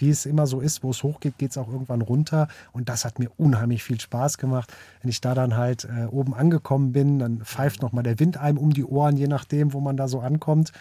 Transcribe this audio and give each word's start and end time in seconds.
wie 0.00 0.10
es 0.10 0.26
immer 0.26 0.46
so 0.46 0.60
ist, 0.60 0.82
wo 0.82 0.90
es 0.90 1.02
hochgeht, 1.02 1.38
geht 1.38 1.50
es 1.50 1.58
auch 1.58 1.68
irgendwann 1.68 2.02
runter. 2.02 2.48
Und 2.72 2.88
das 2.88 3.04
hat 3.04 3.18
mir 3.18 3.30
unheimlich 3.36 3.82
viel 3.82 4.00
Spaß 4.00 4.38
gemacht. 4.38 4.72
Wenn 5.02 5.10
ich 5.10 5.20
da 5.20 5.34
dann 5.34 5.56
halt 5.56 5.84
äh, 5.84 6.06
oben 6.06 6.34
angekommen 6.34 6.92
bin, 6.92 7.18
dann 7.18 7.40
pfeift 7.44 7.82
nochmal 7.82 8.04
der 8.04 8.18
Wind 8.18 8.36
einem 8.36 8.58
um 8.58 8.72
die 8.72 8.84
Ohren, 8.84 9.16
je 9.16 9.28
nachdem, 9.28 9.72
wo 9.72 9.80
man 9.80 9.96
da 9.96 10.08
so 10.08 10.20
ankommt. 10.20 10.72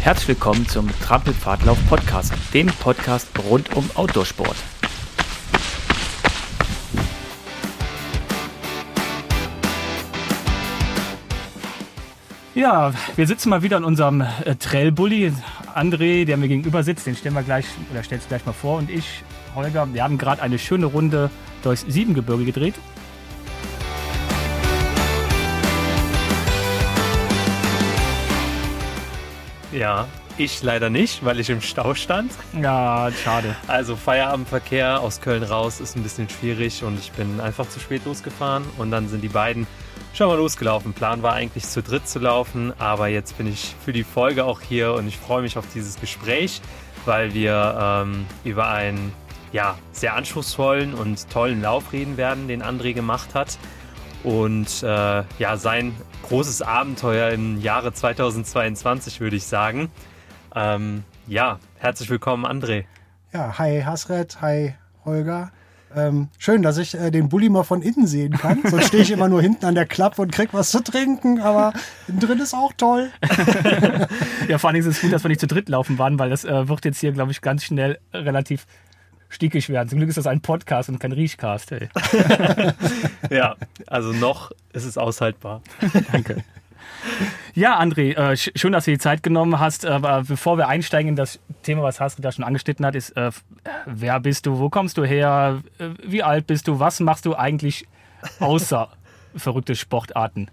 Herzlich 0.00 0.28
willkommen 0.28 0.66
zum 0.68 0.88
Trampelpfadlauf 1.00 1.78
Podcast, 1.88 2.32
dem 2.54 2.68
Podcast 2.68 3.28
rund 3.50 3.76
um 3.76 3.90
Outdoorsport. 3.94 4.77
Ja, 12.58 12.92
wir 13.14 13.28
sitzen 13.28 13.50
mal 13.50 13.62
wieder 13.62 13.76
in 13.76 13.84
unserem 13.84 14.20
äh, 14.20 14.56
Trailbully. 14.56 15.32
André, 15.76 16.24
der 16.24 16.36
mir 16.36 16.48
gegenüber 16.48 16.82
sitzt, 16.82 17.06
den 17.06 17.14
stellen 17.14 17.36
wir 17.36 17.44
gleich, 17.44 17.66
oder 17.92 18.02
stellst 18.02 18.24
du 18.24 18.30
gleich 18.30 18.44
mal 18.46 18.52
vor. 18.52 18.78
Und 18.78 18.90
ich, 18.90 19.22
Holger, 19.54 19.86
wir 19.92 20.02
haben 20.02 20.18
gerade 20.18 20.42
eine 20.42 20.58
schöne 20.58 20.86
Runde 20.86 21.30
durchs 21.62 21.82
Siebengebirge 21.82 22.46
gedreht. 22.46 22.74
Ja, 29.70 30.08
ich 30.36 30.60
leider 30.60 30.90
nicht, 30.90 31.24
weil 31.24 31.38
ich 31.38 31.50
im 31.50 31.60
Stau 31.60 31.94
stand. 31.94 32.32
Ja, 32.60 33.08
schade. 33.22 33.54
Also 33.68 33.94
Feierabendverkehr 33.94 34.98
aus 35.00 35.20
Köln 35.20 35.44
raus 35.44 35.78
ist 35.78 35.94
ein 35.94 36.02
bisschen 36.02 36.28
schwierig 36.28 36.82
und 36.82 36.98
ich 36.98 37.12
bin 37.12 37.38
einfach 37.38 37.68
zu 37.68 37.78
spät 37.78 38.04
losgefahren 38.04 38.64
und 38.78 38.90
dann 38.90 39.08
sind 39.08 39.20
die 39.20 39.28
beiden 39.28 39.68
schon 40.18 40.26
mal 40.26 40.36
losgelaufen. 40.36 40.94
Plan 40.94 41.22
war 41.22 41.34
eigentlich 41.34 41.62
zu 41.62 41.80
dritt 41.80 42.08
zu 42.08 42.18
laufen, 42.18 42.72
aber 42.80 43.06
jetzt 43.06 43.38
bin 43.38 43.46
ich 43.46 43.76
für 43.84 43.92
die 43.92 44.02
Folge 44.02 44.44
auch 44.44 44.60
hier 44.60 44.94
und 44.94 45.06
ich 45.06 45.16
freue 45.16 45.42
mich 45.42 45.56
auf 45.56 45.64
dieses 45.72 46.00
Gespräch, 46.00 46.60
weil 47.04 47.34
wir 47.34 48.02
ähm, 48.04 48.26
über 48.42 48.68
einen 48.68 49.12
ja, 49.52 49.78
sehr 49.92 50.16
anspruchsvollen 50.16 50.94
und 50.94 51.30
tollen 51.30 51.62
Lauf 51.62 51.92
reden 51.92 52.16
werden, 52.16 52.48
den 52.48 52.64
André 52.64 52.94
gemacht 52.94 53.36
hat. 53.36 53.58
Und 54.24 54.82
äh, 54.82 55.22
ja, 55.38 55.56
sein 55.56 55.94
großes 56.24 56.62
Abenteuer 56.62 57.30
im 57.30 57.60
Jahre 57.60 57.92
2022, 57.92 59.20
würde 59.20 59.36
ich 59.36 59.46
sagen. 59.46 59.88
Ähm, 60.52 61.04
ja, 61.28 61.60
herzlich 61.76 62.10
willkommen, 62.10 62.44
André. 62.44 62.86
Ja, 63.32 63.56
hi 63.56 63.82
Hasret, 63.82 64.40
hi 64.40 64.74
Holger. 65.04 65.52
Ähm, 65.96 66.28
schön, 66.38 66.62
dass 66.62 66.78
ich 66.78 66.94
äh, 66.94 67.10
den 67.10 67.28
Bulli 67.28 67.48
mal 67.48 67.62
von 67.62 67.82
innen 67.82 68.06
sehen 68.06 68.32
kann. 68.36 68.60
Sonst 68.64 68.88
stehe 68.88 69.02
ich 69.02 69.10
immer 69.12 69.28
nur 69.28 69.40
hinten 69.40 69.64
an 69.64 69.74
der 69.74 69.86
Klappe 69.86 70.20
und 70.22 70.32
krieg 70.32 70.50
was 70.52 70.70
zu 70.70 70.82
trinken, 70.82 71.40
aber 71.40 71.72
innen 72.06 72.20
drin 72.20 72.38
ist 72.38 72.54
auch 72.54 72.72
toll. 72.76 73.10
ja, 74.48 74.58
vor 74.58 74.70
allem 74.70 74.80
ist 74.80 74.86
es 74.86 75.00
gut, 75.00 75.12
dass 75.12 75.24
wir 75.24 75.28
nicht 75.28 75.40
zu 75.40 75.46
dritt 75.46 75.68
laufen 75.68 75.98
waren, 75.98 76.18
weil 76.18 76.30
das 76.30 76.44
äh, 76.44 76.68
wird 76.68 76.84
jetzt 76.84 77.00
hier, 77.00 77.12
glaube 77.12 77.32
ich, 77.32 77.40
ganz 77.40 77.64
schnell 77.64 77.98
relativ 78.12 78.66
stickig 79.28 79.68
werden. 79.68 79.88
Zum 79.88 79.98
Glück 79.98 80.08
ist 80.08 80.18
das 80.18 80.26
ein 80.26 80.40
Podcast 80.40 80.88
und 80.88 80.98
kein 80.98 81.12
Riechcast. 81.12 81.72
Ey. 81.72 81.88
ja, 83.30 83.56
also 83.86 84.12
noch 84.12 84.50
ist 84.72 84.84
es 84.84 84.98
aushaltbar. 84.98 85.62
Danke. 86.12 86.44
Ja, 87.54 87.80
André, 87.80 88.14
äh, 88.14 88.36
schön, 88.36 88.72
dass 88.72 88.84
du 88.84 88.92
die 88.92 88.98
Zeit 88.98 89.22
genommen 89.22 89.58
hast. 89.58 89.84
Aber 89.84 90.22
bevor 90.22 90.58
wir 90.58 90.68
einsteigen 90.68 91.10
in 91.10 91.16
das 91.16 91.40
Thema, 91.62 91.82
was 91.82 92.00
Hasri 92.00 92.22
da 92.22 92.30
schon 92.30 92.44
angeschnitten 92.44 92.86
hat, 92.86 92.94
ist, 92.94 93.16
äh, 93.16 93.30
wer 93.86 94.20
bist 94.20 94.46
du, 94.46 94.58
wo 94.58 94.70
kommst 94.70 94.96
du 94.96 95.04
her, 95.04 95.60
äh, 95.78 95.88
wie 96.04 96.22
alt 96.22 96.46
bist 96.46 96.68
du, 96.68 96.78
was 96.78 97.00
machst 97.00 97.26
du 97.26 97.34
eigentlich 97.34 97.86
außer 98.40 98.88
verrückte 99.34 99.74
Sportarten? 99.74 100.50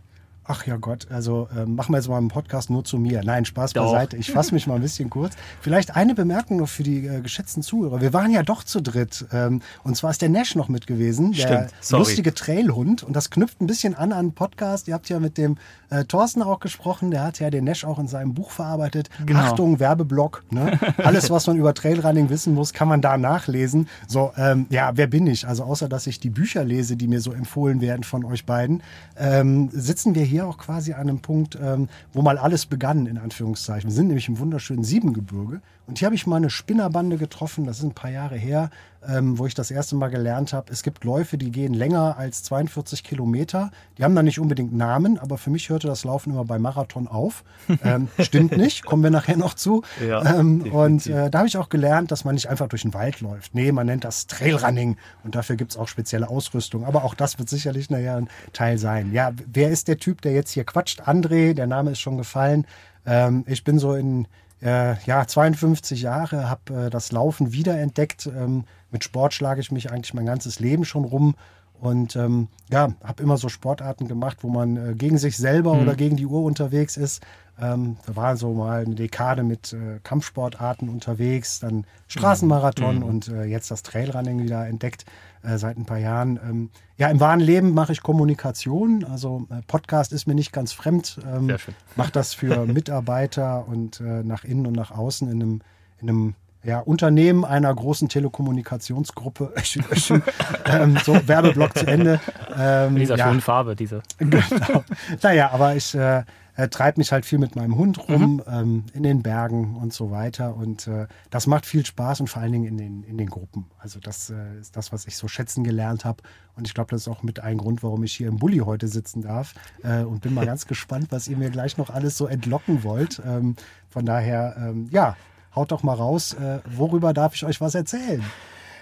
Ach 0.47 0.65
ja 0.67 0.77
Gott, 0.77 1.07
also 1.09 1.49
äh, 1.55 1.65
machen 1.65 1.91
wir 1.91 1.97
jetzt 1.97 2.07
mal 2.07 2.17
einen 2.17 2.27
Podcast 2.27 2.69
nur 2.69 2.83
zu 2.83 2.99
mir. 2.99 3.23
Nein, 3.23 3.45
Spaß 3.45 3.73
doch. 3.73 3.91
beiseite. 3.91 4.15
Ich 4.17 4.31
fasse 4.31 4.53
mich 4.53 4.67
mal 4.67 4.75
ein 4.75 4.81
bisschen 4.81 5.09
kurz. 5.09 5.33
Vielleicht 5.59 5.95
eine 5.95 6.13
Bemerkung 6.13 6.57
noch 6.57 6.69
für 6.69 6.83
die 6.83 7.07
äh, 7.07 7.21
geschätzten 7.21 7.63
Zuhörer. 7.63 7.99
Wir 7.99 8.13
waren 8.13 8.29
ja 8.31 8.43
doch 8.43 8.63
zu 8.63 8.79
dritt. 8.79 9.25
Ähm, 9.31 9.61
und 9.83 9.97
zwar 9.97 10.11
ist 10.11 10.21
der 10.21 10.29
Nash 10.29 10.53
noch 10.53 10.69
mit 10.69 10.85
gewesen, 10.85 11.31
der 11.31 11.69
lustige 11.89 12.35
Trailhund. 12.35 13.01
Und 13.01 13.15
das 13.15 13.31
knüpft 13.31 13.59
ein 13.59 13.65
bisschen 13.65 13.95
an 13.95 14.13
an 14.13 14.33
Podcast. 14.33 14.87
Ihr 14.87 14.93
habt 14.93 15.09
ja 15.09 15.19
mit 15.19 15.39
dem 15.39 15.57
äh, 15.89 16.05
Thorsten 16.05 16.41
auch 16.41 16.59
gesprochen. 16.59 17.11
Der 17.11 17.23
hat 17.23 17.39
ja 17.39 17.49
den 17.49 17.65
Nash 17.65 17.85
auch 17.85 17.99
in 17.99 18.07
seinem 18.07 18.33
Buch 18.33 18.51
verarbeitet. 18.51 19.09
Genau. 19.25 19.39
Achtung, 19.39 19.79
Werbeblock. 19.79 20.43
Ne? 20.49 20.79
Alles, 20.97 21.29
was 21.29 21.47
man 21.47 21.57
über 21.57 21.73
Trailrunning 21.73 22.29
wissen 22.29 22.53
muss, 22.53 22.73
kann 22.73 22.87
man 22.87 23.01
da 23.01 23.17
nachlesen. 23.17 23.87
So, 24.07 24.31
ähm, 24.37 24.65
ja, 24.69 24.91
wer 24.95 25.07
bin 25.07 25.27
ich? 25.27 25.47
Also 25.47 25.63
außer, 25.63 25.89
dass 25.89 26.07
ich 26.07 26.19
die 26.19 26.29
Bücher 26.29 26.63
lese, 26.63 26.97
die 26.97 27.07
mir 27.07 27.21
so 27.21 27.31
empfohlen 27.31 27.81
werden 27.81 28.03
von 28.03 28.25
euch 28.25 28.45
beiden, 28.45 28.83
ähm, 29.17 29.69
sitzen 29.71 30.15
wir 30.15 30.23
hier 30.23 30.47
auch 30.47 30.57
quasi 30.57 30.93
an 30.93 31.01
einem 31.01 31.19
Punkt, 31.19 31.57
ähm, 31.61 31.89
wo 32.13 32.21
mal 32.21 32.37
alles 32.37 32.65
begann, 32.65 33.05
in 33.05 33.17
Anführungszeichen. 33.17 33.89
Wir 33.89 33.95
sind 33.95 34.07
nämlich 34.07 34.27
im 34.27 34.39
wunderschönen 34.39 34.83
Siebengebirge. 34.83 35.61
Und 35.87 35.99
hier 35.99 36.07
habe 36.07 36.15
ich 36.15 36.25
mal 36.25 36.37
eine 36.37 36.49
Spinnerbande 36.49 37.17
getroffen, 37.17 37.65
das 37.65 37.77
ist 37.77 37.83
ein 37.83 37.93
paar 37.93 38.09
Jahre 38.09 38.35
her, 38.35 38.69
ähm, 39.07 39.37
wo 39.37 39.45
ich 39.45 39.53
das 39.53 39.69
erste 39.69 39.95
Mal 39.95 40.07
gelernt 40.07 40.53
habe, 40.53 40.71
es 40.71 40.81
gibt 40.81 41.03
Läufe, 41.03 41.37
die 41.37 41.51
gehen 41.51 41.73
länger 41.73 42.17
als 42.17 42.43
42 42.43 43.03
Kilometer. 43.03 43.69
Die 43.97 44.03
haben 44.03 44.15
dann 44.15 44.25
nicht 44.25 44.39
unbedingt 44.39 44.73
Namen, 44.73 45.19
aber 45.19 45.37
für 45.37 45.49
mich 45.49 45.69
hörte 45.69 45.87
das 45.87 46.03
Laufen 46.03 46.31
immer 46.31 46.45
bei 46.45 46.57
Marathon 46.57 47.07
auf. 47.07 47.43
Ähm, 47.83 48.07
stimmt 48.19 48.57
nicht, 48.57 48.83
kommen 48.83 49.03
wir 49.03 49.11
nachher 49.11 49.37
noch 49.37 49.53
zu. 49.53 49.83
Ja, 50.07 50.39
ähm, 50.39 50.73
und 50.73 51.05
äh, 51.07 51.29
da 51.29 51.39
habe 51.39 51.47
ich 51.47 51.57
auch 51.57 51.69
gelernt, 51.69 52.11
dass 52.11 52.25
man 52.25 52.35
nicht 52.35 52.49
einfach 52.49 52.67
durch 52.67 52.81
den 52.81 52.93
Wald 52.93 53.21
läuft. 53.21 53.53
Nee, 53.53 53.71
man 53.71 53.85
nennt 53.85 54.03
das 54.03 54.27
Trailrunning 54.27 54.97
und 55.23 55.35
dafür 55.35 55.55
gibt 55.55 55.71
es 55.71 55.77
auch 55.77 55.87
spezielle 55.87 56.29
Ausrüstung. 56.29 56.85
Aber 56.85 57.03
auch 57.03 57.13
das 57.13 57.37
wird 57.37 57.49
sicherlich 57.49 57.89
nachher 57.89 58.17
ein 58.17 58.29
Teil 58.53 58.77
sein. 58.77 59.13
Ja, 59.13 59.33
wer 59.51 59.69
ist 59.69 59.87
der 59.87 59.97
Typ, 59.97 60.21
der 60.21 60.33
jetzt 60.33 60.51
hier 60.51 60.63
quatscht? 60.63 61.03
André, 61.03 61.53
der 61.53 61.67
Name 61.67 61.91
ist 61.91 61.99
schon 61.99 62.17
gefallen. 62.17 62.65
Ähm, 63.05 63.43
ich 63.47 63.63
bin 63.63 63.77
so 63.77 63.93
in 63.93 64.27
äh, 64.65 64.95
ja, 65.05 65.27
52 65.27 66.01
Jahre, 66.01 66.49
habe 66.49 66.87
äh, 66.87 66.89
das 66.89 67.11
Laufen 67.11 67.53
wiederentdeckt. 67.53 68.25
Ähm, 68.25 68.65
mit 68.91 69.03
Sport 69.03 69.33
schlage 69.33 69.61
ich 69.61 69.71
mich 69.71 69.91
eigentlich 69.91 70.13
mein 70.13 70.25
ganzes 70.25 70.59
Leben 70.59 70.85
schon 70.85 71.05
rum. 71.05 71.35
Und 71.79 72.15
ähm, 72.15 72.47
ja, 72.71 72.93
habe 73.03 73.21
immer 73.21 73.37
so 73.37 73.47
Sportarten 73.47 74.07
gemacht, 74.07 74.37
wo 74.41 74.49
man 74.49 74.77
äh, 74.77 74.95
gegen 74.95 75.17
sich 75.17 75.37
selber 75.37 75.75
mhm. 75.75 75.81
oder 75.81 75.95
gegen 75.95 76.15
die 76.15 76.25
Uhr 76.25 76.43
unterwegs 76.43 76.97
ist. 76.97 77.21
Ähm, 77.59 77.97
da 78.05 78.15
war 78.15 78.35
so 78.35 78.53
mal 78.53 78.83
eine 78.83 78.95
Dekade 78.95 79.43
mit 79.43 79.71
äh, 79.73 79.99
Kampfsportarten 80.03 80.89
unterwegs, 80.89 81.59
dann 81.59 81.85
Straßenmarathon 82.07 82.97
mhm. 82.97 83.03
und 83.03 83.27
äh, 83.29 83.45
jetzt 83.45 83.71
das 83.71 83.81
Trailrunning 83.83 84.43
wieder 84.43 84.67
entdeckt 84.67 85.05
äh, 85.41 85.57
seit 85.57 85.77
ein 85.77 85.85
paar 85.85 85.97
Jahren. 85.97 86.37
Ähm, 86.43 86.69
ja, 86.97 87.07
im 87.09 87.19
wahren 87.19 87.39
Leben 87.39 87.73
mache 87.73 87.93
ich 87.93 88.03
Kommunikation. 88.03 89.05
Also 89.05 89.47
äh, 89.49 89.61
Podcast 89.67 90.11
ist 90.11 90.27
mir 90.27 90.35
nicht 90.35 90.51
ganz 90.51 90.73
fremd. 90.73 91.19
Ähm. 91.25 91.55
Mache 91.95 92.11
das 92.11 92.33
für 92.33 92.65
Mitarbeiter 92.65 93.67
und 93.67 94.01
äh, 94.01 94.23
nach 94.23 94.43
innen 94.43 94.67
und 94.67 94.73
nach 94.73 94.91
außen 94.91 95.31
in 95.31 95.41
einem, 95.41 95.61
in 96.01 96.09
einem 96.09 96.35
ja, 96.63 96.79
Unternehmen 96.79 97.45
einer 97.45 97.73
großen 97.73 98.09
Telekommunikationsgruppe. 98.09 99.53
ähm, 100.65 100.97
so, 101.03 101.15
Werbeblock 101.27 101.77
zu 101.77 101.87
Ende. 101.87 102.19
Ähm, 102.57 102.95
in 102.95 103.01
dieser 103.01 103.17
ja. 103.17 103.27
schönen 103.27 103.41
Farbe, 103.41 103.75
diese. 103.75 104.01
genau. 104.17 104.83
Naja, 105.21 105.51
aber 105.51 105.75
ich 105.75 105.93
äh, 105.93 106.23
äh, 106.55 106.67
treibe 106.67 106.99
mich 106.99 107.11
halt 107.11 107.25
viel 107.25 107.39
mit 107.39 107.55
meinem 107.55 107.77
Hund 107.77 108.07
rum, 108.09 108.35
mhm. 108.35 108.43
ähm, 108.47 108.83
in 108.93 109.03
den 109.03 109.21
Bergen 109.21 109.75
und 109.75 109.93
so 109.93 110.11
weiter. 110.11 110.55
Und 110.55 110.87
äh, 110.87 111.07
das 111.29 111.47
macht 111.47 111.65
viel 111.65 111.85
Spaß 111.85 112.21
und 112.21 112.27
vor 112.27 112.41
allen 112.41 112.51
Dingen 112.51 112.65
in 112.65 112.77
den, 112.77 113.03
in 113.03 113.17
den 113.17 113.29
Gruppen. 113.29 113.65
Also 113.77 113.99
das 113.99 114.29
äh, 114.29 114.59
ist 114.59 114.75
das, 114.75 114.91
was 114.91 115.05
ich 115.05 115.17
so 115.17 115.27
schätzen 115.27 115.63
gelernt 115.63 116.05
habe. 116.05 116.23
Und 116.55 116.67
ich 116.67 116.73
glaube, 116.73 116.91
das 116.91 117.01
ist 117.01 117.07
auch 117.07 117.23
mit 117.23 117.41
ein 117.41 117.57
Grund, 117.57 117.83
warum 117.83 118.03
ich 118.03 118.13
hier 118.13 118.27
im 118.27 118.37
Bulli 118.37 118.59
heute 118.59 118.87
sitzen 118.87 119.21
darf. 119.21 119.53
Äh, 119.83 120.03
und 120.03 120.21
bin 120.21 120.33
mal 120.33 120.45
ganz 120.47 120.65
gespannt, 120.65 121.07
was 121.09 121.27
ihr 121.27 121.37
mir 121.37 121.49
gleich 121.49 121.77
noch 121.77 121.89
alles 121.89 122.17
so 122.17 122.27
entlocken 122.27 122.83
wollt. 122.83 123.21
Ähm, 123.25 123.55
von 123.89 124.05
daher, 124.05 124.55
ähm, 124.57 124.87
ja, 124.91 125.17
haut 125.55 125.71
doch 125.71 125.83
mal 125.83 125.93
raus. 125.93 126.33
Äh, 126.33 126.59
worüber 126.65 127.13
darf 127.13 127.35
ich 127.35 127.45
euch 127.45 127.61
was 127.61 127.75
erzählen? 127.75 128.23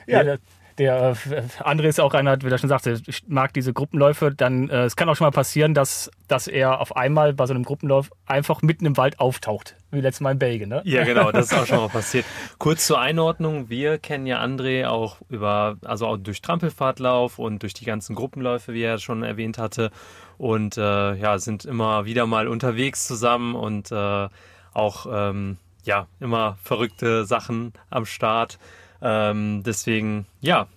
Ja, 0.05 0.37
der 0.77 1.15
äh, 1.29 1.41
André 1.63 1.87
ist 1.87 1.99
auch 1.99 2.13
einer, 2.13 2.41
wie 2.41 2.47
er 2.47 2.57
schon 2.57 2.69
sagte, 2.69 3.01
mag 3.27 3.53
diese 3.53 3.73
Gruppenläufe. 3.73 4.33
Dann 4.35 4.69
äh, 4.69 4.85
es 4.85 4.95
kann 4.95 5.09
auch 5.09 5.15
schon 5.15 5.25
mal 5.25 5.31
passieren, 5.31 5.73
dass, 5.73 6.11
dass 6.27 6.47
er 6.47 6.79
auf 6.79 6.95
einmal 6.95 7.33
bei 7.33 7.45
so 7.45 7.53
einem 7.53 7.63
Gruppenlauf 7.63 8.11
einfach 8.25 8.61
mitten 8.61 8.85
im 8.85 8.97
Wald 8.97 9.19
auftaucht, 9.19 9.75
wie 9.91 10.01
letztes 10.01 10.21
Mal 10.21 10.31
in 10.31 10.39
Belgien. 10.39 10.69
Ne? 10.69 10.81
Ja, 10.85 11.03
genau, 11.03 11.31
das 11.31 11.51
ist 11.51 11.57
auch 11.57 11.65
schon 11.65 11.77
mal 11.77 11.89
passiert. 11.93 12.25
Kurz 12.57 12.87
zur 12.87 12.99
Einordnung: 12.99 13.69
Wir 13.69 13.97
kennen 13.97 14.25
ja 14.25 14.41
André 14.41 14.87
auch 14.87 15.17
über, 15.29 15.77
also 15.83 16.07
auch 16.07 16.17
durch 16.17 16.41
Trampelfahrtlauf 16.41 17.39
und 17.39 17.61
durch 17.61 17.73
die 17.73 17.85
ganzen 17.85 18.15
Gruppenläufe, 18.15 18.73
wie 18.73 18.83
er 18.83 18.97
schon 18.99 19.23
erwähnt 19.23 19.57
hatte, 19.57 19.91
und 20.37 20.77
äh, 20.77 21.15
ja, 21.15 21.37
sind 21.39 21.65
immer 21.65 22.05
wieder 22.05 22.25
mal 22.25 22.47
unterwegs 22.47 23.07
zusammen 23.07 23.55
und 23.55 23.91
äh, 23.91 24.27
auch 24.73 25.05
ähm, 25.11 25.57
ja 25.83 26.07
immer 26.19 26.57
verrückte 26.63 27.25
Sachen 27.25 27.73
am 27.89 28.05
Start. 28.05 28.57
Ähm, 29.03 29.63
deswegen, 29.63 30.25
ja. 30.41 30.67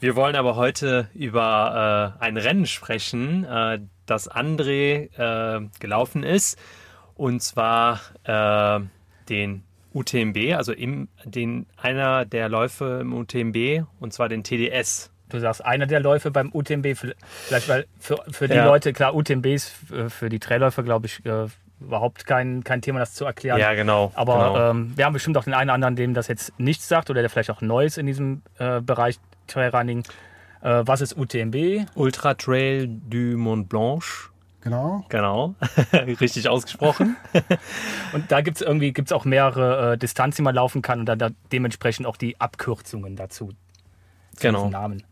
Wir 0.00 0.16
wollen 0.16 0.34
aber 0.34 0.56
heute 0.56 1.08
über 1.14 2.16
äh, 2.18 2.24
ein 2.24 2.38
Rennen 2.38 2.66
sprechen, 2.66 3.44
äh, 3.44 3.80
das 4.06 4.30
André 4.30 5.10
äh, 5.16 5.68
gelaufen 5.78 6.22
ist. 6.22 6.58
Und 7.14 7.42
zwar 7.42 8.00
äh, 8.24 8.80
den 9.28 9.62
UTMB, 9.92 10.54
also 10.56 10.72
im, 10.72 11.08
den, 11.24 11.66
einer 11.76 12.24
der 12.24 12.48
Läufe 12.48 13.00
im 13.02 13.12
UTMB, 13.12 13.84
und 14.00 14.12
zwar 14.12 14.28
den 14.30 14.42
TDS. 14.42 15.10
Du 15.28 15.38
sagst, 15.38 15.64
einer 15.64 15.86
der 15.86 16.00
Läufe 16.00 16.30
beim 16.30 16.50
UTMB, 16.52 16.96
vielleicht 16.96 17.68
weil 17.68 17.86
für, 17.98 18.16
für 18.30 18.48
die 18.48 18.54
ja. 18.54 18.64
Leute, 18.64 18.92
klar, 18.92 19.14
UTMB 19.14 19.46
ist 19.46 19.72
für 20.08 20.28
die 20.28 20.40
Trailläufer, 20.40 20.82
glaube 20.82 21.06
ich, 21.06 21.24
äh, 21.26 21.46
überhaupt 21.80 22.26
kein, 22.26 22.64
kein 22.64 22.82
Thema, 22.82 23.00
das 23.00 23.14
zu 23.14 23.24
erklären. 23.24 23.58
Ja, 23.58 23.74
genau. 23.74 24.12
Aber 24.14 24.34
genau. 24.34 24.70
Ähm, 24.70 24.92
wir 24.96 25.04
haben 25.04 25.12
bestimmt 25.12 25.36
auch 25.36 25.44
den 25.44 25.54
einen 25.54 25.70
oder 25.70 25.74
anderen, 25.74 25.96
dem 25.96 26.14
das 26.14 26.28
jetzt 26.28 26.52
nichts 26.58 26.88
sagt 26.88 27.10
oder 27.10 27.20
der 27.20 27.30
vielleicht 27.30 27.50
auch 27.50 27.60
neu 27.60 27.84
ist 27.84 27.98
in 27.98 28.06
diesem 28.06 28.42
äh, 28.58 28.80
Bereich 28.80 29.18
Trailrunning. 29.46 30.04
Äh, 30.62 30.82
was 30.84 31.00
ist 31.00 31.16
UTMB? 31.16 31.86
Ultra 31.94 32.34
Trail 32.34 32.88
du 33.08 33.36
Mont 33.36 33.68
Blanche. 33.68 34.30
Genau. 34.62 35.04
Genau, 35.08 35.54
richtig 35.92 36.46
ausgesprochen. 36.48 37.16
und 38.12 38.30
da 38.30 38.42
gibt 38.42 38.58
es 38.58 38.62
irgendwie 38.62 38.92
gibt's 38.92 39.10
auch 39.10 39.24
mehrere 39.24 39.92
äh, 39.92 39.98
Distanzen, 39.98 40.42
die 40.42 40.42
man 40.42 40.54
laufen 40.54 40.82
kann 40.82 41.00
und 41.00 41.06
dann 41.06 41.18
da 41.18 41.30
dementsprechend 41.50 42.06
auch 42.06 42.18
die 42.18 42.38
Abkürzungen 42.40 43.16
dazu. 43.16 43.52
Genau. 44.38 44.68
Namen. 44.68 45.02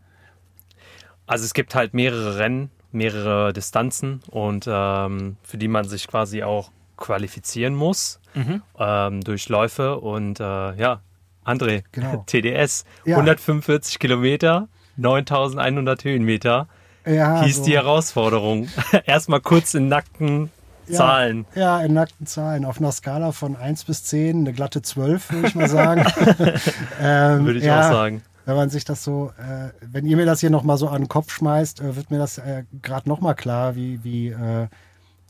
Also 1.25 1.45
es 1.45 1.53
gibt 1.53 1.73
halt 1.75 1.93
mehrere 1.93 2.37
Rennen, 2.37 2.69
mehrere 2.91 3.53
Distanzen 3.53 4.21
und 4.29 4.65
ähm, 4.67 5.37
für 5.43 5.57
die 5.57 5.67
man 5.67 5.87
sich 5.87 6.07
quasi 6.07 6.43
auch 6.43 6.71
qualifizieren 6.97 7.75
muss 7.75 8.19
mhm. 8.33 8.61
ähm, 8.77 9.21
durch 9.21 9.49
Läufe 9.49 9.99
und 9.99 10.39
äh, 10.39 10.43
ja, 10.43 11.01
André, 11.45 11.83
genau. 11.91 12.23
TDS, 12.27 12.85
ja. 13.05 13.15
145 13.15 13.99
Kilometer, 13.99 14.67
9100 14.97 16.03
Höhenmeter 16.03 16.67
ja, 17.05 17.41
hieß 17.43 17.57
so. 17.57 17.65
die 17.65 17.73
Herausforderung. 17.73 18.67
Erstmal 19.05 19.41
kurz 19.41 19.73
in 19.73 19.87
nackten 19.87 20.51
Zahlen. 20.91 21.45
Ja, 21.55 21.81
in 21.81 21.93
nackten 21.93 22.25
Zahlen. 22.25 22.65
Auf 22.65 22.79
einer 22.79 22.91
Skala 22.91 23.31
von 23.31 23.55
1 23.55 23.85
bis 23.85 24.03
10, 24.03 24.39
eine 24.39 24.53
glatte 24.53 24.81
12, 24.81 25.31
würde 25.31 25.47
ich 25.47 25.55
mal 25.55 25.69
sagen. 25.69 26.05
ähm, 27.01 27.45
würde 27.45 27.59
ich 27.59 27.65
ja, 27.65 27.79
auch 27.79 27.91
sagen. 27.91 28.23
Wenn 28.49 28.55
man 28.55 28.71
sich 28.71 28.83
das 28.83 29.03
so, 29.03 29.31
äh, 29.37 29.69
wenn 29.79 30.07
ihr 30.07 30.17
mir 30.17 30.25
das 30.25 30.39
hier 30.39 30.49
nochmal 30.49 30.77
so 30.77 30.87
an 30.87 31.03
den 31.03 31.07
Kopf 31.07 31.31
schmeißt, 31.31 31.81
äh, 31.81 31.95
wird 31.95 32.09
mir 32.09 32.17
das 32.17 32.39
äh, 32.39 32.63
gerade 32.81 33.07
nochmal 33.07 33.35
klar, 33.35 33.75
wie, 33.75 34.03
wie, 34.03 34.29
äh, 34.29 34.63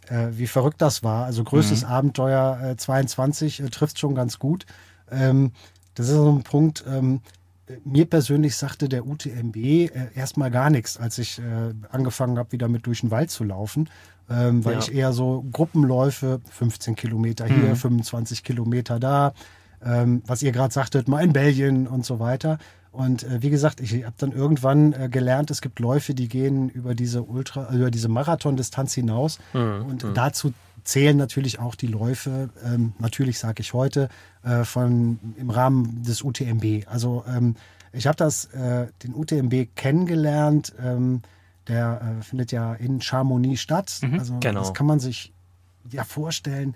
äh, 0.07 0.27
wie 0.31 0.48
verrückt 0.48 0.81
das 0.81 1.04
war. 1.04 1.25
Also 1.25 1.44
größtes 1.44 1.81
mhm. 1.81 1.89
Abenteuer 1.89 2.75
22 2.77 3.60
äh, 3.60 3.69
trifft 3.69 4.00
schon 4.00 4.16
ganz 4.16 4.39
gut. 4.39 4.66
Ähm, 5.12 5.51
das 5.95 6.07
ist 6.07 6.16
so 6.16 6.31
ein 6.31 6.44
Punkt, 6.44 6.86
ähm, 6.88 7.19
mir 7.83 8.06
persönlich 8.06 8.56
sagte 8.56 8.88
der 8.88 9.06
UTMB 9.06 9.57
äh, 9.57 9.89
erstmal 10.16 10.50
gar 10.50 10.69
nichts, 10.69 10.95
als 10.95 11.18
ich 11.18 11.39
äh, 11.39 11.74
angefangen 11.92 12.38
habe, 12.38 12.54
wieder 12.54 12.69
mit 12.69 12.86
durch 12.88 13.01
den 13.01 13.12
Wald 13.12 13.31
zu 13.31 13.44
laufen, 13.44 13.89
ähm, 14.30 14.63
weil 14.63 14.75
ja. 14.75 14.80
ich 14.80 14.95
eher 14.95 15.12
so 15.12 15.45
Gruppenläufe, 15.51 16.39
15 16.50 16.95
Kilometer 16.95 17.48
hier, 17.48 17.71
mhm. 17.71 17.75
25 17.75 18.45
Kilometer 18.45 18.98
da, 18.98 19.33
ähm, 19.83 20.24
was 20.25 20.42
ihr 20.42 20.54
gerade 20.54 20.74
sagtet, 20.74 21.10
mal 21.10 21.21
in 21.21 21.33
Belgien 21.33 21.86
und 21.86 22.06
so 22.06 22.19
weiter. 22.19 22.60
Und 22.91 23.24
äh, 23.24 23.41
wie 23.41 23.50
gesagt, 23.50 23.81
ich 23.81 24.03
habe 24.03 24.15
dann 24.18 24.31
irgendwann 24.31 24.94
äh, 24.94 25.09
gelernt, 25.09 25.51
es 25.51 25.62
gibt 25.62 25.80
Läufe, 25.80 26.13
die 26.13 26.27
gehen 26.27 26.69
über 26.69 26.95
diese 26.95 27.24
Ultra, 27.24 27.71
über 27.74 27.91
diese 27.91 28.09
Marathondistanz 28.09 28.94
hinaus. 28.94 29.39
Mhm. 29.53 29.86
Und 29.88 30.03
mhm. 30.03 30.13
dazu 30.13 30.53
zählen 30.83 31.18
natürlich 31.18 31.59
auch 31.59 31.75
die 31.75 31.88
Läufe, 31.88 32.50
ähm, 32.63 32.94
natürlich 33.00 33.38
sage 33.38 33.62
ich 33.62 33.74
heute, 33.74 34.09
äh, 34.44 34.63
von, 34.63 35.19
im 35.38 35.50
Rahmen 35.50 36.03
des 36.03 36.24
UTMB. 36.24 36.88
Also 36.88 37.24
ähm, 37.27 37.56
ich 37.91 38.07
habe 38.07 38.18
das, 38.18 38.45
äh, 38.45 38.88
den 39.03 39.13
UTMB 39.13 39.75
kennengelernt. 39.75 40.74
Ähm, 40.83 41.21
der 41.68 42.01
äh, 42.19 42.24
findet 42.24 42.51
ja 42.51 42.74
in 42.74 43.01
Chamonix 43.01 43.62
statt. 43.62 44.00
Mhm, 44.01 44.19
also 44.19 44.38
genau. 44.39 44.62
das 44.62 44.74
kann 44.74 44.88
man 44.88 45.00
sich 45.00 45.31
ja 45.92 46.03
vorstellen 46.03 46.75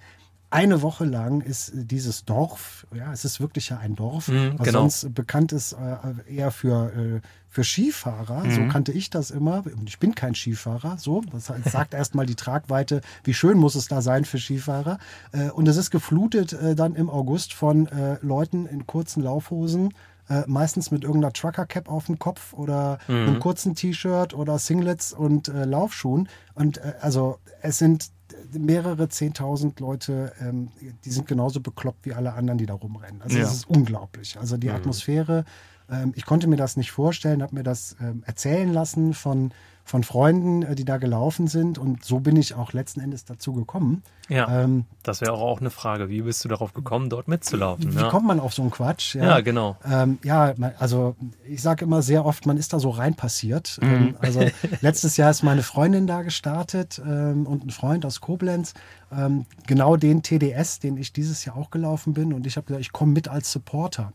eine 0.53 0.83
Woche 0.83 1.03
lang 1.05 1.41
ist 1.41 1.71
dieses 1.73 2.25
Dorf, 2.25 2.85
ja, 2.93 3.11
es 3.11 3.25
ist 3.25 3.39
wirklich 3.39 3.69
ja 3.69 3.77
ein 3.79 3.95
Dorf, 3.95 4.27
mhm, 4.27 4.53
was 4.57 4.67
genau. 4.67 4.81
sonst 4.81 5.13
bekannt 5.15 5.51
ist 5.51 5.73
äh, 5.73 6.31
eher 6.31 6.51
für, 6.51 6.93
äh, 6.93 7.21
für 7.49 7.63
Skifahrer. 7.63 8.43
Mhm. 8.43 8.51
So 8.51 8.67
kannte 8.67 8.91
ich 8.91 9.09
das 9.09 9.31
immer. 9.31 9.63
Ich 9.85 9.97
bin 9.97 10.13
kein 10.13 10.35
Skifahrer. 10.35 10.97
So, 10.99 11.21
das 11.31 11.51
sagt 11.71 11.93
erstmal 11.95 12.27
die 12.27 12.35
Tragweite, 12.35 13.01
wie 13.23 13.33
schön 13.33 13.57
muss 13.57 13.73
es 13.73 13.87
da 13.87 14.03
sein 14.03 14.25
für 14.25 14.37
Skifahrer. 14.37 14.99
Äh, 15.31 15.49
und 15.49 15.67
es 15.67 15.75
ist 15.75 15.89
geflutet 15.89 16.53
äh, 16.53 16.75
dann 16.75 16.93
im 16.93 17.09
August 17.09 17.53
von 17.53 17.87
äh, 17.87 18.17
Leuten 18.21 18.67
in 18.67 18.85
kurzen 18.85 19.23
Laufhosen. 19.23 19.95
Äh, 20.29 20.43
meistens 20.45 20.91
mit 20.91 21.03
irgendeiner 21.03 21.33
Trucker-Cap 21.33 21.89
auf 21.89 22.05
dem 22.05 22.19
Kopf 22.19 22.53
oder 22.53 22.99
mhm. 23.07 23.15
einem 23.15 23.39
kurzen 23.39 23.73
T-Shirt 23.73 24.35
oder 24.35 24.59
Singlets 24.59 25.13
und 25.13 25.47
Laufschuhen. 25.47 26.29
Und 26.53 26.79
also 27.01 27.39
es 27.61 27.79
sind 27.79 28.11
mehrere 28.57 29.09
Zehntausend 29.09 29.79
Leute, 29.79 30.33
ähm, 30.39 30.69
die 31.05 31.11
sind 31.11 31.27
genauso 31.27 31.59
bekloppt 31.61 32.05
wie 32.05 32.13
alle 32.13 32.33
anderen, 32.33 32.57
die 32.57 32.65
da 32.65 32.73
rumrennen. 32.73 33.21
Also 33.21 33.37
ja. 33.37 33.43
das 33.43 33.53
ist 33.53 33.69
unglaublich. 33.69 34.37
Also 34.39 34.57
die 34.57 34.69
mhm. 34.69 34.75
Atmosphäre, 34.75 35.45
ähm, 35.89 36.13
ich 36.15 36.25
konnte 36.25 36.47
mir 36.47 36.55
das 36.57 36.77
nicht 36.77 36.91
vorstellen, 36.91 37.41
habe 37.41 37.55
mir 37.55 37.63
das 37.63 37.95
ähm, 38.01 38.23
erzählen 38.25 38.71
lassen 38.71 39.13
von, 39.13 39.53
von 39.83 40.03
Freunden, 40.03 40.63
äh, 40.63 40.75
die 40.75 40.85
da 40.85 40.97
gelaufen 40.97 41.47
sind 41.47 41.77
und 41.77 42.05
so 42.05 42.19
bin 42.19 42.37
ich 42.37 42.55
auch 42.55 42.73
letzten 42.73 43.01
Endes 43.01 43.25
dazu 43.25 43.53
gekommen. 43.53 44.03
Ja, 44.29 44.63
ähm, 44.63 44.85
das 45.03 45.19
wäre 45.19 45.33
auch 45.33 45.59
eine 45.59 45.69
Frage. 45.69 46.09
Wie 46.09 46.21
bist 46.21 46.43
du 46.45 46.49
darauf 46.49 46.73
gekommen, 46.73 47.09
dort 47.09 47.27
mitzulaufen? 47.27 47.93
Wie 47.93 47.99
ja. 47.99 48.09
kommt 48.09 48.25
man 48.25 48.39
auf 48.39 48.53
so 48.53 48.61
einen 48.61 48.71
Quatsch? 48.71 49.15
Ja, 49.15 49.23
ja 49.25 49.39
genau. 49.41 49.75
Ähm, 49.85 50.19
ja, 50.23 50.53
also 50.79 51.15
ich 51.45 51.61
sage 51.61 51.83
immer 51.83 52.01
sehr 52.01 52.25
oft, 52.25 52.45
man 52.45 52.57
ist 52.57 52.71
da 52.71 52.79
so 52.79 52.89
rein 52.89 53.15
passiert. 53.15 53.79
Mhm. 53.81 53.89
Ähm, 53.89 54.15
also 54.19 54.45
letztes 54.81 55.17
Jahr 55.17 55.29
ist 55.31 55.43
meine 55.43 55.63
Freundin 55.63 56.07
da 56.07 56.21
gestartet 56.21 57.01
ähm, 57.05 57.45
und 57.45 57.65
ein 57.65 57.71
Freund 57.71 58.05
aus 58.05 58.21
Koblenz. 58.21 58.73
Ähm, 59.11 59.45
genau 59.67 59.97
den 59.97 60.23
TDS, 60.23 60.79
den 60.79 60.95
ich 60.97 61.11
dieses 61.11 61.43
Jahr 61.43 61.57
auch 61.57 61.71
gelaufen 61.71 62.13
bin. 62.13 62.33
Und 62.33 62.47
ich 62.47 62.55
habe 62.55 62.65
gesagt, 62.65 62.81
ich 62.81 62.93
komme 62.93 63.11
mit 63.11 63.27
als 63.27 63.51
Supporter. 63.51 64.13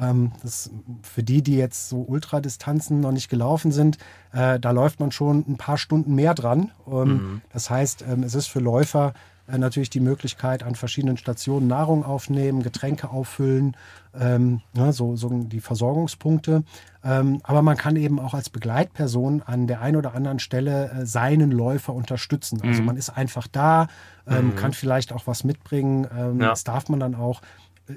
Ähm, 0.00 0.32
das, 0.42 0.70
für 1.02 1.22
die, 1.22 1.42
die 1.42 1.56
jetzt 1.56 1.88
so 1.88 1.98
Ultradistanzen 2.02 3.00
noch 3.00 3.12
nicht 3.12 3.28
gelaufen 3.28 3.72
sind, 3.72 3.98
äh, 4.32 4.60
da 4.60 4.70
läuft 4.70 5.00
man 5.00 5.12
schon 5.12 5.44
ein 5.48 5.56
paar 5.56 5.78
Stunden 5.78 6.14
mehr 6.14 6.34
dran. 6.34 6.70
Ähm, 6.86 7.08
mhm. 7.08 7.42
Das 7.52 7.70
heißt, 7.70 8.04
ähm, 8.08 8.22
es 8.22 8.34
ist 8.34 8.48
für 8.48 8.60
Läufer 8.60 9.14
äh, 9.48 9.56
natürlich 9.56 9.90
die 9.90 10.00
Möglichkeit, 10.00 10.62
an 10.62 10.74
verschiedenen 10.74 11.16
Stationen 11.16 11.66
Nahrung 11.66 12.04
aufnehmen, 12.04 12.62
Getränke 12.62 13.10
auffüllen, 13.10 13.76
ähm, 14.18 14.60
ja, 14.74 14.92
so, 14.92 15.16
so, 15.16 15.28
die 15.30 15.60
Versorgungspunkte. 15.60 16.64
Ähm, 17.02 17.40
aber 17.44 17.62
man 17.62 17.76
kann 17.76 17.96
eben 17.96 18.18
auch 18.20 18.34
als 18.34 18.50
Begleitperson 18.50 19.42
an 19.42 19.66
der 19.66 19.80
einen 19.80 19.96
oder 19.96 20.14
anderen 20.14 20.38
Stelle 20.38 20.90
äh, 20.90 21.06
seinen 21.06 21.50
Läufer 21.50 21.94
unterstützen. 21.94 22.60
Also 22.62 22.80
mhm. 22.80 22.86
man 22.86 22.96
ist 22.96 23.10
einfach 23.10 23.46
da, 23.46 23.86
ähm, 24.26 24.48
mhm. 24.48 24.56
kann 24.56 24.72
vielleicht 24.72 25.12
auch 25.12 25.26
was 25.26 25.44
mitbringen. 25.44 26.06
Ja. 26.12 26.48
Das 26.48 26.64
darf 26.64 26.88
man 26.88 27.00
dann 27.00 27.14
auch 27.14 27.40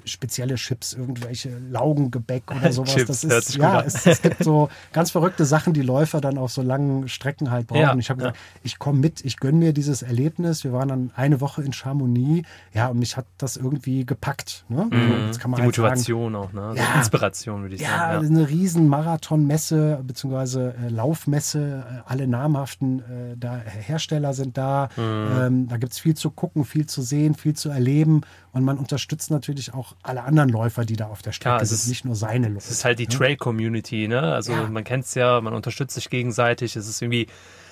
spezielle 0.06 0.56
Chips, 0.56 0.94
irgendwelche 0.94 1.58
Laugengebäck 1.70 2.44
oder 2.52 2.72
sowas. 2.74 2.96
Chips, 2.96 3.22
das 3.22 3.50
ist, 3.50 3.56
ja, 3.56 3.82
es, 3.82 4.06
es, 4.06 4.22
gibt 4.22 4.44
so 4.44 4.70
ganz 4.94 5.12
verrückte 5.12 5.46
Sachen, 5.46 5.74
die 5.74 5.82
Läufer 5.82 6.22
dann 6.22 6.38
auf 6.38 6.52
so 6.52 6.62
langen 6.62 7.08
Strecken 7.08 7.52
halt 7.52 7.68
brauchen. 7.68 7.82
Ja, 7.82 7.96
ich 7.96 8.10
habe 8.10 8.20
gesagt, 8.20 8.38
ja. 8.38 8.60
ich 8.64 8.80
komme 8.80 9.00
mit, 9.00 9.24
ich 9.26 9.38
gönne 9.38 9.58
mir 9.58 9.74
dieses 9.74 10.02
Erlebnis. 10.02 10.64
Wir 10.64 10.74
waren 10.74 10.88
dann 10.88 11.12
eine 11.16 11.42
Woche 11.42 11.64
in 11.64 11.74
Chamonix, 11.74 12.48
ja, 12.74 12.88
und 12.88 13.00
mich 13.00 13.18
hat 13.18 13.26
das 13.38 13.58
irgendwie 13.58 14.06
gepackt. 14.06 14.66
Ne? 14.70 14.86
Mhm. 14.86 15.32
Die 15.32 15.40
halt 15.40 15.64
Motivation 15.64 16.34
sagen, 16.34 16.46
auch, 16.46 16.54
ne? 16.54 16.62
Also 16.62 16.82
ja, 16.82 16.96
Inspiration, 16.98 17.62
würde 17.64 17.76
ich 17.76 17.82
sagen. 17.82 18.24
Ja, 18.24 18.30
eine 18.30 18.50
riesen 18.50 18.88
Marathonmesse, 18.88 20.02
beziehungsweise 20.06 20.76
äh, 20.86 20.90
Laufmesse. 20.90 21.84
Äh, 21.90 22.02
alle 22.06 22.28
namhaften 22.28 23.00
äh, 23.00 23.38
da, 23.38 23.58
Hersteller 23.58 24.34
sind 24.34 24.58
da. 24.58 24.90
Mhm. 24.96 25.02
Ähm, 25.40 25.68
da 25.68 25.78
gibt 25.78 25.94
es 25.94 26.00
viel 26.00 26.16
zu 26.16 26.32
gucken, 26.32 26.66
viel 26.66 26.86
zu 26.86 27.02
sehen, 27.02 27.36
viel 27.36 27.56
zu 27.56 27.70
erleben. 27.70 28.22
Und 28.54 28.66
man 28.66 28.78
unterstützt 28.78 29.32
natürlich 29.32 29.74
auch 29.74 29.96
alle 30.04 30.24
anderen 30.24 30.50
Läufer, 30.50 30.84
die 30.84 30.98
da 30.98 31.08
auf 31.08 31.22
der 31.22 31.32
Strecke 31.32 31.60
ja, 31.60 31.66
sind, 31.66 31.88
nicht 31.88 32.04
nur 32.04 32.16
seine 32.16 32.50
Läufer. 32.50 32.66
Es 32.66 32.72
ist 32.72 32.86
halt 32.86 33.00
die 33.00 33.08
ne? 33.08 33.14
Trail-Community, 33.14 34.10
ne? 34.10 34.22
Also 34.22 34.52
ja. 34.52 34.68
man 34.68 34.84
kennt 34.84 35.06
es 35.06 35.16
ja, 35.16 35.40
man 35.40 35.54
unterstützt 35.54 35.96
sich 35.96 36.10
gegenseitig. 36.10 36.76
Es 36.76 36.88
ist 36.88 37.02
irgendwie 37.02 37.28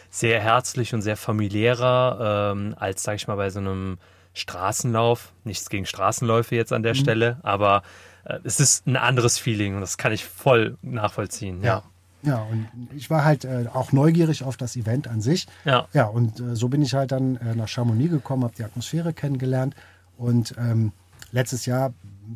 sehr 0.09 0.39
herzlich 0.39 0.93
und 0.93 1.01
sehr 1.01 1.17
familiärer 1.17 2.53
ähm, 2.53 2.75
als, 2.77 3.03
sag 3.03 3.15
ich 3.15 3.27
mal, 3.27 3.35
bei 3.35 3.49
so 3.49 3.59
einem 3.59 3.97
Straßenlauf. 4.33 5.33
Nichts 5.43 5.69
gegen 5.69 5.85
Straßenläufe 5.85 6.55
jetzt 6.55 6.71
an 6.71 6.83
der 6.83 6.93
mhm. 6.93 6.99
Stelle, 6.99 7.37
aber 7.43 7.83
äh, 8.23 8.39
es 8.43 8.59
ist 8.59 8.87
ein 8.87 8.95
anderes 8.95 9.37
Feeling 9.37 9.75
und 9.75 9.81
das 9.81 9.97
kann 9.97 10.13
ich 10.13 10.25
voll 10.25 10.77
nachvollziehen. 10.81 11.61
Ja. 11.61 11.83
ja. 12.23 12.41
und 12.43 12.67
ich 12.95 13.09
war 13.09 13.25
halt 13.25 13.43
äh, 13.43 13.65
auch 13.73 13.91
neugierig 13.91 14.43
auf 14.43 14.55
das 14.55 14.77
Event 14.77 15.09
an 15.09 15.19
sich. 15.19 15.45
Ja. 15.65 15.87
Ja, 15.93 16.05
und 16.05 16.39
äh, 16.39 16.55
so 16.55 16.69
bin 16.69 16.81
ich 16.81 16.93
halt 16.93 17.11
dann 17.11 17.35
äh, 17.35 17.53
nach 17.55 17.67
Chamonix 17.67 18.09
gekommen, 18.09 18.43
habe 18.43 18.55
die 18.57 18.63
Atmosphäre 18.63 19.11
kennengelernt 19.13 19.75
und 20.19 20.53
ähm, 20.57 20.91
letztes 21.31 21.65
Jahr 21.65 21.93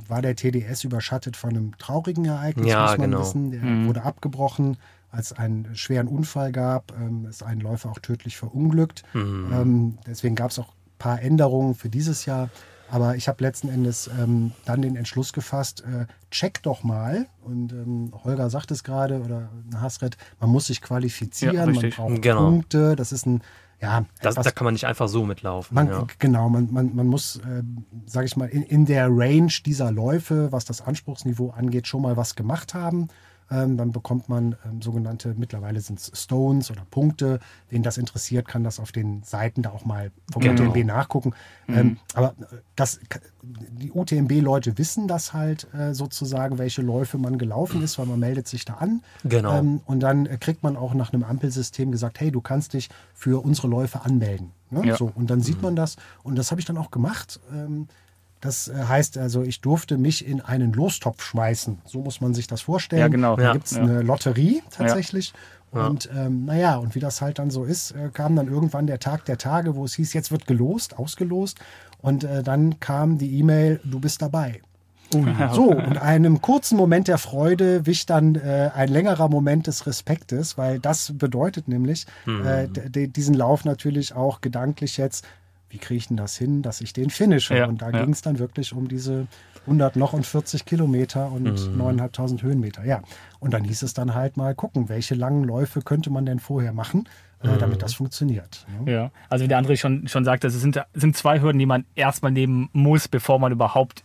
war 0.07 0.21
der 0.21 0.35
TDS 0.35 0.85
überschattet 0.85 1.37
von 1.37 1.51
einem 1.51 1.77
traurigen 1.77 2.25
Ereignis, 2.25 2.67
ja, 2.67 2.83
muss 2.83 2.97
man 2.97 3.11
genau. 3.11 3.21
wissen. 3.21 3.51
Der 3.51 3.61
mhm. 3.61 3.87
wurde 3.87 4.03
abgebrochen, 4.03 4.77
als 5.11 5.31
es 5.31 5.37
einen 5.37 5.75
schweren 5.75 6.07
Unfall 6.07 6.51
gab. 6.51 6.93
Ähm, 6.99 7.27
ist 7.29 7.43
ein 7.43 7.59
Läufer 7.59 7.91
auch 7.91 7.99
tödlich 7.99 8.37
verunglückt. 8.37 9.03
Mhm. 9.13 9.51
Ähm, 9.53 9.97
deswegen 10.07 10.35
gab 10.35 10.51
es 10.51 10.59
auch 10.59 10.69
ein 10.69 10.97
paar 10.97 11.21
Änderungen 11.21 11.75
für 11.75 11.89
dieses 11.89 12.25
Jahr. 12.25 12.49
Aber 12.89 13.15
ich 13.15 13.27
habe 13.27 13.43
letzten 13.43 13.69
Endes 13.69 14.09
ähm, 14.19 14.51
dann 14.65 14.81
den 14.81 14.95
Entschluss 14.95 15.33
gefasst, 15.33 15.81
äh, 15.81 16.05
check 16.29 16.61
doch 16.61 16.83
mal, 16.83 17.25
und 17.43 17.71
ähm, 17.71 18.13
Holger 18.23 18.51
sagt 18.51 18.69
es 18.69 18.83
gerade, 18.83 19.19
oder 19.21 19.49
Hasret, 19.75 20.15
man 20.39 20.51
muss 20.51 20.67
sich 20.67 20.79
qualifizieren, 20.79 21.55
ja, 21.55 21.65
man 21.65 21.89
braucht 21.89 22.21
genau. 22.21 22.49
Punkte, 22.51 22.95
das 22.95 23.11
ist 23.11 23.25
ein 23.25 23.41
ja, 23.83 24.05
das, 24.21 24.35
da 24.35 24.49
kann 24.49 24.63
man 24.63 24.75
nicht 24.75 24.85
einfach 24.85 25.09
so 25.09 25.25
mitlaufen. 25.25 25.75
Man, 25.75 25.89
ja. 25.89 26.07
Genau, 26.17 26.47
man, 26.47 26.71
man, 26.71 26.95
man 26.95 27.05
muss, 27.05 27.35
äh, 27.35 27.63
sage 28.05 28.25
ich 28.27 28.37
mal, 28.37 28.47
in, 28.47 28.63
in 28.63 28.85
der 28.85 29.09
Range 29.09 29.51
dieser 29.65 29.91
Läufe, 29.91 30.53
was 30.53 30.63
das 30.63 30.81
Anspruchsniveau 30.81 31.49
angeht, 31.49 31.87
schon 31.87 32.01
mal 32.01 32.15
was 32.15 32.35
gemacht 32.35 32.73
haben. 32.73 33.09
Ähm, 33.53 33.77
dann 33.77 33.91
bekommt 33.91 34.29
man 34.29 34.55
ähm, 34.65 34.81
sogenannte, 34.81 35.35
mittlerweile 35.37 35.79
sind 35.79 35.99
es 35.99 36.11
Stones 36.15 36.71
oder 36.71 36.85
Punkte. 36.89 37.39
Wen 37.69 37.83
das 37.83 37.97
interessiert, 37.97 38.47
kann 38.47 38.63
das 38.63 38.79
auf 38.79 38.91
den 38.91 39.21
Seiten 39.23 39.61
da 39.61 39.69
auch 39.69 39.85
mal 39.85 40.11
vom 40.31 40.41
genau. 40.41 40.63
UTMB 40.63 40.85
nachgucken. 40.85 41.33
Mhm. 41.67 41.77
Ähm, 41.77 41.97
aber 42.15 42.29
äh, 42.29 42.57
das, 42.75 42.99
die 43.43 43.91
UTMB-Leute 43.91 44.77
wissen 44.77 45.07
das 45.07 45.33
halt 45.33 45.71
äh, 45.73 45.93
sozusagen, 45.93 46.57
welche 46.57 46.81
Läufe 46.81 47.17
man 47.17 47.37
gelaufen 47.37 47.83
ist, 47.83 47.99
weil 47.99 48.07
man 48.07 48.19
meldet 48.19 48.47
sich 48.47 48.65
da 48.65 48.75
an. 48.75 49.03
Genau. 49.23 49.59
Ähm, 49.59 49.81
und 49.85 49.99
dann 49.99 50.25
äh, 50.25 50.37
kriegt 50.39 50.63
man 50.63 50.75
auch 50.75 50.95
nach 50.95 51.13
einem 51.13 51.23
Ampelsystem 51.23 51.91
gesagt, 51.91 52.19
hey, 52.19 52.31
du 52.31 52.41
kannst 52.41 52.73
dich 52.73 52.89
für 53.13 53.43
unsere 53.43 53.67
Läufe 53.67 54.01
anmelden. 54.01 54.51
Ne? 54.71 54.87
Ja. 54.87 54.97
So, 54.97 55.11
und 55.13 55.29
dann 55.29 55.41
sieht 55.41 55.57
mhm. 55.57 55.63
man 55.63 55.75
das. 55.75 55.97
Und 56.23 56.37
das 56.37 56.49
habe 56.49 56.59
ich 56.59 56.65
dann 56.65 56.77
auch 56.77 56.89
gemacht. 56.89 57.39
Das 58.43 58.67
äh, 58.67 58.73
heißt 58.73 59.17
also, 59.17 59.41
ich 59.41 59.61
durfte 59.61 59.97
mich 59.97 60.27
in 60.27 60.41
einen 60.41 60.73
Lostopf 60.73 61.23
schmeißen. 61.23 61.79
So 61.85 62.01
muss 62.01 62.19
man 62.19 62.33
sich 62.33 62.45
das 62.47 62.61
vorstellen. 62.61 62.99
Ja, 62.99 63.07
genau. 63.07 63.37
Da 63.37 63.43
ja, 63.43 63.53
gibt 63.53 63.67
es 63.67 63.71
ja. 63.71 63.81
eine 63.81 64.01
Lotterie 64.01 64.61
tatsächlich. 64.69 65.33
Ja. 65.73 65.87
Und 65.87 66.09
ähm, 66.13 66.45
naja, 66.45 66.75
und 66.75 66.93
wie 66.93 66.99
das 66.99 67.21
halt 67.21 67.39
dann 67.39 67.51
so 67.51 67.63
ist, 67.63 67.91
äh, 67.91 68.09
kam 68.13 68.35
dann 68.35 68.47
irgendwann 68.47 68.85
der 68.85 68.99
Tag 68.99 69.23
der 69.25 69.37
Tage, 69.37 69.75
wo 69.75 69.85
es 69.85 69.93
hieß, 69.93 70.11
jetzt 70.13 70.31
wird 70.31 70.45
gelost, 70.45 70.99
ausgelost. 70.99 71.57
Und 72.01 72.25
äh, 72.25 72.43
dann 72.43 72.81
kam 72.81 73.17
die 73.17 73.39
E-Mail, 73.39 73.79
du 73.85 73.99
bist 73.99 74.21
dabei. 74.21 74.61
So, 75.53 75.69
und 75.69 75.99
einem 75.99 76.41
kurzen 76.41 76.75
Moment 76.75 77.07
der 77.07 77.19
Freude 77.19 77.85
wich 77.85 78.07
dann 78.07 78.33
äh, 78.33 78.71
ein 78.73 78.89
längerer 78.89 79.29
Moment 79.29 79.67
des 79.67 79.85
Respektes, 79.85 80.57
weil 80.57 80.79
das 80.79 81.13
bedeutet 81.15 81.67
nämlich, 81.67 82.07
mhm. 82.25 82.43
äh, 82.43 83.07
diesen 83.07 83.35
Lauf 83.35 83.63
natürlich 83.63 84.15
auch 84.15 84.41
gedanklich 84.41 84.97
jetzt 84.97 85.23
wie 85.73 85.79
kriege 85.79 85.97
ich 85.97 86.07
denn 86.07 86.17
das 86.17 86.37
hin, 86.37 86.61
dass 86.61 86.81
ich 86.81 86.93
den 86.93 87.09
finische? 87.09 87.57
Ja, 87.57 87.65
und 87.65 87.81
da 87.81 87.89
ja. 87.89 88.03
ging 88.03 88.13
es 88.13 88.21
dann 88.21 88.37
wirklich 88.37 88.73
um 88.73 88.87
diese 88.87 89.27
100 89.61 89.95
noch 89.95 90.13
und 90.13 90.25
40 90.25 90.65
Kilometer 90.65 91.31
und 91.31 91.43
mhm. 91.43 91.81
9.500 91.81 92.43
Höhenmeter. 92.43 92.85
Ja, 92.85 93.01
und 93.39 93.53
dann 93.53 93.63
hieß 93.63 93.81
es 93.81 93.95
dann 93.95 94.13
halt 94.13 94.37
mal 94.37 94.53
gucken, 94.53 94.87
welche 94.87 95.15
langen 95.15 95.43
Läufe 95.43 95.81
könnte 95.81 96.11
man 96.11 96.27
denn 96.27 96.39
vorher 96.39 96.73
machen, 96.73 97.09
äh, 97.43 97.47
mhm. 97.47 97.57
damit 97.57 97.81
das 97.81 97.95
funktioniert. 97.95 98.67
Ne? 98.85 98.91
Ja, 98.91 99.11
also 99.29 99.45
wie 99.45 99.47
der 99.47 99.59
André 99.59 99.75
schon, 99.75 100.07
schon 100.07 100.23
sagte, 100.23 100.47
es 100.47 100.53
sind, 100.53 100.79
sind 100.93 101.17
zwei 101.17 101.41
Hürden, 101.41 101.57
die 101.57 101.65
man 101.65 101.85
erstmal 101.95 102.31
nehmen 102.31 102.69
muss, 102.71 103.07
bevor 103.07 103.39
man 103.39 103.51
überhaupt 103.51 104.03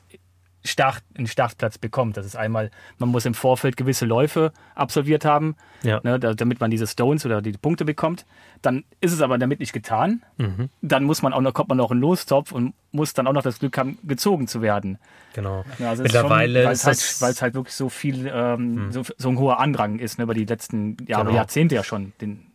Start, 0.65 1.03
einen 1.17 1.27
Startplatz 1.27 1.79
bekommt. 1.79 2.17
Das 2.17 2.27
ist 2.27 2.37
einmal, 2.37 2.71
man 2.99 3.09
muss 3.09 3.25
im 3.25 3.35
Vorfeld 3.35 3.77
gewisse 3.77 4.07
Läufe 4.07 4.53
absolviert 4.75 5.25
haben, 5.25 5.57
ja. 5.83 6.01
ne, 6.03 6.19
damit 6.19 6.61
man 6.61 6.71
diese 6.71 6.87
Stones 6.87 7.25
oder 7.25 7.41
die 7.41 7.53
Punkte 7.53 7.85
bekommt. 7.85 8.27
Dann 8.61 8.85
ist 9.01 9.13
es 9.13 9.21
aber 9.23 9.39
damit 9.39 9.61
nicht 9.61 9.73
getan. 9.73 10.23
Mhm. 10.37 10.69
Dann 10.83 11.05
muss 11.05 11.23
man 11.23 11.33
auch 11.33 11.41
noch, 11.41 11.55
kommt 11.55 11.69
man 11.69 11.79
noch 11.79 11.93
in 11.93 11.99
Lostopf 11.99 12.53
und 12.53 12.75
muss 12.91 13.15
dann 13.15 13.27
auch 13.27 13.33
noch 13.33 13.43
das 13.43 13.61
Glück 13.61 13.79
haben, 13.79 13.99
gezogen 14.03 14.49
zu 14.49 14.61
werden. 14.61 14.99
Genau. 15.35 15.65
Ja, 15.79 15.91
also 15.91 16.03
Mittlerweile 16.03 16.65
weil 16.65 16.73
es 16.73 16.85
halt, 16.85 16.99
weil's 17.21 17.41
halt 17.41 17.55
wirklich 17.55 17.75
so 17.75 17.89
viel, 17.89 18.31
ähm, 18.33 18.87
mhm. 18.87 18.93
so, 18.93 19.03
so, 19.17 19.29
ein 19.29 19.39
hoher 19.39 19.61
Andrang 19.61 19.99
ist, 19.99 20.19
ne, 20.19 20.25
über 20.25 20.35
die 20.35 20.45
letzten 20.45 20.97
Jahre, 21.07 21.27
genau. 21.27 21.37
Jahrzehnte 21.37 21.77
ja 21.77 21.85
schon, 21.85 22.13
den, 22.21 22.48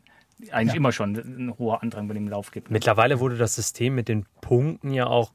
eigentlich 0.51 0.73
ja. 0.73 0.77
immer 0.77 0.91
schon 0.91 1.15
ein 1.15 1.53
hoher 1.57 1.81
Andrang 1.81 2.07
bei 2.07 2.13
dem 2.13 2.27
Lauf 2.27 2.51
gibt. 2.51 2.71
Mittlerweile 2.71 3.19
wurde 3.19 3.38
das 3.38 3.55
System 3.55 3.95
mit 3.95 4.07
den 4.07 4.25
Punkten 4.41 4.91
ja 4.91 5.07
auch 5.07 5.31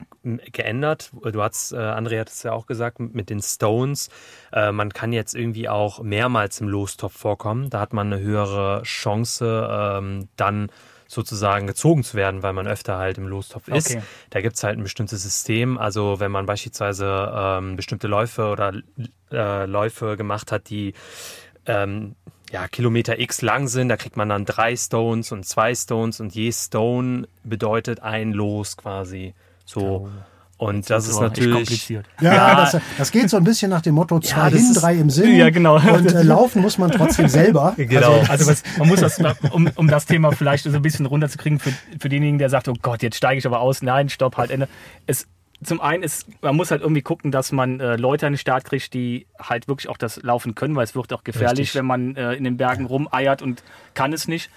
geändert. 0.53 1.13
Du 1.23 1.43
hast, 1.43 1.73
äh, 1.73 1.77
André 1.77 2.21
hat 2.21 2.29
es 2.29 2.43
ja 2.43 2.53
auch 2.53 2.67
gesagt, 2.67 3.01
mit 3.01 3.31
den 3.31 3.41
Stones. 3.41 4.11
Äh, 4.53 4.73
man 4.73 4.93
kann 4.93 5.13
jetzt 5.13 5.35
irgendwie 5.35 5.69
auch 5.69 6.03
mehrmals 6.03 6.61
im 6.61 6.69
Lostopf 6.69 7.17
vorkommen. 7.17 7.71
Da 7.71 7.81
hat 7.81 7.93
man 7.93 8.13
eine 8.13 8.23
höhere 8.23 8.83
Chance, 8.83 9.69
ähm, 9.71 10.29
dann 10.37 10.71
sozusagen 11.09 11.67
gezogen 11.67 12.05
zu 12.05 12.17
werden, 12.17 12.43
weil 12.43 12.53
man 12.53 12.67
öfter 12.67 12.99
halt 12.99 13.17
im 13.17 13.27
Lostopf 13.27 13.69
ist. 13.69 13.91
Okay. 13.91 14.03
Da 14.29 14.43
gibt 14.43 14.57
es 14.57 14.63
halt 14.63 14.79
ein 14.79 14.83
bestimmtes 14.83 15.23
System. 15.23 15.79
Also 15.79 16.21
wenn 16.21 16.31
man 16.31 16.45
beispielsweise 16.45 17.33
ähm, 17.35 17.77
bestimmte 17.77 18.09
Läufe 18.09 18.51
oder 18.51 18.75
äh, 19.33 19.65
Läufe 19.65 20.19
gemacht 20.19 20.53
hat, 20.53 20.69
die 20.69 20.93
ähm, 21.65 22.15
ja, 22.53 22.69
Kilometer 22.69 23.19
X 23.19 23.43
lang 23.43 23.69
sind, 23.69 23.89
da 23.89 23.97
kriegt 23.97 24.17
man 24.17 24.29
dann 24.29 24.45
drei 24.45 24.77
Stones 24.77 25.33
und 25.33 25.45
zwei 25.45 25.75
Stones 25.75 26.21
und 26.21 26.35
je 26.35 26.53
Stone 26.53 27.29
bedeutet 27.45 28.01
ein 28.01 28.33
Los 28.33 28.77
quasi. 28.77 29.35
So. 29.65 30.09
Und 30.57 30.91
das, 30.91 31.05
das 31.05 31.15
ist 31.15 31.21
natürlich 31.21 31.55
kompliziert. 31.55 32.07
Ja, 32.21 32.35
ja. 32.35 32.55
Das, 32.57 32.83
das, 32.99 33.13
geht 33.13 33.31
so 33.31 33.37
ein 33.37 33.45
bisschen 33.45 33.71
nach 33.71 33.81
dem 33.81 33.95
Motto 33.95 34.19
zwei 34.19 34.49
ja, 34.49 34.57
hin, 34.57 34.75
drei 34.75 34.95
im 34.97 35.09
Sinn. 35.09 35.37
Ja, 35.37 35.51
genau. 35.51 35.77
Und 35.77 36.13
äh, 36.13 36.23
laufen 36.25 36.63
muss 36.63 36.79
man 36.79 36.91
trotzdem 36.91 37.29
selber. 37.29 37.75
Genau. 37.77 38.19
Also, 38.19 38.31
also 38.33 38.51
was, 38.51 38.63
man 38.77 38.89
muss 38.89 39.01
das, 39.01 39.21
um, 39.53 39.71
um 39.77 39.87
das 39.87 40.07
Thema 40.07 40.33
vielleicht 40.33 40.65
so 40.65 40.71
ein 40.71 40.83
bisschen 40.83 41.07
runterzukriegen 41.07 41.61
für, 41.61 41.71
für 42.01 42.09
denjenigen, 42.09 42.41
der 42.41 42.51
sagt, 42.51 42.67
oh 42.67 42.75
Gott, 42.83 43.03
jetzt 43.03 43.17
steige 43.17 43.39
ich 43.39 43.47
aber 43.47 43.61
aus. 43.61 43.83
Nein, 43.83 44.09
stopp, 44.09 44.37
halt 44.37 44.51
Ende. 44.51 44.69
Es, 45.07 45.29
zum 45.63 45.81
einen 45.81 46.03
ist, 46.03 46.29
man 46.43 46.57
muss 46.57 46.71
halt 46.71 46.83
irgendwie 46.83 47.03
gucken, 47.03 47.33
dass 47.33 47.51
man 47.51 47.81
äh, 47.81 47.97
Leute 47.97 48.27
an 48.27 48.35
den 48.35 48.39
Start 48.39 48.65
kriegt, 48.65 48.95
die 48.95 49.27
halt 49.41 49.67
wirklich 49.67 49.89
auch 49.89 49.97
das 49.97 50.23
laufen 50.23 50.55
können, 50.55 50.77
weil 50.77 50.85
es 50.85 50.95
wird 50.95 51.13
auch 51.13 51.25
gefährlich, 51.25 51.61
Richtig. 51.61 51.75
wenn 51.75 51.87
man 51.87 52.17
äh, 52.17 52.35
in 52.35 52.45
den 52.45 52.57
Bergen 52.57 52.87
rumeiert 52.87 53.43
und 53.43 53.63
kann 53.95 54.13
es 54.13 54.29
nicht. 54.29 54.51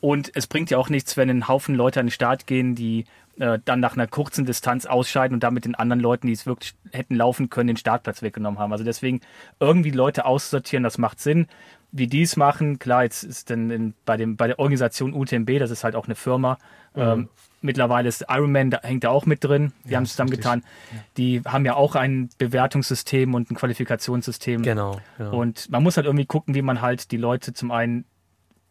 Und 0.00 0.30
es 0.34 0.46
bringt 0.46 0.70
ja 0.70 0.78
auch 0.78 0.88
nichts, 0.88 1.16
wenn 1.16 1.28
ein 1.28 1.48
Haufen 1.48 1.74
Leute 1.74 2.00
an 2.00 2.06
den 2.06 2.12
Start 2.12 2.46
gehen, 2.46 2.74
die 2.74 3.04
äh, 3.38 3.58
dann 3.64 3.80
nach 3.80 3.94
einer 3.94 4.06
kurzen 4.06 4.46
Distanz 4.46 4.86
ausscheiden 4.86 5.34
und 5.34 5.42
damit 5.42 5.66
den 5.66 5.74
anderen 5.74 6.00
Leuten, 6.00 6.26
die 6.26 6.32
es 6.32 6.46
wirklich 6.46 6.74
hätten 6.90 7.16
laufen 7.16 7.50
können, 7.50 7.68
den 7.68 7.76
Startplatz 7.76 8.22
weggenommen 8.22 8.58
haben. 8.58 8.72
Also 8.72 8.84
deswegen 8.84 9.20
irgendwie 9.60 9.90
Leute 9.90 10.24
aussortieren, 10.24 10.84
das 10.84 10.96
macht 10.96 11.20
Sinn. 11.20 11.46
Wie 11.92 12.06
die 12.06 12.22
es 12.22 12.36
machen, 12.36 12.78
klar, 12.78 13.04
jetzt 13.04 13.22
ist 13.24 13.50
denn 13.50 13.70
in, 13.70 13.94
bei, 14.06 14.16
dem, 14.16 14.36
bei 14.36 14.46
der 14.46 14.58
Organisation 14.58 15.12
UTMB, 15.12 15.58
das 15.58 15.70
ist 15.70 15.84
halt 15.84 15.96
auch 15.96 16.06
eine 16.06 16.14
Firma, 16.14 16.58
mhm. 16.94 17.02
ähm, 17.02 17.28
Mittlerweile 17.66 18.08
ist 18.08 18.24
Ironman, 18.28 18.70
da 18.70 18.80
hängt 18.82 19.04
da 19.04 19.10
auch 19.10 19.26
mit 19.26 19.44
drin. 19.44 19.72
Die 19.84 19.90
ja, 19.90 19.96
haben 19.96 20.04
es 20.04 20.12
zusammengetan. 20.12 20.62
Ja. 20.92 20.98
Die 21.18 21.42
haben 21.44 21.64
ja 21.66 21.74
auch 21.74 21.94
ein 21.94 22.30
Bewertungssystem 22.38 23.34
und 23.34 23.50
ein 23.50 23.54
Qualifikationssystem. 23.54 24.62
Genau, 24.62 24.98
genau. 25.18 25.38
Und 25.38 25.70
man 25.70 25.82
muss 25.82 25.96
halt 25.96 26.06
irgendwie 26.06 26.26
gucken, 26.26 26.54
wie 26.54 26.62
man 26.62 26.80
halt 26.80 27.10
die 27.10 27.18
Leute 27.18 27.52
zum 27.52 27.70
einen 27.70 28.06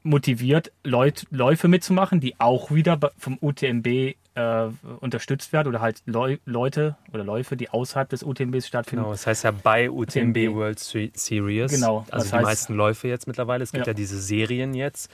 motiviert, 0.02 0.72
Leut, 0.84 1.25
Läufe 1.32 1.68
mitzumachen, 1.68 2.20
die 2.20 2.40
auch 2.40 2.72
wieder 2.72 3.00
vom 3.18 3.38
UTMB 3.42 4.16
äh, 4.36 4.68
unterstützt 5.00 5.54
werden 5.54 5.70
oder 5.70 5.82
halt 5.82 6.01
Leu 6.06 6.38
Leute 6.46 6.96
oder 7.13 7.24
Läufe, 7.24 7.56
die 7.56 7.70
außerhalb 7.70 8.10
des 8.10 8.24
UTMBs 8.24 8.68
stattfinden. 8.68 9.04
Genau, 9.04 9.13
das 9.13 9.25
heißt 9.25 9.44
ja 9.46 9.51
bei 9.51 9.89
UTMB, 9.89 10.38
UTMB. 10.38 10.56
World 10.56 10.80
Series. 10.80 11.72
Genau. 11.72 12.06
Also 12.12 12.27
die 12.27 12.34
heißt, 12.34 12.44
meisten 12.44 12.75
Läufe 12.75 13.08
jetzt 13.08 13.27
mittlerweile. 13.27 13.63
Es 13.63 13.72
gibt 13.72 13.88
ja, 13.88 13.92
ja 13.92 13.96
diese 13.96 14.20
Serien 14.20 14.74
jetzt 14.74 15.10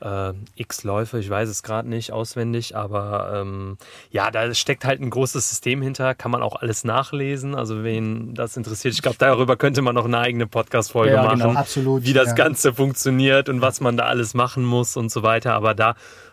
äh, 0.00 0.32
x 0.56 0.84
Läufe, 0.84 1.18
ich 1.18 1.30
weiß 1.30 1.48
es 1.48 1.62
gerade 1.62 1.88
nicht 1.88 2.12
auswendig, 2.12 2.76
aber 2.76 3.40
ähm, 3.40 3.78
ja, 4.10 4.30
da 4.30 4.52
steckt 4.54 4.84
halt 4.84 5.00
ein 5.00 5.10
großes 5.10 5.48
System 5.48 5.82
hinter, 5.82 6.14
kann 6.14 6.30
man 6.30 6.42
auch 6.42 6.56
alles 6.56 6.84
nachlesen. 6.84 7.54
Also 7.54 7.82
wen 7.84 8.34
das 8.34 8.56
interessiert, 8.56 8.94
ich 8.94 9.02
glaube, 9.02 9.16
darüber 9.18 9.56
könnte 9.56 9.82
man 9.82 9.94
noch 9.94 10.04
eine 10.04 10.18
eigene 10.18 10.46
Podcast-Folge 10.46 11.14
ja, 11.14 11.32
genau, 11.32 11.46
machen, 11.46 11.56
absolut, 11.56 12.04
wie 12.04 12.12
das 12.12 12.28
ja. 12.28 12.34
Ganze 12.34 12.74
funktioniert 12.74 13.48
und 13.48 13.60
was 13.60 13.80
man 13.80 13.96
da 13.96 14.04
alles 14.04 14.34
machen 14.34 14.64
muss 14.64 14.96
und 14.96 15.10
so 15.10 15.22
weiter. 15.22 15.54
Aber 15.54 15.74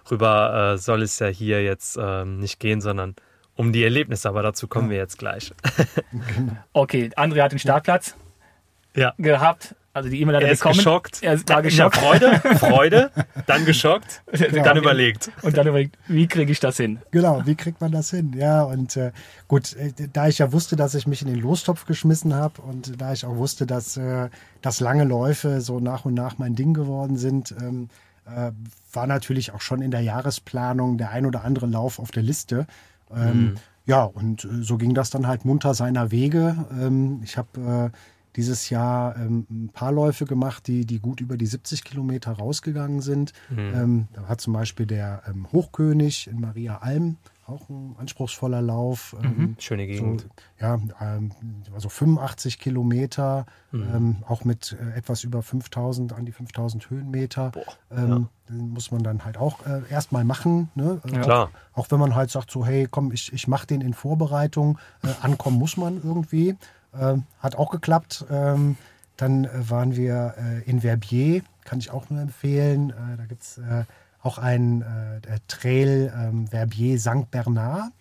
darüber 0.06 0.74
äh, 0.74 0.78
soll 0.78 1.02
es 1.02 1.20
ja 1.20 1.28
hier 1.28 1.64
jetzt 1.64 1.98
äh, 1.98 2.26
nicht 2.26 2.60
gehen, 2.60 2.82
sondern 2.82 3.16
um 3.56 3.74
die 3.74 3.84
Erlebnisse, 3.84 4.30
aber 4.30 4.42
dazu 4.42 4.68
kommen 4.68 4.90
wir 4.90 4.98
jetzt 4.98 5.18
gleich. 5.18 5.52
okay, 6.74 7.10
André 7.18 7.42
hat 7.42 7.52
den 7.52 7.60
Startplatz 7.60 8.16
ja. 8.96 9.14
gehabt. 9.18 9.76
Also 9.92 10.08
die 10.08 10.22
E-Mail 10.22 10.36
hat 10.36 10.44
er, 10.44 10.50
er 10.50 10.56
bekommen. 10.56 10.76
geschockt. 10.76 11.24
Er 11.24 11.40
war 11.50 11.62
geschockt. 11.62 11.98
Freude, 11.98 12.40
Freude, 12.58 13.12
dann 13.48 13.66
geschockt, 13.66 14.22
genau. 14.32 14.64
dann 14.64 14.78
überlegt. 14.78 15.32
Und 15.42 15.58
dann 15.58 15.68
überlegt, 15.68 15.98
wie 16.08 16.28
kriege 16.28 16.52
ich 16.52 16.60
das 16.60 16.78
hin? 16.78 17.00
Genau, 17.12 17.42
wie 17.46 17.56
kriegt 17.56 17.82
man 17.82 17.92
das 17.92 18.12
hin? 18.12 18.34
Ja, 18.38 18.64
und 18.64 18.96
äh, 18.96 19.12
gut, 19.48 19.76
äh, 19.76 19.92
da 20.14 20.28
ich 20.28 20.38
ja 20.38 20.54
wusste, 20.54 20.76
dass 20.76 20.94
ich 20.94 21.08
mich 21.08 21.22
in 21.24 21.28
den 21.28 21.42
Lostopf 21.42 21.86
geschmissen 21.86 22.36
habe 22.36 22.62
und 22.62 23.02
da 23.02 23.12
ich 23.12 23.26
auch 23.26 23.36
wusste, 23.36 23.66
dass, 23.66 23.98
äh, 23.98 24.30
dass 24.62 24.80
lange 24.80 25.06
Läufe 25.06 25.60
so 25.60 25.80
nach 25.80 26.06
und 26.06 26.14
nach 26.14 26.38
mein 26.38 26.56
Ding 26.56 26.74
geworden 26.74 27.18
sind, 27.18 27.54
ähm, 27.60 27.90
äh, 28.36 28.52
war 28.94 29.08
natürlich 29.08 29.52
auch 29.52 29.62
schon 29.62 29.82
in 29.82 29.92
der 29.92 30.02
Jahresplanung 30.02 30.98
der 30.98 31.12
ein 31.12 31.26
oder 31.26 31.44
andere 31.44 31.68
Lauf 31.68 32.00
auf 32.00 32.12
der 32.12 32.24
Liste. 32.24 32.68
Ähm, 33.14 33.42
mhm. 33.42 33.56
Ja, 33.86 34.04
und 34.04 34.46
äh, 34.46 34.62
so 34.62 34.78
ging 34.78 34.94
das 34.94 35.10
dann 35.10 35.28
halt 35.28 35.46
munter 35.46 35.74
seiner 35.74 36.12
Wege. 36.12 36.66
Ähm, 36.72 37.22
ich 37.24 37.38
habe 37.38 37.92
äh, 37.94 37.98
dieses 38.36 38.70
Jahr 38.70 39.16
ähm, 39.16 39.46
ein 39.50 39.70
paar 39.70 39.92
Läufe 39.92 40.26
gemacht, 40.26 40.68
die, 40.68 40.86
die 40.86 41.00
gut 41.00 41.22
über 41.22 41.38
die 41.38 41.48
70 41.48 41.84
Kilometer 41.84 42.32
rausgegangen 42.32 43.02
sind. 43.02 43.34
Mhm. 43.50 43.58
Ähm, 43.58 44.08
da 44.14 44.28
hat 44.28 44.42
zum 44.42 44.54
Beispiel 44.54 44.86
der 44.86 45.24
ähm, 45.28 45.48
Hochkönig 45.52 46.28
in 46.28 46.40
Maria 46.40 46.78
Alm 46.78 47.18
auch 47.50 47.70
ein 47.70 47.96
anspruchsvoller 47.98 48.62
Lauf. 48.62 49.16
Mhm. 49.22 49.26
Ähm, 49.26 49.56
Schöne 49.60 49.88
Gegend. 49.88 50.22
So, 50.22 50.28
ja, 50.60 50.80
also 51.74 51.90
85 51.90 52.60
Kilometer, 52.60 53.46
mhm. 53.72 53.84
Ähm, 53.94 54.16
auch 54.28 54.46
mit 54.46 54.78
äh, 54.80 54.98
etwas 54.98 55.24
über 55.24 55.42
5000, 55.42 56.14
an 56.14 56.26
die 56.26 56.32
5000 56.32 56.90
Höhenmeter. 56.90 57.52
Boah, 57.52 57.64
ähm, 57.92 58.28
ja. 58.50 58.56
muss 58.56 58.92
man 58.92 59.04
dann 59.04 59.26
halt 59.26 59.38
auch 59.38 59.66
äh, 59.66 59.82
erstmal 59.90 60.24
machen. 60.24 60.70
Ne? 60.76 61.02
Ja. 61.12 61.22
Klar. 61.22 61.52
Auch, 61.74 61.80
auch, 61.86 61.92
wenn 61.92 62.00
man 62.00 62.16
halt 62.16 62.32
sagt, 62.32 62.52
so, 62.52 62.66
hey, 62.66 62.88
komm, 62.90 63.12
ich, 63.12 63.34
ich 63.34 63.48
mache 63.48 63.68
den 63.68 63.82
in 63.82 63.94
Vorbereitung. 63.94 64.78
Äh, 65.04 65.08
ankommen 65.22 65.58
muss 65.58 65.78
man 65.78 66.02
irgendwie. 66.04 66.56
Ähm, 66.98 67.24
hat 67.40 67.56
auch 67.56 67.70
geklappt. 67.70 68.26
Ähm, 68.30 68.78
dann 69.18 69.46
äh, 69.46 69.70
waren 69.70 69.96
wir 69.96 70.36
äh, 70.38 70.70
in 70.70 70.82
Verbier, 70.82 71.42
kann 71.66 71.80
ich 71.80 71.92
auch 71.92 72.10
nur 72.10 72.22
empfehlen. 72.22 72.92
Äh, 72.92 73.18
da 73.18 73.26
gibt 73.26 73.42
es 73.42 73.58
äh, 73.58 73.84
auch 74.22 74.38
einen 74.38 74.82
äh, 74.82 75.40
Trail 75.48 76.14
ähm, 76.16 76.48
Verbier 76.48 77.00
St. 77.00 77.32
Bernard. 77.32 77.92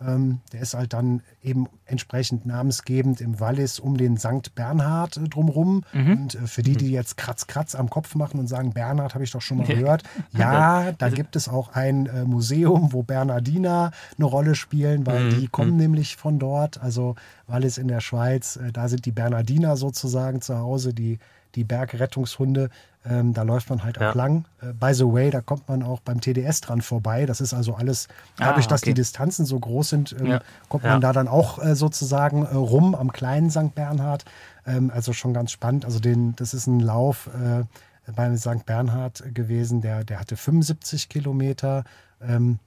Ähm, 0.00 0.40
der 0.52 0.60
ist 0.60 0.74
halt 0.74 0.92
dann 0.92 1.22
eben 1.42 1.66
entsprechend 1.84 2.46
namensgebend 2.46 3.20
im 3.20 3.40
Wallis 3.40 3.80
um 3.80 3.96
den 3.96 4.16
St. 4.16 4.54
Bernhard 4.54 5.16
äh, 5.16 5.28
drumrum. 5.28 5.82
Mhm. 5.92 6.12
Und 6.12 6.34
äh, 6.36 6.46
für 6.46 6.62
die, 6.62 6.76
die 6.76 6.92
jetzt 6.92 7.16
Kratz, 7.16 7.48
Kratz 7.48 7.74
am 7.74 7.90
Kopf 7.90 8.14
machen 8.14 8.38
und 8.38 8.46
sagen, 8.46 8.72
Bernhard 8.72 9.14
habe 9.14 9.24
ich 9.24 9.32
doch 9.32 9.40
schon 9.40 9.58
mal 9.58 9.66
gehört. 9.66 10.04
Ja, 10.36 10.92
da 10.92 11.08
gibt 11.08 11.36
es 11.36 11.48
auch 11.48 11.74
ein 11.74 12.06
äh, 12.06 12.24
Museum, 12.24 12.92
wo 12.92 13.02
Bernardiner 13.02 13.90
eine 14.16 14.24
Rolle 14.24 14.54
spielen, 14.54 15.06
weil 15.06 15.24
mhm. 15.24 15.40
die 15.40 15.48
kommen 15.48 15.72
mhm. 15.72 15.78
nämlich 15.78 16.16
von 16.16 16.38
dort. 16.38 16.80
Also 16.80 17.16
Wallis 17.46 17.78
in 17.78 17.88
der 17.88 18.00
Schweiz, 18.00 18.56
äh, 18.56 18.70
da 18.72 18.88
sind 18.88 19.04
die 19.04 19.10
Bernardiner 19.10 19.76
sozusagen 19.76 20.40
zu 20.40 20.58
Hause, 20.58 20.94
die 20.94 21.18
die 21.54 21.64
Bergrettungshunde. 21.64 22.70
Ähm, 23.08 23.32
da 23.32 23.42
läuft 23.42 23.70
man 23.70 23.84
halt 23.84 23.98
ja. 23.98 24.10
auch 24.10 24.14
lang. 24.14 24.44
Äh, 24.60 24.72
by 24.74 24.92
the 24.92 25.04
way, 25.04 25.30
da 25.30 25.40
kommt 25.40 25.68
man 25.68 25.82
auch 25.82 26.00
beim 26.00 26.20
TDS 26.20 26.60
dran 26.60 26.82
vorbei. 26.82 27.26
Das 27.26 27.40
ist 27.40 27.54
also 27.54 27.74
alles, 27.74 28.08
dadurch, 28.36 28.56
ah, 28.56 28.58
okay. 28.58 28.68
dass 28.68 28.80
die 28.82 28.94
Distanzen 28.94 29.46
so 29.46 29.58
groß 29.58 29.88
sind, 29.88 30.16
ähm, 30.18 30.26
ja. 30.26 30.40
kommt 30.68 30.84
man 30.84 30.94
ja. 30.94 30.98
da 31.00 31.12
dann 31.12 31.28
auch 31.28 31.58
äh, 31.58 31.74
sozusagen 31.74 32.44
äh, 32.44 32.54
rum 32.54 32.94
am 32.94 33.12
kleinen 33.12 33.50
St. 33.50 33.74
Bernhard. 33.74 34.24
Ähm, 34.66 34.90
also 34.94 35.12
schon 35.12 35.32
ganz 35.32 35.52
spannend. 35.52 35.84
Also 35.84 36.00
den, 36.00 36.36
das 36.36 36.52
ist 36.52 36.66
ein 36.66 36.80
Lauf 36.80 37.28
äh, 37.28 37.64
beim 38.12 38.36
St. 38.36 38.66
Bernhard 38.66 39.22
gewesen, 39.34 39.80
der, 39.80 40.04
der 40.04 40.20
hatte 40.20 40.36
75 40.36 41.08
Kilometer 41.08 41.84
ähm, 42.20 42.58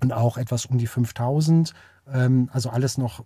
und 0.00 0.12
auch 0.12 0.36
etwas 0.36 0.66
um 0.66 0.78
die 0.78 0.86
5000. 0.86 1.72
Ähm, 2.12 2.50
also 2.52 2.70
alles 2.70 2.98
noch 2.98 3.24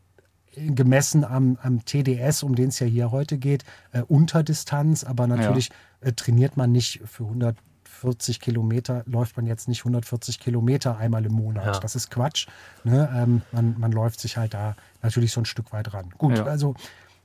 gemessen 0.56 1.24
am, 1.24 1.58
am 1.62 1.84
TDS, 1.84 2.42
um 2.42 2.54
den 2.54 2.68
es 2.68 2.78
ja 2.78 2.86
hier 2.86 3.10
heute 3.10 3.38
geht, 3.38 3.64
äh, 3.92 4.02
Unterdistanz, 4.02 5.04
aber 5.04 5.26
natürlich 5.26 5.70
ja. 6.02 6.08
äh, 6.08 6.12
trainiert 6.12 6.56
man 6.56 6.72
nicht 6.72 7.00
für 7.04 7.24
140 7.24 8.40
Kilometer, 8.40 9.02
läuft 9.06 9.36
man 9.36 9.46
jetzt 9.46 9.68
nicht 9.68 9.80
140 9.80 10.40
Kilometer 10.40 10.98
einmal 10.98 11.24
im 11.24 11.32
Monat. 11.32 11.66
Ja. 11.66 11.80
Das 11.80 11.96
ist 11.96 12.10
Quatsch. 12.10 12.46
Ne? 12.84 13.08
Ähm, 13.14 13.42
man, 13.52 13.76
man 13.78 13.92
läuft 13.92 14.20
sich 14.20 14.36
halt 14.36 14.54
da 14.54 14.76
natürlich 15.02 15.32
so 15.32 15.40
ein 15.40 15.46
Stück 15.46 15.72
weit 15.72 15.92
ran. 15.94 16.10
Gut, 16.18 16.38
ja. 16.38 16.44
also 16.44 16.74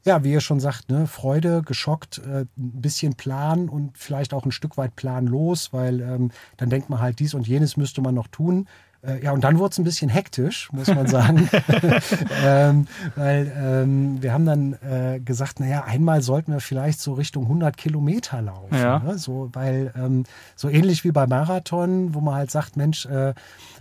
ja, 0.08 0.24
wie 0.24 0.32
ihr 0.32 0.42
schon 0.42 0.62
sagt, 0.62 0.90
ne, 0.90 1.06
Freude, 1.06 1.64
geschockt, 1.64 2.20
äh, 2.20 2.42
ein 2.42 2.48
bisschen 2.56 3.16
Plan 3.16 3.68
und 3.68 3.98
vielleicht 3.98 4.34
auch 4.34 4.46
ein 4.46 4.52
Stück 4.52 4.78
weit 4.78 4.96
planlos, 4.96 5.74
weil 5.74 6.00
ähm, 6.00 6.32
dann 6.56 6.70
denkt 6.70 6.90
man 6.90 7.02
halt, 7.02 7.20
dies 7.20 7.34
und 7.34 7.46
jenes 7.46 7.76
müsste 7.76 8.02
man 8.02 8.16
noch 8.16 8.28
tun. 8.28 8.68
Äh, 9.08 9.24
ja, 9.24 9.32
und 9.32 9.44
dann 9.44 9.58
wurde 9.58 9.72
es 9.72 9.78
ein 9.78 9.84
bisschen 9.84 10.10
hektisch, 10.10 10.70
muss 10.72 10.88
man 10.88 11.08
sagen. 11.08 11.50
ähm, 12.44 12.88
weil 13.16 13.52
ähm, 13.58 14.22
wir 14.22 14.34
haben 14.34 14.46
dann 14.46 14.74
äh, 14.74 15.20
gesagt, 15.20 15.60
naja, 15.60 15.86
einmal 15.86 16.22
sollten 16.22 16.52
wir 16.52 16.60
vielleicht 16.60 17.00
so 17.00 17.14
Richtung 17.14 17.44
100 17.44 17.78
Kilometer 17.78 18.42
laufen. 18.42 18.76
Ja. 18.76 19.00
Ne? 19.00 19.18
So, 19.18 19.50
weil 19.54 19.94
ähm, 19.98 20.24
so 20.56 20.70
ähnlich 20.70 21.04
wie 21.04 21.12
beim 21.12 21.30
Marathon, 21.30 22.14
wo 22.14 22.22
man 22.22 22.36
halt 22.36 22.52
sagt, 22.52 22.76
Mensch, 22.76 23.06
äh, 23.06 23.34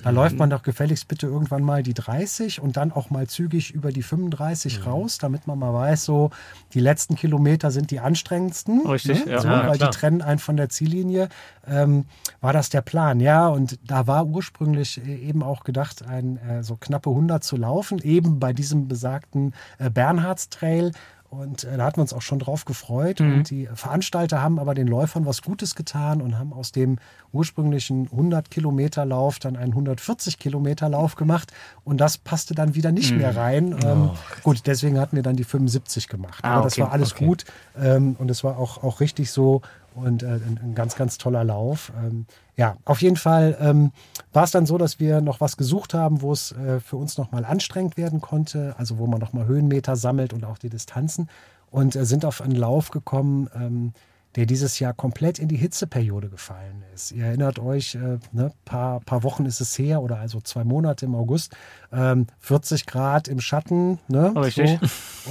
da 0.02 0.10
mhm. 0.10 0.16
läuft 0.16 0.38
man 0.38 0.50
doch 0.50 0.62
gefälligst 0.62 1.08
bitte 1.08 1.26
irgendwann 1.26 1.62
mal 1.62 1.82
die 1.82 1.94
30 1.94 2.60
und 2.60 2.76
dann 2.76 2.92
auch 2.92 3.10
mal 3.10 3.26
zügig 3.26 3.72
über 3.72 3.90
die 3.90 4.02
35 4.02 4.78
mhm. 4.78 4.84
raus, 4.84 5.18
damit 5.18 5.46
man 5.46 5.58
mal 5.58 5.74
weiß, 5.74 6.04
so 6.04 6.30
die 6.74 6.80
letzten 6.80 7.16
Kilometer 7.16 7.70
sind 7.70 7.90
die 7.90 8.00
anstrengendsten. 8.00 8.86
Richtig, 8.86 9.26
ne? 9.26 9.32
ja. 9.32 9.40
So, 9.40 9.48
ja, 9.48 9.66
weil 9.66 9.78
klar. 9.78 9.90
die 9.90 9.96
trennen 9.96 10.22
einen 10.22 10.38
von 10.38 10.56
der 10.56 10.68
Ziellinie. 10.68 11.28
Ähm, 11.66 12.04
war 12.40 12.52
das 12.52 12.70
der 12.70 12.82
Plan? 12.82 13.18
Ja, 13.20 13.48
und 13.48 13.78
da 13.84 14.06
war 14.06 14.26
ursprünglich 14.26 15.00
eben 15.16 15.42
auch 15.42 15.64
gedacht, 15.64 16.06
ein 16.06 16.36
äh, 16.38 16.62
so 16.62 16.76
knappe 16.76 17.10
100 17.10 17.42
zu 17.42 17.56
laufen, 17.56 17.98
eben 17.98 18.38
bei 18.38 18.52
diesem 18.52 18.88
besagten 18.88 19.54
äh, 19.78 19.90
Bernhardstrail. 19.90 20.92
Und 21.28 21.64
äh, 21.64 21.76
da 21.76 21.84
hatten 21.84 21.96
wir 21.96 22.02
uns 22.02 22.12
auch 22.12 22.22
schon 22.22 22.38
drauf 22.38 22.64
gefreut. 22.64 23.20
Mhm. 23.20 23.34
Und 23.34 23.50
die 23.50 23.68
Veranstalter 23.74 24.42
haben 24.42 24.58
aber 24.58 24.74
den 24.74 24.86
Läufern 24.86 25.26
was 25.26 25.42
Gutes 25.42 25.74
getan 25.74 26.22
und 26.22 26.38
haben 26.38 26.52
aus 26.52 26.72
dem 26.72 26.98
ursprünglichen 27.32 28.08
100 28.10 28.50
Kilometer 28.50 29.04
Lauf 29.04 29.38
dann 29.38 29.56
einen 29.56 29.72
140 29.72 30.38
Kilometer 30.38 30.88
Lauf 30.88 31.16
gemacht. 31.16 31.52
Und 31.84 32.00
das 32.00 32.18
passte 32.18 32.54
dann 32.54 32.74
wieder 32.74 32.92
nicht 32.92 33.12
mhm. 33.12 33.18
mehr 33.18 33.36
rein. 33.36 33.76
Ähm, 33.84 34.10
oh. 34.12 34.16
Gut, 34.42 34.62
deswegen 34.66 34.98
hatten 34.98 35.16
wir 35.16 35.22
dann 35.22 35.36
die 35.36 35.44
75 35.44 36.08
gemacht. 36.08 36.40
Ah, 36.42 36.54
aber 36.54 36.64
das 36.64 36.78
war 36.78 36.92
alles 36.92 37.12
okay. 37.12 37.26
gut. 37.26 37.44
Ähm, 37.78 38.16
und 38.18 38.30
es 38.30 38.44
war 38.44 38.58
auch, 38.58 38.82
auch 38.82 39.00
richtig 39.00 39.30
so 39.30 39.62
und 39.96 40.22
äh, 40.22 40.26
ein, 40.26 40.74
ganz, 40.74 40.96
ganz 40.96 41.18
toller 41.18 41.44
Lauf. 41.44 41.92
Ähm, 42.04 42.26
ja, 42.56 42.76
auf 42.84 43.02
jeden 43.02 43.16
Fall 43.16 43.56
ähm, 43.60 43.92
war 44.32 44.44
es 44.44 44.50
dann 44.50 44.66
so, 44.66 44.78
dass 44.78 45.00
wir 45.00 45.20
noch 45.20 45.40
was 45.40 45.56
gesucht 45.56 45.94
haben, 45.94 46.22
wo 46.22 46.32
es 46.32 46.52
äh, 46.52 46.80
für 46.80 46.96
uns 46.96 47.18
nochmal 47.18 47.44
anstrengend 47.44 47.96
werden 47.96 48.20
konnte, 48.20 48.74
also 48.78 48.98
wo 48.98 49.06
man 49.06 49.20
nochmal 49.20 49.46
Höhenmeter 49.46 49.96
sammelt 49.96 50.32
und 50.32 50.44
auch 50.44 50.58
die 50.58 50.70
Distanzen 50.70 51.28
und 51.70 51.96
äh, 51.96 52.04
sind 52.04 52.24
auf 52.24 52.40
einen 52.40 52.56
Lauf 52.56 52.90
gekommen, 52.90 53.48
ähm, 53.54 53.92
der 54.36 54.46
dieses 54.46 54.78
Jahr 54.78 54.92
komplett 54.92 55.38
in 55.38 55.48
die 55.48 55.56
Hitzeperiode 55.56 56.28
gefallen 56.28 56.84
ist. 56.94 57.12
Ihr 57.12 57.24
erinnert 57.24 57.58
euch, 57.58 57.94
äh, 57.94 58.18
ne, 58.32 58.52
paar, 58.64 59.00
paar 59.00 59.22
Wochen 59.22 59.46
ist 59.46 59.60
es 59.60 59.76
her 59.78 60.02
oder 60.02 60.18
also 60.18 60.40
zwei 60.40 60.62
Monate 60.62 61.06
im 61.06 61.14
August, 61.14 61.56
ähm, 61.92 62.26
40 62.40 62.86
Grad 62.86 63.28
im 63.28 63.40
Schatten. 63.40 63.98
Ne, 64.08 64.32
oh, 64.34 64.44
so. 64.44 64.78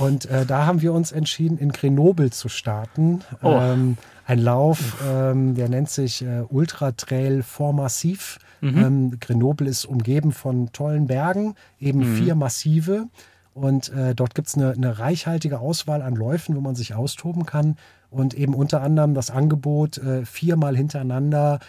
Und 0.03 0.25
äh, 0.25 0.45
da 0.45 0.65
haben 0.65 0.81
wir 0.81 0.91
uns 0.93 1.11
entschieden, 1.11 1.57
in 1.57 1.71
Grenoble 1.71 2.31
zu 2.31 2.49
starten. 2.49 3.21
Oh. 3.43 3.51
Ähm, 3.51 3.97
ein 4.25 4.39
Lauf, 4.39 4.97
ähm, 5.07 5.53
der 5.53 5.69
nennt 5.69 5.89
sich 5.89 6.23
äh, 6.23 6.43
Ultra 6.49 6.91
Trail 6.93 7.43
Fort 7.43 7.75
Massif. 7.75 8.39
Mhm. 8.61 8.77
Ähm, 8.77 9.19
Grenoble 9.19 9.67
ist 9.67 9.85
umgeben 9.85 10.31
von 10.31 10.71
tollen 10.71 11.05
Bergen, 11.05 11.53
eben 11.79 11.99
mhm. 11.99 12.15
vier 12.15 12.35
Massive. 12.35 13.05
Und 13.53 13.89
äh, 13.89 14.15
dort 14.15 14.35
gibt 14.35 14.49
es 14.49 14.55
eine, 14.55 14.71
eine, 14.71 14.99
reichhaltige 14.99 15.59
Auswahl 15.59 16.01
an 16.01 16.15
Läufen, 16.15 16.57
wo 16.57 16.61
man 16.61 16.75
sich 16.75 16.93
austoben 16.93 17.45
kann. 17.45 17.77
Und 18.15 18.33
eben 18.33 18.53
unter 18.53 18.81
anderem 18.81 19.13
das 19.13 19.29
Angebot 19.29 19.97
äh, 19.97 20.25
viermal 20.25 20.75
hintereinander. 20.75 21.59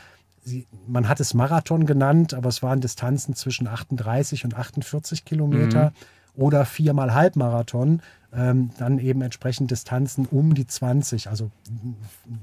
Sie, 0.44 0.66
man 0.87 1.09
hat 1.09 1.18
es 1.18 1.35
Marathon 1.35 1.87
genannt, 1.87 2.35
aber 2.35 2.48
es 2.48 2.62
waren 2.62 2.80
Distanzen 2.80 3.35
zwischen 3.35 3.66
38 3.66 4.44
und 4.44 4.54
48 4.54 5.24
Kilometer. 5.24 5.87
Mhm 5.87 6.16
oder 6.37 6.64
viermal 6.66 7.14
Halbmarathon, 7.14 8.02
ähm, 8.32 8.70
dann 8.78 8.98
eben 8.98 9.22
entsprechend 9.22 9.70
Distanzen 9.70 10.26
um 10.26 10.54
die 10.54 10.66
20, 10.66 11.28
also 11.28 11.50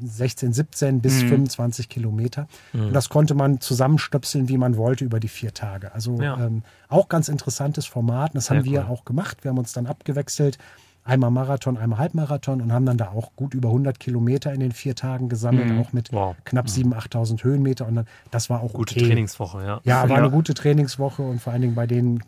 16, 0.04 0.54
17 0.54 1.02
bis 1.02 1.24
mhm. 1.24 1.30
25 1.30 1.90
Kilometer. 1.90 2.48
Mhm. 2.74 2.88
Und 2.88 2.94
das 2.94 3.10
konnte 3.10 3.36
man 3.36 3.62
zusammenstöpseln, 3.62 4.50
wie 4.50 4.58
man 4.58 4.78
wollte, 4.78 5.06
über 5.06 5.20
die 5.20 5.28
vier 5.28 5.54
Tage. 5.54 5.94
Also 5.94 6.20
ja. 6.20 6.38
ähm, 6.44 6.64
auch 6.90 7.08
ganz 7.08 7.28
interessantes 7.28 7.86
Format. 7.86 8.32
Das 8.34 8.46
Sehr 8.46 8.58
haben 8.58 8.66
wir 8.66 8.86
cool. 8.86 8.92
auch 8.92 9.06
gemacht. 9.06 9.44
Wir 9.44 9.50
haben 9.50 9.60
uns 9.60 9.74
dann 9.74 9.86
abgewechselt. 9.86 10.58
Einmal 11.06 11.32
Marathon, 11.32 11.78
einmal 11.78 12.00
Halbmarathon 12.00 12.62
und 12.62 12.72
haben 12.72 12.86
dann 12.86 12.98
da 12.98 13.10
auch 13.10 13.32
gut 13.36 13.54
über 13.54 13.70
100 13.70 14.00
Kilometer 14.00 14.54
in 14.54 14.62
den 14.62 14.72
vier 14.72 14.96
Tagen 14.96 15.28
gesammelt, 15.28 15.68
mhm. 15.68 15.82
auch 15.82 15.92
mit 15.92 16.14
wow. 16.14 16.36
knapp 16.46 16.68
7.000, 16.68 16.86
mhm. 16.86 16.94
8.000 16.94 17.44
Höhenmeter. 17.44 17.88
Und 17.88 17.96
dann, 17.96 18.08
das 18.32 18.50
war 18.50 18.62
auch 18.62 18.74
gute 18.74 18.96
okay. 18.96 19.08
Trainingswoche, 19.08 19.66
ja. 19.66 19.82
Ja, 19.84 20.04
war 20.04 20.10
ja. 20.10 20.16
eine 20.24 20.32
gute 20.32 20.54
Trainingswoche 20.54 21.22
und 21.22 21.42
vor 21.42 21.52
allen 21.52 21.62
Dingen 21.62 21.76
bei 21.76 21.88
den 21.88 22.24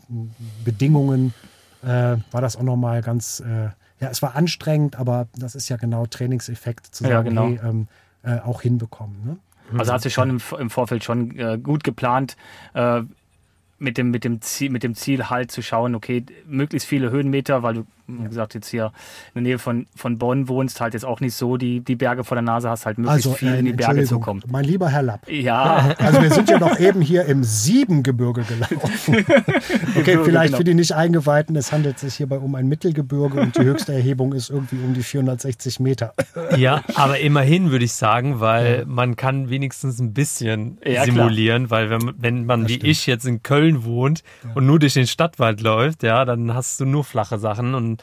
Bedingungen, 0.64 1.32
äh, 1.82 2.16
war 2.30 2.40
das 2.40 2.56
auch 2.56 2.62
nochmal 2.62 3.00
ganz, 3.00 3.40
äh, 3.40 3.70
ja, 4.00 4.10
es 4.10 4.20
war 4.20 4.36
anstrengend, 4.36 4.96
aber 4.96 5.26
das 5.36 5.54
ist 5.54 5.68
ja 5.68 5.76
genau 5.76 6.06
Trainingseffekt 6.06 6.94
zu 6.94 7.04
sagen, 7.04 7.14
ja, 7.14 7.22
genau. 7.22 7.46
hey, 7.46 7.60
ähm, 7.64 7.88
äh, 8.22 8.40
auch 8.40 8.60
hinbekommen. 8.60 9.16
Ne? 9.24 9.36
Also 9.78 9.92
hat 9.92 10.02
sich 10.02 10.12
schon 10.12 10.30
im, 10.30 10.40
im 10.58 10.70
Vorfeld 10.70 11.04
schon 11.04 11.36
äh, 11.38 11.58
gut 11.58 11.84
geplant, 11.84 12.36
äh, 12.74 13.02
mit 13.78 13.98
dem, 13.98 14.10
mit, 14.10 14.24
dem 14.24 14.40
Ziel, 14.40 14.70
mit 14.70 14.82
dem 14.82 14.94
Ziel 14.94 15.28
halt 15.28 15.50
zu 15.50 15.62
schauen, 15.62 15.94
okay, 15.94 16.24
möglichst 16.46 16.88
viele 16.88 17.10
Höhenmeter, 17.10 17.62
weil 17.62 17.74
du 17.74 17.86
wie 18.06 18.28
gesagt, 18.28 18.54
jetzt 18.54 18.68
hier 18.68 18.92
in 19.34 19.42
der 19.42 19.42
Nähe 19.42 19.58
von, 19.58 19.86
von 19.94 20.18
Bonn 20.18 20.48
wohnst, 20.48 20.80
halt 20.80 20.94
jetzt 20.94 21.04
auch 21.04 21.20
nicht 21.20 21.34
so 21.34 21.56
die, 21.56 21.80
die 21.80 21.96
Berge 21.96 22.24
vor 22.24 22.36
der 22.36 22.42
Nase 22.42 22.70
hast, 22.70 22.86
halt 22.86 22.98
möglichst 22.98 23.26
also, 23.26 23.36
viel 23.36 23.54
äh, 23.54 23.58
in 23.58 23.64
die 23.66 23.72
Berge 23.72 24.04
zu 24.04 24.20
kommen. 24.20 24.42
Mein 24.48 24.64
lieber 24.64 24.88
Herr 24.88 25.02
Lapp. 25.02 25.28
Ja. 25.30 25.94
Also 25.98 26.22
wir 26.22 26.30
sind 26.30 26.48
ja 26.48 26.58
noch 26.58 26.78
eben 26.78 27.00
hier 27.00 27.24
im 27.26 27.42
Siebengebirge 27.44 28.42
gelaufen. 28.42 29.16
okay, 29.96 30.18
vielleicht 30.24 30.48
genau. 30.48 30.58
für 30.58 30.64
die 30.64 30.74
nicht 30.74 30.92
Eingeweihten, 30.92 31.56
es 31.56 31.72
handelt 31.72 31.98
sich 31.98 32.14
hierbei 32.14 32.38
um 32.38 32.54
ein 32.54 32.68
Mittelgebirge 32.68 33.40
und 33.40 33.56
die 33.56 33.62
höchste 33.62 33.92
Erhebung 33.92 34.32
ist 34.32 34.50
irgendwie 34.50 34.76
um 34.76 34.94
die 34.94 35.02
460 35.02 35.80
Meter. 35.80 36.14
ja, 36.56 36.82
aber 36.94 37.18
immerhin 37.18 37.70
würde 37.70 37.84
ich 37.84 37.92
sagen, 37.92 38.40
weil 38.40 38.78
ja. 38.80 38.84
man 38.86 39.16
kann 39.16 39.50
wenigstens 39.50 39.98
ein 40.00 40.12
bisschen 40.12 40.78
ja, 40.84 41.04
simulieren, 41.04 41.66
klar. 41.66 41.80
weil 41.80 41.90
wenn, 41.90 42.14
wenn 42.18 42.46
man 42.46 42.62
das 42.62 42.70
wie 42.70 42.74
stimmt. 42.74 42.90
ich 42.90 43.06
jetzt 43.06 43.26
in 43.26 43.42
Köln 43.42 43.84
wohnt 43.84 44.22
ja. 44.44 44.50
und 44.54 44.66
nur 44.66 44.78
durch 44.78 44.94
den 44.94 45.06
Stadtwald 45.06 45.60
läuft, 45.60 46.02
ja, 46.02 46.24
dann 46.24 46.54
hast 46.54 46.80
du 46.80 46.84
nur 46.84 47.04
flache 47.04 47.38
Sachen 47.38 47.74
und 47.74 47.95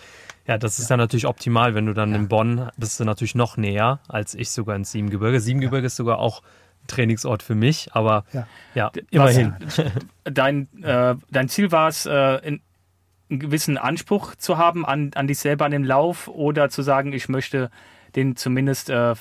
ja, 0.47 0.58
das 0.58 0.79
ist 0.79 0.86
ja. 0.86 0.93
dann 0.93 0.99
natürlich 0.99 1.25
optimal, 1.25 1.75
wenn 1.75 1.86
du 1.86 1.93
dann 1.93 2.12
ja. 2.12 2.17
in 2.17 2.27
Bonn 2.27 2.69
bist 2.77 2.99
du 2.99 3.06
natürlich 3.06 3.36
noch 3.36 3.58
näher 3.58 3.99
als 4.08 4.36
ich 4.36 4.51
sogar 4.51 4.75
ins 4.75 4.91
Siebengebirge. 4.91 5.39
Siebengebirge 5.39 5.84
ja. 5.84 5.88
ist 5.88 5.95
sogar 5.95 6.19
auch 6.19 6.41
Trainingsort 6.88 7.43
für 7.43 7.56
mich, 7.56 7.89
aber 7.93 8.25
ja, 8.34 8.47
ja 8.75 8.91
immerhin. 9.10 9.56
dein, 10.25 10.67
äh, 10.84 11.15
dein 11.32 11.49
Ziel 11.49 11.71
war 11.71 11.88
es, 11.88 12.06
äh, 12.06 12.10
einen 12.10 12.62
gewissen 13.29 13.77
Anspruch 13.77 14.36
zu 14.36 14.58
haben 14.58 14.86
an, 14.86 15.12
an 15.15 15.27
dich 15.27 15.39
selber 15.39 15.65
an 15.65 15.71
dem 15.71 15.84
Lauf 15.84 16.27
oder 16.27 16.69
zu 16.69 16.82
sagen, 16.82 17.13
ich 17.13 17.29
möchte 17.29 17.71
den 18.15 18.36
zumindest 18.36 18.89
äh, 18.89 19.15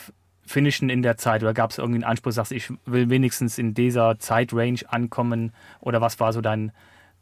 finishen 0.45 0.91
in 0.91 1.03
der 1.03 1.17
Zeit 1.17 1.43
oder 1.43 1.55
gab 1.55 1.71
es 1.71 1.79
irgendwie 1.79 1.99
einen 1.99 2.11
Anspruch, 2.11 2.33
sagst 2.33 2.53
ich 2.53 2.73
will 2.85 3.09
wenigstens 3.11 3.59
in 3.59 3.75
dieser 3.75 4.19
Zeitrange 4.19 4.81
ankommen 4.89 5.53
oder 5.81 6.01
was 6.01 6.21
war 6.21 6.33
so 6.33 6.41
dein, 6.41 6.73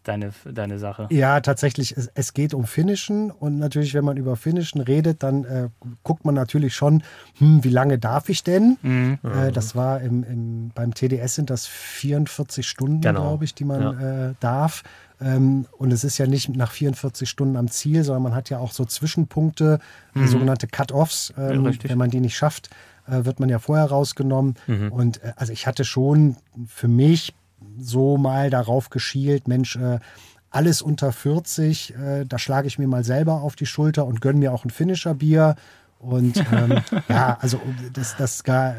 deine, 0.05 0.33
deine 0.45 0.79
Sache. 0.79 1.07
Ja, 1.11 1.41
tatsächlich, 1.41 1.97
es, 1.97 2.11
es, 2.15 2.33
geht 2.33 2.55
um 2.55 2.65
Finishen 2.65 3.31
und 3.31 3.59
natürlich, 3.59 3.95
wenn 3.95 4.05
man 4.05 4.17
über 4.17 4.37
Finishen 4.37 4.81
redet, 4.81 5.23
dann 5.23 5.45
äh, 5.45 5.69
guckt 6.03 6.25
man 6.25 6.35
natürlich 6.35 6.75
schon, 6.75 7.03
hm, 7.39 7.65
wie 7.65 7.71
lange 7.71 7.99
darf 7.99 8.29
ich 8.29 8.43
denn? 8.43 8.79
Mhm. 8.83 9.19
Äh, 9.23 9.53
das 9.53 9.77
war 9.77 10.01
im, 10.01 10.25
im, 10.25 10.71
beim 10.75 10.95
TDS 10.95 11.35
sind 11.35 11.51
das 11.51 11.67
44 11.67 12.67
Stunden, 12.67 13.01
genau. 13.01 13.23
glaube 13.23 13.45
ich, 13.45 13.55
die 13.55 13.65
man 13.65 13.83
ja. 13.83 14.29
äh, 14.31 14.35
darf. 14.41 14.83
Ähm, 15.21 15.67
und 15.77 15.93
es 15.93 16.03
ist 16.05 16.19
ja 16.19 16.27
nicht 16.27 16.49
nach 16.57 16.71
44 16.71 17.29
Stunden 17.29 17.57
am 17.57 17.69
Ziel, 17.69 18.05
sondern 18.05 18.23
man 18.23 18.35
hat 18.35 18.49
ja 18.49 18.59
auch 18.59 18.73
so 18.73 18.85
Zwischenpunkte, 18.85 19.79
Mhm. 20.15 20.27
sogenannte 20.27 20.67
Cut-Offs. 20.67 21.33
Ähm, 21.39 21.67
richtig. 21.67 21.91
wenn 21.91 21.99
man 21.99 22.11
die 22.11 22.21
nicht 22.21 22.37
schafft, 22.37 22.71
äh, 23.07 23.25
wird 23.25 23.41
man 23.41 23.49
ja 23.49 23.59
vorher 23.59 23.87
rausgenommen. 23.87 24.55
Mhm. 24.67 24.93
Und 24.93 25.23
äh, 25.23 25.33
also 25.37 25.53
ich 25.53 25.67
hatte 25.67 25.85
schon 25.85 26.37
für 26.67 26.89
mich 26.89 27.35
so 27.79 28.17
mal 28.17 28.51
darauf 28.51 28.91
geschielt, 28.91 29.49
Mensch, 29.49 29.77
äh, 29.77 29.99
alles 30.51 30.83
unter 30.83 31.13
40, 31.13 31.95
äh, 31.95 32.25
da 32.25 32.39
schlage 32.39 32.67
ich 32.67 32.79
mir 32.79 32.89
mal 32.89 33.05
selber 33.05 33.43
auf 33.43 33.57
die 33.57 33.67
Schulter 33.67 34.07
und 34.07 34.21
gönne 34.21 34.41
mir 34.41 34.53
auch 34.53 34.65
ein 34.65 34.71
Finisher-Bier. 34.71 35.55
Und 36.01 36.39
ähm, 36.51 36.79
ja, 37.09 37.37
also 37.43 37.59
um 37.59 37.77
das, 37.93 38.17
das 38.17 38.43
Ge 38.43 38.73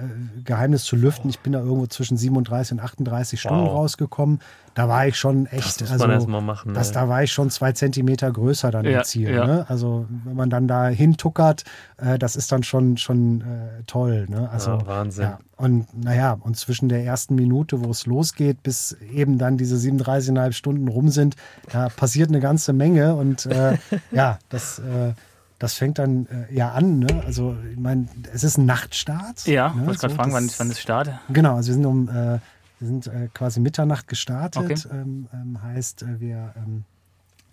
Geheimnis 0.43 0.83
zu 0.85 0.95
lüften, 0.95 1.29
ich 1.29 1.39
bin 1.39 1.53
da 1.53 1.59
irgendwo 1.59 1.85
zwischen 1.85 2.17
37 2.17 2.73
und 2.73 2.79
38 2.83 3.39
Stunden 3.39 3.63
Wow. 3.65 3.73
rausgekommen. 3.73 4.39
Da 4.73 4.87
war 4.87 5.05
ich 5.05 5.17
schon 5.17 5.45
echt, 5.47 5.81
Das 5.81 5.89
muss 5.89 5.91
also 5.91 6.07
man 6.07 6.15
erst 6.15 6.27
mal 6.29 6.41
machen. 6.41 6.73
das, 6.73 6.87
ey. 6.87 6.93
da 6.95 7.09
war 7.09 7.21
ich 7.23 7.31
schon 7.31 7.49
zwei 7.51 7.73
Zentimeter 7.73 8.31
größer 8.31 8.71
dann 8.71 8.85
Ja, 8.85 8.99
im 8.99 9.03
Ziel. 9.03 9.29
ja. 9.29 9.45
Ne? 9.45 9.65
Also 9.69 10.07
wenn 10.23 10.35
man 10.35 10.49
dann 10.49 10.67
da 10.67 10.87
hintuckert, 10.87 11.63
äh, 11.97 12.17
das 12.17 12.35
ist 12.35 12.51
dann 12.51 12.63
schon, 12.63 12.97
schon 12.97 13.41
äh, 13.41 13.83
toll. 13.85 14.25
Ne? 14.29 14.49
Also, 14.49 14.71
Ja, 14.71 14.87
Wahnsinn. 14.87 15.23
Ja. 15.25 15.39
Und 15.57 15.85
naja, 16.03 16.37
und 16.39 16.57
zwischen 16.57 16.89
der 16.89 17.03
ersten 17.05 17.35
Minute, 17.35 17.83
wo 17.83 17.91
es 17.91 18.07
losgeht, 18.07 18.63
bis 18.63 18.93
eben 19.13 19.37
dann 19.37 19.57
diese 19.57 19.75
37,5 19.75 20.53
Stunden 20.53 20.87
rum 20.87 21.09
sind, 21.09 21.35
da 21.71 21.89
passiert 21.89 22.29
eine 22.29 22.39
ganze 22.39 22.73
Menge. 22.73 23.13
Und 23.15 23.45
äh, 23.45 23.77
ja, 24.11 24.39
das, 24.49 24.79
äh, 24.79 25.13
das 25.61 25.73
fängt 25.75 25.99
dann 25.99 26.25
äh, 26.27 26.53
ja 26.53 26.71
an. 26.71 26.99
Ne? 26.99 27.07
Also 27.25 27.55
ich 27.71 27.77
meine, 27.79 28.07
es 28.33 28.43
ist 28.43 28.57
ein 28.57 28.65
Nachtstart. 28.65 29.45
Ja, 29.47 29.73
ne? 29.73 29.85
wollte 29.85 29.99
gerade 29.99 30.13
So, 30.13 30.17
fragen, 30.17 30.33
wann, 30.33 30.47
das- 30.47 30.59
wann 30.59 30.69
es 30.71 30.79
startet. 30.79 31.13
Genau, 31.29 31.55
also 31.55 31.67
wir 31.69 31.73
sind 31.75 31.85
um 31.85 32.09
äh, 32.09 32.39
wir 32.79 32.87
sind 32.87 33.07
äh, 33.07 33.29
quasi 33.33 33.59
Mitternacht 33.59 34.07
gestartet. 34.07 34.63
Okay. 34.63 34.75
Ähm, 34.91 35.27
ähm, 35.33 35.61
heißt, 35.61 36.01
äh, 36.01 36.19
wir 36.19 36.53
ähm, 36.57 36.83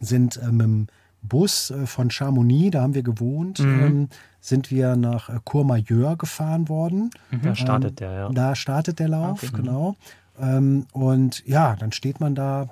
sind 0.00 0.36
äh, 0.38 0.46
mit 0.50 0.62
dem 0.66 0.86
Bus 1.22 1.70
äh, 1.70 1.86
von 1.86 2.10
Chamonix, 2.10 2.70
da 2.70 2.80
haben 2.82 2.94
wir 2.94 3.02
gewohnt, 3.02 3.58
Mhm. 3.58 3.80
ähm, 3.82 4.08
sind 4.40 4.70
wir 4.70 4.96
nach 4.96 5.28
äh, 5.28 5.38
Courmayeur 5.44 6.16
gefahren 6.16 6.68
worden. 6.70 7.10
Da 7.42 7.54
startet 7.54 8.00
der, 8.00 8.12
ja. 8.12 8.28
Da 8.30 8.54
startet 8.54 9.00
der 9.00 9.08
Lauf, 9.08 9.42
Okay. 9.42 9.52
genau. 9.56 9.96
Ähm, 10.40 10.86
und 10.92 11.44
ja, 11.46 11.74
dann 11.76 11.92
steht 11.92 12.20
man 12.20 12.34
da, 12.34 12.68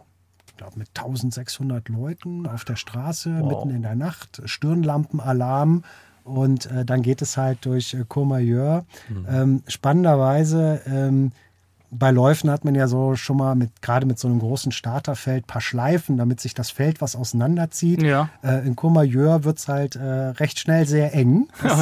ich 0.57 0.59
glaube, 0.59 0.79
mit 0.79 0.88
1600 0.97 1.90
Leuten 1.90 2.47
auf 2.47 2.64
der 2.64 2.77
Straße, 2.77 3.40
Wow. 3.40 3.47
mitten 3.66 3.77
in 3.77 3.83
der 3.83 3.95
Nacht, 3.95 4.40
Stirnlampenalarm. 4.47 5.85
Und 6.25 6.64
äh, 6.71 6.87
dann 6.87 7.03
geht 7.03 7.21
es 7.21 7.37
halt 7.37 7.66
durch 7.66 7.92
äh, 7.92 8.05
Courmayeur. 8.09 8.87
Ähm, 9.29 9.62
spannenderweise, 9.69 10.81
ähm, 10.87 11.33
bei 11.98 12.11
Läufen 12.11 12.50
hat 12.50 12.64
man 12.64 12.74
ja 12.74 12.88
so 12.88 13.16
schon 13.16 13.37
mal 13.38 13.54
mit, 13.54 13.82
gerade 13.82 14.06
mit 14.06 14.18
so 14.18 14.28
einem 14.28 14.38
großen 14.38 14.72
Starterfeld, 14.72 15.46
paar 15.46 15.61
Schleifen, 15.61 16.16
damit 16.16 16.40
sich 16.40 16.54
das 16.54 16.70
Feld 16.70 17.00
was 17.00 17.16
auseinanderzieht. 17.16 18.02
Ja. 18.02 18.28
Äh, 18.42 18.66
in 18.66 18.76
Courmayeur 18.76 19.44
wird 19.44 19.59
es 19.59 19.68
halt 19.68 19.96
äh, 19.96 20.02
recht 20.02 20.59
schnell 20.59 20.87
sehr 20.87 21.14
eng. 21.14 21.48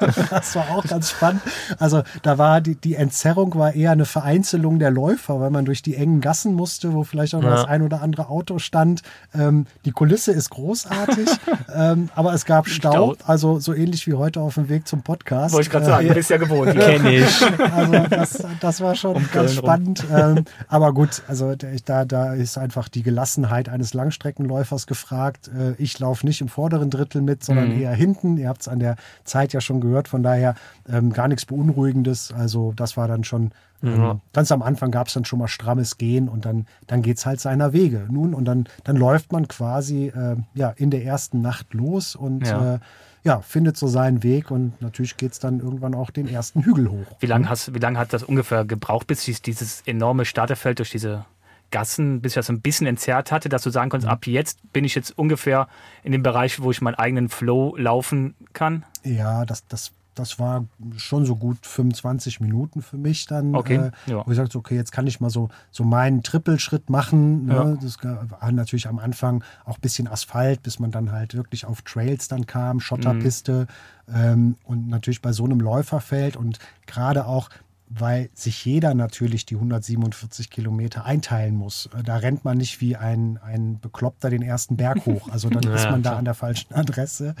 Das, 0.00 0.16
das 0.30 0.56
war 0.56 0.70
auch 0.70 0.84
ganz 0.84 1.10
spannend. 1.10 1.42
Also 1.78 2.02
da 2.22 2.36
war 2.38 2.60
die, 2.60 2.74
die 2.74 2.94
Entzerrung 2.96 3.54
war 3.54 3.74
eher 3.74 3.92
eine 3.92 4.04
Vereinzelung 4.04 4.80
der 4.80 4.90
Läufer, 4.90 5.38
weil 5.40 5.50
man 5.50 5.64
durch 5.64 5.80
die 5.82 5.94
engen 5.94 6.20
Gassen 6.20 6.54
musste, 6.54 6.92
wo 6.92 7.04
vielleicht 7.04 7.34
auch 7.36 7.40
noch 7.42 7.48
Ja. 7.50 7.54
das 7.56 7.64
ein 7.66 7.82
oder 7.82 8.02
andere 8.02 8.28
Auto 8.28 8.58
stand. 8.58 9.02
Ähm, 9.32 9.66
die 9.84 9.92
Kulisse 9.92 10.32
ist 10.32 10.50
großartig, 10.50 11.28
ähm, 11.74 12.08
aber 12.16 12.32
es 12.34 12.44
gab 12.46 12.66
Staub, 12.68 13.16
Stau. 13.20 13.30
also 13.30 13.60
so 13.60 13.74
ähnlich 13.74 14.06
wie 14.08 14.14
heute 14.14 14.40
auf 14.40 14.54
dem 14.54 14.68
Weg 14.68 14.88
zum 14.88 15.02
Podcast. 15.02 15.54
Wollte 15.54 15.66
ich 15.66 15.70
gerade 15.70 15.84
Äh, 15.84 15.88
sagen, 15.88 16.08
du 16.08 16.14
bist 16.14 16.30
ja 16.30 16.36
gewohnt. 16.38 16.72
Kenn 16.76 17.06
ich. 17.06 17.42
also 17.76 17.92
das, 18.10 18.44
das 18.60 18.80
war 18.80 18.94
schon 18.96 19.16
Um 19.16 19.28
ganz. 19.32 19.51
Spannend. 19.52 20.04
Ähm, 20.12 20.44
aber 20.68 20.92
gut, 20.92 21.22
also 21.28 21.54
da, 21.84 22.04
da 22.04 22.32
ist 22.34 22.58
einfach 22.58 22.88
die 22.88 23.02
Gelassenheit 23.02 23.68
eines 23.68 23.94
Langstreckenläufers 23.94 24.86
gefragt. 24.86 25.48
Äh, 25.48 25.72
ich 25.78 25.98
laufe 25.98 26.26
nicht 26.26 26.40
im 26.40 26.48
vorderen 26.48 26.90
Drittel 26.90 27.22
mit, 27.22 27.44
sondern 27.44 27.68
Mhm. 27.70 27.80
eher 27.80 27.94
hinten. 27.94 28.36
Ihr 28.36 28.48
habt 28.48 28.62
es 28.62 28.68
an 28.68 28.78
der 28.80 28.96
Zeit 29.24 29.52
ja 29.52 29.60
schon 29.60 29.80
gehört, 29.80 30.08
von 30.08 30.22
daher 30.22 30.54
ähm, 30.88 31.12
gar 31.12 31.28
nichts 31.28 31.46
Beunruhigendes. 31.46 32.32
Also 32.32 32.72
das 32.76 32.96
war 32.96 33.08
dann 33.08 33.24
schon, 33.24 33.50
Ja. 33.82 34.20
ganz 34.32 34.52
am 34.52 34.62
Anfang 34.62 34.90
gab 34.92 35.08
es 35.08 35.14
dann 35.14 35.24
schon 35.24 35.38
mal 35.40 35.48
strammes 35.48 35.98
Gehen 35.98 36.28
und 36.28 36.44
dann, 36.44 36.66
dann 36.86 37.02
geht 37.02 37.18
es 37.18 37.26
halt 37.26 37.40
seiner 37.40 37.72
Wege. 37.72 38.06
Nun, 38.10 38.32
und 38.34 38.44
dann, 38.44 38.66
dann 38.84 38.96
läuft 38.96 39.32
man 39.32 39.48
quasi 39.48 40.06
äh, 40.06 40.36
ja, 40.54 40.70
in 40.70 40.90
der 40.90 41.04
ersten 41.04 41.40
Nacht 41.40 41.74
los 41.74 42.14
und 42.14 42.46
Ja. 42.46 42.74
Äh, 42.74 42.78
ja, 43.24 43.40
findet 43.40 43.76
so 43.76 43.86
seinen 43.86 44.22
Weg 44.22 44.50
und 44.50 44.80
natürlich 44.82 45.16
geht 45.16 45.32
es 45.32 45.38
dann 45.38 45.60
irgendwann 45.60 45.94
auch 45.94 46.10
den 46.10 46.28
ersten 46.28 46.62
Hügel 46.64 46.90
hoch. 46.90 47.06
Wie 47.20 47.26
lange 47.26 47.48
lange 47.78 47.98
hat 47.98 48.12
das 48.12 48.22
ungefähr 48.24 48.64
gebraucht, 48.64 49.06
bis 49.06 49.24
dies- 49.24 49.42
dieses 49.42 49.82
enorme 49.86 50.24
Starterfeld 50.24 50.78
durch 50.78 50.90
diese 50.90 51.24
Gassen, 51.70 52.20
bis 52.20 52.32
ich 52.32 52.34
das 52.34 52.46
so 52.48 52.52
ein 52.52 52.60
bisschen 52.60 52.86
entzerrt 52.86 53.32
hatte, 53.32 53.48
dass 53.48 53.62
du 53.62 53.70
sagen 53.70 53.90
konntest, 53.90 54.10
ab 54.10 54.26
jetzt 54.26 54.58
bin 54.72 54.84
ich 54.84 54.94
jetzt 54.94 55.16
ungefähr 55.16 55.68
in 56.02 56.12
dem 56.12 56.22
Bereich, 56.22 56.60
wo 56.60 56.70
ich 56.70 56.80
meinen 56.82 56.96
eigenen 56.96 57.28
Flow 57.28 57.76
laufen 57.76 58.34
kann? 58.52 58.84
Ja, 59.04 59.44
das, 59.46 59.66
das, 59.68 59.92
das 60.14 60.38
war 60.38 60.64
schon 60.96 61.24
so 61.24 61.36
gut 61.36 61.64
25 61.66 62.40
Minuten 62.40 62.82
für 62.82 62.98
mich 62.98 63.26
dann. 63.26 63.54
Okay, 63.54 63.76
Äh, 63.76 64.10
ja. 64.10 64.26
Wo 64.26 64.30
ich 64.30 64.36
sagte, 64.36 64.58
okay, 64.58 64.76
jetzt 64.76 64.92
kann 64.92 65.06
ich 65.06 65.20
mal 65.20 65.30
so, 65.30 65.48
so 65.70 65.84
meinen 65.84 66.22
Trippelschritt 66.22 66.90
machen. 66.90 67.46
Ne? 67.46 67.54
Ja. 67.54 67.76
Das 67.80 67.98
war 68.02 68.52
natürlich 68.52 68.88
am 68.88 68.98
Anfang 68.98 69.42
auch 69.64 69.76
ein 69.76 69.80
bisschen 69.80 70.08
Asphalt, 70.08 70.62
bis 70.62 70.78
man 70.78 70.90
dann 70.90 71.12
halt 71.12 71.34
wirklich 71.34 71.64
auf 71.64 71.82
Trails 71.82 72.28
dann 72.28 72.46
kam, 72.46 72.80
Schotterpiste. 72.80 73.66
Mhm. 74.06 74.14
Ähm, 74.14 74.56
und 74.64 74.88
natürlich 74.88 75.22
bei 75.22 75.32
so 75.32 75.44
einem 75.44 75.60
Läuferfeld 75.60 76.36
und 76.36 76.58
gerade 76.86 77.26
auch 77.26 77.48
weil 77.98 78.30
sich 78.34 78.64
jeder 78.64 78.94
natürlich 78.94 79.44
die 79.46 79.54
147 79.56 80.50
Kilometer 80.50 81.04
einteilen 81.04 81.54
muss. 81.56 81.88
Äh, 81.98 82.02
Da 82.02 82.16
rennt 82.16 82.44
man 82.44 82.58
nicht 82.58 82.80
wie 82.80 82.96
ein, 82.96 83.38
ein 83.44 83.78
Bekloppter 83.80 84.30
den 84.30 84.42
ersten 84.42 84.76
Berg 84.76 85.04
hoch. 85.06 85.28
Also 85.30 85.48
dann 85.50 85.62
Ja, 85.72 85.74
ist 85.74 85.90
man 85.90 86.02
da 86.02 86.10
klar. 86.10 86.18
an 86.18 86.24
der 86.24 86.34
falschen 86.34 86.74
Adresse. 86.74 87.34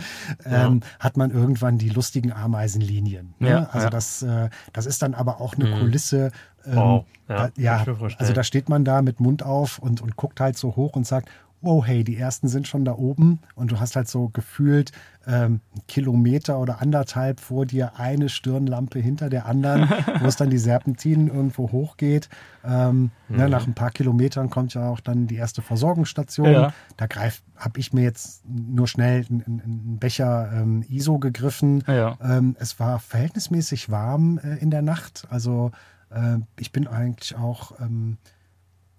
Ähm, 0.44 0.80
Hat 1.00 1.16
man 1.16 1.30
irgendwann 1.30 1.78
die 1.78 1.88
lustigen 1.88 2.32
Ameisenlinien. 2.32 3.34
Ne? 3.38 3.48
Ja, 3.48 3.64
also 3.72 3.86
ja. 3.86 3.90
Das, 3.90 4.22
äh, 4.22 4.50
das 4.72 4.86
ist 4.86 5.02
dann 5.02 5.14
aber 5.14 5.40
auch 5.40 5.54
eine 5.54 5.70
Kulisse. 5.78 6.32
Ähm, 6.64 6.76
Wow, 6.76 7.04
ja, 7.28 7.36
da, 7.48 7.50
ja 7.56 7.84
also 8.18 8.32
da 8.32 8.44
steht 8.44 8.68
man 8.68 8.84
da 8.84 9.02
mit 9.02 9.18
Mund 9.18 9.42
auf 9.42 9.78
und, 9.80 10.00
und 10.00 10.14
guckt 10.16 10.38
halt 10.38 10.56
so 10.56 10.76
hoch 10.76 10.94
und 10.94 11.04
sagt, 11.06 11.28
wow, 11.62 11.86
hey, 11.86 12.04
die 12.04 12.16
ersten 12.16 12.48
sind 12.48 12.66
schon 12.68 12.84
da 12.84 12.92
oben 12.94 13.40
und 13.54 13.70
du 13.72 13.80
hast 13.80 13.96
halt 13.96 14.08
so 14.08 14.28
gefühlt 14.28 14.92
ähm, 15.26 15.60
einen 15.72 15.86
Kilometer 15.86 16.58
oder 16.58 16.82
anderthalb 16.82 17.38
vor 17.40 17.64
dir 17.66 17.96
eine 17.96 18.28
Stirnlampe 18.28 18.98
hinter 18.98 19.30
der 19.30 19.46
anderen, 19.46 19.88
wo 20.20 20.26
es 20.26 20.36
dann 20.36 20.50
die 20.50 20.58
Serpentinen 20.58 21.28
irgendwo 21.28 21.70
hochgeht. 21.70 22.28
Ähm, 22.64 23.10
ne, 23.28 23.48
nach 23.48 23.66
ein 23.66 23.74
paar 23.74 23.90
Kilometern 23.92 24.50
kommt 24.50 24.74
ja 24.74 24.88
auch 24.88 25.00
dann 25.00 25.28
die 25.28 25.36
erste 25.36 25.62
Versorgungsstation. 25.62 26.50
Ja. 26.52 26.72
Da 26.96 27.06
greif, 27.06 27.42
habe 27.56 27.78
ich 27.78 27.92
mir 27.92 28.02
jetzt 28.02 28.42
nur 28.48 28.88
schnell 28.88 29.24
einen, 29.30 29.42
einen- 29.44 29.60
einen 29.60 29.98
Becher 29.98 30.50
ähm, 30.54 30.84
ISO 30.88 31.18
gegriffen. 31.18 31.84
Ja. 31.86 32.18
Ähm, 32.22 32.56
es 32.58 32.80
war 32.80 32.98
verhältnismäßig 32.98 33.90
warm 33.90 34.38
äh, 34.42 34.56
in 34.56 34.70
der 34.70 34.82
Nacht. 34.82 35.26
Also 35.30 35.70
äh, 36.10 36.38
ich 36.58 36.72
bin 36.72 36.88
eigentlich 36.88 37.36
auch 37.36 37.80
ähm, 37.80 38.18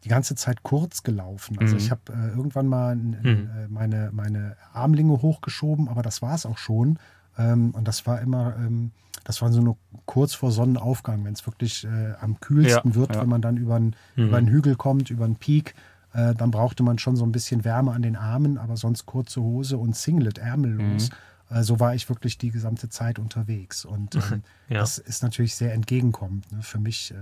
die 0.03 0.09
ganze 0.09 0.35
Zeit 0.35 0.63
kurz 0.63 1.03
gelaufen. 1.03 1.57
Also 1.59 1.75
Mhm. 1.75 1.81
ich 1.81 1.91
habe 1.91 2.01
äh, 2.11 2.29
irgendwann 2.29 2.67
mal 2.67 2.91
n- 2.93 3.13
äh, 3.23 3.67
meine, 3.69 4.09
meine 4.11 4.55
Armlinge 4.73 5.21
hochgeschoben, 5.21 5.87
aber 5.87 6.01
das 6.01 6.21
war 6.21 6.35
es 6.35 6.45
auch 6.45 6.57
schon. 6.57 6.99
Ähm, 7.37 7.71
und 7.71 7.87
das 7.87 8.05
war 8.05 8.19
immer, 8.21 8.55
ähm, 8.57 8.91
das 9.23 9.41
war 9.41 9.51
so 9.51 9.61
nur 9.61 9.77
kurz 10.05 10.33
vor 10.33 10.51
Sonnenaufgang, 10.51 11.23
wenn 11.23 11.33
es 11.33 11.45
wirklich 11.47 11.85
äh, 11.85 12.13
am 12.19 12.39
kühlsten 12.39 12.91
Ja, 12.91 12.95
wird, 12.95 13.15
ja. 13.15 13.21
wenn 13.21 13.29
man 13.29 13.41
dann 13.41 13.57
über 13.57 13.75
einen 13.75 13.95
einen 14.17 14.47
Hügel 14.47 14.75
kommt, 14.75 15.09
über 15.09 15.25
einen 15.25 15.37
Peak. 15.37 15.73
Äh, 16.13 16.35
dann 16.35 16.51
brauchte 16.51 16.83
man 16.83 16.99
schon 16.99 17.15
so 17.15 17.25
ein 17.25 17.31
bisschen 17.31 17.63
Wärme 17.63 17.91
an 17.93 18.01
den 18.03 18.15
Armen, 18.15 18.57
aber 18.59 18.77
sonst 18.77 19.05
kurze 19.07 19.41
Hose 19.41 19.77
und 19.77 19.95
Singlet, 19.95 20.37
ärmellos. 20.37 21.09
Äh, 21.49 21.63
so 21.63 21.79
war 21.79 21.95
ich 21.95 22.07
wirklich 22.09 22.37
die 22.37 22.51
gesamte 22.51 22.89
Zeit 22.89 23.17
unterwegs. 23.17 23.83
Und 23.85 24.13
ähm, 24.31 24.43
Ja. 24.69 24.79
das 24.81 24.97
ist 24.99 25.23
natürlich 25.23 25.55
sehr 25.55 25.73
entgegenkommend 25.73 26.51
ne, 26.51 26.61
für 26.61 26.79
mich 26.79 27.13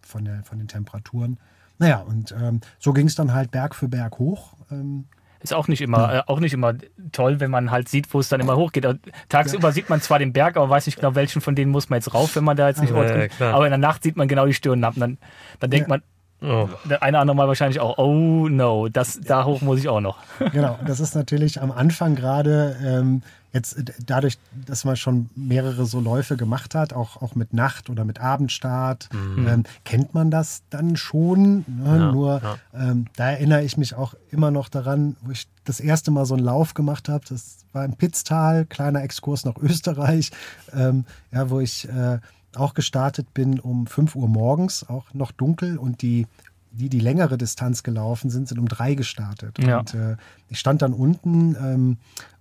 von, 0.00 0.24
der, 0.24 0.42
von 0.42 0.58
den 0.58 0.66
Temperaturen. 0.68 1.38
Naja, 1.82 1.98
und 1.98 2.30
ähm, 2.30 2.60
so 2.78 2.92
ging 2.92 3.08
es 3.08 3.16
dann 3.16 3.34
halt 3.34 3.50
Berg 3.50 3.74
für 3.74 3.88
Berg 3.88 4.20
hoch. 4.20 4.52
Ähm, 4.70 5.06
Ist 5.40 5.52
auch 5.52 5.66
nicht 5.66 5.80
immer, 5.80 6.14
äh, 6.14 6.22
auch 6.26 6.38
nicht 6.38 6.54
immer 6.54 6.74
toll, 7.10 7.40
wenn 7.40 7.50
man 7.50 7.72
halt 7.72 7.88
sieht, 7.88 8.14
wo 8.14 8.20
es 8.20 8.28
dann 8.28 8.38
immer 8.40 8.56
hochgeht. 8.56 8.86
Und 8.86 9.00
Tagsüber 9.28 9.72
sieht 9.72 9.90
man 9.90 10.00
zwar 10.00 10.20
den 10.20 10.32
Berg, 10.32 10.56
aber 10.56 10.70
weiß 10.70 10.86
nicht 10.86 10.94
genau, 11.00 11.16
welchen 11.16 11.40
von 11.42 11.56
denen 11.56 11.72
muss 11.72 11.90
man 11.90 11.96
jetzt 11.96 12.14
rauf, 12.14 12.36
wenn 12.36 12.44
man 12.44 12.56
da 12.56 12.68
jetzt 12.68 12.80
nicht 12.80 12.94
Ja, 12.94 13.16
ja, 13.18 13.26
klar. 13.26 13.54
Aber 13.54 13.66
in 13.66 13.72
der 13.72 13.78
Nacht 13.78 14.04
sieht 14.04 14.16
man 14.16 14.28
genau 14.28 14.46
die 14.46 14.54
Stirnlampen. 14.54 15.00
Dann, 15.00 15.18
dann 15.58 15.70
denkt 15.70 15.88
Ja. 15.88 15.94
man, 15.96 16.02
Oh. 16.42 16.68
der 16.84 17.02
eine 17.02 17.16
oder 17.16 17.20
andere 17.22 17.36
Mal 17.36 17.48
wahrscheinlich 17.48 17.78
auch, 17.78 17.98
oh 17.98 18.48
no, 18.48 18.88
das, 18.88 19.20
da 19.20 19.44
hoch 19.44 19.62
muss 19.62 19.78
ich 19.78 19.88
auch 19.88 20.00
noch. 20.00 20.18
genau, 20.52 20.78
das 20.84 21.00
ist 21.00 21.14
natürlich 21.14 21.62
am 21.62 21.70
Anfang 21.70 22.16
gerade 22.16 22.76
ähm, 22.84 23.22
jetzt 23.52 23.76
dadurch, 24.06 24.38
dass 24.66 24.84
man 24.84 24.96
schon 24.96 25.28
mehrere 25.36 25.84
so 25.84 26.00
Läufe 26.00 26.36
gemacht 26.36 26.74
hat, 26.74 26.92
auch, 26.92 27.20
auch 27.20 27.34
mit 27.34 27.52
Nacht 27.52 27.90
oder 27.90 28.04
mit 28.04 28.20
Abendstart, 28.20 29.08
ähm, 29.12 29.64
kennt 29.84 30.14
man 30.14 30.30
das 30.30 30.62
dann 30.70 30.96
schon. 30.96 31.64
Ne? 31.68 31.98
Ja, 31.98 32.12
Nur 32.12 32.40
ja. 32.42 32.56
ähm, 32.74 33.06
da 33.16 33.30
erinnere 33.30 33.62
ich 33.62 33.76
mich 33.76 33.94
auch 33.94 34.14
immer 34.30 34.50
noch 34.50 34.68
daran, 34.68 35.16
wo 35.22 35.30
ich 35.30 35.46
das 35.64 35.80
erste 35.80 36.10
Mal 36.10 36.24
so 36.24 36.34
einen 36.34 36.44
Lauf 36.44 36.74
gemacht 36.74 37.08
habe. 37.08 37.24
Das 37.28 37.58
war 37.72 37.84
im 37.84 37.94
Pitztal, 37.94 38.64
kleiner 38.64 39.02
Exkurs 39.02 39.44
nach 39.44 39.56
Österreich, 39.58 40.30
ähm, 40.72 41.04
ja, 41.30 41.50
wo 41.50 41.60
ich 41.60 41.88
äh, 41.88 42.18
auch 42.56 42.74
gestartet 42.74 43.32
bin 43.34 43.60
um 43.60 43.86
5 43.86 44.16
Uhr 44.16 44.28
morgens, 44.28 44.88
auch 44.88 45.12
noch 45.14 45.32
dunkel 45.32 45.78
und 45.78 46.02
die 46.02 46.26
die, 46.72 46.88
die 46.88 47.00
längere 47.00 47.36
Distanz 47.38 47.82
gelaufen 47.82 48.30
sind, 48.30 48.48
sind 48.48 48.58
um 48.58 48.66
drei 48.66 48.94
gestartet. 48.94 49.58
Ja. 49.58 49.80
Und 49.80 49.94
äh, 49.94 50.16
ich 50.48 50.58
stand 50.58 50.82
dann 50.82 50.94
unten 50.94 51.54
ähm, 51.56 51.98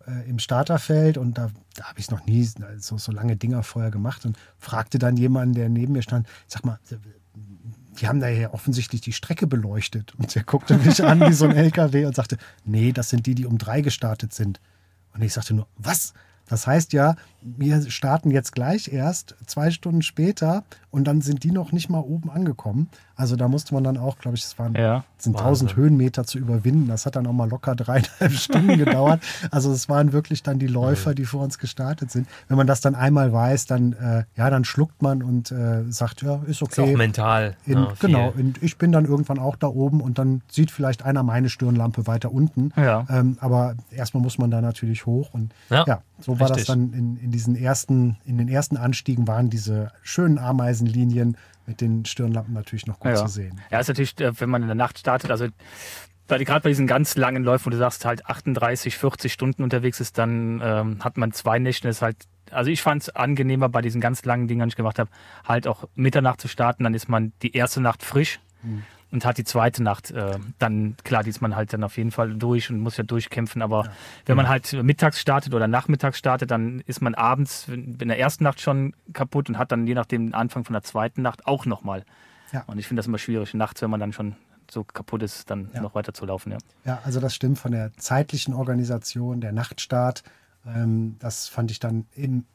äh, 0.08 0.28
im 0.30 0.40
Starterfeld 0.40 1.18
und 1.18 1.38
da, 1.38 1.50
da 1.76 1.86
habe 1.86 2.00
ich 2.00 2.10
noch 2.10 2.26
nie 2.26 2.48
so, 2.78 2.98
so 2.98 3.12
lange 3.12 3.36
Dinger 3.36 3.64
vorher 3.64 3.92
gemacht 3.92 4.26
und 4.26 4.38
fragte 4.58 5.00
dann 5.00 5.18
jemanden, 5.18 5.56
der 5.56 5.70
neben 5.70 5.94
mir 5.94 6.02
stand, 6.02 6.28
sag 6.48 6.66
mal, 6.66 6.80
die 8.00 8.08
haben 8.08 8.20
da 8.20 8.30
ja 8.30 8.54
offensichtlich 8.54 9.02
die 9.02 9.14
Strecke 9.14 9.48
beleuchtet. 9.48 10.14
Und 10.18 10.34
der 10.34 10.44
guckte 10.44 10.78
mich 10.78 11.04
an 11.04 11.20
wie 11.20 11.34
so 11.34 11.46
ein 11.46 11.56
LKW 11.56 12.06
und 12.06 12.16
sagte, 12.16 12.38
nee, 12.64 12.94
das 12.94 13.10
sind 13.10 13.26
die, 13.26 13.36
die 13.36 13.46
um 13.46 13.58
drei 13.58 13.82
gestartet 13.82 14.34
sind. 14.34 14.62
Und 15.14 15.22
ich 15.22 15.34
sagte 15.34 15.54
nur, 15.54 15.68
was? 15.78 16.14
Das 16.52 16.68
heißt 16.68 16.92
ja, 16.92 17.16
wir 17.42 17.90
starten 17.90 18.30
jetzt 18.30 18.52
gleich 18.52 18.92
erst 18.92 19.36
zwei 19.46 19.72
Stunden 19.72 20.02
später 20.02 20.66
und 20.92 21.06
dann 21.06 21.22
sind 21.22 21.44
die 21.44 21.52
noch 21.52 21.72
nicht 21.72 21.90
mal 21.90 22.00
oben 22.00 22.30
angekommen. 22.30 22.90
Also 23.16 23.36
da 23.36 23.48
musste 23.48 23.74
man 23.74 23.84
dann 23.84 23.98
auch, 23.98 24.18
glaube 24.20 24.36
ich, 24.38 24.44
es 24.44 24.58
waren 24.60 24.74
Ja. 24.76 25.04
sind 25.18 25.34
Wahnsinn. 25.36 25.68
1000 25.70 25.76
Höhenmeter 25.76 26.26
zu 26.26 26.38
überwinden. 26.38 26.88
Das 26.88 27.06
hat 27.06 27.16
dann 27.16 27.26
auch 27.28 27.34
mal 27.34 27.50
locker 27.50 27.76
dreieinhalb 27.76 28.32
Stunden 28.34 28.78
gedauert. 28.78 29.22
Also 29.52 29.72
es 29.72 29.88
waren 29.90 30.12
wirklich 30.12 30.44
dann 30.44 30.60
die 30.60 30.68
Läufer, 30.68 31.14
die 31.16 31.26
vor 31.26 31.44
uns 31.44 31.58
gestartet 31.60 32.12
sind. 32.12 32.28
Wenn 32.48 32.58
man 32.58 32.68
das 32.68 32.82
dann 32.82 32.96
einmal 32.96 33.32
weiß, 33.32 33.66
dann 33.68 33.94
äh, 33.94 34.24
ja, 34.36 34.50
dann 34.50 34.64
schluckt 34.66 35.02
man 35.02 35.24
und 35.24 35.52
äh, 35.52 35.84
sagt, 35.92 36.22
ja, 36.24 36.36
ist 36.48 36.62
Ist 36.62 36.64
auch 36.64 36.84
okay. 36.84 36.96
mental. 36.98 37.56
In, 37.66 37.74
ja, 37.74 37.90
viel. 37.96 38.10
genau, 38.10 38.34
und 38.36 38.62
ich 38.64 38.78
bin 38.78 38.92
dann 38.92 39.06
irgendwann 39.06 39.40
auch 39.40 39.56
da 39.56 39.68
oben 39.68 40.02
und 40.02 40.18
dann 40.18 40.42
sieht 40.50 40.72
vielleicht 40.72 41.04
einer 41.06 41.24
meine 41.24 41.50
Stirnlampe 41.50 42.08
weiter 42.08 42.32
unten. 42.32 42.72
Ja. 42.76 43.06
Ähm, 43.10 43.38
aber 43.40 43.76
erstmal 43.92 44.22
muss 44.24 44.38
man 44.38 44.52
da 44.52 44.62
natürlich 44.62 45.06
hoch 45.06 45.34
und 45.34 45.54
Ja, 45.70 45.86
ja, 45.88 46.02
so 46.20 46.40
war 46.40 46.48
das 46.50 46.58
richtig. 46.58 46.68
dann 46.76 46.94
in, 46.94 47.18
in 47.18 47.32
diesen 47.32 47.56
ersten, 47.56 48.18
in 48.26 48.38
den 48.38 48.48
ersten 48.50 48.78
Anstiegen 48.78 49.28
waren 49.28 49.50
diese 49.50 49.92
schönen 50.02 50.38
Ameisenlinien 50.82 51.38
mit 51.66 51.82
den 51.82 52.06
Stirnlampen 52.06 52.54
natürlich 52.54 52.88
noch 52.88 53.00
gut 53.00 53.12
ja. 53.12 53.16
zu 53.16 53.28
sehen. 53.28 53.62
Ja, 53.70 53.80
ist 53.80 53.88
natürlich, 53.88 54.20
äh, 54.20 54.40
wenn 54.40 54.50
man 54.50 54.62
in 54.62 54.68
der 54.68 54.76
Nacht 54.76 55.00
startet, 55.00 55.32
also 55.32 55.48
gerade 56.28 56.62
bei 56.62 56.70
diesen 56.70 56.88
ganz 56.88 57.18
langen 57.18 57.44
Läufen, 57.44 57.66
wo 57.66 57.70
du 57.72 57.78
sagst, 57.78 58.06
halt 58.06 58.26
38, 58.26 58.98
40 58.98 59.34
Stunden 59.34 59.64
unterwegs 59.64 60.00
ist, 60.00 60.18
dann 60.18 60.62
ähm, 60.64 61.04
hat 61.04 61.18
man 61.18 61.34
zwei 61.34 61.60
Nächte, 61.60 61.90
ist 61.90 62.02
halt, 62.02 62.16
also 62.50 62.72
ich 62.72 62.82
fand 62.82 63.04
es 63.04 63.10
angenehmer 63.10 63.68
bei 63.70 63.82
diesen 63.82 64.00
ganz 64.00 64.24
langen 64.24 64.48
Dingern, 64.48 64.70
die 64.70 64.74
ich 64.74 64.78
gemacht 64.78 64.98
habe, 64.98 65.10
halt 65.46 65.68
auch 65.68 65.90
Mitternacht 65.96 66.40
zu 66.40 66.48
starten, 66.48 66.86
dann 66.86 66.94
ist 66.94 67.10
man 67.10 67.34
die 67.42 67.54
erste 67.54 67.82
Nacht 67.82 68.04
frisch 68.04 68.40
und 69.12 69.26
hat 69.26 69.38
die 69.38 69.44
zweite 69.44 69.84
Nacht 69.84 70.12
äh, 70.12 70.38
dann, 70.60 70.96
klar, 71.04 71.24
die 71.24 71.30
ist 71.30 71.42
man 71.42 71.56
halt 71.56 71.74
dann 71.74 71.84
auf 71.84 71.98
jeden 71.98 72.12
Fall 72.12 72.34
durch 72.36 72.70
und 72.70 72.80
muss 72.80 72.98
ja 72.98 73.04
durchkämpfen, 73.04 73.62
aber 73.62 73.92
wenn 74.26 74.38
man 74.38 74.48
halt 74.50 74.72
mittags 74.84 75.20
startet 75.20 75.54
oder 75.54 75.68
nachmittags 75.68 76.18
startet, 76.18 76.50
dann 76.52 76.82
ist 76.86 77.02
man 77.02 77.14
abends 77.16 77.68
in 77.68 77.98
der 77.98 78.20
ersten 78.20 78.44
Nacht 78.44 78.62
schon 78.62 78.94
kaputt 79.14 79.50
und 79.50 79.58
hat 79.58 79.72
dann 79.72 79.86
je 79.88 79.94
nachdem 79.94 80.28
den 80.28 80.34
Anfang 80.34 80.64
von 80.64 80.74
der 80.74 80.84
zweiten 80.84 81.22
Nacht 81.22 81.46
auch 81.46 81.66
nochmal. 81.66 82.04
Ja. 82.54 82.64
Und 82.68 82.80
ich 82.80 82.88
finde 82.88 83.00
das 83.00 83.08
immer 83.08 83.18
schwierig, 83.18 83.54
nachts, 83.54 83.82
wenn 83.82 83.90
man 83.90 84.00
dann 84.00 84.14
schon 84.14 84.36
so 84.70 84.84
kaputt 84.86 85.22
ist, 85.24 85.50
dann 85.50 85.70
Ja. 85.74 85.82
noch 85.82 85.96
weiter 85.96 86.14
zu 86.14 86.26
laufen. 86.26 86.52
Ja. 86.52 86.58
Ja, 86.86 87.00
also 87.04 87.20
das 87.20 87.36
stimmt 87.36 87.60
von 87.60 87.72
der 87.74 87.92
zeitlichen 87.98 88.54
Organisation, 88.54 89.42
der 89.42 89.52
Nachtstart. 89.52 90.24
Ähm, 90.66 91.18
das 91.20 91.48
fand 91.50 91.72
ich 91.72 91.80
dann 91.80 92.06
im, 92.16 92.46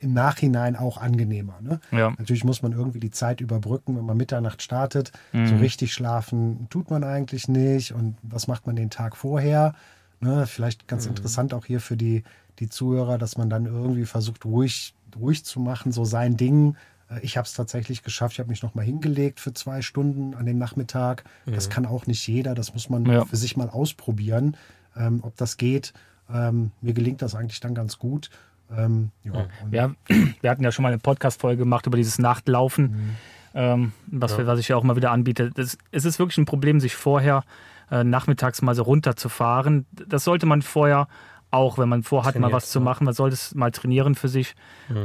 im 0.00 0.12
Nachhinein 0.12 0.76
auch 0.76 0.96
angenehmer. 0.98 1.58
Ne? 1.60 1.80
Ja. 1.90 2.10
Natürlich 2.10 2.44
muss 2.44 2.62
man 2.62 2.72
irgendwie 2.72 3.00
die 3.00 3.10
Zeit 3.10 3.40
überbrücken, 3.40 3.96
wenn 3.96 4.04
man 4.06 4.16
Mitternacht 4.16 4.62
startet. 4.62 5.12
Mhm. 5.32 5.46
So 5.48 5.56
richtig 5.56 5.92
schlafen 5.92 6.68
tut 6.70 6.90
man 6.90 7.02
eigentlich 7.04 7.48
nicht. 7.48 7.92
Und 7.92 8.16
was 8.22 8.46
macht 8.46 8.66
man 8.66 8.76
den 8.76 8.90
Tag 8.90 9.16
vorher? 9.16 9.74
Ne? 10.20 10.46
Vielleicht 10.46 10.86
ganz 10.88 11.06
interessant 11.06 11.52
auch 11.54 11.64
hier 11.64 11.80
für 11.80 11.96
die, 11.96 12.22
die 12.60 12.68
Zuhörer, 12.68 13.18
dass 13.18 13.36
man 13.36 13.50
dann 13.50 13.66
irgendwie 13.66 14.04
versucht, 14.04 14.44
ruhig, 14.44 14.94
ruhig 15.18 15.44
zu 15.44 15.58
machen, 15.60 15.90
so 15.92 16.04
sein 16.04 16.36
Ding. 16.36 16.76
Äh, 17.10 17.20
Ich 17.22 17.36
habe 17.36 17.46
es 17.46 17.54
tatsächlich 17.54 18.02
geschafft. 18.04 18.34
Ich 18.34 18.38
habe 18.40 18.50
mich 18.50 18.62
noch 18.62 18.74
mal 18.74 18.84
hingelegt 18.84 19.40
für 19.40 19.52
zwei 19.52 19.82
Stunden 19.82 20.34
an 20.34 20.46
dem 20.46 20.58
Nachmittag. 20.58 21.24
Das 21.46 21.70
kann 21.70 21.86
auch 21.86 22.06
nicht 22.06 22.26
jeder. 22.28 22.54
Das 22.54 22.72
muss 22.72 22.88
man 22.88 23.04
Ja. 23.06 23.24
für 23.24 23.36
sich 23.36 23.56
mal 23.56 23.68
ausprobieren, 23.68 24.56
ähm, 24.96 25.20
ob 25.22 25.36
das 25.36 25.56
geht. 25.56 25.92
Ähm, 26.32 26.70
mir 26.82 26.92
gelingt 26.92 27.22
das 27.22 27.34
eigentlich 27.34 27.60
dann 27.60 27.74
ganz 27.74 27.98
gut. 27.98 28.30
Ähm, 28.76 29.10
ja, 29.24 29.46
Ja, 29.70 29.90
wir 30.40 30.50
hatten 30.50 30.64
ja 30.64 30.72
schon 30.72 30.82
mal 30.82 30.88
eine 30.88 30.98
Podcast-Folge 30.98 31.58
gemacht 31.58 31.86
über 31.86 31.96
dieses 31.96 32.18
Nachtlaufen, 32.18 33.16
ähm, 33.54 33.92
was, 34.06 34.36
wir, 34.36 34.46
was 34.46 34.58
ich 34.58 34.68
ja 34.68 34.76
auch 34.76 34.82
mal 34.82 34.96
wieder 34.96 35.10
anbiete. 35.10 35.50
Das, 35.54 35.78
es 35.90 36.04
ist 36.04 36.18
wirklich 36.18 36.38
ein 36.38 36.44
Problem, 36.44 36.80
sich 36.80 36.94
vorher 36.94 37.44
äh, 37.90 38.04
nachmittags 38.04 38.62
mal 38.62 38.74
so 38.74 38.82
runterzufahren. 38.82 39.86
Das 39.92 40.24
sollte 40.24 40.46
man 40.46 40.62
vorher 40.62 41.08
auch, 41.50 41.78
wenn 41.78 41.88
man 41.88 42.02
vorhat, 42.02 42.38
mal 42.38 42.52
was 42.52 42.70
zu 42.70 42.78
ja. 42.78 42.84
machen, 42.84 43.04
man 43.04 43.14
sollte 43.14 43.34
es 43.34 43.54
mal 43.54 43.70
trainieren 43.70 44.14
für 44.14 44.28
sich, 44.28 44.54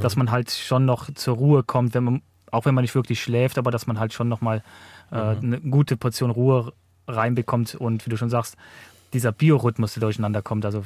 dass 0.02 0.18
man 0.18 0.30
halt 0.30 0.52
schon 0.52 0.84
noch 0.84 1.10
zur 1.14 1.38
Ruhe 1.38 1.64
kommt, 1.64 1.94
wenn 1.94 2.04
man, 2.04 2.22
auch 2.52 2.66
wenn 2.66 2.76
man 2.76 2.82
nicht 2.82 2.96
wirklich 2.96 3.22
schläft, 3.22 3.58
aber 3.58 3.72
dass 3.72 3.88
man 3.88 3.98
halt 3.98 4.12
schon 4.12 4.28
noch 4.28 4.42
mal 4.42 4.62
äh, 5.12 5.16
eine 5.16 5.62
gute 5.62 5.96
Portion 5.96 6.32
Ruhe 6.32 6.74
reinbekommt 7.08 7.76
und 7.76 8.06
wie 8.06 8.10
du 8.10 8.18
schon 8.18 8.30
sagst, 8.30 8.58
dieser 9.14 9.32
Biorhythmus, 9.32 9.94
der 9.94 10.02
durcheinander 10.02 10.42
kommt. 10.42 10.66
Also 10.66 10.84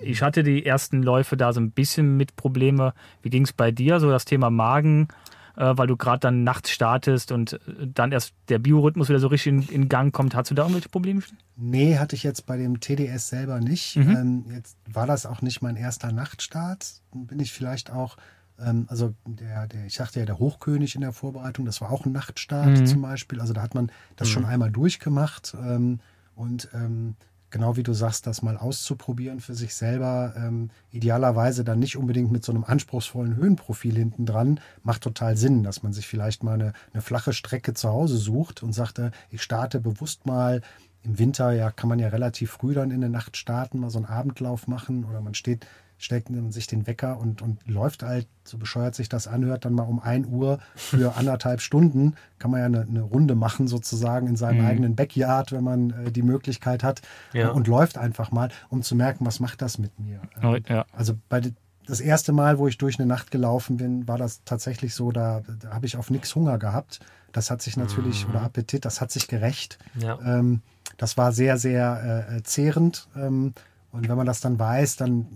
ich 0.00 0.22
hatte 0.22 0.42
die 0.42 0.64
ersten 0.66 1.02
Läufe 1.02 1.36
da 1.36 1.52
so 1.52 1.60
ein 1.60 1.70
bisschen 1.70 2.16
mit 2.16 2.36
Probleme. 2.36 2.94
Wie 3.22 3.30
ging 3.30 3.44
es 3.44 3.52
bei 3.52 3.70
dir? 3.70 4.00
So 4.00 4.10
das 4.10 4.24
Thema 4.24 4.50
Magen, 4.50 5.08
äh, 5.56 5.72
weil 5.76 5.86
du 5.86 5.96
gerade 5.96 6.20
dann 6.20 6.44
nachts 6.44 6.70
startest 6.70 7.32
und 7.32 7.54
äh, 7.54 7.58
dann 7.92 8.12
erst 8.12 8.34
der 8.48 8.58
Biorhythmus 8.58 9.08
wieder 9.08 9.18
so 9.18 9.28
richtig 9.28 9.52
in, 9.52 9.62
in 9.82 9.88
Gang 9.88 10.12
kommt. 10.14 10.34
Hast 10.34 10.50
du 10.50 10.54
da 10.54 10.62
irgendwelche 10.62 10.88
Probleme? 10.88 11.22
Nee, 11.56 11.96
hatte 11.98 12.14
ich 12.16 12.22
jetzt 12.22 12.46
bei 12.46 12.56
dem 12.56 12.80
TDS 12.80 13.28
selber 13.28 13.60
nicht. 13.60 13.96
Mhm. 13.96 14.10
Ähm, 14.10 14.44
jetzt 14.54 14.76
war 14.92 15.06
das 15.06 15.24
auch 15.26 15.42
nicht 15.42 15.62
mein 15.62 15.76
erster 15.76 16.12
Nachtstart. 16.12 17.00
Dann 17.12 17.26
bin 17.26 17.40
ich 17.40 17.52
vielleicht 17.52 17.90
auch, 17.90 18.16
ähm, 18.58 18.84
also 18.88 19.14
der, 19.26 19.66
der, 19.66 19.86
ich 19.86 19.94
sagte 19.94 20.20
ja, 20.20 20.26
der 20.26 20.38
Hochkönig 20.38 20.94
in 20.94 21.00
der 21.00 21.12
Vorbereitung, 21.12 21.64
das 21.64 21.80
war 21.80 21.90
auch 21.90 22.04
ein 22.04 22.12
Nachtstart 22.12 22.80
Mhm. 22.80 22.86
zum 22.86 23.02
Beispiel. 23.02 23.40
Also 23.40 23.54
da 23.54 23.62
hat 23.62 23.74
man 23.74 23.90
das 24.16 24.28
schon 24.28 24.44
einmal 24.44 24.70
durchgemacht. 24.70 25.56
Ähm, 25.58 26.00
und 26.34 26.68
ähm, 26.74 27.16
genau 27.50 27.76
wie 27.76 27.82
du 27.82 27.92
sagst, 27.92 28.26
das 28.26 28.42
mal 28.42 28.56
auszuprobieren 28.56 29.40
für 29.40 29.54
sich 29.54 29.74
selber, 29.74 30.34
ähm, 30.36 30.70
idealerweise 30.90 31.64
dann 31.64 31.78
nicht 31.78 31.96
unbedingt 31.96 32.30
mit 32.32 32.44
so 32.44 32.52
einem 32.52 32.64
anspruchsvollen 32.64 33.36
Höhenprofil 33.36 33.96
hinten 33.96 34.26
dran, 34.26 34.60
macht 34.82 35.02
total 35.02 35.36
Sinn, 35.36 35.62
dass 35.62 35.82
man 35.82 35.92
sich 35.92 36.06
vielleicht 36.06 36.42
mal 36.42 36.54
eine, 36.54 36.72
eine 36.92 37.02
flache 37.02 37.32
Strecke 37.32 37.74
zu 37.74 37.88
Hause 37.88 38.16
sucht 38.16 38.62
und 38.62 38.72
sagt, 38.72 38.98
äh, 38.98 39.10
ich 39.30 39.42
starte 39.42 39.80
bewusst 39.80 40.26
mal. 40.26 40.62
Im 41.02 41.20
Winter, 41.20 41.52
ja, 41.52 41.70
kann 41.70 41.88
man 41.88 42.00
ja 42.00 42.08
relativ 42.08 42.50
früh 42.50 42.74
dann 42.74 42.90
in 42.90 43.00
der 43.00 43.10
Nacht 43.10 43.36
starten, 43.36 43.78
mal 43.78 43.90
so 43.90 43.98
einen 43.98 44.06
Abendlauf 44.06 44.66
machen 44.66 45.04
oder 45.04 45.20
man 45.20 45.34
steht, 45.34 45.64
steckt 45.98 46.28
sich 46.52 46.66
den 46.66 46.86
Wecker 46.86 47.18
und, 47.18 47.40
und 47.42 47.66
läuft 47.66 48.02
halt, 48.02 48.26
so 48.44 48.58
bescheuert 48.58 48.94
sich 48.94 49.08
das 49.08 49.26
anhört, 49.26 49.64
dann 49.64 49.72
mal 49.72 49.82
um 49.84 49.98
1 50.00 50.26
Uhr 50.28 50.58
für 50.74 51.16
anderthalb 51.16 51.60
Stunden, 51.60 52.14
kann 52.38 52.50
man 52.50 52.60
ja 52.60 52.66
eine, 52.66 52.80
eine 52.82 53.02
Runde 53.02 53.34
machen 53.34 53.66
sozusagen 53.66 54.26
in 54.26 54.36
seinem 54.36 54.60
Mhm. 54.60 54.66
eigenen 54.66 54.94
Backyard, 54.96 55.52
wenn 55.52 55.64
man 55.64 55.90
äh, 55.90 56.12
die 56.12 56.22
Möglichkeit 56.22 56.84
hat 56.84 57.02
Ja. 57.32 57.48
und 57.50 57.66
läuft 57.66 57.96
einfach 57.98 58.30
mal, 58.30 58.50
um 58.68 58.82
zu 58.82 58.94
merken, 58.94 59.24
was 59.26 59.40
macht 59.40 59.62
das 59.62 59.78
mit 59.78 59.98
mir. 59.98 60.20
Ähm, 60.42 60.62
Ja. 60.68 60.84
also 60.92 61.14
bei 61.28 61.40
das 61.86 62.00
erste 62.00 62.32
Mal, 62.32 62.58
wo 62.58 62.66
ich 62.66 62.78
durch 62.78 62.98
eine 62.98 63.06
Nacht 63.06 63.30
gelaufen 63.30 63.76
bin, 63.76 64.08
war 64.08 64.18
das 64.18 64.42
tatsächlich 64.44 64.94
so, 64.94 65.12
da, 65.12 65.42
da 65.60 65.70
habe 65.70 65.86
ich 65.86 65.96
auf 65.96 66.10
nichts 66.10 66.34
Hunger 66.34 66.58
gehabt. 66.58 66.98
Das 67.30 67.48
hat 67.50 67.62
sich 67.62 67.76
natürlich, 67.76 68.28
oder 68.28 68.42
Appetit, 68.42 68.84
das 68.84 69.00
hat 69.00 69.12
sich 69.12 69.28
gerecht. 69.28 69.78
Ja. 69.94 70.18
Ähm, 70.24 70.62
das 70.96 71.16
war 71.16 71.30
sehr, 71.32 71.58
sehr 71.58 72.26
äh, 72.30 72.36
äh, 72.38 72.42
zehrend. 72.42 73.06
Ähm, 73.16 73.54
und 73.92 74.08
wenn 74.08 74.16
man 74.16 74.26
das 74.26 74.40
dann 74.40 74.58
weiß, 74.58 74.96
dann 74.96 75.26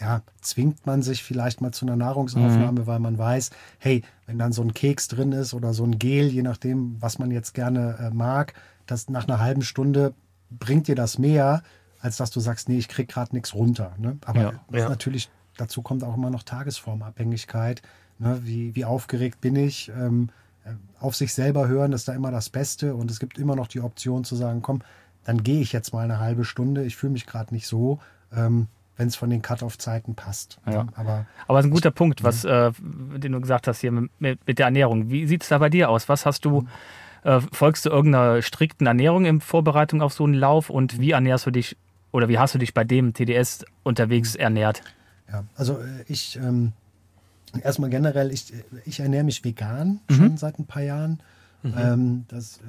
ja, 0.00 0.22
zwingt 0.40 0.86
man 0.86 1.02
sich 1.02 1.22
vielleicht 1.22 1.60
mal 1.60 1.72
zu 1.72 1.86
einer 1.86 1.96
Nahrungsaufnahme, 1.96 2.86
weil 2.86 2.98
man 2.98 3.16
weiß, 3.16 3.50
hey, 3.78 4.02
wenn 4.26 4.38
dann 4.38 4.52
so 4.52 4.62
ein 4.62 4.74
Keks 4.74 5.08
drin 5.08 5.32
ist 5.32 5.54
oder 5.54 5.72
so 5.72 5.84
ein 5.84 5.98
Gel, 5.98 6.28
je 6.28 6.42
nachdem, 6.42 6.96
was 7.00 7.18
man 7.18 7.30
jetzt 7.30 7.54
gerne 7.54 7.96
äh, 8.00 8.10
mag, 8.10 8.54
das 8.86 9.08
nach 9.08 9.28
einer 9.28 9.38
halben 9.38 9.62
Stunde 9.62 10.14
bringt 10.50 10.88
dir 10.88 10.94
das 10.96 11.18
mehr, 11.18 11.62
als 12.00 12.16
dass 12.16 12.30
du 12.30 12.40
sagst, 12.40 12.68
nee, 12.68 12.78
ich 12.78 12.88
krieg 12.88 13.08
gerade 13.08 13.34
nichts 13.34 13.54
runter. 13.54 13.94
Ne? 13.98 14.18
Aber 14.24 14.40
Ja, 14.40 14.52
ja. 14.72 14.88
natürlich, 14.88 15.30
dazu 15.56 15.80
kommt 15.80 16.04
auch 16.04 16.16
immer 16.16 16.30
noch 16.30 16.42
Tagesformabhängigkeit. 16.42 17.80
Ne? 18.18 18.40
Wie, 18.42 18.74
wie 18.74 18.84
aufgeregt 18.84 19.40
bin 19.40 19.56
ich? 19.56 19.90
Ähm, 19.96 20.28
äh, 20.64 20.72
auf 21.00 21.14
sich 21.16 21.32
selber 21.32 21.68
hören 21.68 21.92
ist 21.92 22.08
da 22.08 22.12
immer 22.12 22.30
das 22.30 22.50
Beste 22.50 22.94
und 22.94 23.10
es 23.10 23.20
gibt 23.20 23.38
immer 23.38 23.56
noch 23.56 23.68
die 23.68 23.80
Option 23.80 24.24
zu 24.24 24.36
sagen, 24.36 24.60
komm, 24.60 24.80
dann 25.24 25.42
gehe 25.42 25.60
ich 25.60 25.72
jetzt 25.72 25.92
mal 25.92 26.04
eine 26.04 26.18
halbe 26.18 26.44
Stunde, 26.44 26.84
ich 26.84 26.96
fühle 26.96 27.12
mich 27.12 27.26
gerade 27.26 27.54
nicht 27.54 27.66
so, 27.66 28.00
ähm, 28.34 28.66
wenn 28.96 29.08
es 29.08 29.16
von 29.16 29.30
den 29.30 29.42
Cut-off-Zeiten 29.42 30.14
passt. 30.14 30.58
Ja. 30.66 30.86
Aber 30.94 31.26
Aber 31.46 31.58
es 31.58 31.64
ist 31.64 31.70
ein 31.70 31.74
guter 31.74 31.90
Punkt, 31.90 32.22
was, 32.22 32.44
äh, 32.44 32.72
den 32.80 33.32
du 33.32 33.40
gesagt 33.40 33.66
hast 33.66 33.80
hier 33.80 33.92
mit, 33.92 34.10
mit 34.18 34.58
der 34.58 34.66
Ernährung. 34.66 35.10
Wie 35.10 35.26
sieht 35.26 35.42
es 35.42 35.48
da 35.48 35.58
bei 35.58 35.68
dir 35.68 35.90
aus? 35.90 36.08
Was 36.08 36.26
hast 36.26 36.44
du, 36.44 36.66
äh, 37.24 37.40
folgst 37.52 37.86
du 37.86 37.90
irgendeiner 37.90 38.42
strikten 38.42 38.86
Ernährung 38.86 39.24
in 39.24 39.40
Vorbereitung 39.40 40.02
auf 40.02 40.12
so 40.12 40.24
einen 40.24 40.34
Lauf 40.34 40.70
und 40.70 41.00
wie 41.00 41.10
ernährst 41.12 41.46
du 41.46 41.50
dich 41.50 41.76
oder 42.12 42.28
wie 42.28 42.38
hast 42.38 42.54
du 42.54 42.58
dich 42.58 42.74
bei 42.74 42.84
dem 42.84 43.12
TDS 43.12 43.64
unterwegs 43.82 44.36
ernährt? 44.36 44.82
Ja, 45.28 45.44
also 45.56 45.78
äh, 45.80 46.04
ich 46.06 46.36
ähm, 46.36 46.72
erstmal 47.62 47.90
generell, 47.90 48.30
ich, 48.32 48.52
äh, 48.54 48.62
ich 48.84 49.00
ernähre 49.00 49.24
mich 49.24 49.44
vegan 49.44 50.00
schon 50.08 50.36
seit 50.36 50.58
ein 50.58 50.66
paar 50.66 50.82
Jahren. 50.82 51.20
Ähm, 51.64 52.24
das, 52.28 52.58
äh, 52.58 52.60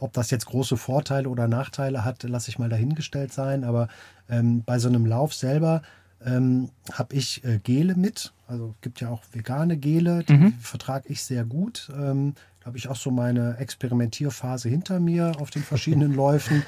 ob 0.00 0.12
das 0.12 0.30
jetzt 0.30 0.46
große 0.46 0.76
Vorteile 0.76 1.28
oder 1.28 1.48
Nachteile 1.48 2.04
hat, 2.04 2.22
lasse 2.22 2.50
ich 2.50 2.58
mal 2.58 2.68
dahingestellt 2.68 3.32
sein. 3.32 3.64
Aber 3.64 3.88
ähm, 4.28 4.62
bei 4.64 4.78
so 4.78 4.88
einem 4.88 5.06
Lauf 5.06 5.34
selber 5.34 5.82
ähm, 6.24 6.70
habe 6.92 7.14
ich 7.14 7.42
äh, 7.44 7.58
Gele 7.58 7.94
mit. 7.96 8.32
Also 8.46 8.74
es 8.76 8.80
gibt 8.82 9.00
ja 9.00 9.08
auch 9.08 9.22
vegane 9.32 9.76
Gele, 9.76 10.22
die 10.24 10.34
vertrage 10.60 11.08
ich 11.08 11.22
sehr 11.24 11.44
gut. 11.44 11.90
Ähm, 11.98 12.34
Da 12.60 12.66
habe 12.66 12.78
ich 12.78 12.86
auch 12.88 12.96
so 12.96 13.10
meine 13.10 13.56
Experimentierphase 13.56 14.68
hinter 14.68 15.00
mir 15.00 15.32
auf 15.40 15.50
den 15.50 15.64
verschiedenen 15.64 16.14
Läufen. 16.22 16.62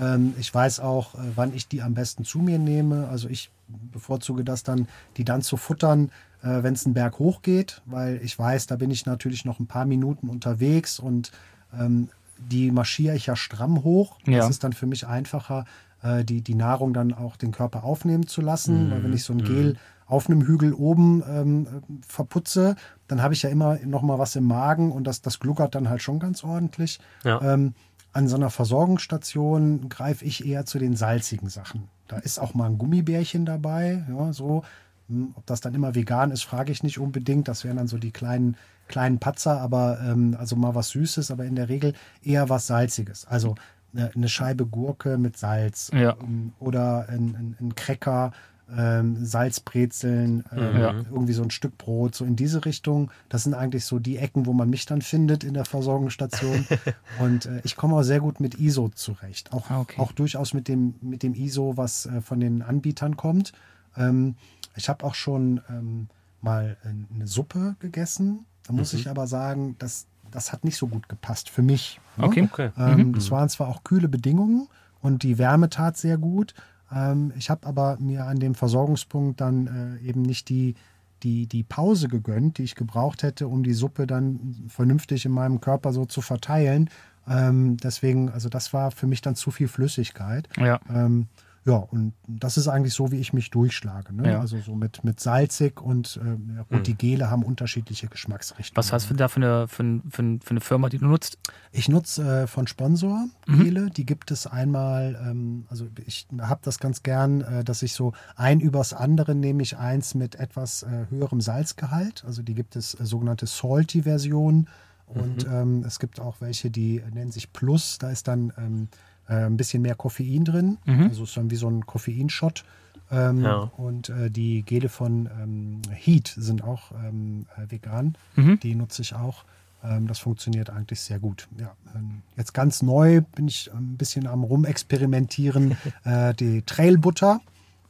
Ähm, 0.00 0.34
ich 0.38 0.54
weiß 0.54 0.78
auch, 0.78 1.14
äh, 1.16 1.18
wann 1.34 1.52
ich 1.54 1.66
die 1.66 1.82
am 1.82 1.94
besten 1.94 2.24
zu 2.24 2.38
mir 2.38 2.58
nehme. 2.60 3.08
Also 3.08 3.28
ich 3.28 3.50
bevorzuge 3.68 4.44
das 4.44 4.62
dann, 4.62 4.86
die 5.16 5.24
dann 5.24 5.42
zu 5.42 5.56
futtern, 5.56 6.10
äh, 6.42 6.62
wenn 6.62 6.74
es 6.74 6.84
einen 6.84 6.94
Berg 6.94 7.18
hochgeht, 7.18 7.82
weil 7.86 8.20
ich 8.22 8.38
weiß, 8.38 8.66
da 8.66 8.76
bin 8.76 8.90
ich 8.90 9.06
natürlich 9.06 9.44
noch 9.44 9.60
ein 9.60 9.66
paar 9.66 9.84
Minuten 9.84 10.28
unterwegs 10.28 10.98
und 10.98 11.32
ähm, 11.78 12.08
die 12.38 12.70
marschiere 12.70 13.16
ich 13.16 13.26
ja 13.26 13.36
stramm 13.36 13.84
hoch. 13.84 14.16
Ja. 14.26 14.38
Das 14.38 14.50
ist 14.50 14.64
dann 14.64 14.72
für 14.72 14.86
mich 14.86 15.06
einfacher, 15.06 15.64
äh, 16.02 16.24
die, 16.24 16.42
die 16.42 16.54
Nahrung 16.54 16.92
dann 16.92 17.12
auch 17.12 17.36
den 17.36 17.52
Körper 17.52 17.84
aufnehmen 17.84 18.26
zu 18.26 18.40
lassen. 18.40 18.86
Mhm. 18.86 18.90
Weil 18.90 19.04
wenn 19.04 19.12
ich 19.12 19.24
so 19.24 19.32
ein 19.32 19.44
Gel 19.44 19.72
mhm. 19.72 19.78
auf 20.06 20.28
einem 20.28 20.42
Hügel 20.46 20.72
oben 20.72 21.22
ähm, 21.28 21.66
verputze, 22.06 22.76
dann 23.08 23.22
habe 23.22 23.34
ich 23.34 23.42
ja 23.42 23.50
immer 23.50 23.78
noch 23.84 24.02
mal 24.02 24.18
was 24.18 24.36
im 24.36 24.44
Magen 24.44 24.92
und 24.92 25.04
das, 25.04 25.20
das 25.20 25.40
gluckert 25.40 25.74
dann 25.74 25.88
halt 25.88 26.02
schon 26.02 26.18
ganz 26.18 26.42
ordentlich. 26.44 26.98
Ja. 27.24 27.40
Ähm, 27.42 27.74
an 28.12 28.26
so 28.26 28.36
einer 28.36 28.50
Versorgungsstation 28.50 29.88
greife 29.88 30.24
ich 30.24 30.44
eher 30.44 30.66
zu 30.66 30.78
den 30.78 30.96
salzigen 30.96 31.48
Sachen. 31.48 31.88
Da 32.08 32.18
ist 32.18 32.40
auch 32.40 32.54
mal 32.54 32.66
ein 32.66 32.76
Gummibärchen 32.78 33.46
dabei, 33.46 34.04
ja, 34.08 34.32
so. 34.32 34.64
Hm, 35.10 35.32
ob 35.34 35.44
das 35.46 35.60
dann 35.60 35.74
immer 35.74 35.94
vegan 35.94 36.30
ist, 36.30 36.44
frage 36.44 36.72
ich 36.72 36.82
nicht 36.82 36.98
unbedingt. 36.98 37.48
Das 37.48 37.64
wären 37.64 37.76
dann 37.76 37.88
so 37.88 37.98
die 37.98 38.12
kleinen, 38.12 38.56
kleinen 38.88 39.18
Patzer, 39.18 39.60
aber 39.60 39.98
ähm, 40.00 40.36
also 40.38 40.56
mal 40.56 40.74
was 40.74 40.90
Süßes, 40.90 41.30
aber 41.30 41.44
in 41.44 41.56
der 41.56 41.68
Regel 41.68 41.94
eher 42.22 42.48
was 42.48 42.68
Salziges. 42.68 43.26
Also 43.26 43.56
eine, 43.92 44.10
eine 44.14 44.28
Scheibe 44.28 44.66
Gurke 44.66 45.18
mit 45.18 45.36
Salz 45.36 45.90
ja. 45.92 46.16
Ähm, 46.22 46.52
oder 46.60 47.08
ein, 47.08 47.34
ein, 47.36 47.56
ein 47.60 47.74
Cracker, 47.74 48.32
ähm, 48.76 49.24
Salzbrezeln, 49.24 50.44
ähm, 50.52 50.80
ja. 50.80 50.94
irgendwie 51.10 51.32
so 51.32 51.42
ein 51.42 51.50
Stück 51.50 51.76
Brot, 51.76 52.14
so 52.14 52.24
in 52.24 52.36
diese 52.36 52.64
Richtung. 52.64 53.10
Das 53.28 53.42
sind 53.42 53.54
eigentlich 53.54 53.84
so 53.84 53.98
die 53.98 54.16
Ecken, 54.16 54.46
wo 54.46 54.52
man 54.52 54.70
mich 54.70 54.86
dann 54.86 55.02
findet 55.02 55.42
in 55.42 55.54
der 55.54 55.64
Versorgungsstation. 55.64 56.66
Und 57.18 57.46
äh, 57.46 57.60
ich 57.64 57.76
komme 57.76 57.96
auch 57.96 58.02
sehr 58.02 58.20
gut 58.20 58.38
mit 58.38 58.60
ISO 58.60 58.88
zurecht. 58.90 59.52
Auch, 59.52 59.70
ah, 59.70 59.80
okay. 59.80 60.00
auch 60.00 60.12
durchaus 60.12 60.54
mit 60.54 60.68
dem, 60.68 60.94
mit 61.00 61.24
dem 61.24 61.34
ISO, 61.34 61.76
was 61.76 62.06
äh, 62.06 62.20
von 62.20 62.38
den 62.38 62.62
Anbietern 62.62 63.16
kommt. 63.16 63.52
Ähm, 63.96 64.36
ich 64.76 64.88
habe 64.88 65.04
auch 65.04 65.14
schon 65.14 65.60
ähm, 65.68 66.08
mal 66.40 66.76
eine 66.84 67.26
Suppe 67.26 67.76
gegessen. 67.80 68.46
Da 68.66 68.72
muss 68.72 68.92
mhm. 68.92 69.00
ich 69.00 69.08
aber 69.10 69.26
sagen, 69.26 69.76
dass 69.78 70.06
das 70.30 70.52
hat 70.52 70.64
nicht 70.64 70.76
so 70.76 70.86
gut 70.86 71.08
gepasst 71.08 71.50
für 71.50 71.62
mich. 71.62 72.00
Ne? 72.16 72.24
Okay. 72.24 72.48
okay. 72.50 72.70
Ähm, 72.78 73.08
mhm. 73.08 73.12
Das 73.14 73.30
waren 73.30 73.48
zwar 73.48 73.68
auch 73.68 73.82
kühle 73.84 74.08
Bedingungen 74.08 74.68
und 75.00 75.22
die 75.22 75.38
Wärme 75.38 75.70
tat 75.70 75.96
sehr 75.96 76.18
gut. 76.18 76.54
Ähm, 76.92 77.32
ich 77.36 77.50
habe 77.50 77.66
aber 77.66 77.96
mir 77.98 78.26
an 78.26 78.38
dem 78.38 78.54
Versorgungspunkt 78.54 79.40
dann 79.40 79.98
äh, 80.02 80.06
eben 80.06 80.22
nicht 80.22 80.48
die, 80.48 80.74
die, 81.22 81.46
die 81.46 81.62
Pause 81.62 82.08
gegönnt, 82.08 82.58
die 82.58 82.64
ich 82.64 82.74
gebraucht 82.74 83.22
hätte, 83.22 83.48
um 83.48 83.62
die 83.62 83.74
Suppe 83.74 84.06
dann 84.06 84.64
vernünftig 84.68 85.24
in 85.24 85.32
meinem 85.32 85.60
Körper 85.60 85.92
so 85.92 86.04
zu 86.04 86.20
verteilen. 86.20 86.90
Ähm, 87.28 87.76
deswegen, 87.76 88.30
also 88.30 88.48
das 88.48 88.72
war 88.72 88.90
für 88.90 89.06
mich 89.06 89.20
dann 89.20 89.34
zu 89.34 89.50
viel 89.50 89.68
Flüssigkeit. 89.68 90.48
Ja. 90.56 90.80
Ähm, 90.88 91.28
ja, 91.66 91.74
und 91.74 92.14
das 92.26 92.56
ist 92.56 92.68
eigentlich 92.68 92.94
so, 92.94 93.12
wie 93.12 93.18
ich 93.18 93.34
mich 93.34 93.50
durchschlage. 93.50 94.14
Ne? 94.14 94.32
Ja. 94.32 94.40
Also 94.40 94.58
so 94.60 94.74
mit, 94.74 95.04
mit 95.04 95.20
salzig 95.20 95.80
und, 95.82 96.18
äh, 96.22 96.28
und 96.28 96.70
mhm. 96.70 96.82
die 96.84 96.94
Gele 96.94 97.30
haben 97.30 97.42
unterschiedliche 97.42 98.08
Geschmacksrichtungen. 98.08 98.78
Was 98.78 98.92
hast 98.92 99.10
du 99.10 99.14
da 99.14 99.28
für 99.28 99.36
eine, 99.36 99.68
für, 99.68 100.00
für, 100.08 100.38
für 100.42 100.50
eine 100.50 100.60
Firma, 100.60 100.88
die 100.88 100.96
du 100.96 101.06
nutzt? 101.06 101.38
Ich 101.70 101.88
nutze 101.88 102.44
äh, 102.44 102.46
von 102.46 102.66
Sponsor 102.66 103.26
mhm. 103.46 103.62
Gele. 103.62 103.90
Die 103.90 104.06
gibt 104.06 104.30
es 104.30 104.46
einmal, 104.46 105.20
ähm, 105.22 105.66
also 105.68 105.86
ich 106.06 106.28
habe 106.40 106.60
das 106.64 106.78
ganz 106.78 107.02
gern, 107.02 107.42
äh, 107.42 107.62
dass 107.62 107.82
ich 107.82 107.92
so 107.92 108.14
ein 108.36 108.60
übers 108.60 108.94
andere 108.94 109.34
nehme 109.34 109.62
ich 109.62 109.76
eins 109.76 110.14
mit 110.14 110.36
etwas 110.36 110.82
äh, 110.82 111.06
höherem 111.10 111.42
Salzgehalt. 111.42 112.24
Also 112.26 112.42
die 112.42 112.54
gibt 112.54 112.74
es 112.74 112.98
äh, 112.98 113.04
sogenannte 113.04 113.46
Salty-Versionen. 113.46 114.66
Und 115.04 115.46
mhm. 115.46 115.52
ähm, 115.52 115.84
es 115.84 115.98
gibt 115.98 116.20
auch 116.20 116.36
welche, 116.40 116.70
die 116.70 117.02
nennen 117.12 117.32
sich 117.32 117.52
Plus. 117.52 117.98
Da 117.98 118.10
ist 118.10 118.28
dann 118.28 118.52
ähm, 118.56 118.88
äh, 118.92 119.09
ein 119.34 119.56
bisschen 119.56 119.82
mehr 119.82 119.94
Koffein 119.94 120.44
drin. 120.44 120.78
Mhm. 120.84 121.04
Also 121.04 121.24
ist 121.24 121.36
dann 121.36 121.50
wie 121.50 121.56
so 121.56 121.68
ein 121.68 121.86
Koffeinshot. 121.86 122.64
Ähm, 123.12 123.42
ja. 123.42 123.70
Und 123.76 124.08
äh, 124.08 124.30
die 124.30 124.62
Gele 124.62 124.88
von 124.88 125.28
ähm, 125.42 125.82
Heat 125.92 126.32
sind 126.36 126.62
auch 126.62 126.92
ähm, 126.92 127.46
äh, 127.56 127.70
vegan. 127.70 128.16
Mhm. 128.36 128.60
Die 128.60 128.74
nutze 128.74 129.02
ich 129.02 129.14
auch. 129.14 129.44
Ähm, 129.82 130.06
das 130.06 130.18
funktioniert 130.18 130.70
eigentlich 130.70 131.00
sehr 131.00 131.18
gut. 131.18 131.48
Ja, 131.58 131.72
ähm, 131.94 132.22
jetzt 132.36 132.54
ganz 132.54 132.82
neu 132.82 133.22
bin 133.34 133.48
ich 133.48 133.72
ein 133.72 133.96
bisschen 133.96 134.26
am 134.26 134.44
Rumexperimentieren. 134.44 135.76
äh, 136.04 136.34
die 136.34 136.62
Trailbutter. 136.62 137.40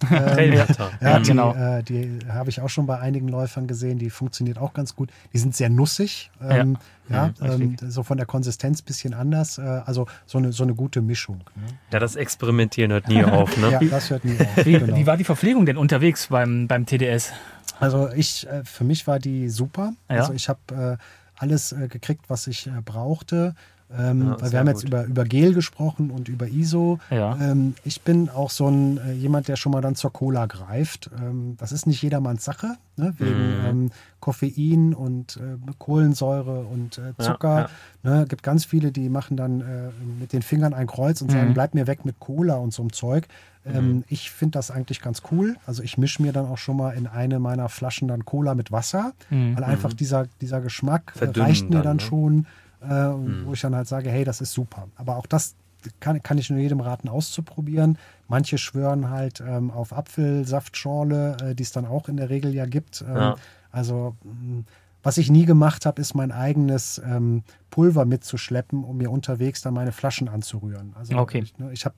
Ähm, 0.10 0.52
ja, 1.00 1.18
die, 1.18 1.28
genau. 1.28 1.54
Äh, 1.54 1.82
die 1.82 2.18
habe 2.28 2.50
ich 2.50 2.60
auch 2.60 2.68
schon 2.68 2.86
bei 2.86 2.98
einigen 2.98 3.28
Läufern 3.28 3.66
gesehen. 3.66 3.98
Die 3.98 4.10
funktioniert 4.10 4.58
auch 4.58 4.72
ganz 4.72 4.94
gut. 4.94 5.10
Die 5.32 5.38
sind 5.38 5.54
sehr 5.54 5.68
nussig. 5.68 6.30
Ähm, 6.42 6.78
ja, 7.08 7.32
ja 7.40 7.54
ähm, 7.54 7.76
so 7.80 8.02
von 8.02 8.16
der 8.16 8.26
Konsistenz 8.26 8.80
ein 8.80 8.84
bisschen 8.84 9.14
anders. 9.14 9.58
Äh, 9.58 9.62
also 9.62 10.06
so 10.26 10.38
eine, 10.38 10.52
so 10.52 10.62
eine 10.62 10.74
gute 10.74 11.02
Mischung. 11.02 11.38
Ne? 11.56 11.66
Ja, 11.92 11.98
das 11.98 12.16
Experimentieren 12.16 12.92
hört 12.92 13.08
nie 13.08 13.22
auf. 13.24 13.56
Ne? 13.56 13.70
ja, 13.72 13.80
das 13.80 14.10
hört 14.10 14.24
nie 14.24 14.38
auf. 14.40 14.64
Wie, 14.64 14.72
genau. 14.72 14.96
wie 14.96 15.06
war 15.06 15.16
die 15.16 15.24
Verpflegung 15.24 15.66
denn 15.66 15.76
unterwegs 15.76 16.28
beim, 16.28 16.66
beim 16.66 16.86
TDS? 16.86 17.32
Also 17.78 18.10
ich, 18.10 18.46
äh, 18.46 18.64
für 18.64 18.84
mich 18.84 19.06
war 19.06 19.18
die 19.18 19.48
super. 19.48 19.92
Also 20.08 20.32
ich 20.32 20.48
habe 20.48 20.98
äh, 20.98 21.04
alles 21.36 21.72
äh, 21.72 21.88
gekriegt, 21.88 22.26
was 22.28 22.46
ich 22.46 22.66
äh, 22.66 22.70
brauchte. 22.84 23.54
Ähm, 23.98 24.28
ja, 24.28 24.40
weil 24.40 24.52
wir 24.52 24.58
haben 24.60 24.68
jetzt 24.68 24.84
über, 24.84 25.04
über 25.04 25.24
Gel 25.24 25.52
gesprochen 25.52 26.10
und 26.10 26.28
über 26.28 26.46
ISO. 26.46 26.98
Ja. 27.10 27.36
Ähm, 27.40 27.74
ich 27.84 28.02
bin 28.02 28.28
auch 28.28 28.50
so 28.50 28.68
ein 28.68 28.98
äh, 28.98 29.12
jemand, 29.12 29.48
der 29.48 29.56
schon 29.56 29.72
mal 29.72 29.80
dann 29.80 29.96
zur 29.96 30.12
Cola 30.12 30.46
greift. 30.46 31.10
Ähm, 31.20 31.56
das 31.58 31.72
ist 31.72 31.86
nicht 31.86 32.02
jedermanns 32.02 32.44
Sache, 32.44 32.76
ne? 32.96 33.14
wegen. 33.18 33.54
Ähm, 33.66 33.90
Koffein 34.20 34.94
und 34.94 35.38
äh, 35.38 35.56
Kohlensäure 35.78 36.60
und 36.66 36.98
äh, 36.98 37.14
Zucker. 37.18 37.70
Ja, 38.04 38.10
ne? 38.18 38.26
gibt 38.28 38.42
ganz 38.42 38.64
viele, 38.64 38.92
die 38.92 39.08
machen 39.08 39.36
dann 39.36 39.60
äh, 39.60 39.90
mit 40.20 40.32
den 40.32 40.42
Fingern 40.42 40.74
ein 40.74 40.86
Kreuz 40.86 41.22
und 41.22 41.30
sagen, 41.30 41.54
bleib 41.54 41.74
mir 41.74 41.86
weg 41.86 42.04
mit 42.04 42.20
Cola 42.20 42.56
und 42.56 42.72
so 42.72 42.82
einem 42.82 42.92
Zeug. 42.92 43.26
Mhm. 43.64 44.04
Ich 44.08 44.30
finde 44.30 44.52
das 44.52 44.70
eigentlich 44.70 45.02
ganz 45.02 45.22
cool. 45.30 45.56
Also 45.66 45.82
ich 45.82 45.98
mische 45.98 46.22
mir 46.22 46.32
dann 46.32 46.46
auch 46.46 46.58
schon 46.58 46.76
mal 46.76 46.92
in 46.92 47.06
eine 47.06 47.38
meiner 47.38 47.68
Flaschen 47.68 48.08
dann 48.08 48.24
Cola 48.24 48.54
mit 48.54 48.72
Wasser, 48.72 49.12
mhm. 49.28 49.56
weil 49.56 49.64
einfach 49.64 49.90
mhm. 49.92 49.96
dieser, 49.96 50.26
dieser 50.40 50.60
Geschmack 50.60 51.12
äh, 51.20 51.26
reicht 51.38 51.68
mir 51.68 51.76
dann, 51.76 51.84
dann 51.84 51.96
ne? 51.96 52.02
schon 52.02 52.46
äh, 52.82 53.08
mhm. 53.08 53.46
wo 53.46 53.52
ich 53.52 53.60
dann 53.60 53.74
halt 53.74 53.88
sage, 53.88 54.10
hey, 54.10 54.24
das 54.24 54.40
ist 54.40 54.52
super. 54.52 54.88
Aber 54.96 55.16
auch 55.16 55.26
das 55.26 55.54
kann, 56.00 56.22
kann 56.22 56.38
ich 56.38 56.50
nur 56.50 56.58
jedem 56.58 56.80
raten, 56.80 57.08
auszuprobieren. 57.08 57.98
Manche 58.28 58.58
schwören 58.58 59.10
halt 59.10 59.42
ähm, 59.46 59.70
auf 59.70 59.92
Apfelsaftschorle, 59.92 61.36
äh, 61.42 61.54
die 61.54 61.62
es 61.62 61.72
dann 61.72 61.86
auch 61.86 62.08
in 62.08 62.16
der 62.16 62.30
Regel 62.30 62.54
ja 62.54 62.66
gibt. 62.66 63.02
Ähm, 63.02 63.16
ja. 63.16 63.36
Also 63.72 64.16
mm, 64.22 64.60
was 65.02 65.16
ich 65.16 65.30
nie 65.30 65.46
gemacht 65.46 65.86
habe, 65.86 66.00
ist 66.00 66.14
mein 66.14 66.30
eigenes 66.30 67.00
ähm, 67.04 67.42
Pulver 67.70 68.04
mitzuschleppen, 68.04 68.84
um 68.84 68.98
mir 68.98 69.10
unterwegs 69.10 69.62
dann 69.62 69.74
meine 69.74 69.92
Flaschen 69.92 70.28
anzurühren. 70.28 70.92
Also 70.98 71.16
okay. 71.16 71.40
ich, 71.44 71.58
ne, 71.58 71.72
ich 71.72 71.86
habe 71.86 71.96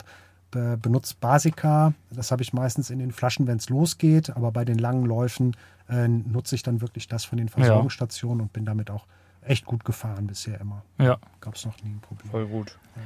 äh, 0.55 0.77
benutzt 0.77 1.19
Basica, 1.21 1.95
das 2.11 2.31
habe 2.31 2.43
ich 2.43 2.53
meistens 2.53 2.91
in 2.91 3.01
den 3.01 3.11
Flaschen, 3.11 3.47
wenn 3.47 3.57
es 3.57 3.69
losgeht, 3.69 4.31
aber 4.31 4.53
bei 4.53 4.65
den 4.65 4.79
langen 4.79 5.05
Läufen 5.05 5.57
äh, 5.89 6.07
nutze 6.07 6.55
ich 6.55 6.63
dann 6.63 6.81
wirklich 6.81 7.09
das 7.09 7.25
von 7.25 7.39
den 7.39 7.49
Versorgungsstationen 7.49 8.39
ja. 8.39 8.43
und 8.45 8.53
bin 8.53 8.65
damit 8.65 8.91
auch 8.91 9.07
echt 9.47 9.65
gut 9.65 9.85
gefahren 9.85 10.27
bisher 10.27 10.61
immer. 10.61 10.83
Ja. 10.99 11.19
Gab 11.41 11.57
es 11.57 11.65
noch 11.65 11.83
nie 11.83 11.91
ein 11.91 12.01
Problem. 12.01 12.31
Voll 12.31 12.47
gut. 12.47 12.79
Ja. 12.97 13.03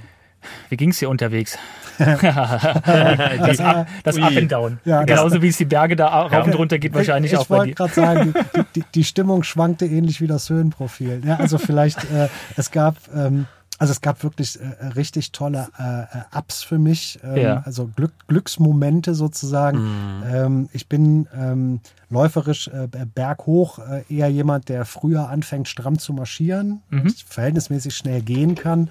Wie 0.68 0.76
ging 0.76 0.90
es 0.90 0.98
dir 0.98 1.08
unterwegs? 1.08 1.58
das, 1.98 3.60
Up, 3.60 3.88
das 4.04 4.18
Up 4.18 4.36
and 4.36 4.52
Down. 4.52 4.78
Ja, 4.84 5.04
Genauso 5.04 5.40
wie 5.42 5.48
es 5.48 5.56
die 5.56 5.64
Berge 5.64 5.96
da 5.96 6.08
rauf 6.08 6.46
und 6.46 6.54
runter 6.54 6.78
geht, 6.78 6.94
wahrscheinlich 6.94 7.32
ich, 7.32 7.38
auch 7.38 7.42
ich 7.42 7.48
bei 7.48 7.64
dir. 7.64 7.72
Ich 7.72 7.78
wollte 7.78 7.94
gerade 7.94 8.34
sagen, 8.34 8.34
die, 8.54 8.62
die, 8.80 8.84
die, 8.94 9.04
Stimmung 9.04 9.42
schwankte 9.42 9.86
ähnlich 9.86 10.20
wie 10.20 10.26
das 10.26 10.50
Höhenprofil. 10.50 11.22
Ja, 11.24 11.36
also 11.36 11.58
vielleicht, 11.58 12.04
äh, 12.10 12.28
es 12.56 12.70
gab 12.70 12.96
ähm, 13.14 13.46
also 13.78 13.90
es 13.90 14.00
gab 14.00 14.22
wirklich 14.22 14.58
äh, 14.58 14.86
richtig 14.86 15.32
tolle 15.32 15.68
äh, 15.78 16.36
Ups 16.36 16.62
für 16.62 16.78
mich, 16.78 17.18
ähm, 17.22 17.36
ja. 17.36 17.62
also 17.64 17.90
Glück, 17.94 18.12
Glücksmomente 18.26 19.14
sozusagen. 19.14 19.78
Mhm. 19.78 20.22
Ähm, 20.26 20.68
ich 20.72 20.88
bin 20.88 21.28
ähm, 21.36 21.80
läuferisch 22.08 22.68
äh, 22.68 22.88
berghoch 23.14 23.78
äh, 23.78 24.02
eher 24.08 24.28
jemand, 24.28 24.68
der 24.68 24.84
früher 24.84 25.28
anfängt, 25.28 25.68
stramm 25.68 25.98
zu 25.98 26.14
marschieren, 26.14 26.82
mhm. 26.90 27.12
verhältnismäßig 27.26 27.94
schnell 27.94 28.22
gehen 28.22 28.54
kann. 28.54 28.88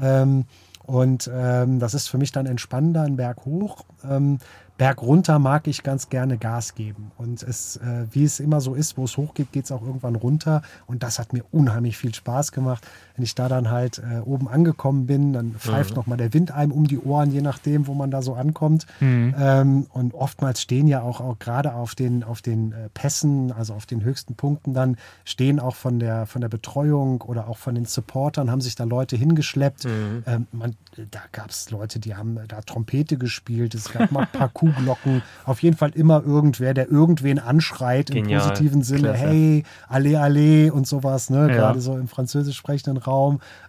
Ähm, 0.00 0.44
und 0.84 1.30
ähm, 1.32 1.80
das 1.80 1.94
ist 1.94 2.08
für 2.08 2.16
mich 2.16 2.32
dann 2.32 2.46
entspannender, 2.46 3.02
ein 3.02 3.16
Berg 3.16 3.44
hoch. 3.44 3.84
Ähm, 4.08 4.38
Berg 4.78 5.02
runter 5.02 5.40
mag 5.40 5.66
ich 5.66 5.82
ganz 5.82 6.08
gerne 6.08 6.38
Gas 6.38 6.76
geben. 6.76 7.10
Und 7.18 7.42
es, 7.42 7.76
äh, 7.76 8.06
wie 8.12 8.24
es 8.24 8.38
immer 8.38 8.60
so 8.60 8.74
ist, 8.74 8.96
wo 8.96 9.04
es 9.04 9.16
hochgeht, 9.16 9.50
geht 9.50 9.64
es 9.64 9.72
auch 9.72 9.82
irgendwann 9.82 10.14
runter. 10.14 10.62
Und 10.86 11.02
das 11.02 11.18
hat 11.18 11.32
mir 11.32 11.44
unheimlich 11.50 11.98
viel 11.98 12.14
Spaß 12.14 12.52
gemacht. 12.52 12.86
Wenn 13.18 13.24
ich 13.24 13.34
da 13.34 13.48
dann 13.48 13.70
halt 13.70 13.98
äh, 13.98 14.20
oben 14.20 14.48
angekommen 14.48 15.06
bin, 15.06 15.32
dann 15.32 15.54
pfeift 15.54 15.90
mhm. 15.90 15.96
nochmal 15.96 16.18
der 16.18 16.32
Wind 16.32 16.52
einem 16.52 16.70
um 16.70 16.86
die 16.86 16.98
Ohren, 16.98 17.32
je 17.32 17.40
nachdem, 17.40 17.88
wo 17.88 17.94
man 17.94 18.12
da 18.12 18.22
so 18.22 18.34
ankommt. 18.34 18.86
Mhm. 19.00 19.34
Ähm, 19.36 19.86
und 19.92 20.14
oftmals 20.14 20.62
stehen 20.62 20.86
ja 20.86 21.02
auch, 21.02 21.20
auch 21.20 21.40
gerade 21.40 21.74
auf 21.74 21.96
den, 21.96 22.22
auf 22.22 22.42
den 22.42 22.70
äh, 22.70 22.88
Pässen, 22.94 23.50
also 23.50 23.74
auf 23.74 23.86
den 23.86 24.04
höchsten 24.04 24.36
Punkten, 24.36 24.72
dann 24.72 24.96
stehen 25.24 25.58
auch 25.58 25.74
von 25.74 25.98
der, 25.98 26.26
von 26.26 26.40
der 26.40 26.48
Betreuung 26.48 27.22
oder 27.22 27.48
auch 27.48 27.58
von 27.58 27.74
den 27.74 27.86
Supportern, 27.86 28.50
haben 28.50 28.60
sich 28.60 28.76
da 28.76 28.84
Leute 28.84 29.16
hingeschleppt. 29.16 29.86
Mhm. 29.86 30.22
Ähm, 30.26 30.46
man, 30.52 30.76
da 31.10 31.20
gab 31.32 31.50
es 31.50 31.70
Leute, 31.70 31.98
die 31.98 32.14
haben 32.14 32.38
da 32.46 32.60
Trompete 32.60 33.18
gespielt. 33.18 33.74
Es 33.74 33.92
gab 33.92 34.12
mal 34.12 34.26
Parcours 34.26 34.68
Kuhglocken. 34.74 35.22
Auf 35.44 35.62
jeden 35.62 35.76
Fall 35.76 35.90
immer 35.90 36.22
irgendwer, 36.24 36.74
der 36.74 36.90
irgendwen 36.90 37.38
anschreit 37.38 38.10
im 38.10 38.24
Genial. 38.24 38.40
positiven 38.40 38.82
Sinne. 38.82 39.10
Klasse. 39.10 39.18
Hey, 39.26 39.64
alle, 39.88 40.20
alle 40.20 40.72
und 40.72 40.86
sowas. 40.86 41.30
Ne? 41.30 41.48
Ja. 41.48 41.54
Gerade 41.54 41.80
so 41.80 41.96
im 41.96 42.08
französisch 42.08 42.56
sprechenden 42.56 42.96
Raum. 42.96 43.07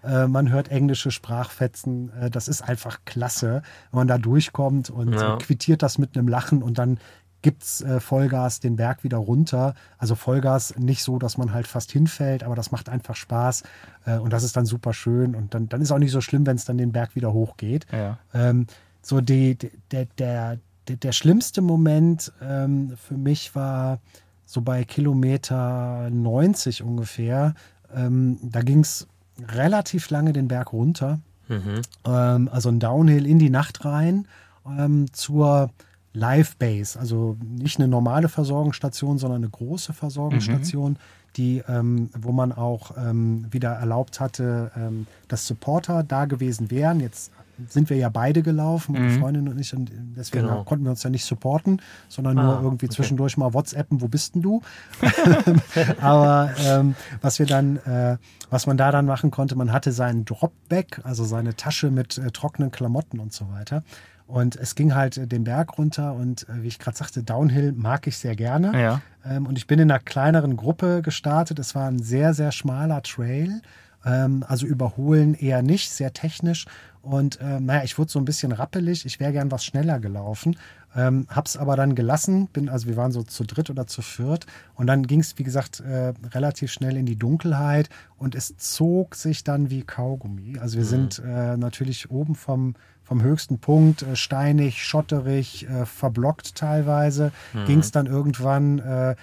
Äh, 0.04 0.28
man 0.28 0.50
hört 0.52 0.70
englische 0.70 1.12
Sprachfetzen. 1.12 2.12
Äh, 2.14 2.30
das 2.30 2.48
ist 2.48 2.62
einfach 2.62 3.00
klasse, 3.06 3.62
wenn 3.92 3.98
man 4.00 4.08
da 4.08 4.18
durchkommt 4.18 4.90
und 4.90 5.14
Ja. 5.14 5.38
quittiert 5.38 5.82
das 5.82 5.98
mit 5.98 6.16
einem 6.18 6.28
Lachen 6.28 6.62
und 6.64 6.78
dann 6.78 7.00
gibt's 7.42 7.82
äh, 7.82 8.02
Vollgas 8.02 8.60
den 8.60 8.76
Berg 8.76 9.04
wieder 9.06 9.18
runter. 9.18 9.74
Also 9.98 10.16
Vollgas 10.16 10.76
nicht 10.78 11.04
so, 11.04 11.20
dass 11.20 11.38
man 11.38 11.54
halt 11.54 11.68
fast 11.68 11.90
hinfällt, 11.92 12.44
aber 12.44 12.54
das 12.56 12.72
macht 12.72 12.90
einfach 12.90 13.16
Spaß 13.16 13.64
äh, 14.06 14.18
und 14.18 14.34
das 14.34 14.44
ist 14.44 14.58
dann 14.58 14.66
super 14.66 14.94
schön 14.94 15.36
und 15.36 15.54
dann, 15.54 15.70
dann 15.70 15.82
ist 15.82 15.92
auch 15.92 16.00
nicht 16.00 16.12
so 16.12 16.20
schlimm, 16.22 16.46
wenn 16.46 16.58
es 16.58 16.66
dann 16.66 16.78
den 16.78 16.92
Berg 16.92 17.16
wieder 17.16 17.32
hochgeht. 17.32 17.86
Ja. 17.94 18.18
Ähm, 18.34 18.68
so 19.02 19.22
die, 19.22 19.56
die, 19.56 19.72
der, 19.92 20.06
der, 20.18 20.58
der, 20.90 20.96
der 20.98 21.12
schlimmste 21.14 21.62
Moment 21.62 22.34
ähm, 22.42 22.98
für 22.98 23.16
mich 23.16 23.56
war 23.56 24.00
so 24.46 24.60
bei 24.62 24.84
Kilometer 24.84 26.10
90 26.10 26.84
ungefähr. 26.84 27.54
Ähm, 27.96 28.38
da 28.42 28.62
ging 28.62 28.80
es 28.82 29.08
relativ 29.48 30.10
lange 30.10 30.34
den 30.34 30.48
Berg 30.48 30.74
runter 30.74 31.20
Mhm. 31.50 31.82
ähm, 32.06 32.50
also 32.52 32.70
ein 32.70 32.80
Downhill 32.80 33.26
in 33.26 33.40
die 33.40 33.50
Nacht 33.50 33.84
rein 33.84 34.28
ähm, 34.68 35.12
zur 35.14 35.72
Live 36.14 36.56
Base, 36.58 37.00
also 37.00 37.38
nicht 37.42 37.80
eine 37.80 37.88
normale 37.88 38.30
Versorgungsstation, 38.30 39.18
sondern 39.18 39.42
eine 39.44 39.50
große 39.50 39.94
Versorgungsstation, 39.94 40.98
die, 41.38 41.64
ähm, 41.68 42.10
wo 42.18 42.32
man 42.32 42.52
auch 42.52 42.92
ähm, 42.98 43.46
wieder 43.52 43.72
erlaubt 43.72 44.20
hatte, 44.20 44.72
ähm, 44.76 45.08
dass 45.28 45.46
Supporter 45.48 46.04
da 46.04 46.26
gewesen 46.26 46.72
wären. 46.72 47.00
Jetzt 47.00 47.32
sind 47.68 47.90
wir 47.90 47.98
ja 47.98 48.10
beide 48.10 48.42
gelaufen, 48.44 48.94
meine 48.94 49.06
Mhm. 49.08 49.20
Freundin 49.20 49.48
und 49.50 49.60
ich, 49.60 49.74
und 49.76 49.92
deswegen 50.16 50.48
Genau. 50.48 50.64
konnten 50.64 50.86
wir 50.86 50.92
uns 50.92 51.04
ja 51.04 51.10
nicht 51.10 51.26
supporten, 51.26 51.82
sondern 52.08 52.38
Ah, 52.38 52.44
nur 52.44 52.62
irgendwie 52.62 52.86
okay. 52.88 52.96
zwischendurch 52.96 53.38
mal 53.38 53.54
WhatsAppen, 53.54 54.02
wo 54.02 54.08
bist 54.08 54.36
denn 54.36 54.42
du? 54.42 54.62
Aber 56.02 56.52
ähm, 56.66 56.96
was 57.22 57.40
wir 57.40 57.46
dann, 57.46 57.78
äh, 57.78 58.18
was 58.50 58.68
man 58.68 58.78
da 58.78 58.92
dann 58.92 59.06
machen 59.06 59.32
konnte, 59.32 59.56
man 59.56 59.72
hatte 59.72 59.92
seinen 59.92 60.26
Dropback, 60.26 61.02
also 61.04 61.24
seine 61.26 61.56
Tasche 61.56 61.92
mit 61.92 62.18
äh, 62.18 62.32
trockenen 62.32 62.72
Klamotten 62.72 63.20
und 63.20 63.34
so 63.34 63.50
weiter. 63.52 63.84
Und 64.28 64.56
es 64.56 64.76
ging 64.76 64.94
halt 64.94 65.18
äh, 65.18 65.28
den 65.28 65.44
Berg 65.44 65.78
runter 65.78 66.14
und 66.14 66.48
äh, 66.50 66.62
wie 66.64 66.68
ich 66.68 66.80
gerade 66.80 66.98
sagte, 66.98 67.24
Downhill 67.24 67.72
mag 67.74 68.06
ich 68.08 68.18
sehr 68.18 68.36
gerne. 68.36 68.80
Ja. 68.80 69.02
Ähm, 69.26 69.48
und 69.48 69.58
ich 69.58 69.68
bin 69.68 69.80
in 69.80 69.90
einer 69.90 70.00
kleineren 70.00 70.56
Gruppe 70.56 71.02
gestartet. 71.02 71.60
Es 71.60 71.74
war 71.76 71.88
ein 71.88 72.00
sehr, 72.00 72.34
sehr 72.34 72.52
schmaler 72.52 73.02
Trail. 73.02 73.62
Ähm, 74.10 74.44
also 74.48 74.66
überholen 74.66 75.34
eher 75.34 75.62
nicht, 75.62 75.92
sehr 75.92 76.14
technisch. 76.14 76.66
Und 77.02 77.40
ähm, 77.42 77.66
naja, 77.66 77.84
ich 77.84 77.98
wurde 77.98 78.12
so 78.12 78.20
ein 78.20 78.26
bisschen 78.26 78.52
rappelig. 78.52 79.06
Ich 79.06 79.20
wäre 79.20 79.32
gern 79.32 79.52
was 79.52 79.64
schneller 79.64 80.00
gelaufen. 80.00 80.58
Ähm, 80.96 81.28
hab's 81.30 81.56
aber 81.56 81.76
dann 81.76 81.96
gelassen. 81.96 82.48
Bin, 82.48 82.68
also 82.68 82.88
wir 82.88 82.98
waren 82.98 83.12
so 83.12 83.24
zu 83.24 83.44
dritt 83.46 83.70
oder 83.70 83.88
zu 83.88 84.02
viert. 84.02 84.46
Und 84.76 84.88
dann 84.88 85.06
ging 85.08 85.20
es, 85.22 85.38
wie 85.38 85.44
gesagt, 85.44 85.80
äh, 85.80 86.14
relativ 86.34 86.72
schnell 86.72 86.98
in 86.98 87.06
die 87.06 87.16
Dunkelheit. 87.16 87.90
Und 88.18 88.36
es 88.36 88.58
zog 88.58 89.16
sich 89.16 89.44
dann 89.44 89.70
wie 89.70 89.84
Kaugummi. 89.84 90.58
Also 90.60 90.78
wir 90.78 90.86
sind 90.86 91.22
äh, 91.26 91.56
natürlich 91.58 92.12
oben 92.12 92.36
vom, 92.36 92.76
vom 93.04 93.22
höchsten 93.22 93.60
Punkt, 93.60 94.02
äh, 94.02 94.16
steinig, 94.16 94.84
schotterig, 94.84 95.68
äh, 95.70 95.86
verblockt 95.86 96.56
teilweise. 96.56 97.32
Ging 97.66 97.80
es 97.80 97.92
dann 97.92 98.08
irgendwann 98.08 98.80
äh, 98.80 99.16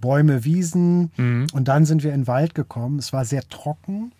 Bäume, 0.00 0.44
Wiesen 0.44 1.10
Mhm. 1.16 1.46
und 1.52 1.66
dann 1.68 1.84
sind 1.86 2.02
wir 2.04 2.12
in 2.12 2.22
den 2.22 2.26
Wald 2.26 2.54
gekommen. 2.54 2.98
Es 2.98 3.12
war 3.12 3.24
sehr 3.24 3.42
trocken 3.48 4.12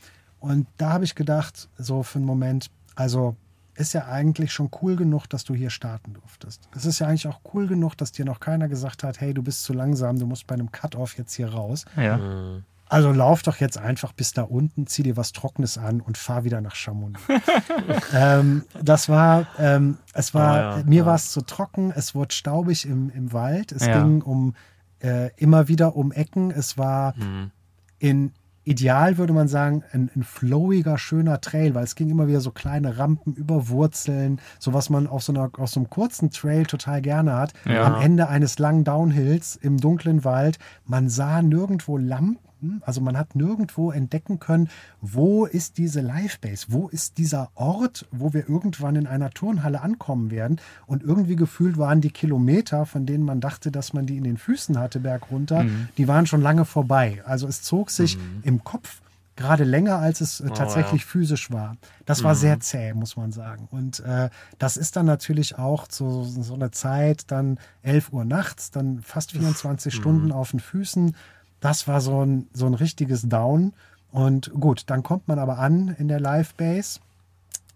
und 0.45 0.67
da 0.77 0.91
habe 0.93 1.05
ich 1.05 1.15
gedacht, 1.15 1.69
so 1.79 2.03
für 2.03 2.19
einen 2.19 2.27
Moment, 2.27 2.71
also 2.95 3.37
ist 3.77 3.93
ja 3.93 4.07
eigentlich 4.07 4.53
schon 4.53 4.71
cool 4.83 4.95
genug, 4.95 5.27
dass 5.29 5.43
du 5.45 5.53
hier 5.55 5.71
starten 5.71 6.15
durftest. 6.15 6.69
Es 6.77 6.85
ist 6.87 7.01
ja 7.01 7.09
eigentlich 7.09 7.27
auch 7.27 7.41
cool 7.53 7.67
genug, 7.67 7.97
dass 7.97 8.13
dir 8.13 8.25
noch 8.25 8.39
keiner 8.39 8.69
gesagt 8.69 9.03
hat, 9.03 9.21
hey, 9.21 9.35
du 9.35 9.43
bist 9.43 9.65
zu 9.65 9.73
langsam, 9.73 10.19
du 10.19 10.27
musst 10.27 10.47
bei 10.47 10.55
einem 10.55 10.71
Cut-Off 10.71 11.19
jetzt 11.19 11.35
hier 11.35 11.49
raus. 11.53 11.85
Ja. 11.97 12.19
Mhm. 12.19 12.63
Also 12.89 13.11
lauf 13.11 13.43
doch 13.43 13.57
jetzt 13.57 13.79
einfach 13.79 14.13
bis 14.13 14.33
da 14.33 14.43
unten, 14.43 14.87
zieh 14.87 15.03
dir 15.03 15.17
was 15.17 15.33
Trockenes 15.33 15.79
an 15.79 16.01
und 16.01 16.17
fahr 16.19 16.45
wieder 16.45 16.61
nach 16.61 16.77
Chamonix. 16.77 17.21
ähm, 18.15 18.65
das 18.81 19.09
war, 19.09 19.47
ähm, 19.59 19.99
es 20.13 20.35
war, 20.35 20.77
Oh 20.77 20.79
ja, 20.79 20.85
mir 20.85 21.01
ja. 21.01 21.07
war 21.07 21.15
es 21.17 21.31
zu 21.33 21.41
trocken, 21.41 21.93
es 21.97 22.15
wurde 22.15 22.35
staubig 22.35 22.87
im, 22.87 23.11
im 23.11 23.33
Wald, 23.33 23.73
es 23.73 23.87
Ja. 23.87 24.03
ging 24.03 24.23
um 24.23 24.55
äh, 25.01 25.31
immer 25.37 25.67
wieder 25.69 25.97
um 25.97 26.13
Ecken, 26.13 26.51
es 26.51 26.79
war 26.79 27.15
Mhm. 27.17 27.51
in 27.99 28.33
ideal 28.65 29.19
würde 29.19 29.33
man 29.33 29.49
sagen, 29.49 29.85
ein, 29.93 30.11
ein 30.15 30.23
flowiger, 30.23 30.99
schöner 30.99 31.41
Trail, 31.41 31.75
weil 31.75 31.85
es 31.85 31.95
ging 31.95 32.11
immer 32.11 32.27
wieder 32.27 32.41
so 32.41 32.51
kleine 32.51 32.99
Rampen 32.99 33.35
über 33.35 33.69
Wurzeln, 33.69 34.41
so 34.59 34.73
was 34.73 34.91
man 34.91 35.07
auf 35.07 35.23
so, 35.23 35.33
einer, 35.33 35.51
auf 35.59 35.71
so 35.71 35.81
einem 35.81 35.91
kurzen 35.91 36.31
Trail 36.31 36.65
total 36.65 37.03
gerne 37.03 37.35
hat. 37.37 37.53
Ja. 37.65 37.85
Am 37.85 38.01
Ende 38.01 38.29
eines 38.29 38.59
langen 38.59 38.85
Downhills 38.85 39.57
im 39.57 39.79
dunklen 39.79 40.25
Wald. 40.25 40.59
Man 40.87 41.09
sah 41.09 41.43
nirgendwo 41.43 41.99
Lampen, 41.99 42.39
also 42.83 43.01
man 43.01 43.17
hat 43.17 43.35
nirgendwo 43.35 43.91
entdecken 43.91 44.39
können, 44.39 44.69
wo 45.01 45.47
ist 45.47 45.79
diese 45.79 46.01
Livebase, 46.01 46.67
wo 46.69 46.89
ist 46.89 47.19
dieser 47.19 47.51
Ort, 47.55 48.07
wo 48.11 48.33
wir 48.33 48.49
irgendwann 48.49 48.97
in 48.97 49.07
einer 49.07 49.31
Turnhalle 49.31 49.81
ankommen 49.81 50.31
werden. 50.31 50.61
Und 50.87 51.03
irgendwie 51.03 51.37
gefühlt 51.37 51.79
waren 51.79 52.01
die 52.01 52.11
Kilometer, 52.11 52.87
von 52.87 53.07
denen 53.07 53.25
man 53.25 53.41
dachte, 53.41 53.71
dass 53.71 53.93
man 53.93 54.07
die 54.07 54.17
in 54.17 54.25
den 54.25 54.37
Füßen 54.37 54.79
hatte, 54.79 55.01
bergunter, 55.01 55.65
die 55.97 56.09
waren 56.09 56.27
schon 56.27 56.43
lange 56.43 56.65
vorbei. 56.65 57.23
Also 57.25 57.47
es 57.47 57.63
zog 57.63 57.91
sich 57.91 58.19
im 58.43 58.65
Kopf 58.65 59.01
gerade 59.37 59.65
länger, 59.65 59.99
als 59.99 60.21
es 60.21 60.41
äh, 60.41 60.45
Oh, 60.51 60.55
tatsächlich 60.55 61.03
ja. 61.03 61.09
physisch 61.09 61.51
war. 61.51 61.77
Das 62.05 62.23
war 62.23 62.35
sehr 62.35 62.61
zäh, 62.61 62.95
muss 62.95 63.17
man 63.17 63.33
sagen. 63.33 63.69
Und 63.71 64.01
äh, 64.01 64.31
das 64.59 64.77
ist 64.77 64.97
dann 64.97 65.07
natürlich 65.07 65.59
auch 65.59 65.87
so, 65.91 66.23
so 66.25 66.55
eine 66.55 66.71
Zeit, 66.71 67.31
dann 67.31 67.59
11 67.83 68.13
Uhr 68.13 68.25
nachts, 68.25 68.71
dann 68.71 69.01
fast 69.03 69.33
24 69.33 69.93
Stunden 69.93 70.31
auf 70.33 70.53
den 70.53 70.61
Füßen. 70.61 71.17
Das 71.65 71.89
war 71.89 72.03
so 72.03 72.23
ein, 72.23 72.47
so 72.53 72.67
ein 72.67 72.75
richtiges 72.75 73.23
Down. 73.23 73.73
Und 74.13 74.53
gut, 74.53 74.83
dann 74.89 75.03
kommt 75.03 75.29
man 75.29 75.39
aber 75.39 75.59
an 75.59 75.97
in 75.99 76.09
der 76.09 76.21
Live-Base 76.21 77.01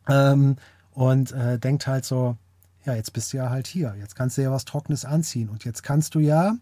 ähm, 0.09 0.57
und 0.93 1.32
äh, 1.32 1.59
denkt 1.59 1.86
halt 1.86 2.05
so, 2.05 2.36
ja, 2.84 2.95
jetzt 2.95 3.14
bist 3.14 3.32
du 3.32 3.39
ja 3.39 3.49
halt 3.49 3.66
hier. 3.66 3.97
Jetzt 3.99 4.14
kannst 4.14 4.36
du 4.36 4.43
ja 4.43 4.53
was 4.53 4.66
Trockenes 4.66 5.07
anziehen. 5.07 5.49
Und 5.49 5.64
jetzt 5.64 5.82
kannst 5.82 6.14
du 6.14 6.18
ja 6.18 6.53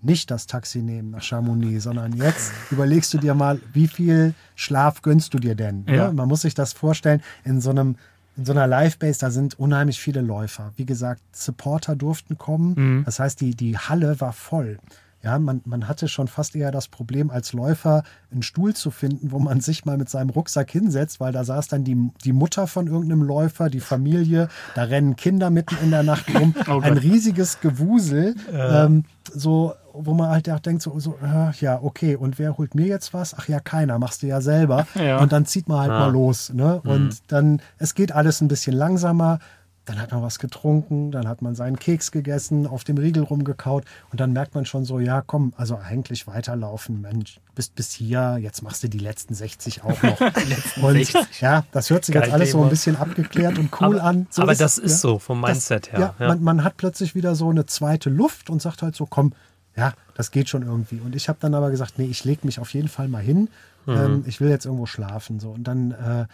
nicht 0.00 0.30
das 0.30 0.46
Taxi 0.46 0.78
nehmen 0.78 1.10
nach 1.10 1.22
Chamonix, 1.22 1.84
sondern 1.84 2.14
jetzt 2.14 2.50
überlegst 2.70 3.12
du 3.12 3.18
dir 3.18 3.34
mal, 3.34 3.60
wie 3.74 3.86
viel 3.86 4.32
Schlaf 4.56 5.02
gönnst 5.02 5.34
du 5.34 5.38
dir 5.38 5.54
denn? 5.54 5.84
Ja. 5.86 6.06
Ne? 6.06 6.14
Man 6.14 6.28
muss 6.28 6.40
sich 6.40 6.54
das 6.54 6.72
vorstellen, 6.72 7.22
in 7.44 7.60
so 7.60 7.68
einem 7.68 7.96
in 8.38 8.46
so 8.46 8.52
einer 8.52 8.66
Live-Base, 8.66 9.18
da 9.18 9.30
sind 9.30 9.58
unheimlich 9.58 10.00
viele 10.00 10.22
Läufer. 10.22 10.72
Wie 10.76 10.86
gesagt, 10.86 11.20
Supporter 11.36 11.94
durften 11.94 12.38
kommen. 12.38 12.74
Mhm. 12.76 13.04
Das 13.04 13.18
heißt, 13.18 13.38
die, 13.40 13.54
die 13.54 13.76
Halle 13.76 14.18
war 14.20 14.32
voll. 14.32 14.78
Ja, 15.22 15.36
man, 15.40 15.62
man 15.64 15.88
hatte 15.88 16.06
schon 16.06 16.28
fast 16.28 16.54
eher 16.54 16.70
das 16.70 16.86
Problem, 16.86 17.30
als 17.30 17.52
Läufer 17.52 18.04
einen 18.30 18.42
Stuhl 18.42 18.74
zu 18.74 18.92
finden, 18.92 19.32
wo 19.32 19.40
man 19.40 19.60
sich 19.60 19.84
mal 19.84 19.98
mit 19.98 20.08
seinem 20.08 20.30
Rucksack 20.30 20.70
hinsetzt, 20.70 21.18
weil 21.18 21.32
da 21.32 21.42
saß 21.42 21.66
dann 21.66 21.82
die, 21.82 21.96
die 22.24 22.32
Mutter 22.32 22.68
von 22.68 22.86
irgendeinem 22.86 23.22
Läufer, 23.24 23.68
die 23.68 23.80
Familie, 23.80 24.46
da 24.76 24.84
rennen 24.84 25.16
Kinder 25.16 25.50
mitten 25.50 25.76
in 25.82 25.90
der 25.90 26.04
Nacht 26.04 26.32
rum. 26.34 26.54
Oh 26.68 26.80
Ein 26.80 26.98
riesiges 26.98 27.60
Gewusel, 27.60 28.34
ähm, 28.52 29.04
so, 29.32 29.74
wo 29.92 30.14
man 30.14 30.30
halt 30.30 30.48
auch 30.50 30.60
denkt, 30.60 30.82
so, 30.82 30.98
so 31.00 31.18
äh, 31.22 31.50
ja, 31.60 31.80
okay, 31.82 32.14
und 32.14 32.38
wer 32.38 32.56
holt 32.56 32.74
mir 32.76 32.86
jetzt 32.86 33.12
was? 33.12 33.34
Ach 33.36 33.48
ja, 33.48 33.58
keiner, 33.58 33.98
machst 33.98 34.22
du 34.22 34.26
ja 34.28 34.40
selber. 34.40 34.86
Ja. 34.94 35.18
Und 35.18 35.32
dann 35.32 35.46
zieht 35.46 35.68
man 35.68 35.80
halt 35.80 35.90
Ah. 35.90 35.98
mal 36.00 36.12
los. 36.12 36.52
Ne? 36.52 36.80
Und 36.82 37.18
dann, 37.32 37.60
es 37.78 37.94
geht 37.94 38.12
alles 38.12 38.40
ein 38.40 38.48
bisschen 38.48 38.76
langsamer. 38.76 39.40
Dann 39.88 40.00
hat 40.00 40.12
man 40.12 40.22
was 40.22 40.38
getrunken, 40.38 41.10
dann 41.10 41.26
hat 41.26 41.40
man 41.40 41.54
seinen 41.54 41.78
Keks 41.78 42.12
gegessen, 42.12 42.66
auf 42.66 42.84
dem 42.84 42.98
Riegel 42.98 43.22
rumgekaut 43.22 43.84
und 44.12 44.20
dann 44.20 44.34
merkt 44.34 44.54
man 44.54 44.66
schon 44.66 44.84
so, 44.84 45.00
ja 45.00 45.22
komm, 45.22 45.54
also 45.56 45.78
eigentlich 45.78 46.26
weiterlaufen, 46.26 47.00
Mensch, 47.00 47.40
bist 47.54 47.74
bis 47.74 47.92
hier, 47.92 48.38
jetzt 48.38 48.62
machst 48.62 48.82
du 48.82 48.88
die 48.88 48.98
letzten 48.98 49.32
60 49.34 49.84
auch 49.84 50.02
noch. 50.02 50.20
und 50.82 50.92
60. 50.92 51.40
ja, 51.40 51.64
das 51.72 51.88
hört 51.88 52.04
sich 52.04 52.14
Geil 52.14 52.24
jetzt 52.24 52.34
alles 52.34 52.50
so 52.50 52.58
ein 52.58 52.60
Thema. 52.62 52.70
bisschen 52.70 52.96
abgeklärt 52.96 53.58
und 53.58 53.70
cool 53.80 53.98
aber, 53.98 54.04
an. 54.04 54.26
So 54.30 54.42
aber 54.42 54.52
ist 54.52 54.60
das 54.60 54.76
ist 54.76 54.92
ja. 54.92 54.98
so 54.98 55.18
vom 55.18 55.40
Mindset 55.40 55.86
Das, 55.86 55.92
her. 55.92 56.14
Ja, 56.18 56.28
Man, 56.28 56.42
man 56.42 56.64
hat 56.64 56.76
plötzlich 56.76 57.14
wieder 57.14 57.34
so 57.34 57.48
eine 57.48 57.64
zweite 57.64 58.10
Luft 58.10 58.50
und 58.50 58.60
sagt 58.60 58.82
halt 58.82 58.94
so, 58.94 59.06
komm, 59.06 59.32
ja, 59.74 59.94
das 60.14 60.30
geht 60.30 60.50
schon 60.50 60.62
irgendwie. 60.62 61.00
Und 61.00 61.16
ich 61.16 61.28
habe 61.30 61.38
dann 61.40 61.54
aber 61.54 61.70
gesagt, 61.70 61.98
nee, 61.98 62.06
ich 62.06 62.24
lege 62.24 62.44
mich 62.44 62.58
auf 62.58 62.74
jeden 62.74 62.88
Fall 62.88 63.08
mal 63.08 63.22
hin. 63.22 63.48
Ähm, 63.86 64.24
ich 64.26 64.40
will 64.40 64.50
jetzt 64.50 64.66
irgendwo 64.66 64.84
schlafen. 64.84 65.40
So. 65.40 65.50
Und 65.50 65.64
dann, 65.64 65.92
äh, 65.92 66.26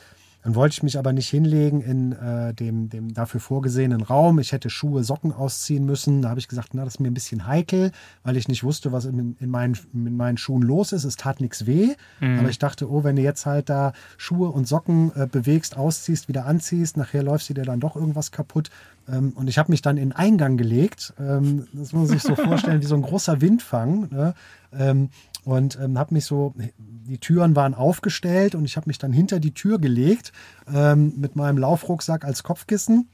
dann 0.44 0.54
wollte 0.54 0.74
ich 0.74 0.82
mich 0.82 0.98
aber 0.98 1.14
nicht 1.14 1.30
hinlegen 1.30 1.80
in 1.80 2.12
äh, 2.12 2.52
dem, 2.52 2.90
dem 2.90 3.14
dafür 3.14 3.40
vorgesehenen 3.40 4.02
Raum. 4.02 4.38
Ich 4.38 4.52
hätte 4.52 4.68
Schuhe, 4.68 5.02
Socken 5.02 5.32
ausziehen 5.32 5.86
müssen. 5.86 6.20
Da 6.20 6.28
habe 6.28 6.38
ich 6.38 6.48
gesagt, 6.48 6.74
na, 6.74 6.84
das 6.84 6.96
ist 6.96 7.00
mir 7.00 7.10
ein 7.10 7.14
bisschen 7.14 7.46
heikel, 7.46 7.92
weil 8.24 8.36
ich 8.36 8.46
nicht 8.46 8.62
wusste, 8.62 8.92
was 8.92 9.06
in, 9.06 9.36
in, 9.40 9.48
meinen, 9.48 9.74
in 9.94 10.16
meinen 10.18 10.36
Schuhen 10.36 10.60
los 10.60 10.92
ist. 10.92 11.04
Es 11.04 11.16
tat 11.16 11.40
nichts 11.40 11.64
weh. 11.64 11.94
Aber 12.38 12.50
ich 12.50 12.58
dachte, 12.58 12.90
oh, 12.90 13.04
wenn 13.04 13.16
du 13.16 13.22
jetzt 13.22 13.46
halt 13.46 13.70
da 13.70 13.94
Schuhe 14.18 14.50
und 14.50 14.68
Socken 14.68 15.12
äh, 15.16 15.26
bewegst, 15.26 15.78
ausziehst, 15.78 16.28
wieder 16.28 16.44
anziehst, 16.44 16.98
nachher 16.98 17.22
läufst 17.22 17.48
du 17.48 17.54
dir 17.54 17.64
dann 17.64 17.80
doch 17.80 17.96
irgendwas 17.96 18.30
kaputt. 18.30 18.68
Ähm, 19.08 19.32
und 19.34 19.48
ich 19.48 19.58
habe 19.58 19.70
mich 19.70 19.82
dann 19.82 19.96
in 19.96 20.12
Eingang 20.12 20.56
gelegt. 20.56 21.14
Ähm, 21.18 21.66
das 21.72 21.92
muss 21.92 22.08
man 22.10 22.18
sich 22.18 22.22
so 22.22 22.34
vorstellen, 22.36 22.80
wie 22.80 22.86
so 22.86 22.94
ein 22.94 23.02
großer 23.02 23.40
Windfang. 23.40 24.08
Ne? 24.10 24.34
Ähm, 24.72 25.10
und 25.44 25.78
habe 25.78 26.14
mich 26.14 26.24
so, 26.24 26.54
die 26.78 27.18
Türen 27.18 27.54
waren 27.54 27.74
aufgestellt 27.74 28.54
und 28.54 28.64
ich 28.64 28.78
habe 28.78 28.88
mich 28.88 28.96
dann 28.96 29.12
hinter 29.12 29.40
die 29.40 29.52
Tür 29.52 29.78
gelegt 29.78 30.32
mit 30.66 31.36
meinem 31.36 31.58
Laufrucksack 31.58 32.24
als 32.24 32.42
Kopfkissen 32.42 33.10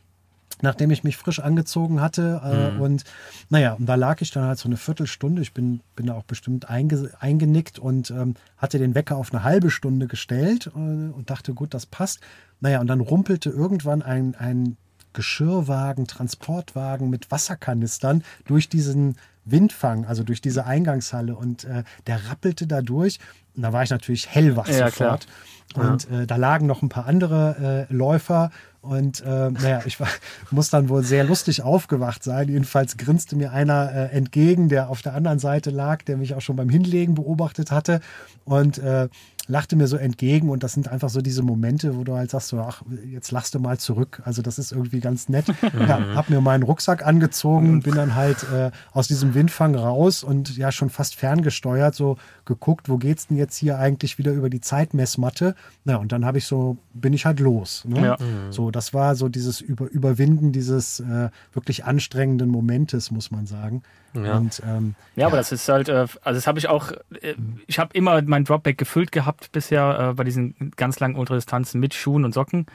nachdem 0.62 0.90
ich 0.90 1.04
mich 1.04 1.16
frisch 1.16 1.40
angezogen 1.40 2.00
hatte. 2.00 2.40
Äh, 2.44 2.72
mhm. 2.72 2.80
Und 2.80 3.04
naja, 3.48 3.74
und 3.74 3.86
da 3.86 3.94
lag 3.94 4.20
ich 4.20 4.30
dann 4.30 4.44
halt 4.44 4.58
so 4.58 4.68
eine 4.68 4.76
Viertelstunde. 4.76 5.42
Ich 5.42 5.54
bin, 5.54 5.80
bin 5.96 6.06
da 6.06 6.14
auch 6.14 6.24
bestimmt 6.24 6.68
einge, 6.68 7.10
eingenickt 7.18 7.78
und 7.78 8.10
ähm, 8.10 8.34
hatte 8.56 8.78
den 8.78 8.94
Wecker 8.94 9.16
auf 9.16 9.32
eine 9.32 9.42
halbe 9.42 9.70
Stunde 9.70 10.06
gestellt 10.06 10.70
äh, 10.74 10.78
und 10.78 11.30
dachte, 11.30 11.54
gut, 11.54 11.74
das 11.74 11.86
passt. 11.86 12.20
Naja, 12.60 12.80
und 12.80 12.88
dann 12.88 13.00
rumpelte 13.00 13.50
irgendwann 13.50 14.02
ein, 14.02 14.34
ein 14.34 14.76
Geschirrwagen, 15.12 16.06
Transportwagen 16.06 17.10
mit 17.10 17.30
Wasserkanistern 17.30 18.24
durch 18.46 18.68
diesen 18.68 19.16
Windfang, 19.44 20.04
also 20.04 20.22
durch 20.22 20.40
diese 20.40 20.66
Eingangshalle 20.66 21.34
und 21.34 21.64
äh, 21.64 21.84
der 22.06 22.28
rappelte 22.28 22.66
da 22.66 22.82
durch. 22.82 23.18
Und 23.56 23.62
da 23.62 23.72
war 23.72 23.82
ich 23.82 23.90
natürlich 23.90 24.28
hellwach 24.28 24.68
ja, 24.68 24.90
sofort. 24.90 25.26
Klar. 25.72 25.90
Und 25.90 26.10
ja. 26.10 26.20
äh, 26.20 26.26
da 26.26 26.36
lagen 26.36 26.66
noch 26.66 26.82
ein 26.82 26.88
paar 26.88 27.06
andere 27.06 27.86
äh, 27.90 27.92
Läufer 27.92 28.50
und 28.82 29.20
äh, 29.20 29.50
naja, 29.50 29.82
ich 29.84 30.00
war, 30.00 30.08
muss 30.50 30.70
dann 30.70 30.88
wohl 30.88 31.04
sehr 31.04 31.24
lustig 31.24 31.62
aufgewacht 31.62 32.24
sein. 32.24 32.48
Jedenfalls 32.48 32.96
grinste 32.96 33.36
mir 33.36 33.52
einer 33.52 33.92
äh, 33.92 34.16
entgegen, 34.16 34.68
der 34.68 34.88
auf 34.88 35.02
der 35.02 35.14
anderen 35.14 35.38
Seite 35.38 35.70
lag, 35.70 36.02
der 36.02 36.16
mich 36.16 36.34
auch 36.34 36.40
schon 36.40 36.56
beim 36.56 36.70
Hinlegen 36.70 37.14
beobachtet 37.14 37.70
hatte. 37.70 38.00
Und 38.44 38.78
äh, 38.78 39.08
lachte 39.50 39.76
mir 39.76 39.88
so 39.88 39.96
entgegen 39.96 40.48
und 40.48 40.62
das 40.62 40.72
sind 40.72 40.88
einfach 40.88 41.10
so 41.10 41.20
diese 41.20 41.42
Momente, 41.42 41.96
wo 41.96 42.04
du 42.04 42.14
halt 42.14 42.30
sagst, 42.30 42.48
so, 42.48 42.60
ach, 42.60 42.82
jetzt 43.04 43.32
lachst 43.32 43.54
du 43.54 43.58
mal 43.58 43.78
zurück. 43.78 44.22
Also 44.24 44.42
das 44.42 44.58
ist 44.58 44.70
irgendwie 44.72 45.00
ganz 45.00 45.28
nett. 45.28 45.46
ja, 45.78 46.14
hab 46.14 46.30
mir 46.30 46.40
meinen 46.40 46.62
Rucksack 46.62 47.04
angezogen, 47.04 47.82
bin 47.82 47.96
dann 47.96 48.14
halt 48.14 48.44
äh, 48.52 48.70
aus 48.92 49.08
diesem 49.08 49.34
Windfang 49.34 49.74
raus 49.74 50.22
und 50.22 50.56
ja 50.56 50.70
schon 50.70 50.88
fast 50.88 51.16
ferngesteuert, 51.16 51.94
so 51.94 52.16
geguckt, 52.44 52.88
wo 52.88 52.96
geht's 52.96 53.26
denn 53.26 53.36
jetzt 53.36 53.56
hier 53.56 53.78
eigentlich 53.78 54.18
wieder 54.18 54.32
über 54.32 54.50
die 54.50 54.60
Zeitmessmatte? 54.60 55.56
Na, 55.84 55.96
und 55.96 56.12
dann 56.12 56.24
habe 56.24 56.38
ich 56.38 56.46
so, 56.46 56.78
bin 56.94 57.12
ich 57.12 57.26
halt 57.26 57.40
los. 57.40 57.84
Ne? 57.86 58.00
Ja. 58.02 58.18
So, 58.50 58.70
das 58.70 58.94
war 58.94 59.16
so 59.16 59.28
dieses 59.28 59.60
über, 59.60 59.90
Überwinden 59.90 60.52
dieses 60.52 61.00
äh, 61.00 61.30
wirklich 61.52 61.84
anstrengenden 61.84 62.50
Momentes, 62.50 63.10
muss 63.10 63.30
man 63.30 63.46
sagen. 63.46 63.82
Ja. 64.14 64.36
Und, 64.36 64.60
ähm, 64.66 64.94
ja, 65.14 65.22
ja, 65.22 65.26
aber 65.28 65.36
das 65.36 65.52
ist 65.52 65.68
halt, 65.68 65.88
äh, 65.88 65.92
also 65.92 66.18
das 66.24 66.46
habe 66.46 66.58
ich 66.58 66.68
auch, 66.68 66.92
äh, 67.20 67.34
ich 67.66 67.78
habe 67.78 67.90
immer 67.94 68.20
mein 68.22 68.44
Dropback 68.44 68.76
gefüllt 68.76 69.12
gehabt 69.12 69.39
bisher 69.48 70.10
äh, 70.10 70.14
bei 70.14 70.24
diesen 70.24 70.72
ganz 70.76 71.00
langen 71.00 71.16
Ultradistanzen 71.16 71.80
mit 71.80 71.94
Schuhen 71.94 72.24
und 72.24 72.32
Socken, 72.32 72.66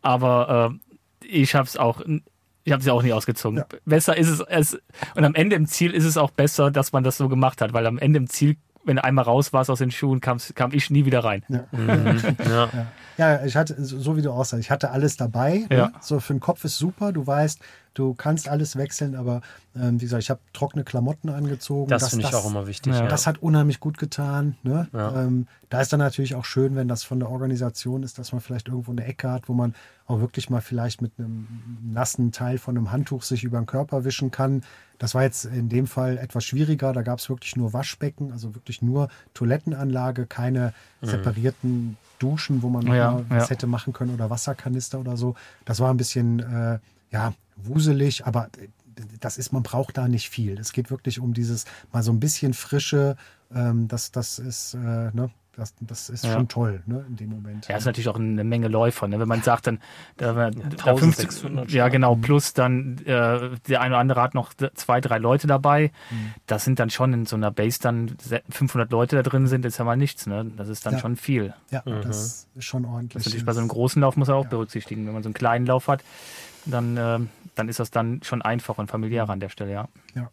aber 0.00 0.78
äh, 1.22 1.26
ich 1.26 1.54
habe 1.54 1.66
es 1.66 1.76
auch, 1.76 2.02
ich 2.64 2.72
habe 2.72 2.82
sie 2.82 2.90
auch 2.90 3.02
nie 3.02 3.12
ausgezogen. 3.12 3.58
Ja. 3.58 3.66
Besser 3.84 4.16
ist 4.16 4.28
es, 4.28 4.40
es, 4.40 4.78
und 5.14 5.24
am 5.24 5.34
Ende 5.34 5.56
im 5.56 5.66
Ziel 5.66 5.92
ist 5.92 6.04
es 6.04 6.16
auch 6.16 6.30
besser, 6.30 6.70
dass 6.70 6.92
man 6.92 7.04
das 7.04 7.16
so 7.16 7.28
gemacht 7.28 7.60
hat, 7.60 7.72
weil 7.72 7.86
am 7.86 7.98
Ende 7.98 8.18
im 8.18 8.28
Ziel 8.28 8.56
wenn 8.84 8.96
du 8.96 9.04
einmal 9.04 9.24
raus 9.24 9.52
warst 9.52 9.70
aus 9.70 9.78
den 9.78 9.90
Schuhen, 9.90 10.20
kam 10.20 10.38
ich 10.72 10.90
nie 10.90 11.04
wieder 11.04 11.24
rein. 11.24 11.44
Ja. 11.48 11.64
Mhm. 11.70 12.36
ja. 12.48 12.68
ja. 13.16 13.44
ich 13.44 13.56
hatte, 13.56 13.76
so 13.84 14.16
wie 14.16 14.22
du 14.22 14.30
aussahst, 14.30 14.60
ich 14.60 14.70
hatte 14.70 14.90
alles 14.90 15.16
dabei. 15.16 15.66
Ja. 15.70 15.86
Ne? 15.86 15.92
So 16.00 16.20
für 16.20 16.34
den 16.34 16.40
Kopf 16.40 16.64
ist 16.64 16.78
super. 16.78 17.12
Du 17.12 17.26
weißt, 17.26 17.60
du 17.94 18.14
kannst 18.14 18.48
alles 18.48 18.76
wechseln, 18.76 19.14
aber 19.14 19.40
ähm, 19.74 20.00
wie 20.00 20.04
gesagt, 20.04 20.22
ich 20.22 20.30
habe 20.30 20.40
trockene 20.52 20.84
Klamotten 20.84 21.28
angezogen. 21.28 21.88
Das, 21.88 22.02
das 22.02 22.10
finde 22.10 22.26
ich 22.26 22.34
auch 22.34 22.46
immer 22.46 22.66
wichtig. 22.66 22.92
Ja. 22.92 23.06
Das 23.06 23.26
hat 23.26 23.38
unheimlich 23.42 23.80
gut 23.80 23.98
getan. 23.98 24.56
Ne? 24.62 24.88
Ähm, 24.94 25.46
da 25.70 25.80
ist 25.80 25.92
dann 25.92 26.00
natürlich 26.00 26.34
auch 26.34 26.44
schön, 26.44 26.76
wenn 26.76 26.88
das 26.88 27.04
von 27.04 27.18
der 27.18 27.30
Organisation 27.30 28.02
ist, 28.02 28.18
dass 28.18 28.32
man 28.32 28.40
vielleicht 28.40 28.68
irgendwo 28.68 28.92
eine 28.92 29.04
Ecke 29.04 29.30
hat, 29.30 29.48
wo 29.48 29.54
man 29.54 29.74
auch 30.06 30.20
wirklich 30.20 30.50
mal 30.50 30.60
vielleicht 30.60 31.00
mit 31.00 31.12
einem 31.18 31.46
nassen 31.82 32.32
Teil 32.32 32.58
von 32.58 32.76
einem 32.76 32.92
Handtuch 32.92 33.22
sich 33.22 33.44
über 33.44 33.58
den 33.58 33.66
Körper 33.66 34.04
wischen 34.04 34.30
kann. 34.30 34.62
Das 34.98 35.14
war 35.14 35.22
jetzt 35.22 35.46
in 35.46 35.68
dem 35.68 35.86
Fall 35.86 36.18
etwas 36.18 36.44
schwieriger. 36.44 36.92
Da 36.92 37.02
gab 37.02 37.18
es 37.18 37.28
wirklich 37.28 37.56
nur 37.56 37.72
Waschbecken, 37.72 38.30
also 38.32 38.54
wirklich 38.54 38.82
nur 38.82 39.08
Toilettenanlage, 39.34 40.26
keine 40.26 40.74
mhm. 41.00 41.06
separierten 41.06 41.96
Duschen, 42.18 42.62
wo 42.62 42.68
man 42.68 42.86
ja, 42.86 43.20
was 43.28 43.44
ja. 43.44 43.50
hätte 43.50 43.66
machen 43.66 43.92
können 43.92 44.14
oder 44.14 44.30
Wasserkanister 44.30 45.00
oder 45.00 45.16
so. 45.16 45.34
Das 45.64 45.80
war 45.80 45.92
ein 45.92 45.96
bisschen 45.96 46.40
äh, 46.40 46.78
ja 47.10 47.34
wuselig, 47.56 48.26
aber 48.26 48.48
das 49.20 49.38
ist, 49.38 49.52
man 49.52 49.62
braucht 49.62 49.96
da 49.96 50.08
nicht 50.08 50.28
viel. 50.28 50.58
Es 50.58 50.72
geht 50.72 50.90
wirklich 50.90 51.20
um 51.20 51.34
dieses 51.34 51.64
mal 51.92 52.02
so 52.02 52.12
ein 52.12 52.20
bisschen 52.20 52.54
Frische. 52.54 53.16
Ähm, 53.54 53.88
das, 53.88 54.10
das 54.10 54.38
ist, 54.38 54.74
äh, 54.74 54.78
ne, 55.12 55.30
das, 55.54 55.74
das 55.80 56.08
ist 56.08 56.24
ja. 56.24 56.32
schon 56.32 56.48
toll, 56.48 56.82
ne, 56.86 57.04
in 57.06 57.16
dem 57.16 57.28
Moment. 57.28 57.68
Ja, 57.68 57.76
ist 57.76 57.84
natürlich 57.84 58.08
auch 58.08 58.18
eine 58.18 58.42
Menge 58.42 58.68
Läufer, 58.68 59.06
ne? 59.06 59.20
Wenn 59.20 59.28
man 59.28 59.42
sagt, 59.42 59.66
dann 59.66 59.80
da, 60.16 60.50
da 60.50 60.96
50, 60.96 61.70
ja 61.70 61.88
genau, 61.88 62.16
plus 62.16 62.54
dann 62.54 62.98
äh, 63.04 63.50
der 63.68 63.80
eine 63.82 63.94
oder 63.94 63.98
andere 63.98 64.22
hat 64.22 64.34
noch 64.34 64.54
zwei, 64.74 65.02
drei 65.02 65.18
Leute 65.18 65.46
dabei. 65.46 65.92
Mhm. 66.10 66.34
Das 66.46 66.64
sind 66.64 66.78
dann 66.78 66.88
schon 66.88 67.12
in 67.12 67.26
so 67.26 67.36
einer 67.36 67.50
Base 67.50 67.78
dann 67.80 68.16
500 68.48 68.90
Leute 68.90 69.16
da 69.16 69.22
drin 69.22 69.46
sind, 69.46 69.66
ist 69.66 69.78
ja 69.78 69.84
mal 69.84 69.96
nichts, 69.96 70.26
ne? 70.26 70.50
Das 70.56 70.68
ist 70.68 70.86
dann 70.86 70.94
ja. 70.94 71.00
schon 71.00 71.16
viel. 71.16 71.52
Ja, 71.70 71.82
mhm. 71.84 72.00
das 72.02 72.48
ist 72.54 72.64
schon 72.64 72.86
ordentlich. 72.86 73.12
Das 73.12 73.26
natürlich 73.26 73.44
bei 73.44 73.52
so 73.52 73.60
einem 73.60 73.68
großen 73.68 74.00
Lauf 74.00 74.16
muss 74.16 74.28
er 74.28 74.36
auch 74.36 74.44
ja. 74.44 74.50
berücksichtigen. 74.50 75.06
Wenn 75.06 75.12
man 75.12 75.22
so 75.22 75.28
einen 75.28 75.34
kleinen 75.34 75.66
Lauf 75.66 75.88
hat, 75.88 76.02
dann, 76.64 76.96
äh, 76.96 77.18
dann 77.54 77.68
ist 77.68 77.78
das 77.78 77.90
dann 77.90 78.22
schon 78.22 78.40
einfacher 78.40 78.78
und 78.78 78.90
familiärer 78.90 79.30
an 79.30 79.40
der 79.40 79.50
Stelle, 79.50 79.72
ja. 79.72 79.88
Ja. 80.14 80.30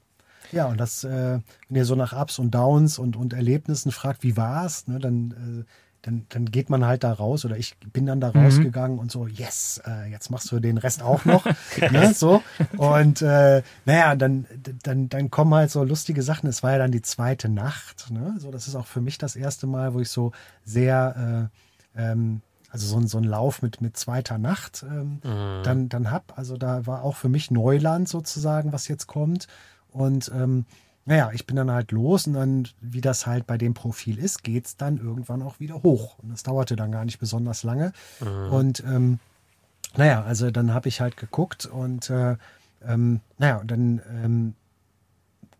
Ja, 0.51 0.67
und 0.67 0.79
das, 0.79 1.03
äh, 1.03 1.39
wenn 1.67 1.75
ihr 1.75 1.85
so 1.85 1.95
nach 1.95 2.13
Ups 2.13 2.39
und 2.39 2.51
Downs 2.51 2.99
und, 2.99 3.15
und 3.15 3.33
Erlebnissen 3.33 3.91
fragt, 3.91 4.23
wie 4.23 4.37
war's, 4.37 4.87
ne, 4.87 4.99
dann, 4.99 5.31
äh, 5.31 5.65
dann, 6.01 6.25
dann 6.29 6.45
geht 6.45 6.69
man 6.69 6.85
halt 6.85 7.03
da 7.03 7.11
raus 7.11 7.43
oder 7.43 7.57
ich 7.57 7.77
bin 7.77 8.05
dann 8.05 8.21
da 8.21 8.31
mhm. 8.33 8.45
rausgegangen 8.45 8.99
und 8.99 9.11
so, 9.11 9.27
yes, 9.27 9.81
äh, 9.85 10.09
jetzt 10.09 10.31
machst 10.31 10.51
du 10.51 10.59
den 10.59 10.77
Rest 10.77 11.03
auch 11.03 11.25
noch. 11.25 11.45
ne, 11.91 12.13
so. 12.13 12.41
Und 12.77 13.21
äh, 13.21 13.63
naja, 13.85 14.15
dann, 14.15 14.45
dann, 14.83 15.09
dann 15.09 15.29
kommen 15.29 15.53
halt 15.53 15.71
so 15.71 15.83
lustige 15.83 16.23
Sachen. 16.23 16.47
Es 16.47 16.63
war 16.63 16.71
ja 16.71 16.77
dann 16.77 16.91
die 16.91 17.01
zweite 17.01 17.49
Nacht. 17.49 18.11
Ne? 18.11 18.35
So, 18.39 18.49
das 18.49 18.67
ist 18.67 18.75
auch 18.75 18.87
für 18.87 19.01
mich 19.01 19.17
das 19.17 19.35
erste 19.35 19.67
Mal, 19.67 19.93
wo 19.93 19.99
ich 19.99 20.09
so 20.09 20.31
sehr 20.63 21.49
äh, 21.95 22.01
ähm, 22.01 22.41
also 22.71 22.85
so 22.85 22.97
ein, 22.97 23.07
so 23.07 23.17
ein 23.17 23.23
Lauf 23.23 23.61
mit, 23.61 23.81
mit 23.81 23.97
zweiter 23.97 24.37
Nacht 24.37 24.85
ähm, 24.87 25.19
mhm. 25.23 25.63
dann, 25.63 25.89
dann 25.89 26.11
hab. 26.11 26.37
Also 26.37 26.57
da 26.57 26.85
war 26.85 27.03
auch 27.03 27.15
für 27.15 27.29
mich 27.29 27.51
Neuland 27.51 28.07
sozusagen, 28.07 28.71
was 28.71 28.87
jetzt 28.87 29.07
kommt. 29.07 29.47
Und 29.91 30.31
ähm, 30.33 30.65
naja, 31.05 31.31
ich 31.33 31.47
bin 31.47 31.55
dann 31.55 31.71
halt 31.71 31.91
los 31.91 32.27
und 32.27 32.33
dann, 32.33 32.67
wie 32.81 33.01
das 33.01 33.25
halt 33.25 33.47
bei 33.47 33.57
dem 33.57 33.73
Profil 33.73 34.19
ist, 34.19 34.43
geht 34.43 34.67
es 34.67 34.77
dann 34.77 34.97
irgendwann 34.97 35.41
auch 35.41 35.59
wieder 35.59 35.81
hoch. 35.81 36.19
Und 36.19 36.29
das 36.29 36.43
dauerte 36.43 36.75
dann 36.75 36.91
gar 36.91 37.05
nicht 37.05 37.19
besonders 37.19 37.63
lange. 37.63 37.93
Mhm. 38.19 38.53
Und 38.53 38.83
ähm, 38.85 39.19
naja, 39.97 40.23
also 40.23 40.51
dann 40.51 40.73
habe 40.73 40.87
ich 40.87 41.01
halt 41.01 41.17
geguckt 41.17 41.65
und 41.65 42.09
äh, 42.09 42.37
ähm, 42.85 43.21
naja, 43.37 43.57
und 43.57 43.71
dann 43.71 44.01
ähm, 44.23 44.53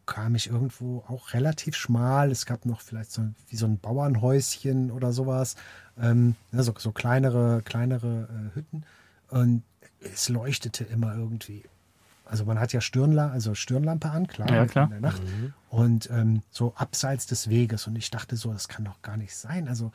kam 0.05 0.35
ich 0.35 0.49
irgendwo 0.49 1.03
auch 1.07 1.33
relativ 1.33 1.75
schmal. 1.75 2.31
Es 2.31 2.45
gab 2.45 2.65
noch 2.65 2.81
vielleicht 2.81 3.11
so 3.11 3.23
wie 3.47 3.55
so 3.55 3.65
ein 3.65 3.79
Bauernhäuschen 3.79 4.91
oder 4.91 5.11
sowas. 5.11 5.55
Ähm, 5.99 6.35
so, 6.51 6.73
so 6.77 6.91
kleinere, 6.91 7.61
kleinere 7.63 8.27
äh, 8.29 8.55
Hütten. 8.55 8.85
Und 9.29 9.63
es 9.99 10.29
leuchtete 10.29 10.83
immer 10.83 11.15
irgendwie 11.15 11.63
also 12.29 12.45
man 12.45 12.59
hat 12.59 12.73
ja 12.73 12.81
Stirnla 12.81 13.31
also 13.31 13.55
Stirnlampe 13.55 14.09
an, 14.09 14.27
klar, 14.27 14.51
ja, 14.51 14.65
klar. 14.67 14.85
in 14.85 14.91
der 14.91 14.99
Nacht. 15.01 15.23
Mhm. 15.23 15.53
Und 15.69 16.09
ähm, 16.11 16.41
so 16.51 16.73
abseits 16.75 17.25
des 17.25 17.49
Weges. 17.49 17.87
Und 17.87 17.95
ich 17.95 18.09
dachte 18.11 18.35
so, 18.35 18.51
das 18.53 18.67
kann 18.67 18.85
doch 18.85 19.01
gar 19.01 19.17
nicht 19.17 19.35
sein. 19.35 19.67
Also 19.67 19.91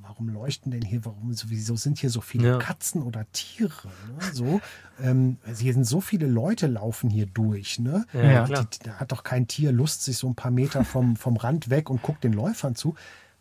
warum 0.00 0.28
leuchten 0.28 0.72
denn 0.72 0.82
hier, 0.82 1.04
warum, 1.04 1.34
wieso 1.46 1.76
sind 1.76 1.98
hier 1.98 2.10
so 2.10 2.20
viele 2.20 2.48
ja. 2.48 2.58
Katzen 2.58 3.02
oder 3.02 3.26
Tiere? 3.32 3.88
Ne? 3.88 4.32
So, 4.32 4.60
ähm, 5.00 5.36
also 5.46 5.62
hier 5.62 5.74
sind 5.74 5.84
so 5.84 6.00
viele 6.00 6.26
Leute 6.26 6.66
laufen 6.66 7.10
hier 7.10 7.26
durch. 7.26 7.78
Ne? 7.78 8.06
Ja, 8.12 8.44
Die, 8.44 8.78
da 8.84 8.94
hat 8.94 9.12
doch 9.12 9.22
kein 9.22 9.46
Tier 9.46 9.72
Lust, 9.72 10.04
sich 10.04 10.16
so 10.16 10.26
ein 10.26 10.34
paar 10.34 10.50
Meter 10.50 10.84
vom, 10.84 11.16
vom 11.16 11.36
Rand 11.36 11.68
weg 11.70 11.90
und 11.90 12.02
guckt 12.02 12.24
den 12.24 12.32
Läufern 12.32 12.74
zu. 12.74 12.94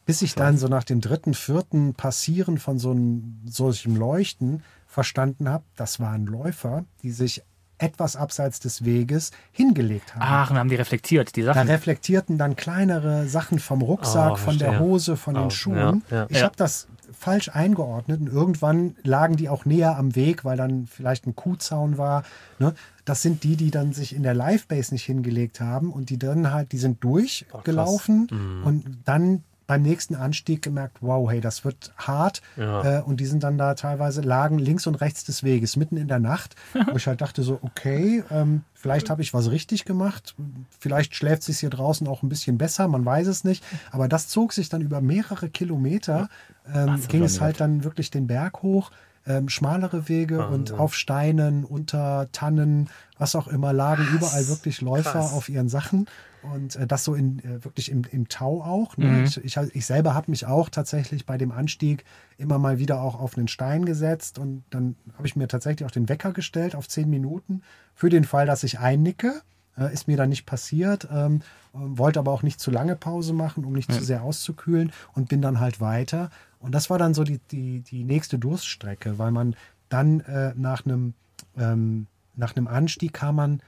Bis 0.05 0.21
ich 0.21 0.35
dann 0.35 0.57
so 0.57 0.67
nach 0.67 0.85
dem 0.85 1.01
dritten, 1.01 1.33
vierten 1.33 1.93
Passieren 1.93 2.59
von 2.59 2.79
so 2.79 2.91
einem 2.91 3.41
solchem 3.45 3.97
Leuchten 3.97 4.63
verstanden 4.85 5.49
habe, 5.49 5.65
das 5.75 5.99
waren 5.99 6.25
Läufer, 6.25 6.85
die 7.03 7.11
sich 7.11 7.43
etwas 7.77 8.15
abseits 8.15 8.59
des 8.59 8.85
Weges 8.85 9.31
hingelegt 9.51 10.15
haben. 10.15 10.23
Ach, 10.23 10.51
und 10.51 10.57
haben 10.57 10.69
die 10.69 10.75
reflektiert, 10.75 11.35
die 11.35 11.43
Sachen? 11.43 11.67
Da 11.67 11.73
reflektierten 11.73 12.37
dann 12.37 12.55
kleinere 12.55 13.27
Sachen 13.27 13.59
vom 13.59 13.81
Rucksack, 13.81 14.33
oh, 14.33 14.35
von 14.35 14.57
der 14.57 14.79
Hose, 14.79 15.15
von 15.15 15.35
oh, 15.35 15.41
den 15.41 15.51
Schuhen. 15.51 16.03
Ja, 16.09 16.17
ja. 16.17 16.25
Ich 16.29 16.37
ja. 16.37 16.43
habe 16.43 16.55
das 16.55 16.87
falsch 17.17 17.49
eingeordnet 17.49 18.21
und 18.21 18.27
irgendwann 18.27 18.95
lagen 19.03 19.35
die 19.37 19.49
auch 19.49 19.65
näher 19.65 19.97
am 19.97 20.15
Weg, 20.15 20.45
weil 20.45 20.57
dann 20.57 20.87
vielleicht 20.87 21.25
ein 21.25 21.35
Kuhzaun 21.35 21.97
war. 21.97 22.23
Ne? 22.59 22.73
Das 23.05 23.21
sind 23.21 23.43
die, 23.43 23.55
die 23.55 23.71
dann 23.71 23.93
sich 23.93 24.15
in 24.15 24.23
der 24.23 24.33
Livebase 24.33 24.93
nicht 24.93 25.05
hingelegt 25.05 25.61
haben 25.61 25.91
und 25.91 26.09
die 26.09 26.19
dann 26.19 26.51
halt, 26.51 26.71
die 26.71 26.77
sind 26.77 27.03
durchgelaufen 27.03 28.27
oh, 28.31 28.67
und 28.67 28.99
dann 29.05 29.43
beim 29.67 29.81
nächsten 29.81 30.15
Anstieg 30.15 30.61
gemerkt, 30.61 30.97
wow, 31.01 31.29
hey, 31.29 31.41
das 31.41 31.65
wird 31.65 31.93
hart. 31.97 32.41
Ja. 32.55 32.99
Äh, 32.99 33.01
und 33.03 33.19
die 33.19 33.25
sind 33.25 33.43
dann 33.43 33.57
da 33.57 33.75
teilweise 33.75 34.21
lagen 34.21 34.57
links 34.57 34.87
und 34.87 34.95
rechts 34.95 35.25
des 35.25 35.43
Weges, 35.43 35.75
mitten 35.75 35.97
in 35.97 36.07
der 36.07 36.19
Nacht, 36.19 36.55
wo 36.91 36.95
ich 36.95 37.05
halt 37.05 37.21
dachte 37.21 37.43
so, 37.43 37.59
okay, 37.61 38.23
ähm, 38.31 38.63
vielleicht 38.73 39.09
habe 39.09 39.21
ich 39.21 39.33
was 39.33 39.51
richtig 39.51 39.83
gemacht. 39.83 40.35
Vielleicht 40.79 41.15
schläft 41.15 41.41
es 41.41 41.47
sich 41.47 41.59
hier 41.59 41.69
draußen 41.69 42.07
auch 42.07 42.23
ein 42.23 42.29
bisschen 42.29 42.57
besser, 42.57 42.87
man 42.87 43.05
weiß 43.05 43.27
es 43.27 43.43
nicht. 43.43 43.63
Aber 43.91 44.07
das 44.07 44.29
zog 44.29 44.53
sich 44.53 44.69
dann 44.69 44.81
über 44.81 45.01
mehrere 45.01 45.49
Kilometer, 45.49 46.29
ähm, 46.73 47.01
ging 47.07 47.23
es 47.23 47.41
halt 47.41 47.59
dann 47.59 47.83
wirklich 47.83 48.11
den 48.11 48.27
Berg 48.27 48.61
hoch. 48.61 48.91
ähm, 49.25 49.49
schmalere 49.49 50.07
Wege 50.07 50.37
Wahnsinn. 50.37 50.53
und 50.53 50.71
auf 50.79 50.95
Steinen, 50.95 51.65
unter 51.65 52.29
Tannen, 52.31 52.89
was 53.17 53.35
auch 53.35 53.47
immer, 53.47 53.73
lagen 53.73 54.05
Krass. 54.05 54.15
überall 54.15 54.47
wirklich 54.47 54.81
Läufer 54.81 55.11
Krass. 55.11 55.33
auf 55.33 55.49
ihren 55.49 55.69
Sachen. 55.69 56.07
Und 56.53 56.75
äh, 56.75 56.87
das 56.87 57.03
so 57.03 57.13
in, 57.13 57.39
äh, 57.39 57.63
wirklich 57.63 57.91
im, 57.91 58.03
im 58.11 58.29
Tau 58.29 58.61
auch. 58.61 58.95
Ne? 58.95 59.07
Mhm. 59.07 59.23
Ich, 59.25 59.43
ich, 59.43 59.57
ich, 59.57 59.85
selber 59.85 60.13
habe 60.13 60.31
mich 60.31 60.45
auch 60.45 60.69
tatsächlich 60.69 61.25
bei 61.25 61.37
dem 61.37 61.51
Anstieg 61.51 62.05
immer 62.37 62.57
mal 62.57 62.79
wieder 62.79 63.01
auch 63.01 63.19
auf 63.19 63.37
einen 63.37 63.47
Stein 63.47 63.85
gesetzt 63.85 64.39
und 64.39 64.63
dann 64.69 64.95
habe 65.17 65.27
ich 65.27 65.35
mir 65.35 65.47
tatsächlich 65.47 65.85
auch 65.85 65.91
den 65.91 66.07
Wecker 66.07 66.31
gestellt 66.31 66.75
auf 66.75 66.87
zehn 66.87 67.09
Minuten 67.09 67.63
für 67.95 68.09
den 68.09 68.23
Fall, 68.23 68.45
dass 68.45 68.63
ich 68.63 68.79
einnicke. 68.79 69.41
Äh, 69.77 69.93
ist 69.93 70.07
mir 70.07 70.17
dann 70.17 70.29
nicht 70.29 70.45
passiert, 70.45 71.07
ähm, 71.11 71.41
wollte 71.73 72.19
aber 72.19 72.31
auch 72.31 72.43
nicht 72.43 72.59
zu 72.59 72.71
lange 72.71 72.95
Pause 72.95 73.33
machen, 73.33 73.63
um 73.63 73.73
nicht 73.73 73.91
ja. 73.91 73.97
zu 73.97 74.03
sehr 74.03 74.23
auszukühlen 74.23 74.91
und 75.13 75.29
bin 75.29 75.41
dann 75.41 75.59
halt 75.59 75.79
weiter. 75.79 76.29
Und 76.59 76.73
das 76.73 76.89
war 76.89 76.97
dann 76.97 77.13
so 77.13 77.23
die, 77.23 77.39
die, 77.51 77.81
die 77.81 78.03
nächste 78.03 78.39
Durststrecke, 78.39 79.17
weil 79.17 79.31
man 79.31 79.55
dann 79.89 80.21
äh, 80.21 80.53
nach 80.55 80.85
einem 80.85 81.13
ähm, 81.57 82.07
nach 82.35 82.55
einem 82.55 82.67
Anstieg 82.67 83.13
kam 83.13 83.35
man 83.35 83.61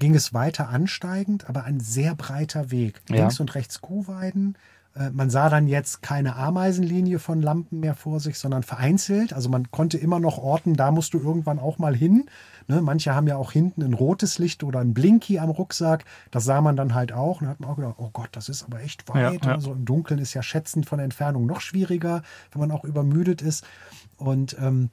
ging 0.00 0.14
es 0.14 0.34
weiter 0.34 0.68
ansteigend, 0.70 1.48
aber 1.48 1.64
ein 1.64 1.78
sehr 1.78 2.16
breiter 2.16 2.72
Weg. 2.72 3.00
Ja. 3.08 3.16
Links 3.16 3.38
und 3.38 3.54
rechts 3.54 3.80
Kuhweiden. 3.80 4.56
Äh, 4.96 5.10
man 5.10 5.30
sah 5.30 5.48
dann 5.48 5.68
jetzt 5.68 6.02
keine 6.02 6.34
Ameisenlinie 6.34 7.20
von 7.20 7.40
Lampen 7.40 7.78
mehr 7.78 7.94
vor 7.94 8.18
sich, 8.18 8.38
sondern 8.38 8.64
vereinzelt. 8.64 9.32
Also 9.32 9.48
man 9.48 9.70
konnte 9.70 9.98
immer 9.98 10.18
noch 10.18 10.38
orten, 10.38 10.74
da 10.74 10.90
musst 10.90 11.14
du 11.14 11.18
irgendwann 11.20 11.60
auch 11.60 11.78
mal 11.78 11.94
hin. 11.94 12.26
Ne? 12.70 12.80
Manche 12.82 13.14
haben 13.14 13.26
ja 13.26 13.36
auch 13.36 13.50
hinten 13.50 13.82
ein 13.82 13.94
rotes 13.94 14.38
Licht 14.38 14.62
oder 14.62 14.78
ein 14.78 14.94
Blinky 14.94 15.40
am 15.40 15.50
Rucksack. 15.50 16.04
Das 16.30 16.44
sah 16.44 16.60
man 16.60 16.76
dann 16.76 16.94
halt 16.94 17.12
auch. 17.12 17.40
Und 17.40 17.48
hat 17.48 17.58
man 17.58 17.68
auch 17.68 17.76
gedacht, 17.76 17.96
oh 17.98 18.10
Gott, 18.12 18.28
das 18.32 18.48
ist 18.48 18.62
aber 18.62 18.80
echt 18.80 19.08
weit. 19.08 19.44
Ja, 19.44 19.50
ja. 19.50 19.54
Also 19.56 19.72
im 19.72 19.84
Dunkeln 19.84 20.20
ist 20.20 20.34
ja 20.34 20.42
Schätzen 20.42 20.84
von 20.84 21.00
Entfernung 21.00 21.46
noch 21.46 21.60
schwieriger, 21.60 22.22
wenn 22.52 22.60
man 22.60 22.70
auch 22.70 22.84
übermüdet 22.84 23.42
ist. 23.42 23.66
Und 24.16 24.56
ähm, 24.60 24.90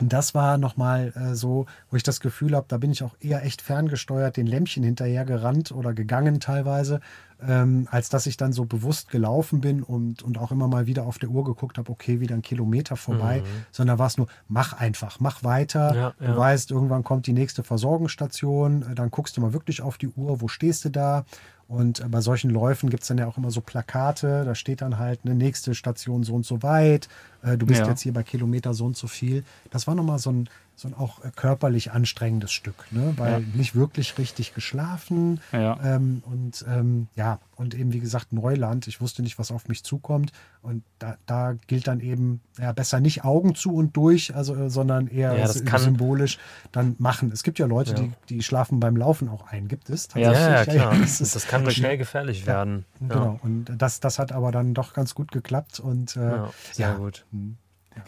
und 0.00 0.12
das 0.12 0.34
war 0.34 0.58
nochmal 0.58 1.12
äh, 1.14 1.34
so, 1.34 1.66
wo 1.88 1.96
ich 1.96 2.02
das 2.02 2.18
Gefühl 2.18 2.56
habe, 2.56 2.66
da 2.68 2.78
bin 2.78 2.90
ich 2.90 3.04
auch 3.04 3.14
eher 3.20 3.44
echt 3.44 3.62
ferngesteuert, 3.62 4.36
den 4.36 4.48
Lämpchen 4.48 4.82
hinterher 4.82 5.24
gerannt 5.24 5.70
oder 5.70 5.94
gegangen 5.94 6.40
teilweise, 6.40 7.00
ähm, 7.46 7.88
als 7.90 8.08
dass 8.08 8.26
ich 8.26 8.36
dann 8.36 8.52
so 8.52 8.64
bewusst 8.64 9.10
gelaufen 9.10 9.60
bin 9.60 9.82
und, 9.82 10.22
und 10.22 10.38
auch 10.38 10.50
immer 10.50 10.68
mal 10.68 10.86
wieder 10.86 11.04
auf 11.04 11.18
der 11.18 11.28
Uhr 11.28 11.44
geguckt 11.44 11.78
habe, 11.78 11.90
okay, 11.90 12.20
wieder 12.20 12.34
ein 12.34 12.42
Kilometer 12.42 12.96
vorbei, 12.96 13.40
mhm. 13.40 13.64
sondern 13.70 13.98
war 13.98 14.06
es 14.06 14.16
nur, 14.16 14.26
mach 14.48 14.72
einfach, 14.74 15.20
mach 15.20 15.44
weiter. 15.44 15.94
Ja, 15.94 16.14
ja. 16.18 16.32
Du 16.32 16.36
weißt, 16.36 16.70
irgendwann 16.70 17.04
kommt 17.04 17.26
die 17.26 17.32
nächste 17.32 17.62
Versorgungsstation, 17.62 18.82
äh, 18.82 18.94
dann 18.94 19.10
guckst 19.10 19.36
du 19.36 19.40
mal 19.40 19.52
wirklich 19.52 19.82
auf 19.82 19.98
die 19.98 20.08
Uhr, 20.08 20.40
wo 20.40 20.48
stehst 20.48 20.84
du 20.84 20.90
da? 20.90 21.24
Und 21.66 22.08
bei 22.10 22.20
solchen 22.20 22.50
Läufen 22.50 22.90
gibt 22.90 23.04
es 23.04 23.08
dann 23.08 23.18
ja 23.18 23.26
auch 23.26 23.38
immer 23.38 23.50
so 23.50 23.60
Plakate, 23.62 24.44
da 24.44 24.54
steht 24.54 24.82
dann 24.82 24.98
halt 24.98 25.20
eine 25.24 25.34
nächste 25.34 25.74
Station 25.74 26.22
so 26.22 26.34
und 26.34 26.44
so 26.44 26.62
weit, 26.62 27.08
äh, 27.42 27.56
du 27.56 27.66
bist 27.66 27.80
ja. 27.80 27.88
jetzt 27.88 28.02
hier 28.02 28.12
bei 28.12 28.22
Kilometer 28.22 28.74
so 28.74 28.84
und 28.84 28.96
so 28.96 29.06
viel. 29.06 29.44
Das 29.70 29.86
war 29.86 29.94
nochmal 29.94 30.18
so 30.18 30.30
ein, 30.30 30.48
so 30.76 30.88
ein 30.88 30.94
auch 30.94 31.24
äh, 31.24 31.30
körperlich 31.34 31.92
anstrengendes 31.92 32.52
Stück, 32.52 32.86
ne? 32.90 33.14
weil 33.16 33.42
ja. 33.42 33.46
nicht 33.54 33.74
wirklich 33.74 34.18
richtig 34.18 34.54
geschlafen 34.54 35.40
ja. 35.52 35.78
Ähm, 35.82 36.22
und 36.26 36.64
ähm, 36.68 37.08
ja, 37.14 37.38
und 37.56 37.74
eben 37.74 37.92
wie 37.92 38.00
gesagt 38.00 38.32
Neuland. 38.32 38.88
Ich 38.88 39.00
wusste 39.00 39.22
nicht, 39.22 39.38
was 39.38 39.52
auf 39.52 39.68
mich 39.68 39.84
zukommt 39.84 40.32
und 40.62 40.82
da, 40.98 41.16
da 41.26 41.54
gilt 41.66 41.86
dann 41.86 42.00
eben 42.00 42.40
ja, 42.58 42.72
besser 42.72 43.00
nicht 43.00 43.24
Augen 43.24 43.54
zu 43.54 43.74
und 43.74 43.96
durch, 43.96 44.34
also 44.34 44.56
äh, 44.56 44.70
sondern 44.70 45.06
eher 45.06 45.36
ja, 45.36 45.46
symbolisch 45.78 46.38
dann 46.72 46.96
machen. 46.98 47.30
Es 47.32 47.44
gibt 47.44 47.58
ja 47.58 47.66
Leute, 47.66 47.94
die, 47.94 48.10
die 48.28 48.42
schlafen 48.42 48.80
beim 48.80 48.96
Laufen 48.96 49.28
auch 49.28 49.46
ein, 49.46 49.68
gibt 49.68 49.90
es? 49.90 50.08
Ja, 50.14 50.32
ja, 50.32 50.64
klar. 50.64 50.96
das, 51.00 51.20
ist, 51.20 51.36
das, 51.36 51.46
kann 51.46 51.70
schnell 51.70 51.98
gefährlich 51.98 52.46
werden. 52.46 52.84
Genau, 53.00 53.38
und 53.42 53.66
das, 53.76 54.00
das 54.00 54.18
hat 54.18 54.32
aber 54.32 54.50
dann 54.50 54.74
doch 54.74 54.92
ganz 54.92 55.14
gut 55.14 55.30
geklappt 55.30 55.78
und 55.78 56.16
äh, 56.16 56.40
sehr 56.72 56.94
gut. 56.94 57.26
Hm. 57.30 57.58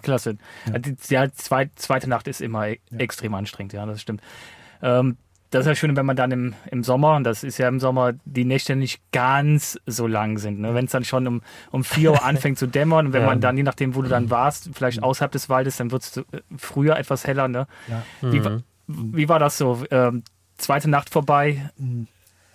Klasse. 0.02 0.36
Ja. 0.66 0.78
Die, 0.78 0.94
die 0.94 1.32
zweite, 1.32 1.74
zweite 1.76 2.08
Nacht 2.08 2.28
ist 2.28 2.40
immer 2.40 2.66
ja. 2.66 2.76
extrem 2.98 3.34
anstrengend, 3.34 3.72
ja, 3.72 3.86
das 3.86 4.00
stimmt. 4.00 4.22
Ähm, 4.82 5.16
das 5.50 5.60
ist 5.60 5.66
ja 5.68 5.74
schön, 5.74 5.96
wenn 5.96 6.06
man 6.06 6.16
dann 6.16 6.32
im, 6.32 6.54
im 6.70 6.82
Sommer, 6.82 7.16
und 7.16 7.24
das 7.24 7.44
ist 7.44 7.58
ja 7.58 7.68
im 7.68 7.78
Sommer, 7.78 8.14
die 8.24 8.44
Nächte 8.44 8.74
nicht 8.74 9.00
ganz 9.12 9.78
so 9.86 10.06
lang 10.06 10.38
sind. 10.38 10.60
Ne? 10.60 10.74
Wenn 10.74 10.86
es 10.86 10.90
dann 10.90 11.04
schon 11.04 11.26
um, 11.26 11.42
um 11.70 11.84
4 11.84 12.12
Uhr 12.12 12.24
anfängt 12.24 12.58
zu 12.58 12.66
dämmern 12.66 13.06
und 13.06 13.12
wenn 13.12 13.22
ja. 13.22 13.28
man 13.28 13.40
dann, 13.40 13.56
je 13.56 13.62
nachdem, 13.62 13.94
wo 13.94 14.02
du 14.02 14.08
dann 14.08 14.28
warst, 14.30 14.70
vielleicht 14.72 15.02
außerhalb 15.02 15.30
des 15.30 15.48
Waldes, 15.48 15.76
dann 15.76 15.92
wird 15.92 16.02
es 16.02 16.20
früher 16.56 16.96
etwas 16.96 17.26
heller. 17.26 17.48
Ne? 17.48 17.66
Ja. 17.88 18.02
Wie, 18.22 18.40
mhm. 18.40 18.64
wie 18.86 19.28
war 19.28 19.38
das 19.38 19.56
so? 19.56 19.84
Ähm, 19.90 20.24
zweite 20.56 20.90
Nacht 20.90 21.10
vorbei? 21.10 21.70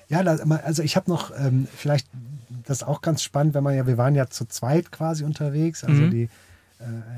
Ja, 0.09 0.19
also 0.19 0.83
ich 0.83 0.97
habe 0.97 1.09
noch 1.09 1.31
ähm, 1.37 1.67
vielleicht, 1.73 2.07
das 2.65 2.81
ist 2.81 2.83
auch 2.83 3.01
ganz 3.01 3.23
spannend, 3.23 3.53
wenn 3.53 3.63
man 3.63 3.75
ja, 3.75 3.87
wir 3.87 3.97
waren 3.97 4.15
ja 4.15 4.27
zu 4.27 4.45
zweit 4.45 4.91
quasi 4.91 5.23
unterwegs, 5.23 5.85
also 5.85 6.01
mhm. 6.01 6.11
die 6.11 6.23
äh, 6.23 6.29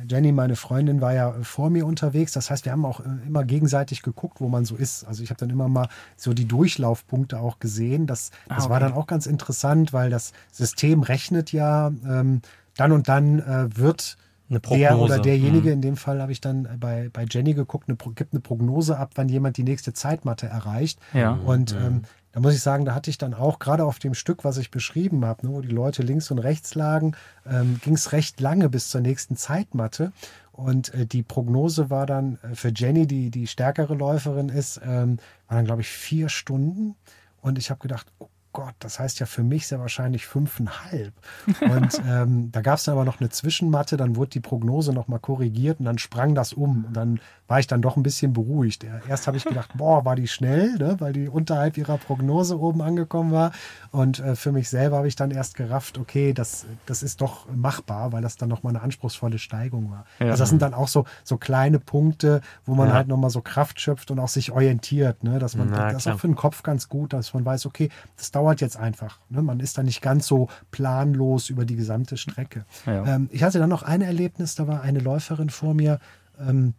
Jenny, 0.08 0.32
meine 0.32 0.56
Freundin, 0.56 1.02
war 1.02 1.14
ja 1.14 1.34
vor 1.42 1.70
mir 1.70 1.86
unterwegs. 1.86 2.32
Das 2.34 2.50
heißt, 2.50 2.66
wir 2.66 2.72
haben 2.72 2.86
auch 2.86 3.00
äh, 3.00 3.04
immer 3.28 3.44
gegenseitig 3.44 4.02
geguckt, 4.02 4.42
wo 4.42 4.50
man 4.50 4.66
so 4.66 4.76
ist. 4.76 5.06
Also 5.06 5.24
ich 5.24 5.30
habe 5.30 5.40
dann 5.40 5.50
immer 5.50 5.68
mal 5.68 5.88
so 6.18 6.34
die 6.34 6.48
Durchlaufpunkte 6.48 7.40
auch 7.40 7.60
gesehen. 7.60 8.08
Das, 8.08 8.32
das 8.48 8.58
ah, 8.58 8.62
okay. 8.62 8.70
war 8.70 8.80
dann 8.80 8.94
auch 8.94 9.08
ganz 9.08 9.26
interessant, 9.26 9.94
weil 9.94 10.10
das 10.10 10.34
System 10.52 11.04
rechnet 11.04 11.52
ja, 11.52 11.92
ähm, 12.08 12.42
dann 12.76 12.92
und 12.92 13.08
dann 13.08 13.40
äh, 13.40 13.78
wird 13.78 14.18
der 14.50 15.00
oder 15.00 15.20
derjenige, 15.20 15.70
mhm. 15.70 15.74
in 15.74 15.82
dem 15.82 15.98
Fall 15.98 16.22
habe 16.22 16.32
ich 16.32 16.42
dann 16.42 16.68
bei, 16.80 17.10
bei 17.12 17.26
Jenny 17.30 17.54
geguckt, 17.54 17.88
eine, 17.88 17.98
gibt 18.14 18.34
eine 18.34 18.42
Prognose 18.42 18.98
ab, 18.98 19.12
wann 19.16 19.30
jemand 19.30 19.58
die 19.58 19.64
nächste 19.64 19.94
Zeitmatte 19.94 20.48
erreicht. 20.48 21.00
Ja. 21.14 21.32
Und 21.32 21.74
ähm, 21.74 22.04
da 22.34 22.40
muss 22.40 22.56
ich 22.56 22.62
sagen, 22.62 22.84
da 22.84 22.96
hatte 22.96 23.12
ich 23.12 23.20
dann 23.20 23.36
auch 23.36 23.60
gerade 23.60 23.86
auf 23.86 24.00
dem 24.00 24.16
Stück, 24.16 24.44
was 24.44 24.58
ich 24.58 24.72
beschrieben 24.72 25.24
habe, 25.24 25.46
ne, 25.46 25.54
wo 25.54 25.62
die 25.62 25.68
Leute 25.68 26.02
links 26.02 26.32
und 26.32 26.40
rechts 26.40 26.74
lagen, 26.74 27.16
ähm, 27.46 27.80
ging 27.84 27.94
es 27.94 28.12
recht 28.12 28.42
lange 28.42 28.70
bis 28.70 28.90
zur 28.90 29.02
nächsten 29.02 29.38
Zeitmatte. 29.38 30.12
Und 30.52 30.94
äh, 30.96 31.06
die 31.06 31.22
Prognose 31.22 31.92
war 31.92 32.08
dann 32.08 32.40
äh, 32.42 32.56
für 32.56 32.72
Jenny, 32.76 33.06
die 33.06 33.30
die 33.30 33.46
stärkere 33.46 33.94
Läuferin 33.94 34.50
ist, 34.50 34.82
ähm, 34.84 35.20
war 35.48 35.58
dann, 35.58 35.66
glaube 35.66 35.82
ich, 35.82 35.90
vier 35.90 36.28
Stunden. 36.28 36.96
Und 37.42 37.60
ich 37.60 37.70
habe 37.70 37.80
gedacht, 37.80 38.12
oh 38.18 38.28
Gott, 38.54 38.76
das 38.80 39.00
heißt 39.00 39.20
ja 39.20 39.26
für 39.26 39.44
mich 39.44 39.68
sehr 39.68 39.80
wahrscheinlich 39.80 40.26
fünfeinhalb. 40.26 41.14
Und 41.62 42.02
ähm, 42.08 42.52
da 42.52 42.62
gab 42.62 42.78
es 42.78 42.86
dann 42.86 42.94
aber 42.94 43.06
noch 43.06 43.20
eine 43.20 43.30
Zwischenmatte, 43.30 43.98
dann 43.98 44.16
wurde 44.16 44.30
die 44.32 44.40
Prognose 44.40 44.94
nochmal 44.94 45.20
korrigiert 45.20 45.80
und 45.80 45.86
dann 45.86 45.98
sprang 45.98 46.36
das 46.36 46.54
um. 46.54 46.86
Und 46.86 46.94
dann 46.94 47.20
war 47.48 47.60
ich 47.60 47.68
dann 47.68 47.82
doch 47.82 47.98
ein 47.98 48.04
bisschen 48.04 48.34
beruhigt. 48.34 48.86
Erst 49.08 49.28
habe 49.28 49.38
ich 49.38 49.44
gedacht, 49.44 49.72
boah, 49.78 50.06
war 50.06 50.16
die 50.16 50.28
schnell, 50.28 50.76
ne? 50.78 50.96
weil 51.00 51.14
die 51.14 51.28
unterhalb 51.28 51.78
ihrer 51.78 51.98
Prognose 51.98 52.60
oben 52.60 52.82
angekommen 52.82 53.32
war. 53.32 53.52
Und 53.92 54.20
äh, 54.20 54.36
für 54.36 54.52
mich 54.52 54.70
selber 54.70 54.98
habe 54.98 55.08
ich 55.08 55.16
dann 55.16 55.32
erst 55.32 55.56
gerafft, 55.56 55.98
okay, 55.98 56.34
das, 56.34 56.66
das 56.86 57.04
ist 57.04 57.22
doch 57.22 57.48
machbar, 57.54 58.12
weil 58.12 58.22
das 58.22 58.38
dann 58.38 58.50
nochmal 58.50 58.72
eine 58.72 58.82
anspruchsvolle 58.82 59.40
Steigung 59.40 59.92
war. 59.92 60.06
Ja. 60.20 60.28
Also 60.32 60.44
das 60.44 60.50
sind 60.50 60.62
dann 60.62 60.74
auch 60.74 60.88
so, 60.88 61.06
so 61.24 61.38
kleine 61.38 61.80
Punkte, 61.80 62.42
wo 62.66 62.76
man 62.76 62.90
ja. 62.90 62.94
halt 62.94 63.08
nochmal 63.08 63.30
so 63.30 63.42
Kraft 63.42 63.80
schöpft 63.82 64.12
und 64.12 64.20
auch 64.20 64.30
sich 64.30 64.52
orientiert. 64.52 65.24
Ne? 65.24 65.40
Dass 65.40 65.56
man, 65.56 65.70
Na, 65.70 65.92
das 65.92 66.06
ist 66.06 66.12
auch 66.12 66.20
für 66.20 66.28
den 66.28 66.36
Kopf 66.36 66.64
ganz 66.64 66.88
gut, 66.88 67.14
dass 67.14 67.34
man 67.34 67.46
weiß, 67.46 67.66
okay, 67.66 67.90
das 68.18 68.32
dauert 68.32 68.43
dauert 68.44 68.60
jetzt 68.60 68.76
einfach. 68.76 69.20
Ne? 69.30 69.42
Man 69.42 69.62
ist 69.62 69.78
da 69.78 69.84
nicht 69.84 70.02
ganz 70.02 70.28
so 70.28 70.50
planlos 70.70 71.50
über 71.50 71.64
die 71.64 71.78
gesamte 71.78 72.18
Strecke. 72.18 72.66
Ja. 72.86 73.06
Ähm, 73.06 73.30
ich 73.32 73.42
hatte 73.42 73.58
dann 73.58 73.70
noch 73.70 73.84
ein 73.84 74.02
Erlebnis, 74.02 74.56
da 74.56 74.68
war 74.68 74.82
eine 74.82 75.00
Läuferin 75.00 75.50
vor 75.50 75.74
mir, 75.74 76.00
ähm, 76.38 76.74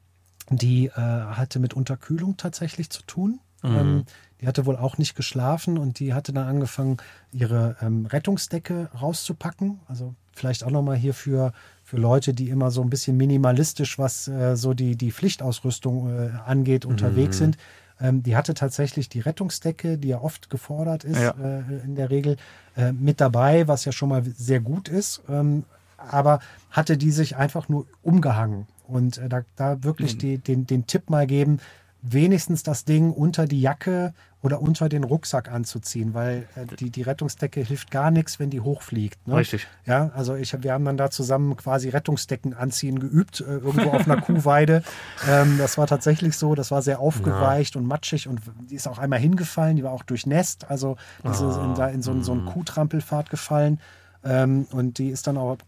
die 0.51 0.89
äh, 0.89 0.93
hatte 0.93 1.61
mit 1.61 1.73
Unterkühlung 1.73 2.37
tatsächlich 2.37 2.91
zu 2.91 3.03
tun. 3.05 3.41
Mhm. 3.63 3.77
Ähm, 3.77 4.05
die 4.43 4.47
hatte 4.47 4.67
wohl 4.67 4.77
auch 4.77 4.99
nicht 4.99 5.15
geschlafen 5.15 5.79
und 5.79 6.01
die 6.01 6.13
hatte 6.13 6.35
dann 6.35 6.47
angefangen, 6.47 6.99
ihre 7.33 7.77
ähm, 7.81 8.05
Rettungsdecke 8.05 8.91
rauszupacken. 9.01 9.81
Also 9.89 10.15
vielleicht 10.35 10.65
auch 10.65 10.71
nochmal 10.71 10.97
hier 10.97 11.15
für, 11.15 11.55
für 11.83 11.97
Leute, 11.97 12.35
die 12.35 12.51
immer 12.51 12.71
so 12.71 12.83
ein 12.83 12.91
bisschen 12.91 13.17
minimalistisch, 13.17 13.99
was 13.99 14.29
äh, 14.29 14.55
so 14.55 14.75
die, 14.75 14.97
die 14.97 15.13
Pflichtausrüstung 15.13 16.11
äh, 16.11 16.31
angeht, 16.45 16.85
unterwegs 16.85 17.41
mhm. 17.41 17.45
sind. 17.45 17.59
Ähm, 18.05 18.23
die 18.23 18.37
hatte 18.37 18.53
tatsächlich 18.53 19.09
die 19.09 19.21
Rettungsdecke, 19.21 19.97
die 19.97 20.09
ja 20.09 20.21
oft 20.21 20.51
gefordert 20.51 21.05
ist, 21.05 21.21
ja. 21.21 21.31
äh, 21.31 21.85
in 21.85 21.95
der 21.95 22.11
Regel, 22.11 22.37
äh, 22.77 22.93
mit 22.93 23.19
dabei, 23.21 23.67
was 23.67 23.87
ja 23.87 23.93
schon 23.93 24.11
mal 24.11 24.23
sehr 24.37 24.61
gut 24.61 24.89
ist. 24.89 25.23
Ähm, 25.29 25.65
aber 25.97 26.41
hatte 26.71 26.99
die 26.99 27.11
sich 27.11 27.37
einfach 27.37 27.71
nur 27.71 27.87
umgehangen. 28.03 28.67
Und 28.87 29.17
äh, 29.17 29.29
da, 29.31 29.43
da 29.57 29.83
wirklich 29.83 30.17
mhm. 30.17 30.19
die, 30.19 30.39
den, 30.39 30.67
den 30.67 30.87
Tipp 30.87 31.09
mal 31.09 31.27
geben, 31.27 31.61
wenigstens 32.03 32.63
das 32.63 32.85
Ding 32.85 33.11
unter 33.11 33.47
die 33.47 33.63
Jacke 33.63 34.13
oder 34.45 34.61
unter 34.61 34.91
den 34.91 35.05
Rucksack 35.05 35.51
anzuziehen, 35.51 36.13
weil 36.13 36.47
äh, 36.55 36.67
die, 36.77 36.91
die 36.91 37.01
Rettungsdecke 37.01 37.63
hilft 37.63 37.91
gar 37.91 38.11
nichts, 38.11 38.39
wenn 38.39 38.51
die 38.51 38.61
hochfliegt. 38.61 39.27
Ne? 39.27 39.37
Richtig. 39.37 39.67
Ja, 39.87 40.11
also 40.15 40.35
ich, 40.35 40.55
wir 40.63 40.75
haben 40.75 40.85
dann 40.85 40.99
da 40.99 41.11
zusammen 41.11 41.57
quasi 41.57 41.89
Rettungsdecken 41.89 42.53
anziehen 42.53 43.01
geübt, 43.01 43.41
äh, 43.41 43.45
irgendwo 43.45 43.91
auf 43.91 44.07
einer 44.07 44.21
Kuhweide. 44.21 44.83
Ähm, 45.27 45.57
das 45.57 45.79
war 45.79 45.87
tatsächlich 45.87 46.37
so, 46.37 46.55
das 46.55 46.71
war 46.71 46.83
sehr 46.83 47.01
aufgeweicht 47.01 47.75
ja. 47.75 47.81
und 47.81 47.87
matschig 47.87 48.29
und 48.29 48.43
die 48.69 48.75
ist 48.75 48.87
auch 48.87 48.99
einmal 48.99 49.19
hingefallen, 49.19 49.77
die 49.77 49.83
war 49.83 49.93
auch 49.93 50.03
durchnässt, 50.03 50.71
also 50.71 50.99
diese, 51.27 51.47
ah. 51.47 51.65
in, 51.65 51.75
da 51.75 51.89
in 51.89 52.03
so, 52.03 52.21
so 52.23 52.33
einen 52.33 52.43
mhm. 52.43 52.49
Kuhtrampelpfad 52.49 53.31
gefallen. 53.31 53.81
Ähm, 54.25 54.67
und 54.73 54.99
die 54.99 55.11
ist 55.11 55.27
dann 55.27 55.37
auch, 55.37 55.59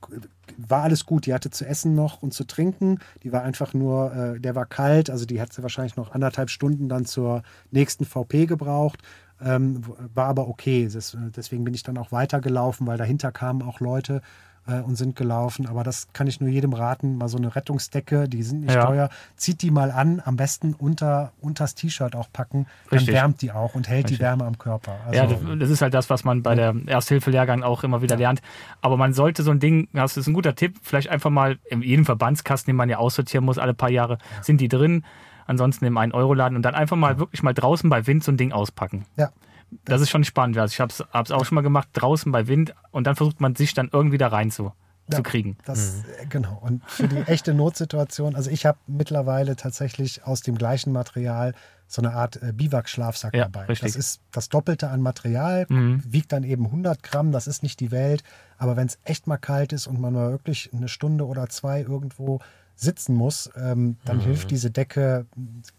war 0.57 0.82
alles 0.84 1.04
gut. 1.04 1.26
Die 1.26 1.34
hatte 1.34 1.50
zu 1.50 1.66
essen 1.66 1.94
noch 1.94 2.22
und 2.22 2.32
zu 2.32 2.44
trinken. 2.44 2.98
Die 3.22 3.32
war 3.32 3.42
einfach 3.42 3.74
nur, 3.74 4.14
äh, 4.14 4.40
der 4.40 4.54
war 4.54 4.66
kalt, 4.66 5.11
also 5.11 5.26
die 5.26 5.40
hat 5.40 5.52
sie 5.52 5.62
wahrscheinlich 5.62 5.96
noch 5.96 6.12
anderthalb 6.12 6.50
Stunden 6.50 6.88
dann 6.88 7.04
zur 7.04 7.42
nächsten 7.70 8.04
VP 8.04 8.46
gebraucht. 8.46 9.02
Ähm, 9.40 9.82
war 10.14 10.26
aber 10.26 10.48
okay. 10.48 10.88
Das, 10.90 11.16
deswegen 11.36 11.64
bin 11.64 11.74
ich 11.74 11.82
dann 11.82 11.98
auch 11.98 12.12
weitergelaufen, 12.12 12.86
weil 12.86 12.96
dahinter 12.96 13.32
kamen 13.32 13.62
auch 13.62 13.80
Leute. 13.80 14.22
Äh, 14.67 14.81
und 14.81 14.97
sind 14.97 15.17
gelaufen. 15.17 15.67
Aber 15.67 15.85
das 15.85 16.09
kann 16.12 16.27
ich 16.27 16.41
nur 16.41 16.49
jedem 16.49 16.73
raten. 16.73 17.17
Mal 17.17 17.29
so 17.29 17.39
eine 17.39 17.55
Rettungsdecke, 17.55 18.29
die 18.29 18.43
sind 18.43 18.61
nicht 18.61 18.75
ja. 18.75 18.85
teuer. 18.85 19.09
Zieht 19.37 19.62
die 19.62 19.71
mal 19.71 19.91
an, 19.91 20.21
am 20.25 20.37
besten 20.37 20.75
unter 20.75 21.33
unters 21.41 21.75
T-Shirt 21.75 22.14
auch 22.14 22.29
packen. 22.33 22.67
Dann 22.91 22.99
Richtig. 22.99 23.14
wärmt 23.14 23.43
die 23.43 23.53
auch 23.53 23.75
und 23.75 23.89
hält 23.89 24.05
Richtig. 24.05 24.19
die 24.19 24.23
Wärme 24.23 24.45
am 24.45 24.59
Körper. 24.59 24.97
Also, 25.07 25.19
ja, 25.19 25.27
das, 25.27 25.39
das, 25.59 25.71
ist 25.71 25.83
halt 25.83 25.95
das, 25.95 26.11
was 26.11 26.25
man 26.25 26.43
bei 26.43 26.55
der 26.55 26.75
Ersthilfe-Lehrgang 26.87 27.62
auch 27.62 27.85
immer 27.85 28.03
wieder 28.03 28.17
ja. 28.17 28.21
lernt. 28.21 28.43
Aber 28.81 28.97
man 28.97 29.12
sollte 29.12 29.43
so 29.43 29.51
ein 29.51 29.61
Ding, 29.61 29.89
das 29.93 30.17
ist 30.17 30.27
ein 30.27 30.35
guter 30.35 30.55
Tipp, 30.55 30.77
vielleicht 30.83 31.09
einfach 31.09 31.31
mal 31.31 31.59
in 31.67 31.83
jedem 31.83 32.05
Verbandskasten, 32.05 32.71
den 32.71 32.77
man 32.77 32.89
ja 32.89 32.99
aussortieren 32.99 33.45
muss, 33.45 33.59
alle 33.59 33.75
paar 33.75 33.91
Jahre, 33.91 34.19
ja. 34.37 34.43
sind 34.43 34.61
die 34.61 34.69
drin. 34.69 35.05
Ansonsten 35.47 35.85
im 35.85 35.97
1-Euro-Laden 35.97 36.57
und 36.57 36.62
dann 36.62 36.75
einfach 36.75 36.97
mal 36.97 37.21
wirklich 37.21 37.45
mal 37.45 37.55
draußen 37.55 37.89
bei 37.89 38.07
Wind 38.09 38.25
so 38.25 38.33
ein 38.33 38.37
Ding 38.37 38.51
auspacken. 38.53 39.05
Ja. 39.17 39.31
Das 39.85 40.01
ist 40.01 40.11
schon 40.11 40.25
spannend. 40.25 40.59
Also 40.59 40.73
ich 40.73 40.81
habe 40.81 40.93
es 40.93 41.31
auch 41.31 41.45
schon 41.45 41.57
mal 41.57 41.62
gemacht, 41.62 41.89
draußen 41.93 42.31
bei 42.33 42.47
Wind 42.47 42.75
und 42.91 43.07
dann 43.07 43.17
versucht 43.17 43.41
man 43.41 43.55
sich 43.55 43.75
dann 43.75 43.89
irgendwie 43.93 44.19
da 44.19 44.29
rein 44.29 44.51
zu 44.51 44.73
ja, 45.09 45.17
zu 45.17 45.23
kriegen. 45.23 45.57
Das, 45.64 45.97
mhm. 45.97 46.29
Genau. 46.29 46.59
Und 46.62 46.83
für 46.89 47.09
die 47.09 47.19
echte 47.27 47.55
Notsituation, 47.55 48.35
also 48.35 48.51
ich 48.51 48.67
habe 48.67 48.79
mittlerweile 48.87 49.57
tatsächlich 49.57 50.25
aus 50.25 50.41
dem 50.41 50.57
gleichen 50.57 50.93
Material 50.93 51.55
so 51.87 52.03
eine 52.03 52.14
Art 52.14 52.43
äh, 52.43 52.53
Biwak-Schlafsack 52.53 53.35
ja, 53.35 53.45
dabei. 53.45 53.67
Richtig. 53.67 53.93
Das 53.93 53.97
ist 53.97 54.21
das 54.33 54.49
Doppelte 54.49 54.89
an 54.91 55.01
Material, 55.01 55.67
mhm. 55.69 56.03
wiegt 56.05 56.33
dann 56.33 56.43
eben 56.43 56.67
100 56.67 57.03
Gramm, 57.03 57.31
das 57.31 57.47
ist 57.47 57.62
nicht 57.62 57.79
die 57.79 57.93
Welt. 57.93 58.25
Aber 58.59 58.77
wenn 58.77 58.89
es 58.89 58.99
echt 59.05 59.27
mal 59.27 59.37
kalt 59.37 59.73
ist 59.73 59.87
und 59.87 60.01
man 60.01 60.12
mal 60.12 60.31
wirklich 60.31 60.71
eine 60.73 60.89
Stunde 60.89 61.27
oder 61.27 61.49
zwei 61.49 61.83
irgendwo 61.83 62.41
sitzen 62.77 63.14
muss, 63.14 63.51
ähm, 63.57 63.97
dann 64.05 64.18
mhm. 64.18 64.22
hilft 64.22 64.51
diese 64.51 64.70
Decke, 64.70 65.27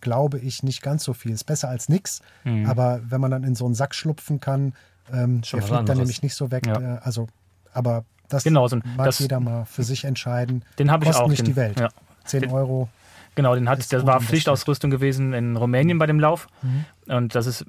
glaube 0.01 0.39
ich, 0.39 0.63
nicht 0.63 0.81
ganz 0.81 1.03
so 1.03 1.13
viel. 1.13 1.31
Ist 1.31 1.45
besser 1.45 1.69
als 1.69 1.89
nichts. 1.89 2.21
Mhm. 2.43 2.65
Aber 2.65 3.01
wenn 3.07 3.21
man 3.21 3.31
dann 3.31 3.43
in 3.43 3.55
so 3.55 3.65
einen 3.65 3.75
Sack 3.75 3.93
schlupfen 3.93 4.39
kann, 4.39 4.73
ähm, 5.13 5.41
der 5.41 5.61
fliegt 5.61 5.87
dann 5.87 5.97
nämlich 5.97 6.23
nicht 6.23 6.35
so 6.35 6.51
weg. 6.51 6.65
Ja. 6.65 6.79
Äh, 6.79 6.99
also, 7.01 7.27
aber 7.71 8.03
das 8.29 8.43
genau, 8.43 8.67
so, 8.67 8.77
mag 8.97 9.05
das, 9.05 9.19
jeder 9.19 9.39
mal 9.39 9.65
für 9.65 9.83
sich 9.83 10.03
entscheiden. 10.03 10.65
Den 10.79 10.91
habe 10.91 11.05
ich 11.05 11.15
auch. 11.15 11.29
nicht 11.29 11.39
den, 11.39 11.45
die 11.45 11.55
Welt. 11.55 11.79
Ja. 11.79 11.89
10 12.25 12.51
Euro. 12.51 12.89
Genau, 13.37 13.53
den 13.53 13.69
hat, 13.69 13.93
das 13.93 14.03
war 14.07 14.19
Pflichtausrüstung 14.19 14.89
gewesen 14.89 15.31
in 15.31 15.55
Rumänien 15.55 15.99
bei 15.99 16.07
dem 16.07 16.19
Lauf. 16.19 16.47
Mhm. 16.63 16.85
Und 17.05 17.35
das 17.35 17.45
ist 17.45 17.65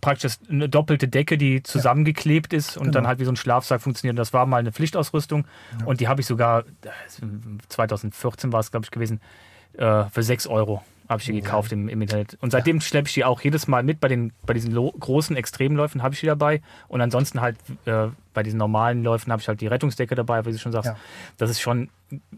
praktisch 0.00 0.36
eine 0.48 0.66
doppelte 0.66 1.08
Decke, 1.08 1.36
die 1.36 1.62
zusammengeklebt 1.62 2.54
ist 2.54 2.78
und 2.78 2.84
genau. 2.84 2.94
dann 2.94 3.06
halt 3.06 3.18
wie 3.18 3.26
so 3.26 3.30
ein 3.30 3.36
Schlafsack 3.36 3.82
funktioniert. 3.82 4.18
Das 4.18 4.32
war 4.32 4.46
mal 4.46 4.56
eine 4.56 4.72
Pflichtausrüstung. 4.72 5.46
Ja. 5.78 5.84
Und 5.84 6.00
die 6.00 6.08
habe 6.08 6.22
ich 6.22 6.26
sogar, 6.26 6.64
2014 7.68 8.50
war 8.50 8.60
es, 8.60 8.70
glaube 8.70 8.86
ich, 8.86 8.90
gewesen, 8.90 9.20
äh, 9.74 10.04
für 10.04 10.22
6 10.22 10.46
Euro 10.46 10.82
habe 11.08 11.20
ich 11.20 11.26
die 11.26 11.32
gekauft 11.32 11.72
im, 11.72 11.88
im, 11.88 12.00
Internet. 12.00 12.38
Und 12.40 12.50
seitdem 12.50 12.80
schleppe 12.80 13.08
ich 13.08 13.14
die 13.14 13.24
auch 13.24 13.40
jedes 13.42 13.68
Mal 13.68 13.82
mit. 13.82 14.00
Bei, 14.00 14.08
den, 14.08 14.32
bei 14.46 14.54
diesen 14.54 14.74
großen 14.74 15.36
Extremläufen 15.36 16.02
habe 16.02 16.14
ich 16.14 16.20
die 16.20 16.26
dabei. 16.26 16.62
Und 16.88 17.00
ansonsten 17.00 17.40
halt 17.40 17.56
äh, 17.84 18.08
bei 18.32 18.42
diesen 18.42 18.58
normalen 18.58 19.02
Läufen 19.04 19.30
habe 19.30 19.40
ich 19.40 19.48
halt 19.48 19.60
die 19.60 19.66
Rettungsdecke 19.66 20.14
dabei, 20.14 20.44
wie 20.46 20.52
du 20.52 20.58
schon 20.58 20.72
sagst. 20.72 20.88
Ja. 20.88 20.96
Das 21.36 21.50
ist 21.50 21.60
schon 21.60 21.90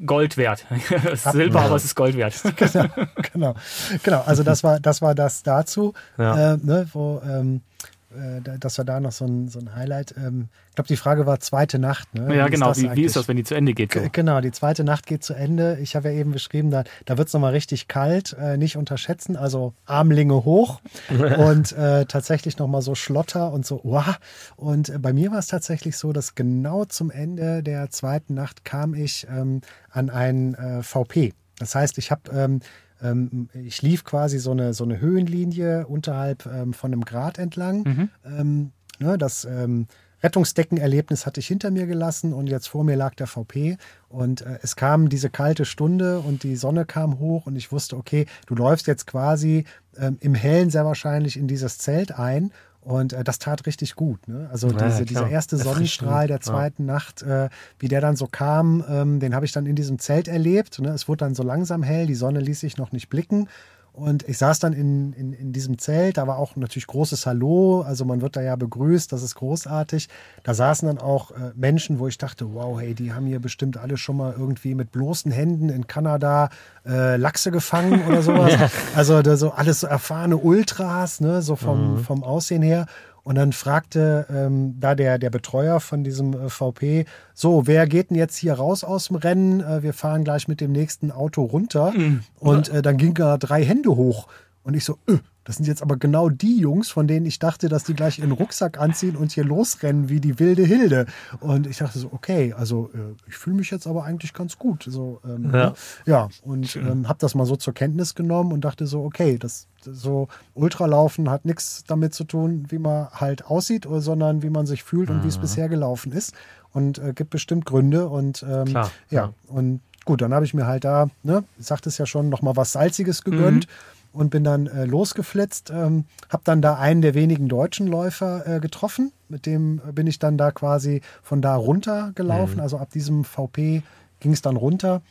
Gold 0.04 0.36
wert. 0.36 0.66
Silber, 1.14 1.62
aber 1.62 1.76
es 1.76 1.84
ist 1.84 1.94
Gold 1.94 2.16
wert. 2.16 2.34
genau, 2.56 2.86
genau, 3.32 3.54
genau. 4.02 4.22
Also 4.26 4.42
das 4.42 4.64
war 4.64 4.80
das, 4.80 5.00
war 5.00 5.14
das 5.14 5.42
dazu, 5.42 5.94
ja. 6.18 6.54
äh, 6.54 6.58
ne, 6.60 6.88
wo 6.92 7.20
ähm, 7.24 7.62
äh, 8.10 8.58
das 8.58 8.78
war 8.78 8.84
da 8.84 9.00
noch 9.00 9.12
so 9.12 9.24
ein, 9.24 9.48
so 9.48 9.58
ein 9.58 9.74
Highlight. 9.74 10.14
Ähm, 10.16 10.48
ich 10.68 10.74
glaube, 10.74 10.88
die 10.88 10.96
Frage 10.96 11.26
war 11.26 11.40
zweite 11.40 11.78
Nacht. 11.78 12.14
Ne? 12.14 12.36
Ja, 12.36 12.46
wie 12.46 12.50
genau. 12.50 12.76
Wie, 12.76 12.94
wie, 12.94 13.04
ist 13.04 13.16
das, 13.16 13.28
wenn 13.28 13.36
die 13.36 13.44
zu 13.44 13.54
Ende 13.54 13.74
geht? 13.74 13.92
So? 13.92 14.00
Genau, 14.12 14.40
die 14.40 14.52
zweite 14.52 14.84
Nacht 14.84 15.06
geht 15.06 15.24
zu 15.24 15.34
Ende. 15.34 15.78
Ich 15.80 15.96
habe 15.96 16.10
ja 16.10 16.18
eben 16.18 16.32
beschrieben, 16.32 16.70
da, 16.70 16.84
da 17.04 17.18
wird 17.18 17.28
es 17.28 17.34
nochmal 17.34 17.52
richtig 17.52 17.88
kalt. 17.88 18.36
Äh, 18.38 18.56
nicht 18.56 18.76
unterschätzen, 18.76 19.36
also 19.36 19.74
Armlinge 19.84 20.44
hoch 20.44 20.80
und 21.38 21.72
äh, 21.72 22.06
tatsächlich 22.06 22.58
nochmal 22.58 22.82
so 22.82 22.94
Schlotter 22.94 23.52
und 23.52 23.66
so, 23.66 23.80
wow. 23.82 24.18
Und 24.56 24.88
äh, 24.88 24.98
bei 24.98 25.12
mir 25.12 25.30
war 25.30 25.38
es 25.38 25.46
tatsächlich 25.46 25.96
so, 25.96 26.12
dass 26.12 26.34
genau 26.34 26.84
zum 26.84 27.10
Ende 27.10 27.62
der 27.62 27.90
zweiten 27.90 28.34
Nacht 28.34 28.64
kam 28.64 28.94
ich 28.94 29.26
ähm, 29.30 29.60
an 29.90 30.10
einen 30.10 30.54
äh, 30.54 30.82
VP. 30.82 31.32
Das 31.58 31.74
heißt, 31.74 31.98
ich 31.98 32.10
habe 32.10 32.30
ähm, 32.32 32.60
ähm, 33.02 33.48
ich 33.54 33.82
lief 33.82 34.04
quasi 34.04 34.38
so 34.38 34.52
eine, 34.52 34.74
so 34.74 34.84
eine 34.84 35.00
Höhenlinie 35.00 35.86
unterhalb 35.86 36.46
ähm, 36.46 36.72
von 36.72 36.92
einem 36.92 37.04
Grat 37.04 37.38
entlang. 37.38 37.82
Mhm. 37.82 38.08
Ähm, 38.24 38.72
ne, 38.98 39.18
das 39.18 39.44
ähm, 39.44 39.86
Rettungsdeckenerlebnis 40.22 41.26
hatte 41.26 41.40
ich 41.40 41.46
hinter 41.46 41.70
mir 41.70 41.86
gelassen 41.86 42.32
und 42.32 42.46
jetzt 42.46 42.68
vor 42.68 42.84
mir 42.84 42.96
lag 42.96 43.14
der 43.14 43.26
VP 43.26 43.76
und 44.08 44.40
äh, 44.40 44.58
es 44.62 44.74
kam 44.74 45.08
diese 45.08 45.30
kalte 45.30 45.64
Stunde 45.64 46.20
und 46.20 46.42
die 46.42 46.56
Sonne 46.56 46.86
kam 46.86 47.18
hoch 47.18 47.46
und 47.46 47.56
ich 47.56 47.70
wusste, 47.70 47.96
okay, 47.96 48.26
du 48.46 48.54
läufst 48.54 48.86
jetzt 48.86 49.06
quasi 49.06 49.64
ähm, 49.98 50.16
im 50.20 50.34
Hellen 50.34 50.70
sehr 50.70 50.84
wahrscheinlich 50.84 51.36
in 51.36 51.48
dieses 51.48 51.78
Zelt 51.78 52.12
ein 52.18 52.50
und 52.86 53.12
äh, 53.12 53.24
das 53.24 53.38
tat 53.38 53.66
richtig 53.66 53.96
gut. 53.96 54.28
Ne? 54.28 54.48
Also 54.52 54.68
ja, 54.68 54.86
diese, 54.86 55.04
dieser 55.04 55.28
erste 55.28 55.56
Sonnenstrahl 55.56 56.28
der 56.28 56.40
zweiten 56.40 56.86
ja. 56.86 56.94
Nacht, 56.94 57.22
äh, 57.22 57.48
wie 57.80 57.88
der 57.88 58.00
dann 58.00 58.14
so 58.14 58.28
kam, 58.28 58.84
ähm, 58.88 59.18
den 59.18 59.34
habe 59.34 59.44
ich 59.44 59.52
dann 59.52 59.66
in 59.66 59.74
diesem 59.74 59.98
Zelt 59.98 60.28
erlebt. 60.28 60.78
Ne? 60.78 60.90
Es 60.90 61.08
wurde 61.08 61.18
dann 61.18 61.34
so 61.34 61.42
langsam 61.42 61.82
hell, 61.82 62.06
die 62.06 62.14
Sonne 62.14 62.40
ließ 62.40 62.60
sich 62.60 62.76
noch 62.76 62.92
nicht 62.92 63.08
blicken. 63.08 63.48
Und 63.96 64.28
ich 64.28 64.36
saß 64.36 64.58
dann 64.58 64.74
in, 64.74 65.14
in, 65.14 65.32
in 65.32 65.52
diesem 65.54 65.78
Zelt, 65.78 66.18
da 66.18 66.26
war 66.26 66.36
auch 66.36 66.54
natürlich 66.54 66.86
großes 66.86 67.24
Hallo, 67.24 67.80
also 67.80 68.04
man 68.04 68.20
wird 68.20 68.36
da 68.36 68.42
ja 68.42 68.54
begrüßt, 68.54 69.10
das 69.10 69.22
ist 69.22 69.36
großartig. 69.36 70.10
Da 70.42 70.52
saßen 70.52 70.86
dann 70.86 70.98
auch 70.98 71.30
äh, 71.30 71.52
Menschen, 71.54 71.98
wo 71.98 72.06
ich 72.06 72.18
dachte, 72.18 72.52
wow, 72.52 72.78
hey, 72.78 72.92
die 72.92 73.14
haben 73.14 73.24
hier 73.24 73.40
bestimmt 73.40 73.78
alle 73.78 73.96
schon 73.96 74.18
mal 74.18 74.34
irgendwie 74.36 74.74
mit 74.74 74.92
bloßen 74.92 75.32
Händen 75.32 75.70
in 75.70 75.86
Kanada 75.86 76.50
äh, 76.84 77.16
Lachse 77.16 77.50
gefangen 77.50 78.06
oder 78.06 78.20
sowas. 78.20 78.52
ja. 78.60 78.70
Also 78.94 79.22
da 79.22 79.38
so 79.38 79.52
alles 79.52 79.80
so 79.80 79.86
erfahrene 79.86 80.36
Ultras, 80.36 81.20
ne, 81.20 81.40
so 81.40 81.56
vom, 81.56 81.94
mhm. 81.94 81.98
vom 82.04 82.22
Aussehen 82.22 82.60
her. 82.60 82.84
Und 83.26 83.34
dann 83.34 83.52
fragte 83.52 84.24
ähm, 84.30 84.76
da 84.78 84.94
der, 84.94 85.18
der 85.18 85.30
Betreuer 85.30 85.80
von 85.80 86.04
diesem 86.04 86.32
äh, 86.32 86.48
VP, 86.48 87.06
so, 87.34 87.66
wer 87.66 87.88
geht 87.88 88.10
denn 88.10 88.16
jetzt 88.16 88.36
hier 88.36 88.52
raus 88.52 88.84
aus 88.84 89.08
dem 89.08 89.16
Rennen? 89.16 89.58
Äh, 89.58 89.82
wir 89.82 89.94
fahren 89.94 90.22
gleich 90.22 90.46
mit 90.46 90.60
dem 90.60 90.70
nächsten 90.70 91.10
Auto 91.10 91.42
runter. 91.42 91.90
Mhm. 91.90 92.20
Und 92.38 92.68
äh, 92.68 92.82
dann 92.82 92.98
ging 92.98 93.14
da 93.14 93.36
drei 93.36 93.64
Hände 93.64 93.96
hoch. 93.96 94.28
Und 94.62 94.74
ich 94.74 94.84
so, 94.84 94.98
äh, 95.08 95.16
das 95.42 95.56
sind 95.56 95.66
jetzt 95.66 95.82
aber 95.82 95.96
genau 95.96 96.28
die 96.28 96.60
Jungs, 96.60 96.88
von 96.88 97.08
denen 97.08 97.26
ich 97.26 97.40
dachte, 97.40 97.68
dass 97.68 97.82
die 97.82 97.94
gleich 97.94 98.20
ihren 98.20 98.30
Rucksack 98.30 98.78
anziehen 98.78 99.16
und 99.16 99.32
hier 99.32 99.44
losrennen 99.44 100.08
wie 100.08 100.20
die 100.20 100.38
wilde 100.38 100.62
Hilde. 100.62 101.06
Und 101.40 101.66
ich 101.66 101.78
dachte 101.78 101.98
so, 101.98 102.10
okay, 102.12 102.52
also 102.56 102.90
äh, 102.94 103.14
ich 103.26 103.34
fühle 103.34 103.56
mich 103.56 103.72
jetzt 103.72 103.88
aber 103.88 104.04
eigentlich 104.04 104.34
ganz 104.34 104.56
gut. 104.56 104.84
So, 104.88 105.20
ähm, 105.24 105.50
ja. 105.52 105.74
ja, 106.04 106.28
und 106.42 106.76
ähm, 106.76 107.08
habe 107.08 107.18
das 107.18 107.34
mal 107.34 107.44
so 107.44 107.56
zur 107.56 107.74
Kenntnis 107.74 108.14
genommen 108.14 108.52
und 108.52 108.64
dachte 108.64 108.86
so, 108.86 109.02
okay, 109.02 109.36
das 109.36 109.66
so 109.90 110.28
Ultralaufen 110.54 111.30
hat 111.30 111.44
nichts 111.44 111.84
damit 111.86 112.14
zu 112.14 112.24
tun, 112.24 112.66
wie 112.68 112.78
man 112.78 113.08
halt 113.10 113.46
aussieht, 113.46 113.86
sondern 113.90 114.42
wie 114.42 114.50
man 114.50 114.66
sich 114.66 114.82
fühlt 114.82 115.08
mhm. 115.08 115.16
und 115.16 115.24
wie 115.24 115.28
es 115.28 115.38
mhm. 115.38 115.42
bisher 115.42 115.68
gelaufen 115.68 116.12
ist. 116.12 116.34
Und 116.72 116.98
äh, 116.98 117.12
gibt 117.14 117.30
bestimmt 117.30 117.64
Gründe. 117.64 118.08
Und 118.08 118.44
ähm, 118.48 118.66
Klar, 118.66 118.90
ja, 119.10 119.22
ja, 119.22 119.32
und 119.48 119.80
gut, 120.04 120.20
dann 120.20 120.34
habe 120.34 120.44
ich 120.44 120.52
mir 120.52 120.66
halt 120.66 120.84
da, 120.84 121.08
ne, 121.22 121.44
sagt 121.58 121.86
es 121.86 121.98
ja 121.98 122.06
schon, 122.06 122.28
nochmal 122.28 122.56
was 122.56 122.72
Salziges 122.72 123.24
gegönnt. 123.24 123.66
Mhm 123.66 123.96
und 124.16 124.30
bin 124.30 124.44
dann 124.44 124.66
äh, 124.66 124.86
losgeflitzt. 124.86 125.70
Ähm, 125.70 126.06
habe 126.30 126.42
dann 126.44 126.62
da 126.62 126.76
einen 126.76 127.02
der 127.02 127.14
wenigen 127.14 127.48
deutschen 127.48 127.86
Läufer 127.86 128.46
äh, 128.46 128.60
getroffen. 128.60 129.12
Mit 129.28 129.46
dem 129.46 129.80
bin 129.92 130.06
ich 130.06 130.18
dann 130.18 130.38
da 130.38 130.50
quasi 130.50 131.02
von 131.22 131.42
da 131.42 131.54
runter 131.54 132.12
gelaufen. 132.14 132.54
Mhm. 132.54 132.60
Also 132.60 132.78
ab 132.78 132.90
diesem 132.90 133.24
VP 133.24 133.82
ging 134.20 134.32
es 134.32 134.42
dann 134.42 134.56
runter. 134.56 135.02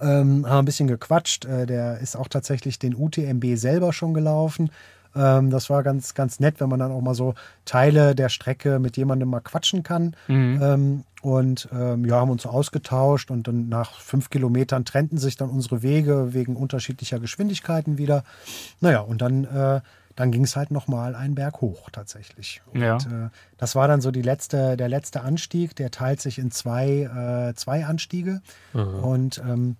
Ähm, 0.00 0.46
haben 0.48 0.60
ein 0.60 0.64
bisschen 0.64 0.88
gequatscht. 0.88 1.44
Äh, 1.44 1.66
der 1.66 1.98
ist 1.98 2.16
auch 2.16 2.28
tatsächlich 2.28 2.78
den 2.78 2.94
UTMB 2.94 3.56
selber 3.56 3.92
schon 3.92 4.14
gelaufen. 4.14 4.70
Ähm, 5.14 5.50
das 5.50 5.70
war 5.70 5.82
ganz, 5.82 6.14
ganz 6.14 6.40
nett, 6.40 6.60
wenn 6.60 6.68
man 6.68 6.80
dann 6.80 6.92
auch 6.92 7.00
mal 7.00 7.14
so 7.14 7.34
Teile 7.64 8.14
der 8.14 8.28
Strecke 8.28 8.78
mit 8.78 8.96
jemandem 8.96 9.28
mal 9.28 9.40
quatschen 9.40 9.82
kann. 9.82 10.14
Mhm. 10.28 10.60
Ähm, 10.62 11.04
und 11.22 11.68
ähm, 11.72 12.04
ja, 12.06 12.16
haben 12.16 12.30
uns 12.30 12.42
so 12.42 12.48
ausgetauscht 12.48 13.30
und 13.30 13.46
dann 13.46 13.68
nach 13.68 14.00
fünf 14.00 14.30
Kilometern 14.30 14.84
trennten 14.84 15.18
sich 15.18 15.36
dann 15.36 15.50
unsere 15.50 15.82
Wege 15.82 16.32
wegen 16.32 16.56
unterschiedlicher 16.56 17.18
Geschwindigkeiten 17.18 17.98
wieder. 17.98 18.24
Naja, 18.80 19.00
und 19.00 19.20
dann, 19.20 19.44
äh, 19.44 19.80
dann 20.20 20.32
ging 20.32 20.44
es 20.44 20.54
halt 20.54 20.70
nochmal 20.70 21.14
einen 21.14 21.34
Berg 21.34 21.62
hoch 21.62 21.88
tatsächlich. 21.88 22.60
Und 22.74 22.82
ja. 22.82 22.96
äh, 22.96 23.30
das 23.56 23.74
war 23.74 23.88
dann 23.88 24.02
so 24.02 24.10
die 24.10 24.20
letzte, 24.20 24.76
der 24.76 24.90
letzte 24.90 25.22
Anstieg, 25.22 25.74
der 25.76 25.90
teilt 25.90 26.20
sich 26.20 26.38
in 26.38 26.50
zwei, 26.50 27.48
äh, 27.50 27.54
zwei 27.54 27.86
Anstiege. 27.86 28.42
Mhm. 28.74 28.94
Und 29.02 29.38
ähm, 29.38 29.76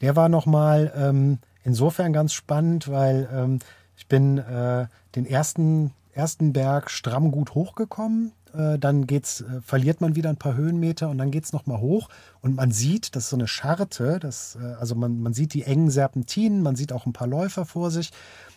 der 0.00 0.16
war 0.16 0.28
nochmal 0.28 0.92
ähm, 0.96 1.38
insofern 1.62 2.12
ganz 2.12 2.32
spannend, 2.32 2.88
weil 2.88 3.28
ähm, 3.32 3.60
ich 3.96 4.08
bin 4.08 4.38
äh, 4.38 4.88
den 5.14 5.26
ersten, 5.26 5.92
ersten 6.12 6.52
Berg 6.52 6.90
stramm 6.90 7.30
gut 7.30 7.54
hochgekommen. 7.54 8.32
Äh, 8.52 8.80
dann 8.80 9.06
geht's, 9.06 9.42
äh, 9.42 9.60
verliert 9.62 10.00
man 10.00 10.16
wieder 10.16 10.28
ein 10.28 10.38
paar 10.38 10.56
Höhenmeter 10.56 11.08
und 11.08 11.18
dann 11.18 11.30
geht 11.30 11.44
es 11.44 11.52
nochmal 11.52 11.78
hoch. 11.78 12.08
Und 12.40 12.56
man 12.56 12.72
sieht, 12.72 13.14
das 13.14 13.24
ist 13.24 13.30
so 13.30 13.36
eine 13.36 13.46
Scharte, 13.46 14.18
das, 14.18 14.58
äh, 14.60 14.74
also 14.74 14.96
man, 14.96 15.20
man 15.20 15.34
sieht 15.34 15.54
die 15.54 15.62
engen 15.62 15.90
Serpentinen, 15.90 16.62
man 16.62 16.74
sieht 16.74 16.92
auch 16.92 17.06
ein 17.06 17.12
paar 17.12 17.28
Läufer 17.28 17.64
vor 17.64 17.92
sich. 17.92 18.10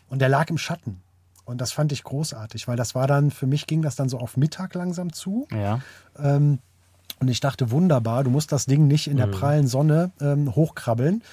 Und 0.09 0.17
der 0.17 0.29
lag 0.29 0.49
im 0.49 0.57
Schatten. 0.57 1.03
Und 1.47 1.61
das 1.61 1.71
fand 1.71 1.93
ich 1.93 2.03
großartig, 2.03 2.67
weil 2.67 2.75
das 2.75 2.93
war 2.93 3.07
dann, 3.07 3.31
für 3.31 3.47
mich 3.47 3.67
ging 3.67 3.81
das 3.81 3.95
dann 3.95 4.09
so 4.09 4.19
auf 4.19 4.35
Mittag 4.35 4.75
langsam 4.75 5.13
zu. 5.13 5.47
Ja. 5.49 5.79
Ähm, 6.19 6.59
und 7.21 7.29
ich 7.29 7.39
dachte, 7.39 7.71
wunderbar, 7.71 8.25
du 8.25 8.29
musst 8.29 8.51
das 8.51 8.65
Ding 8.65 8.87
nicht 8.87 9.07
in 9.07 9.15
der 9.15 9.27
mhm. 9.27 9.31
prallen 9.31 9.67
Sonne 9.67 10.11
ähm, 10.19 10.53
hochkrabbeln. 10.53 11.23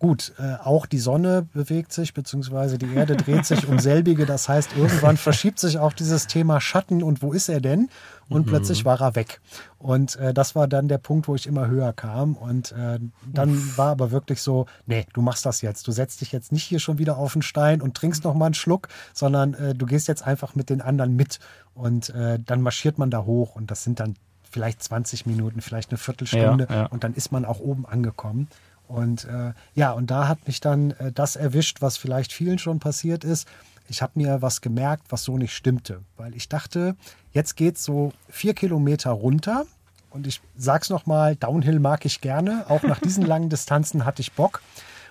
Gut, 0.00 0.32
äh, 0.38 0.54
auch 0.64 0.86
die 0.86 0.98
Sonne 0.98 1.46
bewegt 1.52 1.92
sich, 1.92 2.14
beziehungsweise 2.14 2.78
die 2.78 2.92
Erde 2.92 3.16
dreht 3.16 3.44
sich 3.44 3.68
um 3.68 3.78
selbige. 3.78 4.26
Das 4.26 4.48
heißt, 4.48 4.70
irgendwann 4.76 5.16
verschiebt 5.18 5.60
sich 5.60 5.78
auch 5.78 5.92
dieses 5.92 6.26
Thema 6.26 6.60
Schatten 6.60 7.02
und 7.02 7.22
wo 7.22 7.32
ist 7.32 7.48
er 7.48 7.60
denn? 7.60 7.90
Und 8.30 8.46
mhm. 8.46 8.50
plötzlich 8.50 8.84
war 8.86 9.00
er 9.00 9.14
weg. 9.14 9.40
Und 9.78 10.16
äh, 10.16 10.32
das 10.32 10.54
war 10.54 10.66
dann 10.68 10.88
der 10.88 10.98
Punkt, 10.98 11.28
wo 11.28 11.34
ich 11.34 11.46
immer 11.46 11.68
höher 11.68 11.92
kam. 11.92 12.34
Und 12.34 12.72
äh, 12.72 12.98
dann 13.30 13.50
Uff. 13.50 13.78
war 13.78 13.90
aber 13.90 14.10
wirklich 14.10 14.40
so, 14.40 14.66
nee, 14.86 15.06
du 15.12 15.20
machst 15.20 15.44
das 15.44 15.60
jetzt. 15.60 15.86
Du 15.86 15.92
setzt 15.92 16.22
dich 16.22 16.32
jetzt 16.32 16.50
nicht 16.50 16.64
hier 16.64 16.80
schon 16.80 16.98
wieder 16.98 17.18
auf 17.18 17.34
den 17.34 17.42
Stein 17.42 17.82
und 17.82 17.94
trinkst 17.94 18.24
noch 18.24 18.34
mal 18.34 18.46
einen 18.46 18.54
Schluck, 18.54 18.88
sondern 19.12 19.52
äh, 19.54 19.74
du 19.74 19.84
gehst 19.84 20.08
jetzt 20.08 20.26
einfach 20.26 20.54
mit 20.54 20.70
den 20.70 20.80
anderen 20.80 21.14
mit. 21.14 21.40
Und 21.74 22.08
äh, 22.10 22.38
dann 22.38 22.62
marschiert 22.62 22.96
man 22.96 23.10
da 23.10 23.24
hoch 23.24 23.54
und 23.54 23.70
das 23.70 23.84
sind 23.84 24.00
dann 24.00 24.16
vielleicht 24.50 24.82
20 24.82 25.26
Minuten, 25.26 25.60
vielleicht 25.60 25.90
eine 25.90 25.98
Viertelstunde 25.98 26.66
ja, 26.68 26.74
ja. 26.74 26.86
und 26.86 27.04
dann 27.04 27.14
ist 27.14 27.32
man 27.32 27.44
auch 27.44 27.60
oben 27.60 27.86
angekommen. 27.86 28.48
Und 28.90 29.24
äh, 29.24 29.52
ja, 29.74 29.92
und 29.92 30.10
da 30.10 30.26
hat 30.26 30.48
mich 30.48 30.60
dann 30.60 30.90
äh, 30.92 31.12
das 31.12 31.36
erwischt, 31.36 31.80
was 31.80 31.96
vielleicht 31.96 32.32
vielen 32.32 32.58
schon 32.58 32.80
passiert 32.80 33.22
ist. 33.22 33.46
Ich 33.88 34.02
habe 34.02 34.12
mir 34.16 34.42
was 34.42 34.60
gemerkt, 34.60 35.04
was 35.10 35.22
so 35.22 35.38
nicht 35.38 35.54
stimmte, 35.54 36.00
weil 36.16 36.34
ich 36.34 36.48
dachte, 36.48 36.96
jetzt 37.32 37.56
geht 37.56 37.76
es 37.76 37.84
so 37.84 38.12
vier 38.28 38.52
Kilometer 38.52 39.10
runter. 39.10 39.64
Und 40.10 40.26
ich 40.26 40.40
sag's 40.56 40.90
nochmal, 40.90 41.36
Downhill 41.36 41.78
mag 41.78 42.04
ich 42.04 42.20
gerne. 42.20 42.64
Auch 42.68 42.82
nach 42.82 42.98
diesen 42.98 43.24
langen 43.26 43.48
Distanzen 43.48 44.04
hatte 44.04 44.22
ich 44.22 44.32
Bock. 44.32 44.60